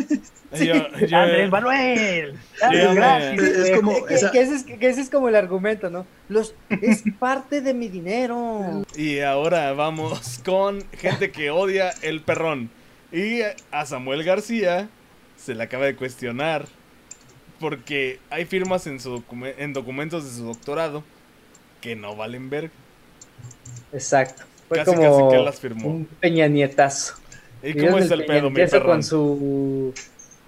Yo- 0.52 0.88
yo- 1.06 1.18
Andrés 1.18 1.50
Manuel. 1.50 2.38
Andrés, 2.62 2.80
Dígame. 2.82 2.94
gracias. 2.94 3.42
Es 3.42 3.76
como- 3.76 4.06
Que, 4.06 4.14
esa- 4.14 4.30
que 4.30 4.40
ese 4.40 4.54
es, 4.54 4.62
que 4.64 4.86
ese 4.88 5.00
es 5.00 5.10
como 5.10 5.28
el 5.28 5.34
argumento, 5.34 5.90
¿no? 5.90 6.06
Los, 6.28 6.54
es 6.70 7.02
parte 7.18 7.60
de 7.60 7.74
mi 7.74 7.88
dinero. 7.88 8.84
y 8.96 9.18
ahora 9.20 9.72
vamos 9.72 10.40
con 10.44 10.82
gente 10.92 11.30
que 11.32 11.50
odia 11.50 11.90
el 12.02 12.22
perrón. 12.22 12.70
Y 13.12 13.40
a 13.72 13.86
Samuel 13.86 14.22
García 14.24 14.88
se 15.36 15.54
le 15.54 15.64
acaba 15.64 15.84
de 15.86 15.96
cuestionar 15.96 16.66
porque 17.60 18.20
hay 18.30 18.44
firmas 18.44 18.86
en, 18.86 19.00
su 19.00 19.18
docume- 19.20 19.54
en 19.58 19.72
documentos 19.72 20.24
de 20.24 20.30
su 20.30 20.44
doctorado 20.46 21.02
que 21.80 21.96
no 21.96 22.14
valen 22.16 22.50
ver. 22.50 22.70
Exacto. 23.92 24.44
Fue 24.68 24.78
Casi, 24.78 24.94
como 24.94 25.28
casi 25.28 25.36
que 25.38 25.44
las 25.44 25.60
firmó. 25.60 25.88
un 25.88 26.04
peña 26.20 26.48
nietazo. 26.48 27.14
¿Y 27.62 27.74
cómo 27.74 27.98
es 27.98 28.06
es 28.06 28.10
el 28.10 28.24
pedo, 28.26 28.50
mi 28.50 28.56
perrón? 28.56 28.82
con 28.86 29.02
su 29.02 29.92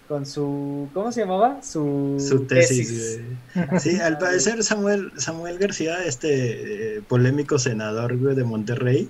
con 0.09 0.25
su 0.27 0.89
¿cómo 0.95 1.13
se 1.13 1.21
llamaba? 1.21 1.63
Su, 1.63 2.17
Su 2.19 2.45
tesis, 2.47 3.23
güey. 3.55 3.79
Sí, 3.81 4.01
al 4.01 4.19
parecer 4.19 4.63
Samuel, 4.65 5.13
Samuel 5.17 5.59
García, 5.59 6.05
este 6.05 6.97
eh, 6.97 7.03
polémico 7.07 7.59
senador, 7.59 8.17
güey, 8.17 8.35
de 8.35 8.45
Monterrey, 8.45 9.09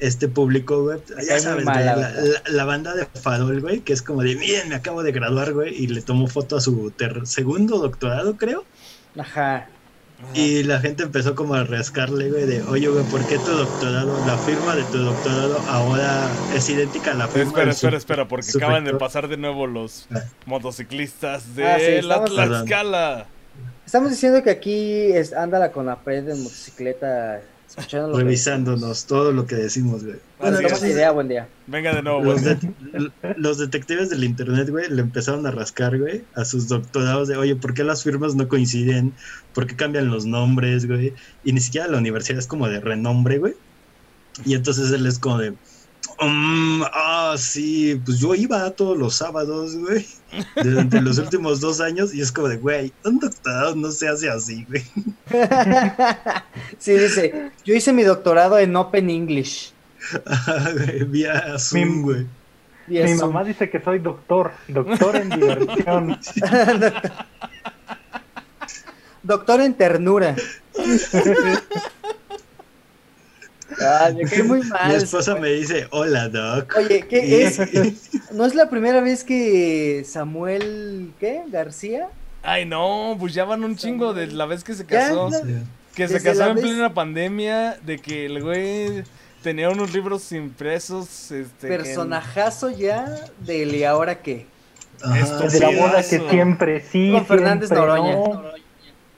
este 0.00 0.28
público, 0.28 0.82
güey, 0.82 0.98
ya 1.26 1.38
sabes, 1.40 1.64
güey, 1.64 1.76
la 2.48 2.64
banda 2.64 2.94
de 2.94 3.06
Farol, 3.06 3.60
güey, 3.62 3.80
que 3.80 3.92
es 3.94 4.02
como 4.02 4.22
de, 4.22 4.36
miren, 4.36 4.68
me 4.68 4.74
acabo 4.74 5.02
de 5.02 5.12
graduar, 5.12 5.52
güey, 5.54 5.74
y 5.82 5.86
le 5.86 6.02
tomó 6.02 6.26
foto 6.26 6.56
a 6.56 6.60
su 6.60 6.90
ter- 6.90 7.26
segundo 7.26 7.78
doctorado, 7.78 8.36
creo, 8.36 8.64
Ajá. 9.16 9.68
Ajá. 10.24 10.30
y 10.38 10.62
la 10.64 10.80
gente 10.80 11.02
empezó 11.04 11.34
como 11.34 11.54
a 11.54 11.64
rascarle, 11.64 12.30
güey, 12.30 12.46
de, 12.46 12.62
oye, 12.64 12.88
güey, 12.88 13.04
¿por 13.04 13.24
qué 13.26 13.38
tu 13.38 13.50
doctorado, 13.52 14.26
la 14.26 14.36
firma 14.38 14.74
de 14.74 14.82
tu 14.84 14.98
doctorado 14.98 15.58
ahora 15.68 16.28
es 16.54 16.68
idéntica 16.68 17.12
a 17.12 17.14
la 17.14 17.28
firma 17.28 17.48
Espera, 17.50 17.64
de 17.66 17.70
espera, 17.72 17.90
su- 17.92 17.96
espera, 17.98 18.28
porque 18.28 18.50
su 18.50 18.58
acaban 18.58 18.84
de 18.84 18.94
pasar 18.94 19.28
de 19.28 19.36
nuevo 19.36 19.66
los 19.66 20.06
Ah. 20.14 20.20
motociclistas 20.46 21.54
de 21.54 21.66
Ah, 21.66 21.76
sí, 21.78 22.06
la 22.06 22.14
estamos- 22.16 22.30
Tlaxcala. 22.34 23.26
Estamos 23.86 24.10
diciendo 24.10 24.42
que 24.42 24.50
aquí 24.50 25.12
es, 25.12 25.32
anda 25.34 25.58
la 25.58 25.70
Conapred 25.70 26.28
en 26.28 26.42
motocicleta 26.42 27.40
escuchando 27.76 28.16
Revisándonos 28.18 29.06
todo 29.06 29.32
lo 29.32 29.46
que 29.46 29.54
decimos, 29.56 30.04
güey. 30.04 30.16
Tomas 30.40 30.82
es. 30.82 30.90
idea, 30.90 31.10
buen 31.10 31.28
día. 31.28 31.48
Venga 31.66 31.94
de 31.94 32.02
nuevo, 32.02 32.22
Los, 32.22 32.42
de- 32.44 32.58
los 33.36 33.58
detectives 33.58 34.10
del 34.10 34.24
internet, 34.24 34.68
güey, 34.70 34.88
le 34.90 35.02
empezaron 35.02 35.46
a 35.46 35.50
rascar, 35.50 35.98
güey, 35.98 36.22
a 36.34 36.44
sus 36.44 36.68
doctorados 36.68 37.28
de, 37.28 37.36
oye, 37.36 37.56
¿por 37.56 37.74
qué 37.74 37.82
las 37.84 38.02
firmas 38.02 38.34
no 38.34 38.46
coinciden? 38.48 39.12
¿Por 39.52 39.66
qué 39.66 39.76
cambian 39.76 40.08
los 40.10 40.26
nombres, 40.26 40.86
güey? 40.86 41.12
Y 41.44 41.52
ni 41.52 41.60
siquiera 41.60 41.88
la 41.88 41.98
universidad 41.98 42.38
es 42.38 42.46
como 42.46 42.68
de 42.68 42.80
renombre, 42.80 43.38
güey. 43.38 43.54
Y 44.44 44.54
entonces 44.54 44.90
él 44.92 45.06
es 45.06 45.18
como 45.18 45.38
de, 45.38 45.54
"Mm, 46.20 46.82
ah, 46.92 47.34
sí, 47.38 48.00
pues 48.04 48.18
yo 48.18 48.34
iba 48.34 48.70
todos 48.70 48.96
los 48.98 49.14
sábados, 49.16 49.76
güey, 49.76 50.06
durante 50.62 51.00
los 51.00 51.18
últimos 51.24 51.60
dos 51.60 51.80
años, 51.80 52.14
y 52.14 52.20
es 52.20 52.30
como 52.32 52.48
de, 52.48 52.56
güey, 52.56 52.92
un 53.04 53.18
doctorado 53.18 53.74
no 53.76 53.90
se 53.90 54.08
hace 54.08 54.28
así, 54.30 54.64
güey. 54.68 54.84
sí, 56.78 56.92
dice, 56.92 57.50
yo 57.64 57.74
hice 57.74 57.92
mi 57.92 58.02
doctorado 58.02 58.58
en 58.58 58.74
Open 58.76 59.10
English. 59.10 59.72
Ajá, 60.26 60.70
güey, 60.72 61.04
Vía 61.04 61.58
Zoom, 61.58 61.88
Mi- 61.96 62.02
güey. 62.02 62.26
Mi 62.86 63.14
mamá 63.14 63.42
dice 63.44 63.70
que 63.70 63.80
soy 63.80 63.98
doctor, 63.98 64.52
doctor 64.68 65.16
en 65.16 65.30
diversión. 65.30 66.18
Doctor 69.22 69.62
en 69.62 69.72
ternura. 69.72 70.36
Ay, 73.80 74.14
me 74.14 74.22
cae 74.24 74.42
muy 74.42 74.62
mal. 74.62 74.88
Mi 74.88 74.94
esposa 74.96 75.34
me 75.36 75.48
dice, 75.50 75.86
hola, 75.90 76.28
doc. 76.28 76.72
Oye, 76.76 76.98
Y- 76.98 77.02
¿qué 77.08 77.44
es? 77.46 77.60
¿No 78.32 78.44
es 78.46 78.54
la 78.54 78.68
primera 78.70 79.00
vez 79.00 79.24
que 79.24 80.04
Samuel, 80.06 81.12
¿qué? 81.20 81.42
García? 81.48 82.08
Ay, 82.42 82.66
no, 82.66 83.16
pues 83.18 83.32
ya 83.34 83.44
van 83.44 83.64
un 83.64 83.76
chingo 83.76 84.12
de 84.12 84.26
la 84.28 84.46
vez 84.46 84.64
que 84.64 84.74
se 84.74 84.84
casó. 84.84 85.30
Que 85.94 86.08
se 86.08 86.20
casó 86.22 86.46
en 86.48 86.56
vez- 86.56 86.64
plena 86.64 86.92
pandemia, 86.92 87.78
de 87.84 87.98
que 87.98 88.26
el 88.26 88.42
güey 88.42 89.04
tenía 89.42 89.70
unos 89.70 89.92
libros 89.94 90.30
impresos. 90.32 91.30
Este, 91.30 91.68
Personajazo 91.68 92.70
ya 92.70 93.06
del 93.40 93.74
¿y 93.74 93.84
ahora 93.84 94.20
qué? 94.20 94.46
Ajá, 95.02 95.46
de 95.48 95.60
la 95.60 95.70
boda 95.70 95.96
que 96.02 96.20
siempre 96.30 96.80
sí. 96.90 97.12
Con 97.12 97.26
Fernández 97.26 97.68
siempre 97.68 97.86
Noroña. 97.88 98.12
no. 98.14 98.42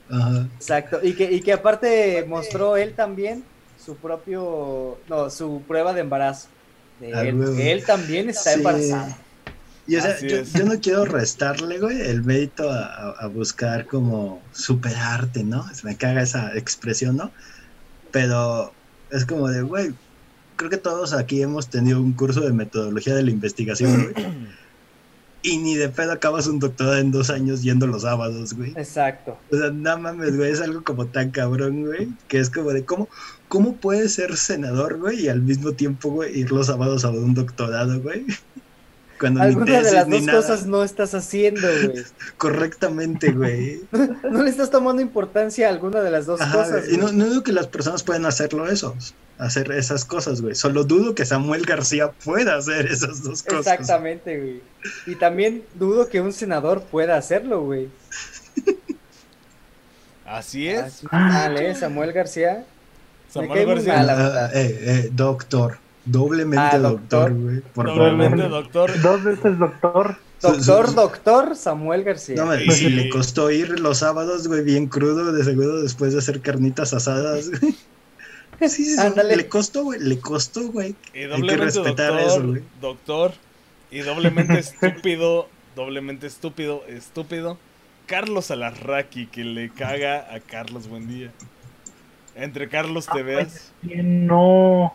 ajá. 0.09 0.47
Exacto. 0.55 0.99
Y 1.03 1.13
que, 1.13 1.31
y 1.31 1.41
que 1.41 1.53
aparte 1.53 2.25
mostró 2.27 2.77
él 2.77 2.93
también 2.93 3.43
su 3.87 3.95
propio, 3.95 4.97
no, 5.07 5.29
su 5.29 5.63
prueba 5.65 5.93
de 5.93 6.01
embarazo. 6.01 6.49
De 6.99 7.13
Ah, 7.15 7.23
él, 7.23 7.39
que 7.55 7.71
él 7.71 7.85
también 7.85 8.29
está 8.29 8.51
Sí. 8.51 8.57
embarazado. 8.59 9.15
Y 9.87 9.95
o 9.95 10.01
sea, 10.01 10.19
yo, 10.19 10.41
yo 10.43 10.65
no 10.65 10.77
quiero 10.81 11.05
restarle, 11.05 11.79
güey, 11.79 12.01
el 12.01 12.21
mérito 12.23 12.69
a, 12.69 13.11
a- 13.11 13.27
buscar 13.27 13.85
como 13.87 14.41
superarte, 14.51 15.45
¿no? 15.45 15.65
Me 15.83 15.95
caga 15.95 16.21
esa 16.21 16.53
expresión, 16.57 17.15
¿no? 17.15 17.31
Pero 18.11 18.73
es 19.09 19.25
como 19.25 19.47
de, 19.47 19.61
güey, 19.61 19.93
creo 20.57 20.69
que 20.69 20.75
todos 20.75 21.13
aquí 21.13 21.41
hemos 21.41 21.69
tenido 21.69 22.01
un 22.01 22.11
curso 22.11 22.41
de 22.41 22.51
metodología 22.51 23.15
de 23.15 23.23
la 23.23 23.31
investigación, 23.31 24.11
güey. 24.11 24.25
Y 25.43 25.59
ni 25.59 25.75
de 25.75 25.87
pedo 25.87 26.11
acabas 26.11 26.47
un 26.47 26.59
doctorado 26.59 26.97
en 26.97 27.11
dos 27.11 27.29
años 27.29 27.61
yendo 27.61 27.87
los 27.87 28.01
sábados, 28.01 28.53
güey. 28.53 28.71
Exacto. 28.75 29.37
O 29.49 29.55
sea, 29.55 29.69
no 29.69 29.97
mames, 29.97 30.35
güey, 30.35 30.51
es 30.51 30.59
algo 30.59 30.83
como 30.83 31.05
tan 31.05 31.29
cabrón, 31.31 31.85
güey, 31.85 32.09
que 32.27 32.39
es 32.39 32.49
como 32.49 32.71
de 32.71 32.83
cómo, 32.83 33.07
cómo 33.47 33.75
puedes 33.75 34.13
ser 34.13 34.37
senador, 34.37 34.97
güey, 34.97 35.25
y 35.25 35.29
al 35.29 35.41
mismo 35.41 35.71
tiempo, 35.73 36.09
güey, 36.09 36.39
ir 36.39 36.51
los 36.51 36.67
sábados 36.67 37.05
a 37.05 37.09
un 37.09 37.33
doctorado, 37.33 37.99
güey. 38.01 38.25
Cuando 39.19 39.39
ni 39.39 39.47
Alguna 39.47 39.81
de 39.81 39.91
las 39.93 40.07
ni 40.07 40.17
dos 40.17 40.25
nada. 40.27 40.41
cosas 40.41 40.65
no 40.67 40.83
estás 40.83 41.15
haciendo, 41.15 41.61
güey. 41.67 42.03
correctamente, 42.37 43.31
güey. 43.31 43.81
No 44.31 44.43
le 44.43 44.49
estás 44.49 44.69
tomando 44.69 45.01
importancia 45.01 45.67
a 45.67 45.71
alguna 45.71 46.01
de 46.01 46.11
las 46.11 46.27
dos 46.27 46.39
Ajá, 46.39 46.55
cosas. 46.55 46.83
güey. 46.85 46.93
y 46.95 46.97
no, 46.97 47.11
no 47.11 47.27
digo 47.27 47.43
que 47.43 47.51
las 47.51 47.65
personas 47.65 48.03
pueden 48.03 48.27
hacerlo 48.27 48.67
eso, 48.69 48.95
hacer 49.39 49.71
esas 49.71 50.05
cosas, 50.05 50.41
güey. 50.41 50.53
Solo 50.53 50.83
dudo 50.83 51.15
que 51.15 51.25
Samuel 51.25 51.65
García 51.65 52.11
pueda 52.11 52.57
hacer 52.57 52.85
esas 52.85 53.23
dos 53.23 53.41
cosas. 53.41 53.79
Exactamente, 53.79 54.37
güey. 54.39 54.61
Y 55.07 55.15
también 55.15 55.63
dudo 55.73 56.09
que 56.09 56.21
un 56.21 56.31
senador 56.31 56.83
pueda 56.83 57.17
hacerlo, 57.17 57.61
güey. 57.63 57.87
Así 60.25 60.67
es. 60.67 60.83
Así, 60.83 61.07
Dale, 61.11 61.73
Samuel 61.75 62.11
García. 62.13 62.65
Samuel 63.29 63.65
García. 63.65 63.99
Ah, 64.09 64.49
eh, 64.53 64.79
eh, 64.81 65.09
doctor. 65.13 65.77
Doblemente 66.05 66.75
Ah, 66.75 66.77
doctor, 66.79 67.31
doctor. 67.31 67.33
güey. 67.33 67.61
Doblemente 67.97 68.37
favor. 68.43 68.63
doctor. 68.63 69.01
Dos 69.01 69.23
veces 69.23 69.59
doctor. 69.59 70.15
Doctor, 70.41 70.93
doctor 70.95 71.55
Samuel 71.55 72.03
García. 72.03 72.35
No, 72.35 72.45
me- 72.45 72.63
y 72.63 72.71
si 72.71 72.89
le 72.89 73.09
costó 73.09 73.49
ir 73.51 73.79
los 73.79 73.97
sábados, 73.99 74.47
güey, 74.47 74.63
bien 74.63 74.85
crudo, 74.87 75.31
de 75.33 75.43
seguro 75.43 75.81
después 75.81 76.13
de 76.13 76.19
hacer 76.19 76.41
carnitas 76.41 76.93
asadas, 76.93 77.49
güey. 77.49 77.73
Sí, 78.61 78.69
sí, 78.69 78.85
sí, 78.95 78.99
Ándale. 78.99 79.35
le 79.35 79.47
costó, 79.49 79.83
güey, 79.83 79.99
le 79.99 80.19
costó, 80.19 80.71
güey. 80.71 80.95
Y 81.13 81.27
que 81.41 81.57
respetar 81.57 82.11
doctor, 82.13 82.19
eso, 82.19 82.47
güey. 82.47 82.61
doctor. 82.81 83.31
Y 83.91 83.99
doblemente 83.99 84.57
estúpido, 84.59 85.47
doblemente 85.75 86.25
estúpido, 86.27 86.83
estúpido. 86.87 87.57
Carlos 88.05 88.49
Alarraqui, 88.51 89.27
que 89.27 89.43
le 89.43 89.69
caga 89.69 90.33
a 90.33 90.39
Carlos 90.39 90.87
Buendía. 90.87 91.31
Entre 92.37 92.69
Carlos 92.69 93.07
te 93.11 93.23
veas. 93.23 93.71
¿Quién 93.81 94.27
no? 94.27 94.93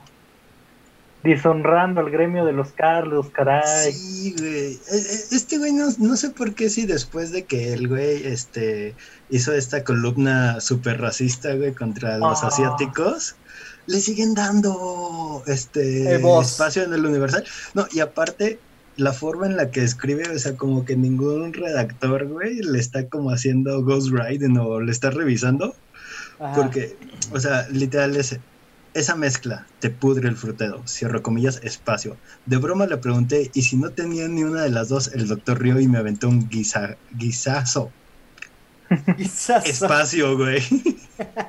Deshonrando 1.23 2.01
al 2.01 2.10
gremio 2.10 2.44
de 2.44 2.52
los 2.52 2.73
Carlos, 2.73 3.28
caray. 3.32 3.93
Sí, 3.93 4.35
güey. 4.36 4.73
E- 4.73 4.78
e- 4.90 5.35
Este 5.36 5.59
güey 5.59 5.73
no, 5.73 5.86
no 5.98 6.16
sé 6.16 6.31
por 6.31 6.55
qué 6.55 6.69
si 6.69 6.85
después 6.85 7.31
de 7.31 7.44
que 7.44 7.73
el 7.73 7.86
güey 7.86 8.27
este, 8.27 8.94
hizo 9.31 9.52
esta 9.55 9.85
columna 9.85 10.60
súper 10.60 11.01
racista, 11.01 11.55
güey, 11.55 11.74
contra 11.74 12.19
los 12.19 12.43
Ah. 12.43 12.48
asiáticos, 12.48 13.36
le 13.86 14.01
siguen 14.01 14.35
dando 14.35 15.44
este 15.47 16.14
Eh, 16.16 16.20
espacio 16.40 16.82
en 16.82 16.93
el 16.93 17.06
Universal. 17.06 17.44
No, 17.74 17.86
y 17.93 18.01
aparte, 18.01 18.59
la 18.97 19.12
forma 19.12 19.47
en 19.47 19.56
la 19.56 19.70
que 19.70 19.85
escribe, 19.85 20.28
o 20.28 20.39
sea, 20.40 20.56
como 20.56 20.85
que 20.85 20.97
ningún 20.97 21.52
redactor, 21.52 22.27
güey, 22.27 22.56
le 22.62 22.81
está 22.81 23.09
como 23.09 23.31
haciendo 23.31 23.82
ghostwriting 23.85 24.59
o 24.59 24.81
le 24.81 24.90
está 24.90 25.10
revisando. 25.10 25.74
Ajá. 26.43 26.55
Porque, 26.55 26.97
o 27.32 27.39
sea, 27.39 27.69
literal 27.70 28.16
es 28.16 28.39
esa 28.94 29.16
mezcla 29.16 29.66
te 29.78 29.90
pudre 29.90 30.28
el 30.28 30.36
frutero, 30.36 30.82
cierro 30.86 31.23
comillas, 31.23 31.60
espacio. 31.62 32.16
De 32.47 32.59
broma 32.59 32.86
le 32.86 32.98
pregunté, 32.98 33.51
y 33.55 33.62
si 33.62 33.77
no 33.77 33.90
tenía 33.90 34.28
ni 34.28 34.44
una 34.44 34.62
de 34.62 34.70
las 34.70 34.89
dos, 34.89 35.12
el 35.14 35.28
doctor 35.28 35.60
rió 35.60 35.81
y 35.81 35.89
me 35.89 35.98
aventó 35.98 36.28
un 36.28 36.48
guisa, 36.48 36.97
guisazo. 37.12 37.90
Quizás. 39.16 39.64
Espacio, 39.66 40.36
güey. 40.36 40.62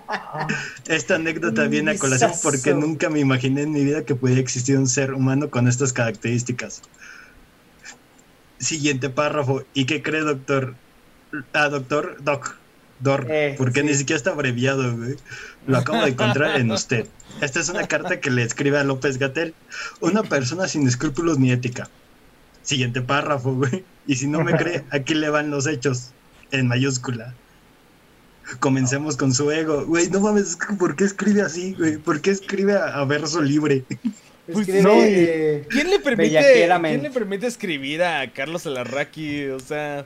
Esta 0.87 1.15
anécdota 1.15 1.65
viene 1.67 1.91
a 1.91 1.97
colación 1.97 2.31
guisazo. 2.31 2.49
porque 2.49 2.73
nunca 2.73 3.09
me 3.09 3.19
imaginé 3.19 3.63
en 3.63 3.71
mi 3.73 3.83
vida 3.83 4.05
que 4.05 4.15
pudiera 4.15 4.39
existir 4.39 4.77
un 4.77 4.87
ser 4.87 5.13
humano 5.13 5.49
con 5.49 5.67
estas 5.67 5.91
características. 5.91 6.81
Siguiente 8.59 9.09
párrafo. 9.09 9.63
¿Y 9.73 9.85
qué 9.85 10.01
cree, 10.01 10.21
doctor? 10.21 10.75
Ah, 11.51 11.67
doctor, 11.67 12.23
doc. 12.23 12.55
Dor, 13.03 13.27
Eh, 13.29 13.55
porque 13.57 13.81
sí. 13.81 13.85
ni 13.87 13.93
siquiera 13.93 14.17
está 14.17 14.31
abreviado, 14.31 14.95
güey. 14.95 15.15
Lo 15.67 15.77
acabo 15.77 16.01
de 16.03 16.09
encontrar 16.11 16.59
en 16.59 16.71
usted. 16.71 17.07
Esta 17.41 17.59
es 17.59 17.69
una 17.69 17.85
carta 17.87 18.19
que 18.19 18.31
le 18.31 18.43
escribe 18.43 18.77
a 18.79 18.83
López 18.83 19.17
Gatel, 19.17 19.53
una 19.99 20.23
persona 20.23 20.67
sin 20.67 20.87
escrúpulos 20.87 21.37
ni 21.37 21.51
ética. 21.51 21.89
Siguiente 22.63 23.01
párrafo, 23.01 23.53
güey. 23.53 23.83
Y 24.07 24.15
si 24.15 24.27
no 24.27 24.41
me 24.43 24.53
cree, 24.55 24.83
aquí 24.91 25.13
le 25.13 25.29
van 25.29 25.49
los 25.51 25.67
hechos, 25.67 26.11
en 26.51 26.67
mayúscula. 26.67 27.33
Comencemos 28.59 29.15
con 29.17 29.33
su 29.33 29.49
ego. 29.51 29.85
Güey, 29.85 30.09
no 30.09 30.19
mames, 30.19 30.57
¿por 30.77 30.95
qué 30.95 31.05
escribe 31.05 31.41
así, 31.41 31.73
güey? 31.77 31.97
¿Por 31.97 32.21
qué 32.21 32.31
escribe 32.31 32.73
a, 32.73 32.87
a 32.99 33.05
verso 33.05 33.41
libre? 33.41 33.83
Escribe, 34.47 34.81
no, 34.81 34.95
y- 34.95 34.99
eh, 35.07 35.67
¿Quién 35.69 35.89
le 35.89 35.99
permite. 35.99 36.67
¿quién 36.81 37.03
le 37.03 37.09
permite 37.09 37.47
escribir 37.47 38.03
a 38.03 38.29
Carlos 38.33 38.65
Alarraqui? 38.67 39.45
O 39.47 39.59
sea, 39.61 40.05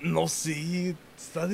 no 0.00 0.28
sé. 0.28 0.94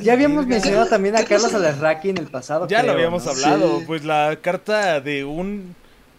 Ya 0.02 0.12
habíamos 0.14 0.44
verga. 0.46 0.54
mencionado 0.56 0.86
también 0.86 1.16
a 1.16 1.24
Carlos 1.24 1.52
Alarraqui 1.54 2.10
en 2.10 2.18
el 2.18 2.26
pasado. 2.26 2.66
Ya 2.68 2.82
lo 2.82 2.92
habíamos 2.92 3.24
¿no? 3.24 3.30
hablado, 3.32 3.78
Sí. 3.80 3.84
pues 3.86 4.04
la 4.04 4.38
carta 4.40 5.00
de 5.00 5.24
un 5.24 5.74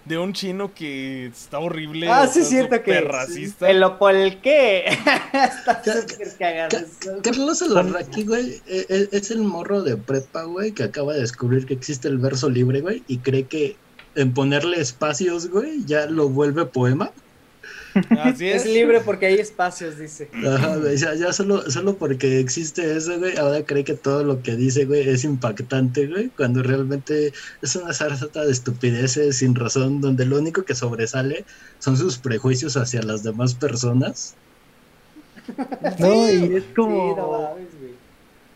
de 0.06 0.19
un 0.19 0.34
chino 0.34 0.72
que 0.72 1.26
está 1.26 1.57
horrible. 1.57 2.07
Ah, 2.11 2.27
sí, 2.27 2.41
es 2.41 2.49
cierto 2.49 2.84
que. 2.84 3.02
racista. 3.02 3.68
El 3.68 3.84
por 3.98 4.14
el 4.14 4.40
qué. 4.40 4.86
Está 5.34 5.82
Ca- 5.82 6.02
súper 6.02 6.32
cagado. 6.38 6.69
Ca- 6.99 7.22
Carlos 7.23 7.61
Alarraqui, 7.64 8.23
güey, 8.23 8.61
e- 8.68 8.86
e- 8.88 9.10
es 9.11 9.32
el 9.32 9.40
morro 9.41 9.82
de 9.82 9.98
prepa, 9.98 10.44
güey, 10.44 10.73
que 10.73 10.84
acaba 10.84 11.14
de 11.14 11.22
descubrir 11.22 11.65
que 11.65 11.73
existe 11.73 12.07
el 12.07 12.19
verso 12.19 12.52
libre, 12.52 12.82
güey, 12.82 13.03
y 13.07 13.18
cree 13.18 13.45
que 13.45 13.77
en 14.14 14.32
ponerle 14.36 14.80
espacios, 14.80 15.49
güey, 15.49 15.84
ya 15.86 16.06
lo 16.06 16.30
vuelve 16.30 16.65
poema. 16.68 17.10
Así 18.17 18.49
es. 18.49 18.65
Es 18.65 18.65
libre 18.65 19.01
porque 19.01 19.27
hay 19.27 19.35
espacios, 19.35 19.97
dice. 19.97 20.30
Ajá, 20.45 20.77
güey, 20.77 20.95
o 20.95 20.97
sea, 20.97 21.15
ya 21.15 21.31
solo, 21.34 21.69
solo 21.72 21.97
porque 21.97 22.39
existe 22.39 22.95
eso, 22.97 23.17
güey, 23.19 23.38
ahora 23.38 23.65
cree 23.65 23.84
que 23.84 23.95
todo 23.95 24.23
lo 24.23 24.41
que 24.41 24.55
dice, 24.55 24.85
güey, 24.85 25.07
es 25.09 25.23
impactante, 25.23 26.07
güey, 26.07 26.30
cuando 26.30 26.61
realmente 26.63 27.34
es 27.61 27.76
una 27.76 27.93
zarzata 27.93 28.43
de 28.45 28.51
estupideces 28.51 29.38
sin 29.38 29.55
razón, 29.55 30.01
donde 30.01 30.26
lo 30.26 30.38
único 30.39 30.63
que 30.63 30.76
sobresale 30.76 31.45
son 31.80 31.97
sus 31.97 32.17
prejuicios 32.17 32.77
hacia 32.77 33.01
las 33.03 33.23
demás 33.23 33.55
personas. 33.55 34.38
No, 35.99 36.30
y 36.31 36.55
es 36.55 36.65
Sí, 36.65 36.73
como. 36.76 37.15
no 37.15 37.31
mames, 37.31 37.77
güey. 37.80 37.99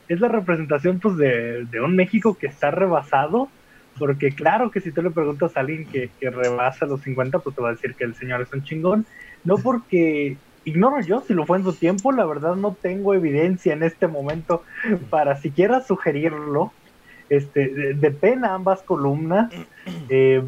es 0.08 0.20
la 0.20 0.28
representación 0.28 1.00
pues 1.00 1.18
de, 1.18 1.66
de 1.66 1.82
un 1.82 1.96
México 1.96 2.38
que 2.38 2.48
está 2.48 2.72
rebasado, 2.72 3.50
porque 3.98 4.34
claro 4.34 4.72
que 4.72 4.82
si 4.82 4.92
tú 4.92 5.02
le 5.02 5.12
preguntas 5.12 5.56
a 5.56 5.60
alguien 5.62 5.86
que, 5.88 6.10
que 6.20 6.30
rebasa 6.30 6.86
los 6.86 7.02
50, 7.02 7.40
pues 7.40 7.56
te 7.56 7.62
va 7.62 7.70
a 7.70 7.74
decir 7.74 7.96
que 7.96 8.06
el 8.06 8.16
señor 8.16 8.42
es 8.42 8.52
un 8.54 8.64
chingón, 8.64 9.06
no 9.44 9.58
porque 9.58 10.42
ignoro 10.64 11.02
yo 11.02 11.22
si 11.22 11.34
lo 11.34 11.46
fue 11.46 11.58
en 11.58 11.64
su 11.64 11.78
tiempo, 11.78 12.12
la 12.12 12.26
verdad 12.26 12.56
no 12.56 12.78
tengo 12.82 13.14
evidencia 13.14 13.74
en 13.74 13.84
este 13.84 14.08
momento 14.08 14.64
para 15.10 15.36
siquiera 15.38 15.82
sugerirlo, 15.82 16.74
este, 17.30 17.70
de, 17.74 17.94
de 17.96 18.12
pena 18.12 18.54
ambas 18.54 18.84
columnas, 18.84 19.52
eh, 20.10 20.44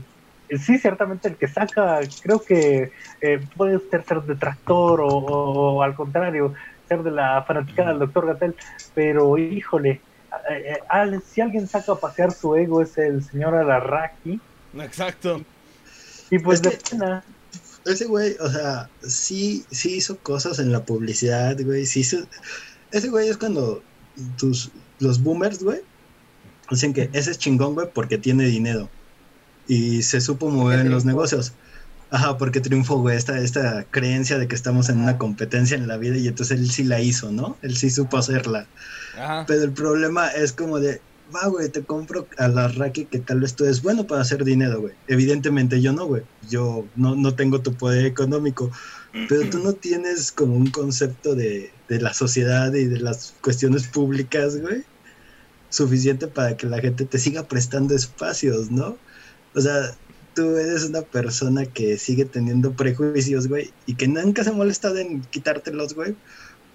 sí, 0.49 0.77
ciertamente 0.77 1.29
el 1.29 1.37
que 1.37 1.47
saca, 1.47 2.01
creo 2.21 2.43
que 2.45 2.91
eh, 3.21 3.47
puede 3.55 3.77
usted 3.77 4.03
ser 4.03 4.21
detractor 4.23 5.01
o, 5.01 5.07
o- 5.07 5.77
o 5.77 5.81
al 5.81 5.95
contrario, 5.95 6.53
ser 6.87 7.03
de 7.03 7.11
la 7.11 7.43
fanaticada 7.47 7.89
del 7.89 7.99
doctor 7.99 8.27
Gatel, 8.27 8.55
pero 8.93 9.37
híjole, 9.37 9.89
eh, 10.49 10.53
eh, 10.73 10.79
al- 10.89 11.21
si 11.21 11.41
alguien 11.41 11.67
saca 11.67 11.93
a 11.93 11.99
pasear 11.99 12.33
su 12.33 12.55
ego 12.55 12.81
es 12.81 12.97
el 12.97 13.21
señor 13.23 13.55
Alarraqui, 13.55 14.41
Exacto. 14.73 15.39
y 16.29 16.39
pues 16.39 16.59
Es 16.59 16.63
de 16.63 16.71
que- 16.71 16.77
pena, 16.89 17.23
Ese 17.85 18.05
güey, 18.05 18.35
o 18.39 18.49
sea, 18.49 18.89
sí, 19.01 19.65
sí 19.71 19.95
hizo 19.95 20.17
cosas 20.17 20.59
en 20.59 20.71
la 20.71 20.85
publicidad, 20.85 21.57
güey, 21.63 21.85
sí 21.85 22.01
hizo... 22.01 22.17
Ese 22.91 23.09
güey 23.09 23.29
es 23.29 23.37
cuando 23.37 23.81
tus, 24.37 24.71
los 24.99 25.21
boomers, 25.23 25.63
güey, 25.63 25.81
dicen 26.69 26.93
que 26.93 27.09
ese 27.13 27.31
es 27.31 27.37
chingón, 27.37 27.73
güey, 27.73 27.87
porque 27.93 28.17
tiene 28.17 28.45
dinero. 28.45 28.89
Y 29.67 30.03
se 30.03 30.21
supo 30.21 30.49
mover 30.49 30.79
en 30.79 30.91
los 30.91 31.05
negocios. 31.05 31.53
Ajá, 32.09 32.37
porque 32.37 32.59
triunfó, 32.59 32.97
güey, 32.97 33.15
esta, 33.15 33.39
esta 33.39 33.85
creencia 33.89 34.37
de 34.37 34.47
que 34.47 34.55
estamos 34.55 34.89
en 34.89 34.99
una 34.99 35.17
competencia 35.17 35.77
en 35.77 35.87
la 35.87 35.97
vida 35.97 36.17
y 36.17 36.27
entonces 36.27 36.59
él 36.59 36.69
sí 36.69 36.83
la 36.83 36.99
hizo, 36.99 37.31
¿no? 37.31 37.57
Él 37.61 37.77
sí 37.77 37.89
supo 37.89 38.17
hacerla. 38.17 38.67
Ajá. 39.17 39.45
Pero 39.47 39.63
el 39.63 39.71
problema 39.71 40.27
es 40.27 40.51
como 40.51 40.79
de, 40.79 40.99
va, 41.33 41.47
güey, 41.47 41.69
te 41.69 41.83
compro 41.83 42.27
a 42.37 42.47
la 42.47 42.67
Raki 42.67 43.05
que 43.05 43.19
tal 43.19 43.39
vez 43.39 43.55
tú 43.55 43.65
es 43.65 43.81
bueno 43.81 44.05
para 44.07 44.21
hacer 44.21 44.43
dinero, 44.43 44.81
güey. 44.81 44.93
Evidentemente 45.07 45.81
yo 45.81 45.93
no, 45.93 46.05
güey. 46.05 46.23
Yo 46.49 46.85
no, 46.95 47.15
no 47.15 47.35
tengo 47.35 47.61
tu 47.61 47.73
poder 47.73 48.05
económico. 48.05 48.71
Pero 49.27 49.49
tú 49.49 49.59
no 49.59 49.73
tienes 49.73 50.31
como 50.31 50.55
un 50.55 50.67
concepto 50.67 51.35
de, 51.35 51.71
de 51.89 51.99
la 51.99 52.13
sociedad 52.13 52.73
y 52.73 52.85
de 52.85 52.99
las 52.99 53.33
cuestiones 53.41 53.87
públicas, 53.87 54.57
güey. 54.57 54.83
Suficiente 55.69 56.27
para 56.27 56.55
que 56.55 56.67
la 56.67 56.79
gente 56.79 57.05
te 57.05 57.17
siga 57.17 57.43
prestando 57.43 57.95
espacios, 57.95 58.71
¿no? 58.71 58.97
O 59.53 59.61
sea, 59.61 59.95
tú 60.33 60.57
eres 60.57 60.83
una 60.85 61.01
persona 61.01 61.65
que 61.65 61.97
sigue 61.97 62.25
teniendo 62.25 62.73
prejuicios, 62.73 63.47
güey, 63.47 63.71
y 63.85 63.95
que 63.95 64.07
nunca 64.07 64.43
se 64.43 64.49
ha 64.49 64.53
molestado 64.53 64.97
en 64.97 65.21
quitártelos, 65.21 65.93
güey, 65.93 66.15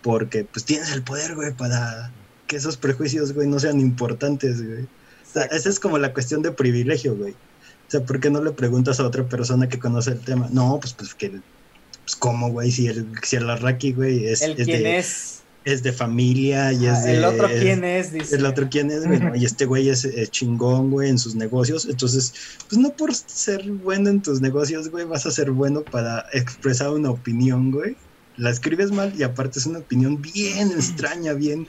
porque 0.02 0.44
pues 0.44 0.64
tienes 0.64 0.92
el 0.92 1.02
poder, 1.02 1.34
güey, 1.34 1.52
para 1.54 2.12
que 2.47 2.56
esos 2.56 2.77
prejuicios, 2.77 3.32
güey, 3.32 3.48
no 3.48 3.59
sean 3.59 3.81
importantes, 3.81 4.64
güey. 4.64 4.82
O 4.85 5.32
sea, 5.32 5.43
esa 5.44 5.68
es 5.68 5.81
como 5.81 5.98
la 5.98 6.12
cuestión 6.12 6.43
de 6.43 6.52
privilegio, 6.52 7.14
güey. 7.16 7.32
O 7.32 7.90
sea, 7.90 8.01
¿por 8.05 8.20
qué 8.20 8.31
no 8.31 8.43
le 8.43 8.51
preguntas 8.52 8.98
a 9.01 9.06
otra 9.06 9.24
persona 9.28 9.68
que 9.68 9.78
conoce 9.78 10.10
el 10.12 10.20
tema? 10.20 10.48
No, 10.51 10.78
pues, 10.81 10.93
pues 10.94 11.14
que, 11.14 11.31
pues, 11.31 12.16
¿cómo, 12.18 12.51
güey? 12.51 12.70
Si 12.70 12.86
el, 12.89 13.06
si 13.23 13.36
el 13.36 13.48
Arraki, 13.51 13.93
güey, 13.93 14.27
es, 14.27 14.43
¿El 14.43 14.52
es 14.59 14.64
quién 14.66 14.82
de, 14.82 14.98
es? 14.98 15.43
es 15.64 15.82
de 15.82 15.93
familia 15.93 16.73
y 16.73 16.86
es 16.86 16.93
Ah, 16.98 17.02
de... 17.02 17.16
el 17.16 17.24
otro 17.24 17.48
es- 17.48 17.60
quién 17.60 17.85
es, 17.85 18.12
dice. 18.12 18.36
el 18.36 18.47
otro 18.47 18.68
quién 18.70 18.90
es, 18.90 19.05
güey, 19.06 19.18
¿no? 19.20 19.35
y 19.36 19.44
este 19.44 19.66
güey 19.66 19.89
es 19.89 20.09
chingón, 20.31 20.90
güey, 20.90 21.10
en 21.10 21.18
sus 21.18 21.35
negocios. 21.35 21.86
Entonces, 21.86 22.32
pues 22.68 22.81
no 22.81 22.90
por 22.90 23.14
ser 23.14 23.68
bueno 23.70 24.09
en 24.10 24.23
tus 24.23 24.40
negocios, 24.40 24.89
güey, 24.90 25.05
vas 25.05 25.27
a 25.27 25.31
ser 25.32 25.51
bueno 25.51 25.82
para 25.82 26.24
expresar 26.32 26.90
una 26.90 27.10
opinión, 27.10 27.70
güey. 27.73 27.97
La 28.36 28.51
escribes 28.51 28.90
mal 28.93 29.12
y 29.18 29.23
aparte 29.23 29.59
es 29.59 29.66
una 29.66 29.78
opinión 29.78 30.20
bien 30.23 30.70
extraña, 30.77 31.32
bien 31.32 31.66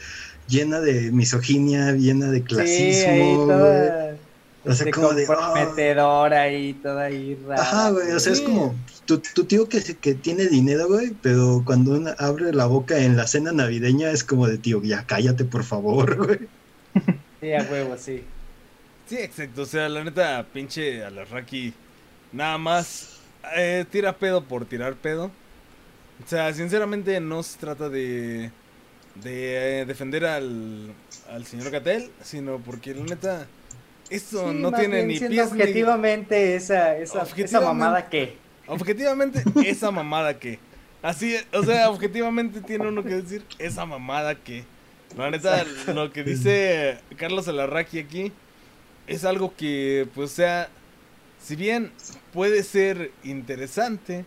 llena 0.48 0.80
de 0.80 1.12
misoginia, 1.12 1.92
llena 1.94 2.28
de 2.32 2.40
Sí, 2.40 2.44
clasismo, 2.44 3.46
toda. 3.48 4.16
O 4.66 4.74
sea, 4.74 4.88
este, 4.88 4.92
como 4.92 5.14
de, 5.14 5.24
ah. 5.24 5.28
comprometedora 5.28 6.42
ahí, 6.42 6.74
toda 6.74 7.04
ahí 7.06 7.38
rara. 7.48 7.62
Ajá, 7.62 7.90
güey, 7.92 8.12
o 8.12 8.20
sea, 8.20 8.34
es 8.34 8.40
Sí. 8.40 8.46
como 8.46 8.76
tu, 9.06 9.20
tu 9.20 9.46
tío 9.46 9.70
que, 9.70 9.80
se- 9.80 9.96
que 9.98 10.14
tiene 10.14 10.48
dinero, 10.48 10.88
güey, 10.88 11.14
pero 11.22 11.64
cuando 11.66 11.92
una- 11.96 12.12
abre 12.20 12.52
la 12.54 12.66
boca 12.66 12.98
en 13.00 13.16
la 13.16 13.28
cena 13.28 13.54
navideña 13.54 14.12
es 14.12 14.24
como 14.26 14.46
de, 14.48 14.58
tío, 14.58 14.82
ya 14.84 15.06
cállate, 15.06 15.46
por 15.46 15.64
favor, 15.64 16.16
güey. 16.28 16.40
Sí, 17.40 17.54
a 17.54 17.64
huevo, 17.64 17.96
sí. 17.98 18.24
Sí, 19.08 19.16
exacto. 19.18 19.62
O 19.62 19.66
sea, 19.66 19.88
la 19.88 20.04
neta, 20.04 20.46
pinche 20.52 21.02
Alarraki, 21.04 21.74
nada 22.34 22.58
más 22.58 23.20
eh, 23.56 23.86
tira 23.90 24.18
pedo 24.18 24.44
por 24.44 24.66
tirar 24.66 24.96
pedo. 24.96 25.32
O 26.26 26.28
sea, 26.28 26.54
sinceramente 26.54 27.18
no 27.22 27.42
se 27.44 27.58
trata 27.58 27.88
de, 27.88 28.52
de 29.24 29.82
eh, 29.82 29.86
defender 29.86 30.26
al, 30.26 30.94
al 31.32 31.46
señor 31.46 31.70
Gatel, 31.72 32.10
sino 32.22 32.60
porque 32.60 32.94
la 32.94 33.04
neta, 33.04 33.48
esto 34.10 34.52
Sí, 34.52 34.58
no 34.58 34.72
tiene 34.72 35.04
ni 35.06 35.20
pies 35.20 35.30
ni... 35.32 35.40
objetivamente 35.40 36.56
esa, 36.56 36.98
esa, 36.98 37.02
esa 37.02 37.22
Objetivamente. 37.24 37.66
mamada 37.66 38.10
que. 38.10 38.38
Objetivamente, 38.68 39.44
esa 39.66 39.92
mamada 39.92 40.38
que... 40.40 40.60
Así, 41.02 41.36
o 41.54 41.64
sea, 41.64 41.90
objetivamente 41.90 42.60
tiene 42.62 42.88
uno 42.88 43.04
que 43.04 43.22
decir, 43.22 43.44
esa 43.60 43.86
mamada 43.86 44.36
que... 44.36 44.64
La 45.18 45.32
neta, 45.32 45.64
lo 45.94 46.12
que 46.12 46.24
dice 46.24 46.98
Carlos 47.16 47.48
Alarraqui 47.48 48.00
aquí 48.00 48.32
es 49.08 49.24
algo 49.24 49.56
que, 49.56 50.06
pues, 50.14 50.32
o 50.34 50.36
sea, 50.36 50.70
si 51.42 51.56
bien 51.56 51.92
puede 52.34 52.62
ser 52.64 53.12
interesante, 53.24 54.26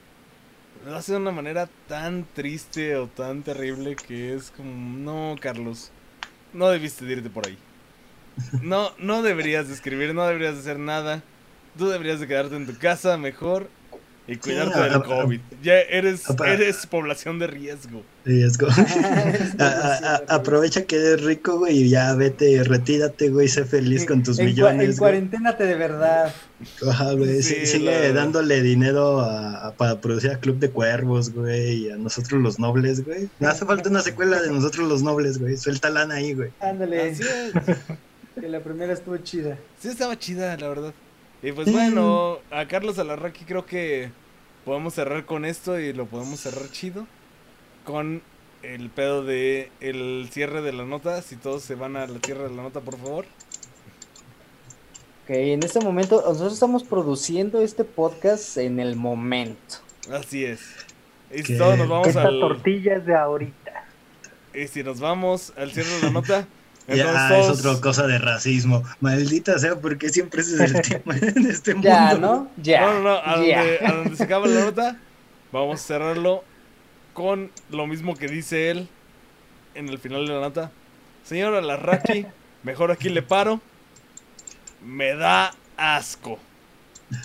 lo 0.85 0.97
hace 0.97 1.13
de 1.13 1.19
una 1.19 1.31
manera 1.31 1.69
tan 1.89 2.27
triste 2.35 2.97
o 2.97 3.07
tan 3.07 3.43
terrible 3.43 3.97
que 3.97 4.35
es 4.35 4.51
como, 4.51 4.73
no, 4.99 5.37
Carlos, 5.41 5.91
no 6.53 6.69
debiste 6.69 7.05
de 7.05 7.13
irte 7.13 7.31
por 7.31 7.47
ahí. 7.47 7.59
No, 8.63 8.93
no 8.99 9.23
deberías 9.23 9.69
de 9.69 9.75
escribir, 9.75 10.15
no 10.15 10.27
deberías 10.27 10.55
de 10.55 10.61
hacer 10.61 10.79
nada. 10.79 11.23
Tú 11.77 11.89
deberías 11.89 12.21
de 12.21 12.27
quedarte 12.27 12.57
en 12.57 12.67
tu 12.67 12.77
casa 12.79 13.17
mejor 13.19 13.69
y 14.33 14.37
cuidarte 14.37 14.79
del 14.81 15.03
COVID. 15.03 15.41
Ya 15.63 15.75
eres, 15.81 16.23
eres 16.47 16.87
población 16.87 17.39
de 17.39 17.47
riesgo. 17.49 18.03
A- 19.59 19.65
a- 19.65 20.15
a- 20.29 20.35
aprovecha 20.37 20.85
que 20.85 20.97
eres 20.97 21.23
rico, 21.25 21.59
güey, 21.59 21.79
y 21.85 21.89
ya 21.91 22.15
vete, 22.15 22.63
retírate, 22.65 23.29
güey, 23.31 23.49
sé 23.49 23.65
feliz 23.65 24.05
con 24.07 24.23
tus 24.23 24.39
en, 24.39 24.45
en 24.49 24.51
millones. 24.55 24.87
güey. 24.87 24.99
cuarenténate 24.99 25.65
de 25.65 25.75
verdad. 25.75 26.35
Ajá, 26.89 27.13
güey, 27.13 27.43
Sí, 27.43 27.57
la 27.61 27.67
sigue 27.67 27.91
verdad. 27.91 28.15
dándole 28.15 28.63
dinero 28.63 29.21
a, 29.21 29.69
a- 29.69 29.73
para 29.75 30.01
producir 30.01 30.31
a 30.31 30.39
Club 30.39 30.59
de 30.59 30.71
Cuervos, 30.71 31.31
güey, 31.33 31.87
y 31.87 31.91
a 31.91 31.97
nosotros 31.97 32.41
los 32.41 32.59
nobles, 32.59 33.05
güey. 33.05 33.29
No 33.39 33.49
hace 33.49 33.65
falta 33.65 33.89
una 33.89 34.03
secuela 34.03 34.41
de 34.41 34.51
nosotros 34.51 34.89
los 34.89 35.03
nobles, 35.03 35.39
güey. 35.39 35.57
Suelta 35.57 35.91
lana 35.91 36.17
ahí, 36.17 36.35
güey. 36.35 36.51
Ándale, 36.61 37.11
Así 37.11 37.23
es. 37.23 37.53
que 38.41 38.49
la 38.49 38.61
primera 38.61 38.93
estuvo 38.93 39.17
chida. 39.19 39.59
Sí, 39.81 39.89
estaba 39.89 40.19
chida, 40.19 40.57
la 40.57 40.69
verdad. 40.69 40.93
Y 41.43 41.53
pues 41.53 41.73
bueno, 41.73 42.39
a 42.51 42.67
Carlos 42.67 42.99
Alarraqui 42.99 43.45
creo 43.45 43.65
que 43.65 44.11
podemos 44.65 44.95
cerrar 44.95 45.25
con 45.25 45.45
esto 45.45 45.79
y 45.79 45.93
lo 45.93 46.07
podemos 46.07 46.41
cerrar 46.41 46.71
chido. 46.71 47.07
Con 47.85 48.23
el 48.63 48.91
pedo 48.91 49.25
de 49.25 49.71
el 49.81 50.29
cierre 50.31 50.61
de 50.61 50.73
la 50.73 50.85
nota. 50.85 51.23
Si 51.23 51.37
todos 51.37 51.63
se 51.63 51.75
van 51.75 51.97
al 51.97 52.21
cierre 52.23 52.45
de 52.45 52.55
la 52.55 52.63
nota, 52.63 52.81
por 52.81 52.99
favor. 52.99 53.25
Ok, 55.25 55.31
en 55.31 55.63
este 55.63 55.81
momento 55.81 56.23
nosotros 56.27 56.53
estamos 56.53 56.85
produciendo 56.85 57.61
este 57.63 57.85
podcast 57.85 58.59
en 58.59 58.79
el 58.81 58.97
momento. 58.97 59.77
Así 60.13 60.45
es. 60.45 60.61
Y 61.33 61.43
si 61.43 61.57
todos 61.57 61.79
nos 61.79 61.89
vamos 61.89 62.09
Esta 62.09 62.27
al. 62.29 62.41
tortilla 62.41 62.97
es 62.97 63.07
de 63.07 63.15
ahorita. 63.15 63.85
Y 64.53 64.67
si 64.67 64.83
nos 64.83 65.01
vamos 65.01 65.53
al 65.57 65.71
cierre 65.71 65.91
de 65.91 66.03
la 66.03 66.11
nota. 66.11 66.47
Entonces 66.89 67.15
Ya, 67.15 67.29
todos- 67.29 67.59
es 67.61 67.65
otra 67.67 67.81
cosa 67.81 68.07
de 68.07 68.19
racismo. 68.19 68.83
Maldita 69.01 69.59
sea, 69.59 69.77
porque 69.77 70.09
siempre 70.09 70.41
ese 70.41 70.65
es 70.65 70.73
el 70.75 70.83
tema 70.83 71.17
en 71.17 71.47
este 71.47 71.75
mundo. 71.75 71.89
Ya, 71.89 72.15
¿no? 72.15 72.49
Ya. 72.57 72.81
No, 72.83 72.95
no, 72.95 73.03
no, 73.03 73.11
a, 73.17 73.45
ya. 73.45 73.59
donde, 73.59 73.79
a 73.87 73.93
donde 73.93 74.17
se 74.17 74.25
acaba 74.25 74.47
la 74.47 74.61
nota, 74.67 74.97
vamos 75.53 75.81
a 75.81 75.85
cerrarlo 75.85 76.45
con 77.15 77.51
lo 77.71 77.87
mismo 77.87 78.17
que 78.17 78.29
dice 78.29 78.71
él 78.71 78.89
en 79.75 79.89
el 79.89 79.99
final 79.99 80.27
de 80.27 80.35
la 80.35 80.41
nota. 80.41 80.71
Señor 81.25 81.55
Alarraqui, 81.55 82.27
mejor 82.63 82.91
aquí 82.91 83.09
le 83.09 83.23
paro. 83.23 83.61
Me 84.85 85.15
da 85.15 85.53
asco. 85.77 86.39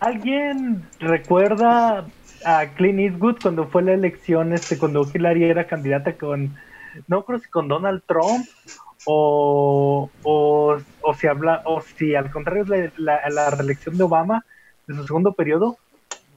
¿Alguien 0.00 0.82
recuerda 0.98 2.06
a 2.44 2.66
Clint 2.76 3.00
Eastwood 3.00 3.36
cuando 3.42 3.66
fue 3.68 3.82
la 3.82 3.92
elección, 3.92 4.52
este, 4.52 4.78
cuando 4.78 5.08
Hillary 5.12 5.44
era 5.44 5.66
candidata 5.66 6.14
con, 6.14 6.56
no 7.08 7.24
creo 7.24 7.38
si 7.38 7.48
con 7.48 7.68
Donald 7.68 8.02
Trump 8.06 8.46
o, 9.06 10.10
o, 10.22 10.76
o 11.02 11.14
si 11.14 11.26
habla, 11.26 11.62
o 11.64 11.80
si 11.80 12.14
al 12.14 12.30
contrario 12.30 12.62
es 12.62 12.68
la, 12.98 13.20
la, 13.20 13.30
la 13.30 13.50
reelección 13.50 13.96
de 13.96 14.04
Obama 14.04 14.44
de 14.86 14.94
su 14.94 15.06
segundo 15.06 15.32
periodo, 15.32 15.76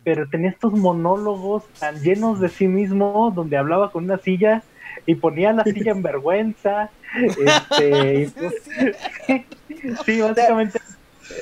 pero 0.04 0.28
tenía 0.30 0.50
estos 0.50 0.74
monólogos 0.74 1.64
tan 1.80 2.02
llenos 2.02 2.40
de 2.40 2.50
sí 2.50 2.68
mismo 2.68 3.32
donde 3.36 3.58
hablaba 3.58 3.92
con 3.92 4.06
una 4.06 4.18
silla 4.18 4.64
y 5.06 5.16
ponía 5.16 5.54
la 5.54 5.64
silla 5.64 5.92
en 5.92 6.04
vergüenza, 6.04 6.90
este, 7.16 8.22
y 8.22 8.28
pues- 8.28 8.64
sí, 10.06 10.22
básicamente 10.22 10.80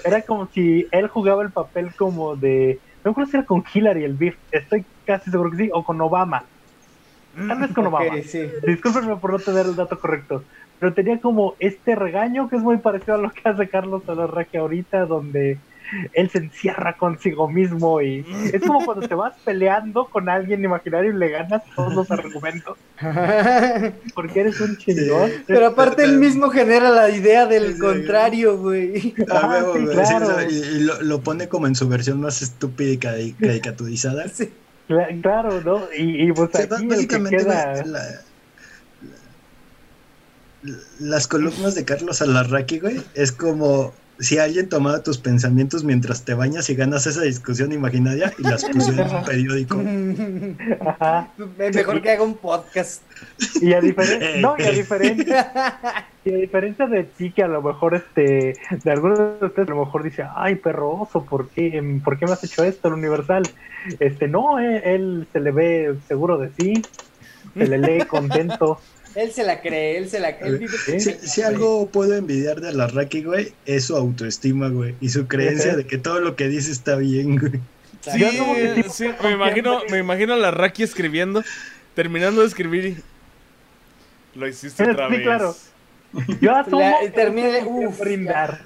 era 0.03 0.21
como 0.21 0.47
si 0.47 0.87
él 0.91 1.07
jugaba 1.07 1.43
el 1.43 1.51
papel 1.51 1.93
como 1.95 2.35
de. 2.35 2.79
No 3.03 3.13
creo 3.13 3.25
si 3.25 3.37
era 3.37 3.45
con 3.45 3.63
Hillary 3.73 4.03
el 4.03 4.13
beef, 4.13 4.37
estoy 4.51 4.85
casi 5.05 5.31
seguro 5.31 5.51
que 5.51 5.57
sí, 5.57 5.69
o 5.73 5.83
con 5.83 5.99
Obama. 6.01 6.45
Tal 7.35 7.59
vez 7.59 7.71
con 7.73 7.87
Obama. 7.87 8.15
sí. 8.25 8.41
Discúlpenme 8.65 9.15
por 9.17 9.31
no 9.31 9.39
tener 9.39 9.65
el 9.65 9.75
dato 9.75 9.99
correcto. 9.99 10.43
Pero 10.79 10.93
tenía 10.93 11.19
como 11.19 11.55
este 11.59 11.95
regaño 11.95 12.49
que 12.49 12.55
es 12.55 12.61
muy 12.63 12.77
parecido 12.77 13.15
a 13.15 13.17
lo 13.19 13.31
que 13.31 13.47
hace 13.47 13.69
Carlos 13.69 14.01
Alarraque 14.07 14.57
ahorita, 14.57 15.05
donde 15.05 15.59
él 16.13 16.29
se 16.29 16.37
encierra 16.39 16.95
consigo 16.97 17.49
mismo 17.49 18.01
y 18.01 18.25
es 18.53 18.61
como 18.61 18.83
cuando 18.85 19.05
te 19.07 19.13
vas 19.13 19.33
peleando 19.43 20.05
con 20.05 20.29
alguien 20.29 20.63
imaginario 20.63 21.11
y 21.11 21.17
le 21.17 21.29
ganas 21.29 21.63
todos 21.75 21.93
los 21.93 22.09
argumentos 22.09 22.77
porque 24.15 24.39
eres 24.39 24.59
un 24.61 24.77
chingón. 24.77 25.29
Pero 25.47 25.67
aparte 25.67 26.03
él 26.03 26.17
mismo 26.17 26.49
genera 26.49 26.89
la 26.89 27.09
idea 27.09 27.45
del 27.45 27.73
Sí, 27.73 27.79
contrario, 27.79 28.57
güey. 28.57 29.13
Ah, 29.29 29.47
huevo, 29.49 29.73
sí, 29.75 29.83
güey, 29.83 29.95
claro. 29.95 30.27
sí, 30.49 30.55
y, 30.55 30.77
y 30.77 30.79
lo, 30.83 31.01
lo 31.01 31.21
pone 31.21 31.47
como 31.47 31.67
en 31.67 31.75
su 31.75 31.87
versión 31.89 32.21
más 32.21 32.41
estúpida 32.41 32.89
y 32.91 32.97
cari- 32.97 33.35
caricaturizada. 33.39 34.27
Sí. 34.29 34.49
Cla- 34.87 35.21
Claro, 35.21 35.61
¿no? 35.61 35.87
Y, 35.93 36.29
y 36.29 36.33
pues 36.33 36.49
Sí, 36.53 36.63
aquí 36.63 36.73
el 36.73 36.79
que 36.79 36.85
básicamente, 36.87 37.37
queda... 37.37 37.85
la- 37.85 38.25
las 40.99 41.27
columnas 41.27 41.73
de 41.75 41.85
Carlos 41.85 42.21
Alarraqui, 42.21 42.79
güey, 42.79 43.01
es 43.15 43.31
como 43.31 43.93
si 44.21 44.37
alguien 44.37 44.69
tomara 44.69 45.01
tus 45.01 45.17
pensamientos 45.17 45.83
mientras 45.83 46.23
te 46.23 46.35
bañas 46.35 46.69
y 46.69 46.75
ganas 46.75 47.07
esa 47.07 47.21
discusión 47.21 47.71
imaginaria 47.71 48.31
y 48.37 48.43
las 48.43 48.63
pusiera 48.65 49.07
en 49.07 49.15
un 49.15 49.25
periódico. 49.25 49.83
Ajá. 50.85 51.27
Mejor 51.57 52.01
que 52.01 52.11
haga 52.11 52.23
un 52.23 52.35
podcast. 52.35 53.01
Y 53.61 53.73
a 53.73 53.81
diferencia, 53.81 54.37
no, 54.39 54.55
y 54.59 54.63
a 54.63 54.71
diferencia, 54.71 55.51
y 56.23 56.33
a 56.33 56.37
diferencia 56.37 56.85
de 56.85 57.03
ti 57.03 57.31
que 57.31 57.43
a 57.43 57.47
lo 57.47 57.63
mejor 57.63 57.95
este, 57.95 58.53
de 58.83 58.91
algunos 58.91 59.17
de 59.39 59.45
ustedes 59.47 59.67
a 59.67 59.71
lo 59.71 59.85
mejor 59.85 60.03
dice, 60.03 60.23
ay 60.35 60.55
perro 60.55 61.01
oso, 61.01 61.25
¿por 61.25 61.49
qué, 61.49 61.99
¿por 62.03 62.19
qué 62.19 62.27
me 62.27 62.33
has 62.33 62.43
hecho 62.43 62.63
esto, 62.63 62.89
el 62.89 62.93
universal? 62.93 63.43
Este, 63.99 64.27
no, 64.27 64.59
eh, 64.59 64.83
él 64.93 65.27
se 65.33 65.39
le 65.39 65.51
ve 65.51 65.95
seguro 66.07 66.37
de 66.37 66.51
sí, 66.59 66.73
se 67.55 67.67
le 67.67 67.79
lee 67.79 68.05
contento. 68.05 68.79
Él 69.15 69.31
se 69.31 69.43
la 69.43 69.61
cree, 69.61 69.97
él 69.97 70.09
se 70.09 70.19
la 70.19 70.31
vive- 70.37 70.99
Si, 70.99 71.13
si 71.27 71.41
algo 71.41 71.87
puedo 71.89 72.15
envidiar 72.15 72.61
de 72.61 72.69
Alarraqui, 72.69 73.23
güey, 73.23 73.53
es 73.65 73.85
su 73.85 73.95
autoestima, 73.95 74.69
güey, 74.69 74.95
y 75.01 75.09
su 75.09 75.27
creencia 75.27 75.75
de 75.75 75.85
que 75.85 75.97
todo 75.97 76.19
lo 76.19 76.35
que 76.35 76.47
dice 76.47 76.71
está 76.71 76.95
bien, 76.95 77.37
güey. 77.37 77.59
Sí, 78.01 79.09
me 79.21 79.31
imagino, 79.31 79.81
me 79.91 79.99
imagino 79.99 80.33
a 80.33 80.37
la 80.37 80.49
Raki 80.51 80.81
escribiendo, 80.83 81.43
terminando 81.93 82.41
de 82.41 82.47
escribir 82.47 82.85
y 82.85 82.97
lo 84.39 84.47
hiciste 84.47 84.89
otra 84.89 85.07
Sí, 85.07 85.13
vez. 85.15 85.23
claro. 85.23 85.55
Yo 86.41 86.55
asumo 86.55 86.79
La- 86.79 86.99
que 87.01 87.09
termine- 87.11 87.63
uf, 87.65 87.99
brindar. 87.99 88.61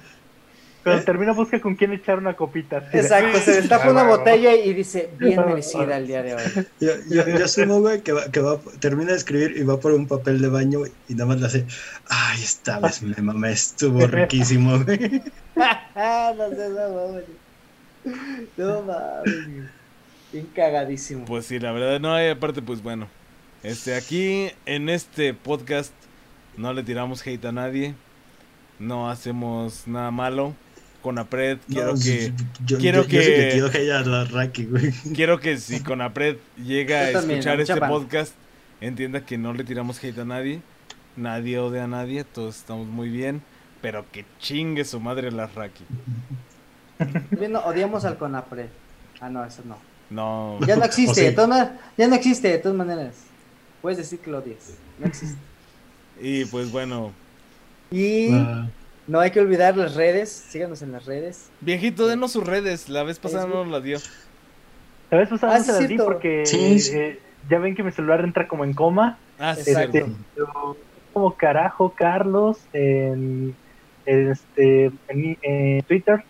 Cuando 0.86 1.04
termina 1.04 1.32
busca 1.32 1.60
con 1.60 1.74
quién 1.74 1.92
echar 1.92 2.18
una 2.18 2.34
copita. 2.34 2.88
Exacto, 2.92 3.38
se 3.40 3.56
destapa 3.60 3.86
Ah, 3.86 3.90
una 3.90 4.02
huevo. 4.04 4.18
botella 4.18 4.54
y 4.54 4.72
dice, 4.72 5.10
bien 5.18 5.44
merecida 5.44 5.96
el 5.96 6.06
día 6.06 6.22
de 6.22 6.34
hoy. 6.36 6.42
Yo, 6.80 6.92
yo, 7.10 7.26
yo 7.26 7.44
asumo, 7.44 7.80
güey, 7.80 8.02
que, 8.02 8.12
va, 8.12 8.30
que 8.30 8.40
va, 8.40 8.58
termina 8.78 9.10
de 9.10 9.16
escribir 9.16 9.56
y 9.56 9.64
va 9.64 9.80
por 9.80 9.92
un 9.92 10.06
papel 10.06 10.40
de 10.40 10.48
baño 10.48 10.80
y 11.08 11.14
nada 11.14 11.26
más 11.26 11.40
le 11.40 11.46
hace, 11.46 11.66
ay, 12.08 12.40
esta 12.42 12.78
vez 12.78 13.02
me 13.02 13.16
mamé, 13.20 13.50
estuvo 13.50 14.06
riquísimo, 14.06 14.78
güey. 14.84 14.98
no 15.56 16.48
sé, 16.50 16.68
no 16.68 16.94
mames. 16.94 17.24
No 18.56 18.82
mames. 18.82 19.70
Bien 20.32 20.46
cagadísimo. 20.54 21.24
Pues 21.24 21.46
sí, 21.46 21.58
la 21.58 21.72
verdad, 21.72 21.98
no, 21.98 22.22
y 22.22 22.28
aparte, 22.28 22.62
pues 22.62 22.80
bueno. 22.82 23.08
Este, 23.62 23.96
aquí 23.96 24.50
en 24.66 24.88
este 24.88 25.34
podcast 25.34 25.92
no 26.56 26.72
le 26.72 26.84
tiramos 26.84 27.26
hate 27.26 27.44
a 27.46 27.50
nadie. 27.52 27.94
No 28.78 29.10
hacemos 29.10 29.88
nada 29.88 30.10
malo. 30.10 30.54
Con 31.06 31.18
Apred, 31.20 31.58
quiero 31.68 31.92
No, 31.94 32.00
que. 32.02 32.32
yo, 32.66 32.78
quiero 32.78 33.02
yo- 33.04 33.08
yo 33.08 33.08
que- 33.08 33.24
que 33.24 33.48
quiero 33.52 33.70
que 33.70 33.84
la 33.84 34.24
Raki, 34.24 34.64
güey. 34.64 34.90
Quiero 35.14 35.38
que 35.38 35.56
si 35.56 35.78
con 35.78 36.00
Apred 36.00 36.36
llega 36.56 37.06
a 37.06 37.12
también, 37.12 37.38
escuchar 37.38 37.60
este 37.60 37.76
podcast, 37.76 38.32
entienda 38.80 39.24
que 39.24 39.38
no 39.38 39.52
le 39.52 39.62
tiramos 39.62 40.02
hate 40.02 40.18
a 40.18 40.24
nadie. 40.24 40.62
Nadie 41.14 41.60
odia 41.60 41.84
a 41.84 41.86
nadie, 41.86 42.24
todos 42.24 42.56
estamos 42.56 42.88
muy 42.88 43.08
bien. 43.08 43.40
Pero 43.80 44.04
que 44.10 44.24
chingue 44.40 44.84
su 44.84 44.98
madre 44.98 45.30
la 45.30 45.46
Raki. 45.46 45.84
Bien, 47.38 47.52
no, 47.52 47.60
odiamos 47.60 48.04
al 48.04 48.18
Conapred. 48.18 48.66
Ah, 49.20 49.30
no, 49.30 49.44
eso 49.44 49.62
no. 49.64 49.78
No. 50.10 50.58
Ya 50.66 50.74
no 50.74 50.84
existe, 50.86 51.14
sí. 51.14 51.20
de 51.26 51.30
todas 51.32 51.48
maneras- 51.50 51.72
ya 51.96 52.08
no 52.08 52.16
existe, 52.16 52.48
de 52.48 52.58
todas 52.58 52.76
maneras. 52.76 53.14
Puedes 53.80 53.98
decir 53.98 54.18
que 54.18 54.28
lo 54.28 54.38
odias. 54.38 54.72
No 54.98 55.06
existe. 55.06 55.38
Y 56.20 56.46
pues 56.46 56.72
bueno. 56.72 57.12
Y 57.92 58.32
Ah, 58.32 58.66
no 59.06 59.20
hay 59.20 59.30
que 59.30 59.40
olvidar 59.40 59.76
las 59.76 59.94
redes. 59.94 60.30
Síganos 60.30 60.82
en 60.82 60.92
las 60.92 61.04
redes. 61.06 61.50
Viejito, 61.60 62.06
denos 62.06 62.32
sus 62.32 62.44
redes. 62.46 62.88
La 62.88 63.02
vez 63.02 63.18
pasada 63.18 63.46
no 63.46 63.56
nos 63.64 63.68
la 63.68 63.80
dio. 63.80 63.98
La 65.10 65.18
vez 65.18 65.28
pasada 65.28 65.54
Ah, 65.54 65.58
no 65.58 65.64
se 65.64 65.72
las 65.72 65.88
di 65.88 65.96
porque 65.98 66.44
Sí, 66.46 66.80
sí. 66.80 66.96
eh, 66.96 67.20
ya 67.48 67.58
ven 67.58 67.74
que 67.76 67.82
mi 67.82 67.92
celular 67.92 68.20
entra 68.22 68.48
como 68.48 68.64
en 68.64 68.72
coma. 68.74 69.18
Ah, 69.38 69.54
sí, 69.54 69.70
Exacto. 69.70 69.92
cierto. 69.92 70.12
Yo, 70.36 70.76
como 71.12 71.34
carajo 71.36 71.94
Carlos 71.96 72.58
en, 72.72 73.54
en 74.04 74.30
este 74.32 74.86
en, 75.08 75.38
en 75.40 75.82
Twitter 75.84 76.22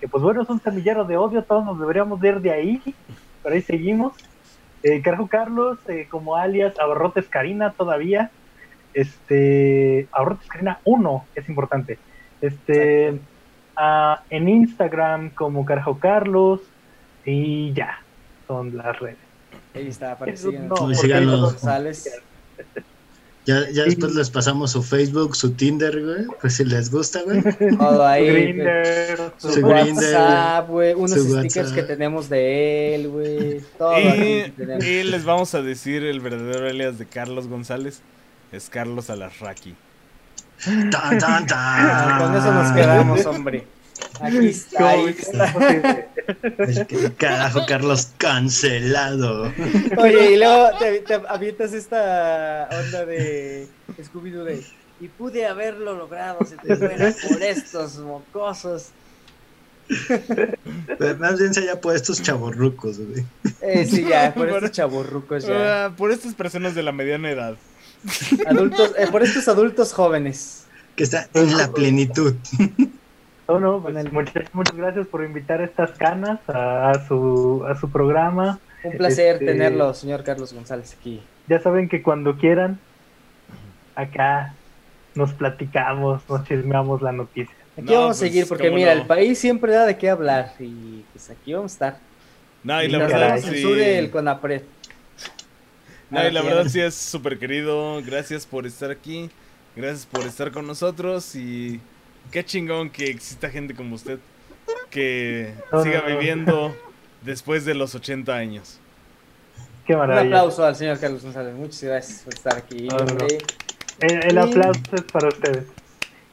que 0.00 0.08
pues 0.08 0.20
bueno 0.22 0.42
es 0.42 0.48
un 0.48 0.60
semillero 0.60 1.04
de 1.04 1.16
odio 1.16 1.44
todos 1.44 1.64
nos 1.64 1.78
deberíamos 1.78 2.20
de 2.20 2.28
ir 2.30 2.40
de 2.40 2.50
ahí 2.50 2.82
pero 3.42 3.54
ahí 3.54 3.62
seguimos 3.62 4.14
Eh, 4.82 5.00
carajo 5.00 5.28
Carlos 5.28 5.78
eh, 5.86 6.08
como 6.10 6.34
alias 6.34 6.76
Abarrotes 6.80 7.28
Karina 7.28 7.70
todavía 7.72 8.32
este 8.94 10.08
Abarrotes 10.10 10.48
Karina 10.48 10.80
1 10.84 11.24
es 11.36 11.48
importante 11.48 11.98
este 12.42 13.18
ah, 13.76 14.22
en 14.30 14.48
Instagram 14.48 15.30
como 15.30 15.64
carajo 15.64 15.98
Carlos 15.98 16.60
y 17.24 17.72
ya 17.72 17.98
son 18.46 18.76
las 18.76 18.98
redes 19.00 19.16
Ahí 19.74 19.86
está, 19.88 20.18
sigan. 20.36 20.68
no. 21.26 21.50
Ya, 23.44 23.68
ya 23.70 23.82
Sí. 23.84 23.90
después 23.90 24.14
les 24.14 24.30
pasamos 24.30 24.70
su 24.70 24.84
Facebook, 24.84 25.34
su 25.34 25.50
Tinder, 25.54 26.00
güey. 26.00 26.26
Pues 26.40 26.54
si 26.54 26.64
les 26.64 26.92
gusta, 26.92 27.22
güey. 27.24 27.42
Todo 27.76 28.06
ahí. 28.06 28.30
Grindr, 28.30 29.32
Su 29.36 29.52
Su 29.54 29.60
WhatsApp, 29.66 30.68
güey. 30.68 30.94
Unos 30.94 31.10
su 31.10 31.22
stickers 31.24 31.56
WhatsApp. 31.56 31.74
que 31.74 31.82
tenemos 31.82 32.28
de 32.28 32.94
él, 32.94 33.08
güey. 33.08 33.60
Todo 33.76 33.98
Y, 33.98 34.52
y 34.84 35.02
les 35.02 35.24
vamos 35.24 35.54
a 35.56 35.62
decir 35.62 36.04
el 36.04 36.20
verdadero 36.20 36.68
alias 36.68 36.98
de 37.00 37.06
Carlos 37.06 37.48
González. 37.48 38.00
Es 38.52 38.70
Carlos 38.70 39.10
Alarraqui. 39.10 39.74
Tan, 40.64 41.18
tan, 41.18 41.46
tan. 41.46 42.18
Con 42.18 42.36
eso 42.36 42.52
nos 42.54 42.72
quedamos, 42.72 43.26
hombre. 43.26 43.66
Aquí 44.20 44.48
está, 44.48 44.88
ahí 44.90 45.16
está. 45.18 46.06
Es 46.58 46.86
que, 46.86 47.12
Carajo, 47.16 47.66
Carlos, 47.66 48.10
cancelado. 48.18 49.52
Oye, 49.96 50.32
y 50.32 50.36
luego 50.36 50.68
te, 50.78 51.00
te 51.00 51.14
avientas 51.28 51.72
esta 51.72 52.68
onda 52.70 53.04
de 53.06 53.66
Scooby-Doo 54.00 54.44
de. 54.44 54.64
Y 55.00 55.08
pude 55.08 55.46
haberlo 55.46 55.96
logrado 55.96 56.38
si 56.44 56.56
te 56.56 56.76
fuera 56.76 57.12
por 57.28 57.42
estos 57.42 57.98
mocosos. 57.98 58.90
Pero 60.08 61.18
Más 61.18 61.38
bien 61.38 61.52
se 61.52 61.60
haya 61.60 61.80
puesto 61.80 62.12
estos 62.12 62.22
chavorrucos, 62.26 62.98
güey. 62.98 63.24
Eh, 63.60 63.84
sí, 63.84 64.04
ya, 64.08 64.32
por 64.32 64.46
Por- 64.48 64.56
estos 64.58 64.70
chaburrucos 64.72 65.44
ya. 65.46 65.86
Ah, 65.86 65.90
por 65.96 66.12
estas 66.12 66.34
personas 66.34 66.74
de 66.74 66.82
la 66.84 66.92
mediana 66.92 67.30
edad. 67.30 67.56
Adultos, 68.46 68.92
eh, 68.98 69.06
por 69.10 69.22
estos 69.22 69.46
adultos 69.48 69.92
jóvenes. 69.92 70.66
Que 70.96 71.04
está 71.04 71.28
en 71.34 71.56
la 71.56 71.70
plenitud. 71.72 72.34
No, 73.48 73.58
no, 73.60 73.82
pues, 73.82 74.12
muchas, 74.12 74.44
muchas 74.54 74.76
gracias 74.76 75.06
por 75.06 75.24
invitar 75.24 75.60
a 75.60 75.64
estas 75.64 75.90
canas 75.92 76.38
a, 76.48 76.90
a 76.90 77.06
su, 77.08 77.64
a 77.68 77.78
su 77.78 77.90
programa. 77.90 78.58
Un 78.84 78.96
placer 78.96 79.34
Este- 79.34 79.46
tenerlo, 79.46 79.94
señor 79.94 80.22
Carlos 80.24 80.52
González, 80.52 80.96
aquí. 80.98 81.22
Ya 81.48 81.60
saben 81.60 81.88
que 81.88 82.02
cuando 82.02 82.36
quieran, 82.36 82.78
acá 83.94 84.54
nos 85.14 85.32
platicamos, 85.32 86.22
nos 86.28 86.44
chismeamos 86.46 87.02
la 87.02 87.12
noticia. 87.12 87.54
Aquí 87.76 87.86
No, 87.86 87.92
vamos 88.02 88.16
a 88.16 88.20
pues, 88.20 88.30
seguir, 88.30 88.46
porque 88.48 88.70
mira, 88.70 88.94
no. 88.94 89.00
el 89.02 89.06
país 89.06 89.38
siempre 89.38 89.72
da 89.72 89.86
de 89.86 89.96
qué 89.96 90.10
hablar. 90.10 90.52
Y 90.58 91.04
pues 91.12 91.30
aquí 91.30 91.52
vamos 91.54 91.72
a 91.72 91.74
estar. 91.74 91.96
No, 92.64 92.82
y 92.82 92.88
la 92.88 92.98
Mientras 92.98 93.20
verdad 93.20 93.50
sí. 93.50 93.80
el 93.80 94.10
CONAPRED. 94.10 94.62
No, 96.12 96.28
y 96.28 96.30
la 96.30 96.42
verdad 96.42 96.66
sí 96.68 96.80
es 96.80 96.94
súper 96.94 97.38
querido. 97.38 98.02
Gracias 98.04 98.46
por 98.46 98.66
estar 98.66 98.90
aquí. 98.90 99.30
Gracias 99.74 100.06
por 100.06 100.22
estar 100.26 100.52
con 100.52 100.66
nosotros. 100.66 101.34
Y 101.34 101.80
qué 102.30 102.44
chingón 102.44 102.90
que 102.90 103.06
exista 103.06 103.48
gente 103.50 103.74
como 103.74 103.94
usted 103.94 104.18
que 104.90 105.54
No, 105.72 105.82
siga 105.82 106.02
no, 106.02 106.08
no. 106.10 106.18
viviendo 106.18 106.76
después 107.22 107.64
de 107.64 107.74
los 107.74 107.94
80 107.94 108.34
años. 108.34 108.78
Qué 109.86 109.94
Un 109.94 110.00
maravilla. 110.00 110.36
aplauso 110.36 110.64
al 110.64 110.76
señor 110.76 111.00
Carlos 111.00 111.22
González. 111.22 111.54
Muchas 111.54 111.82
gracias 111.82 112.20
por 112.20 112.34
estar 112.34 112.56
aquí. 112.56 112.86
No, 112.88 112.98
no, 112.98 113.04
no. 113.04 113.10
hombre. 113.12 113.38
El, 114.00 114.22
el 114.24 114.34
Y- 114.34 114.38
aplauso 114.38 114.80
es 114.92 115.02
para 115.10 115.28
ustedes. 115.28 115.64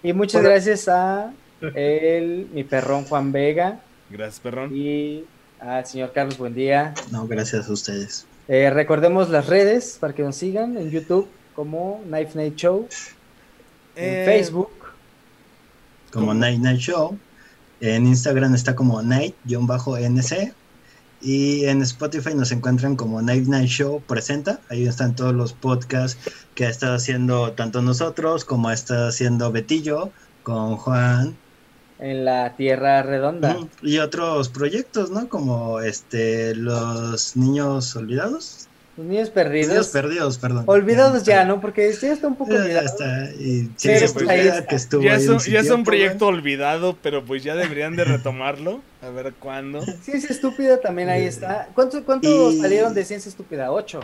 Y 0.04 0.14
muchas 0.14 0.42
Bueno. 0.42 0.50
gracias 0.56 0.88
a 0.88 1.34
él, 1.76 2.48
mi 2.54 2.64
perrón 2.64 3.06
Juan 3.06 3.32
Vega 3.32 3.80
Gracias, 4.10 4.40
perrón. 4.40 4.72
y 4.76 5.26
al 5.60 5.86
señor 5.86 6.12
Carlos 6.14 6.38
Buendía. 6.38 6.94
No, 7.12 7.28
gracias 7.28 7.68
a 7.70 7.74
ustedes. 7.74 8.26
Eh, 8.52 8.72
recordemos 8.72 9.30
las 9.30 9.46
redes 9.46 9.98
para 10.00 10.14
que 10.16 10.24
nos 10.24 10.36
sigan 10.36 10.76
en 10.76 10.90
YouTube 10.90 11.28
como 11.56 12.02
Knife 12.08 12.32
Night 12.34 12.56
Show, 12.56 12.88
en 13.96 14.14
Eh, 14.22 14.26
Facebook. 14.26 14.72
Como. 16.12 16.34
Night 16.34 16.60
Night 16.60 16.80
Show. 16.80 17.16
En 17.80 18.08
Instagram 18.08 18.56
está 18.56 18.76
como 18.76 19.02
Night-NC. 19.04 20.54
Y 21.22 21.66
en 21.66 21.84
Spotify 21.84 22.34
nos 22.34 22.52
encuentran 22.52 22.96
como 22.96 23.22
Night 23.22 23.46
Night 23.48 23.70
Show 23.70 24.02
Presenta. 24.02 24.62
Ahí 24.70 24.88
están 24.88 25.16
todos 25.16 25.34
los 25.36 25.54
podcasts 25.54 26.18
que 26.56 26.66
ha 26.66 26.70
estado 26.70 26.96
haciendo 26.96 27.52
tanto 27.54 27.84
nosotros 27.84 28.46
como 28.46 28.70
ha 28.70 28.74
estado 28.74 29.10
haciendo 29.10 29.52
Betillo 29.52 30.12
con 30.42 30.76
Juan 30.78 31.38
en 32.00 32.26
la 32.26 32.56
Tierra 32.56 33.04
Redonda. 33.04 33.58
Y 33.82 33.98
otros 34.00 34.50
proyectos, 34.50 35.12
¿no? 35.12 35.28
Como 35.30 35.82
este 35.82 36.56
los 36.56 37.36
niños 37.36 37.96
olvidados. 37.96 38.66
Los 38.98 39.06
niños 39.08 39.30
perdidos. 39.30 39.70
Niños 39.70 39.88
perdidos, 39.88 40.38
perdón. 40.38 40.64
olvidados 40.68 41.24
ya, 41.24 41.46
¿no? 41.46 41.62
Porque 41.62 41.94
ya 42.02 42.12
está 42.12 42.28
un 42.28 42.36
poco 42.36 42.52
Ya 42.54 42.60
olvidado. 42.62 42.86
está. 42.86 43.32
Y 43.40 43.70
sí, 43.78 43.88
Pero, 43.88 44.08
se 44.08 44.14
pues, 44.14 44.26
está. 44.56 44.68
que 44.68 44.76
estuvo 44.76 45.02
Ya 45.04 45.16
es, 45.16 45.28
un, 45.30 45.40
ya 45.40 45.60
es 45.62 45.72
proyecto 45.86 46.28
olvidado, 46.28 46.98
pero 47.02 47.24
pues 47.24 47.44
ya 47.44 47.56
deberían 47.56 47.96
de 47.96 48.04
retomarlo. 48.04 48.82
A 49.02 49.10
ver 49.10 49.34
cuándo. 49.40 49.82
Ciencia 50.02 50.30
Estúpida 50.30 50.82
también 50.82 51.08
ahí 51.10 51.24
está. 51.24 51.70
¿Cuántos, 51.76 52.04
Y- 52.56 52.60
salieron 52.62 52.94
de 52.94 53.06
Ciencia 53.06 53.30
Estúpida? 53.30 53.72
¿Ocho? 53.72 54.02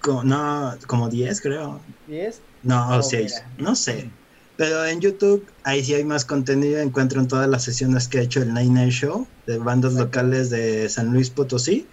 Como- 0.00 0.24
no, 0.24 0.74
como 0.86 1.10
10 1.10 1.40
creo. 1.42 1.78
¿Diez? 2.06 2.40
No, 2.62 2.96
Oh, 2.96 3.02
6. 3.02 3.34
mira. 3.34 3.50
No 3.70 3.74
sé. 3.76 4.08
Pero 4.60 4.84
en 4.84 5.00
YouTube, 5.00 5.46
ahí 5.64 5.82
sí 5.82 5.94
hay 5.94 6.04
más 6.04 6.26
contenido. 6.26 6.80
Encuentran 6.80 7.26
todas 7.28 7.48
las 7.48 7.62
sesiones 7.64 8.08
que 8.08 8.18
ha 8.18 8.20
hecho 8.20 8.42
el 8.42 8.52
Nine 8.52 8.74
Night 8.74 8.92
Show 8.92 9.26
de 9.46 9.56
bandas 9.56 9.94
locales 9.94 10.50
de 10.50 10.86
San 10.90 11.14
Luis 11.14 11.30
Potosí. 11.30 11.86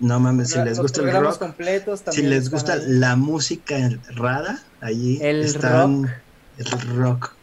No 0.00 0.18
mames, 0.18 0.48
si 0.50 0.56
Los 0.58 0.64
les 0.66 0.78
gusta 0.80 1.00
el 1.02 1.12
rock, 1.12 1.38
completos 1.38 2.02
si 2.10 2.22
les 2.22 2.50
gusta 2.50 2.72
ahí. 2.72 2.80
la 2.88 3.14
música 3.14 3.76
rara, 4.16 4.60
allí 4.80 5.20
El 5.22 5.42
están 5.44 6.02
rock. 6.02 6.12
el 6.58 6.96
rock. 6.96 7.34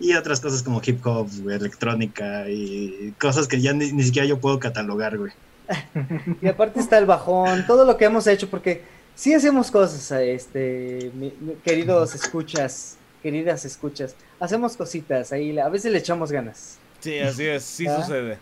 Y 0.00 0.14
otras 0.14 0.40
cosas 0.40 0.64
como 0.64 0.82
hip 0.84 1.06
hop, 1.06 1.28
güey, 1.42 1.54
electrónica 1.56 2.48
y 2.50 3.14
cosas 3.20 3.46
que 3.46 3.60
ya 3.60 3.72
ni, 3.72 3.92
ni 3.92 4.02
siquiera 4.02 4.26
yo 4.26 4.40
puedo 4.40 4.58
catalogar, 4.58 5.16
güey. 5.16 5.30
Y 6.42 6.48
aparte 6.48 6.80
está 6.80 6.98
el 6.98 7.06
bajón, 7.06 7.64
todo 7.68 7.84
lo 7.84 7.96
que 7.96 8.06
hemos 8.06 8.26
hecho, 8.26 8.50
porque 8.50 8.82
sí 9.14 9.32
hacemos 9.32 9.70
cosas, 9.70 10.10
este, 10.20 11.12
mi- 11.14 11.32
mi- 11.40 11.54
queridos 11.64 12.16
escuchas, 12.16 12.96
queridas 13.24 13.64
escuchas, 13.64 14.14
hacemos 14.38 14.76
cositas 14.76 15.32
ahí, 15.32 15.58
a 15.58 15.68
veces 15.70 15.90
le 15.90 15.98
echamos 15.98 16.30
ganas. 16.30 16.76
Sí, 17.00 17.18
así 17.18 17.44
es, 17.46 17.64
sí 17.64 17.86
Ah. 17.88 18.00
sucede. 18.00 18.38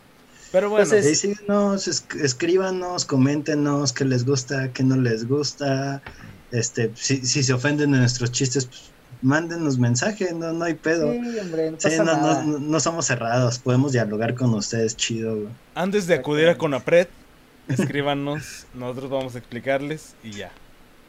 Pero 0.51 0.69
bueno, 0.69 0.85
Entonces- 0.85 1.25
es- 1.87 2.05
escríbanos, 2.21 3.05
coméntenos 3.07 3.93
qué 3.95 4.05
les 4.05 4.27
gusta, 4.27 4.73
qué 4.75 4.83
no 4.83 4.97
les 4.97 5.27
gusta. 5.27 6.03
Este, 6.51 6.91
si, 6.95 7.25
si 7.25 7.43
se 7.45 7.53
ofenden 7.55 7.93
de 7.93 7.99
nuestros 7.99 8.31
chistes, 8.33 8.67
pues, 8.67 8.91
mándenos 9.23 9.79
mensaje, 9.79 10.35
no, 10.35 10.53
no 10.53 10.65
hay 10.65 10.75
pedo. 10.75 11.13
Sí, 11.13 11.39
hombre, 11.41 11.71
no 11.71 11.81
Sí, 11.81 11.89
pasa 11.89 12.05
no, 12.05 12.13
nada. 12.17 12.43
no, 12.45 12.59
no 12.59 12.81
somos 12.81 13.07
cerrados, 13.07 13.59
podemos 13.61 13.93
dialogar 13.93 14.35
con 14.35 14.53
ustedes 14.53 14.97
chido, 14.97 15.37
güey. 15.37 15.49
Antes 15.77 16.07
de 16.09 16.15
acudir 16.15 16.49
a 16.49 16.59
Conapred, 16.59 17.07
escríbanos, 17.69 18.67
nosotros 18.75 19.09
vamos 19.11 19.35
a 19.37 19.39
explicarles 19.39 20.15
y 20.25 20.33
ya. 20.33 20.51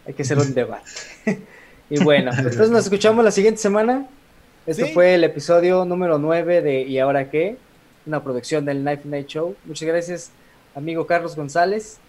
Hay 0.05 0.13
que 0.13 0.21
hacer 0.21 0.37
un 0.37 0.53
debate. 0.53 0.89
Y 1.89 2.03
bueno, 2.03 2.31
entonces 2.37 2.69
nos 2.69 2.83
escuchamos 2.85 3.23
la 3.23 3.31
siguiente 3.31 3.59
semana. 3.61 4.05
Esto 4.65 4.85
Sí. 4.85 4.93
fue 4.93 5.15
el 5.15 5.23
episodio 5.23 5.83
número 5.85 6.17
9 6.17 6.61
de 6.61 6.81
¿Y 6.83 6.97
ahora 6.99 7.29
qué? 7.29 7.57
Una 8.05 8.23
producción 8.23 8.63
del 8.65 8.81
Knife 8.81 9.01
Night 9.05 9.27
Show. 9.27 9.55
Muchas 9.65 9.87
gracias, 9.87 10.31
amigo 10.75 11.05
Carlos 11.05 11.35
González. 11.35 11.99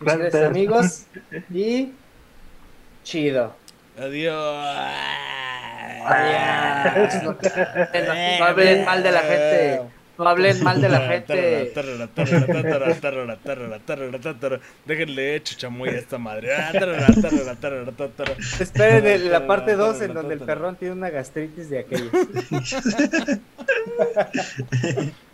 Muchas 0.00 0.18
Gracias. 0.18 0.44
amigos. 0.44 1.06
Y 1.52 1.92
chido. 3.02 3.54
Adiós. 3.98 4.34
Adiós. 6.04 7.14
No, 7.24 7.32
no 8.38 8.44
hablen 8.44 8.84
mal 8.84 9.02
de 9.02 9.10
la 9.12 9.20
gente. 9.20 9.80
No 10.18 10.28
hablen 10.28 10.62
mal 10.62 10.80
de 10.80 10.88
la 10.88 11.00
gente. 11.08 11.72
Déjenle 14.86 15.42
chachamoy 15.42 15.88
a 15.90 15.92
esta 15.98 16.18
madre. 16.18 16.48
Esperen 18.60 19.06
el- 19.06 19.30
la 19.30 19.46
parte 19.46 19.74
2 19.74 20.00
en 20.02 20.14
donde 20.14 20.34
el 20.34 20.40
perrón 20.40 20.76
tiene 20.76 20.94
una 20.94 21.10
gastritis 21.10 21.68
de 21.70 21.78
aquellas. 21.80 22.10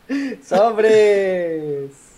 ¡Sobres! 0.45 1.91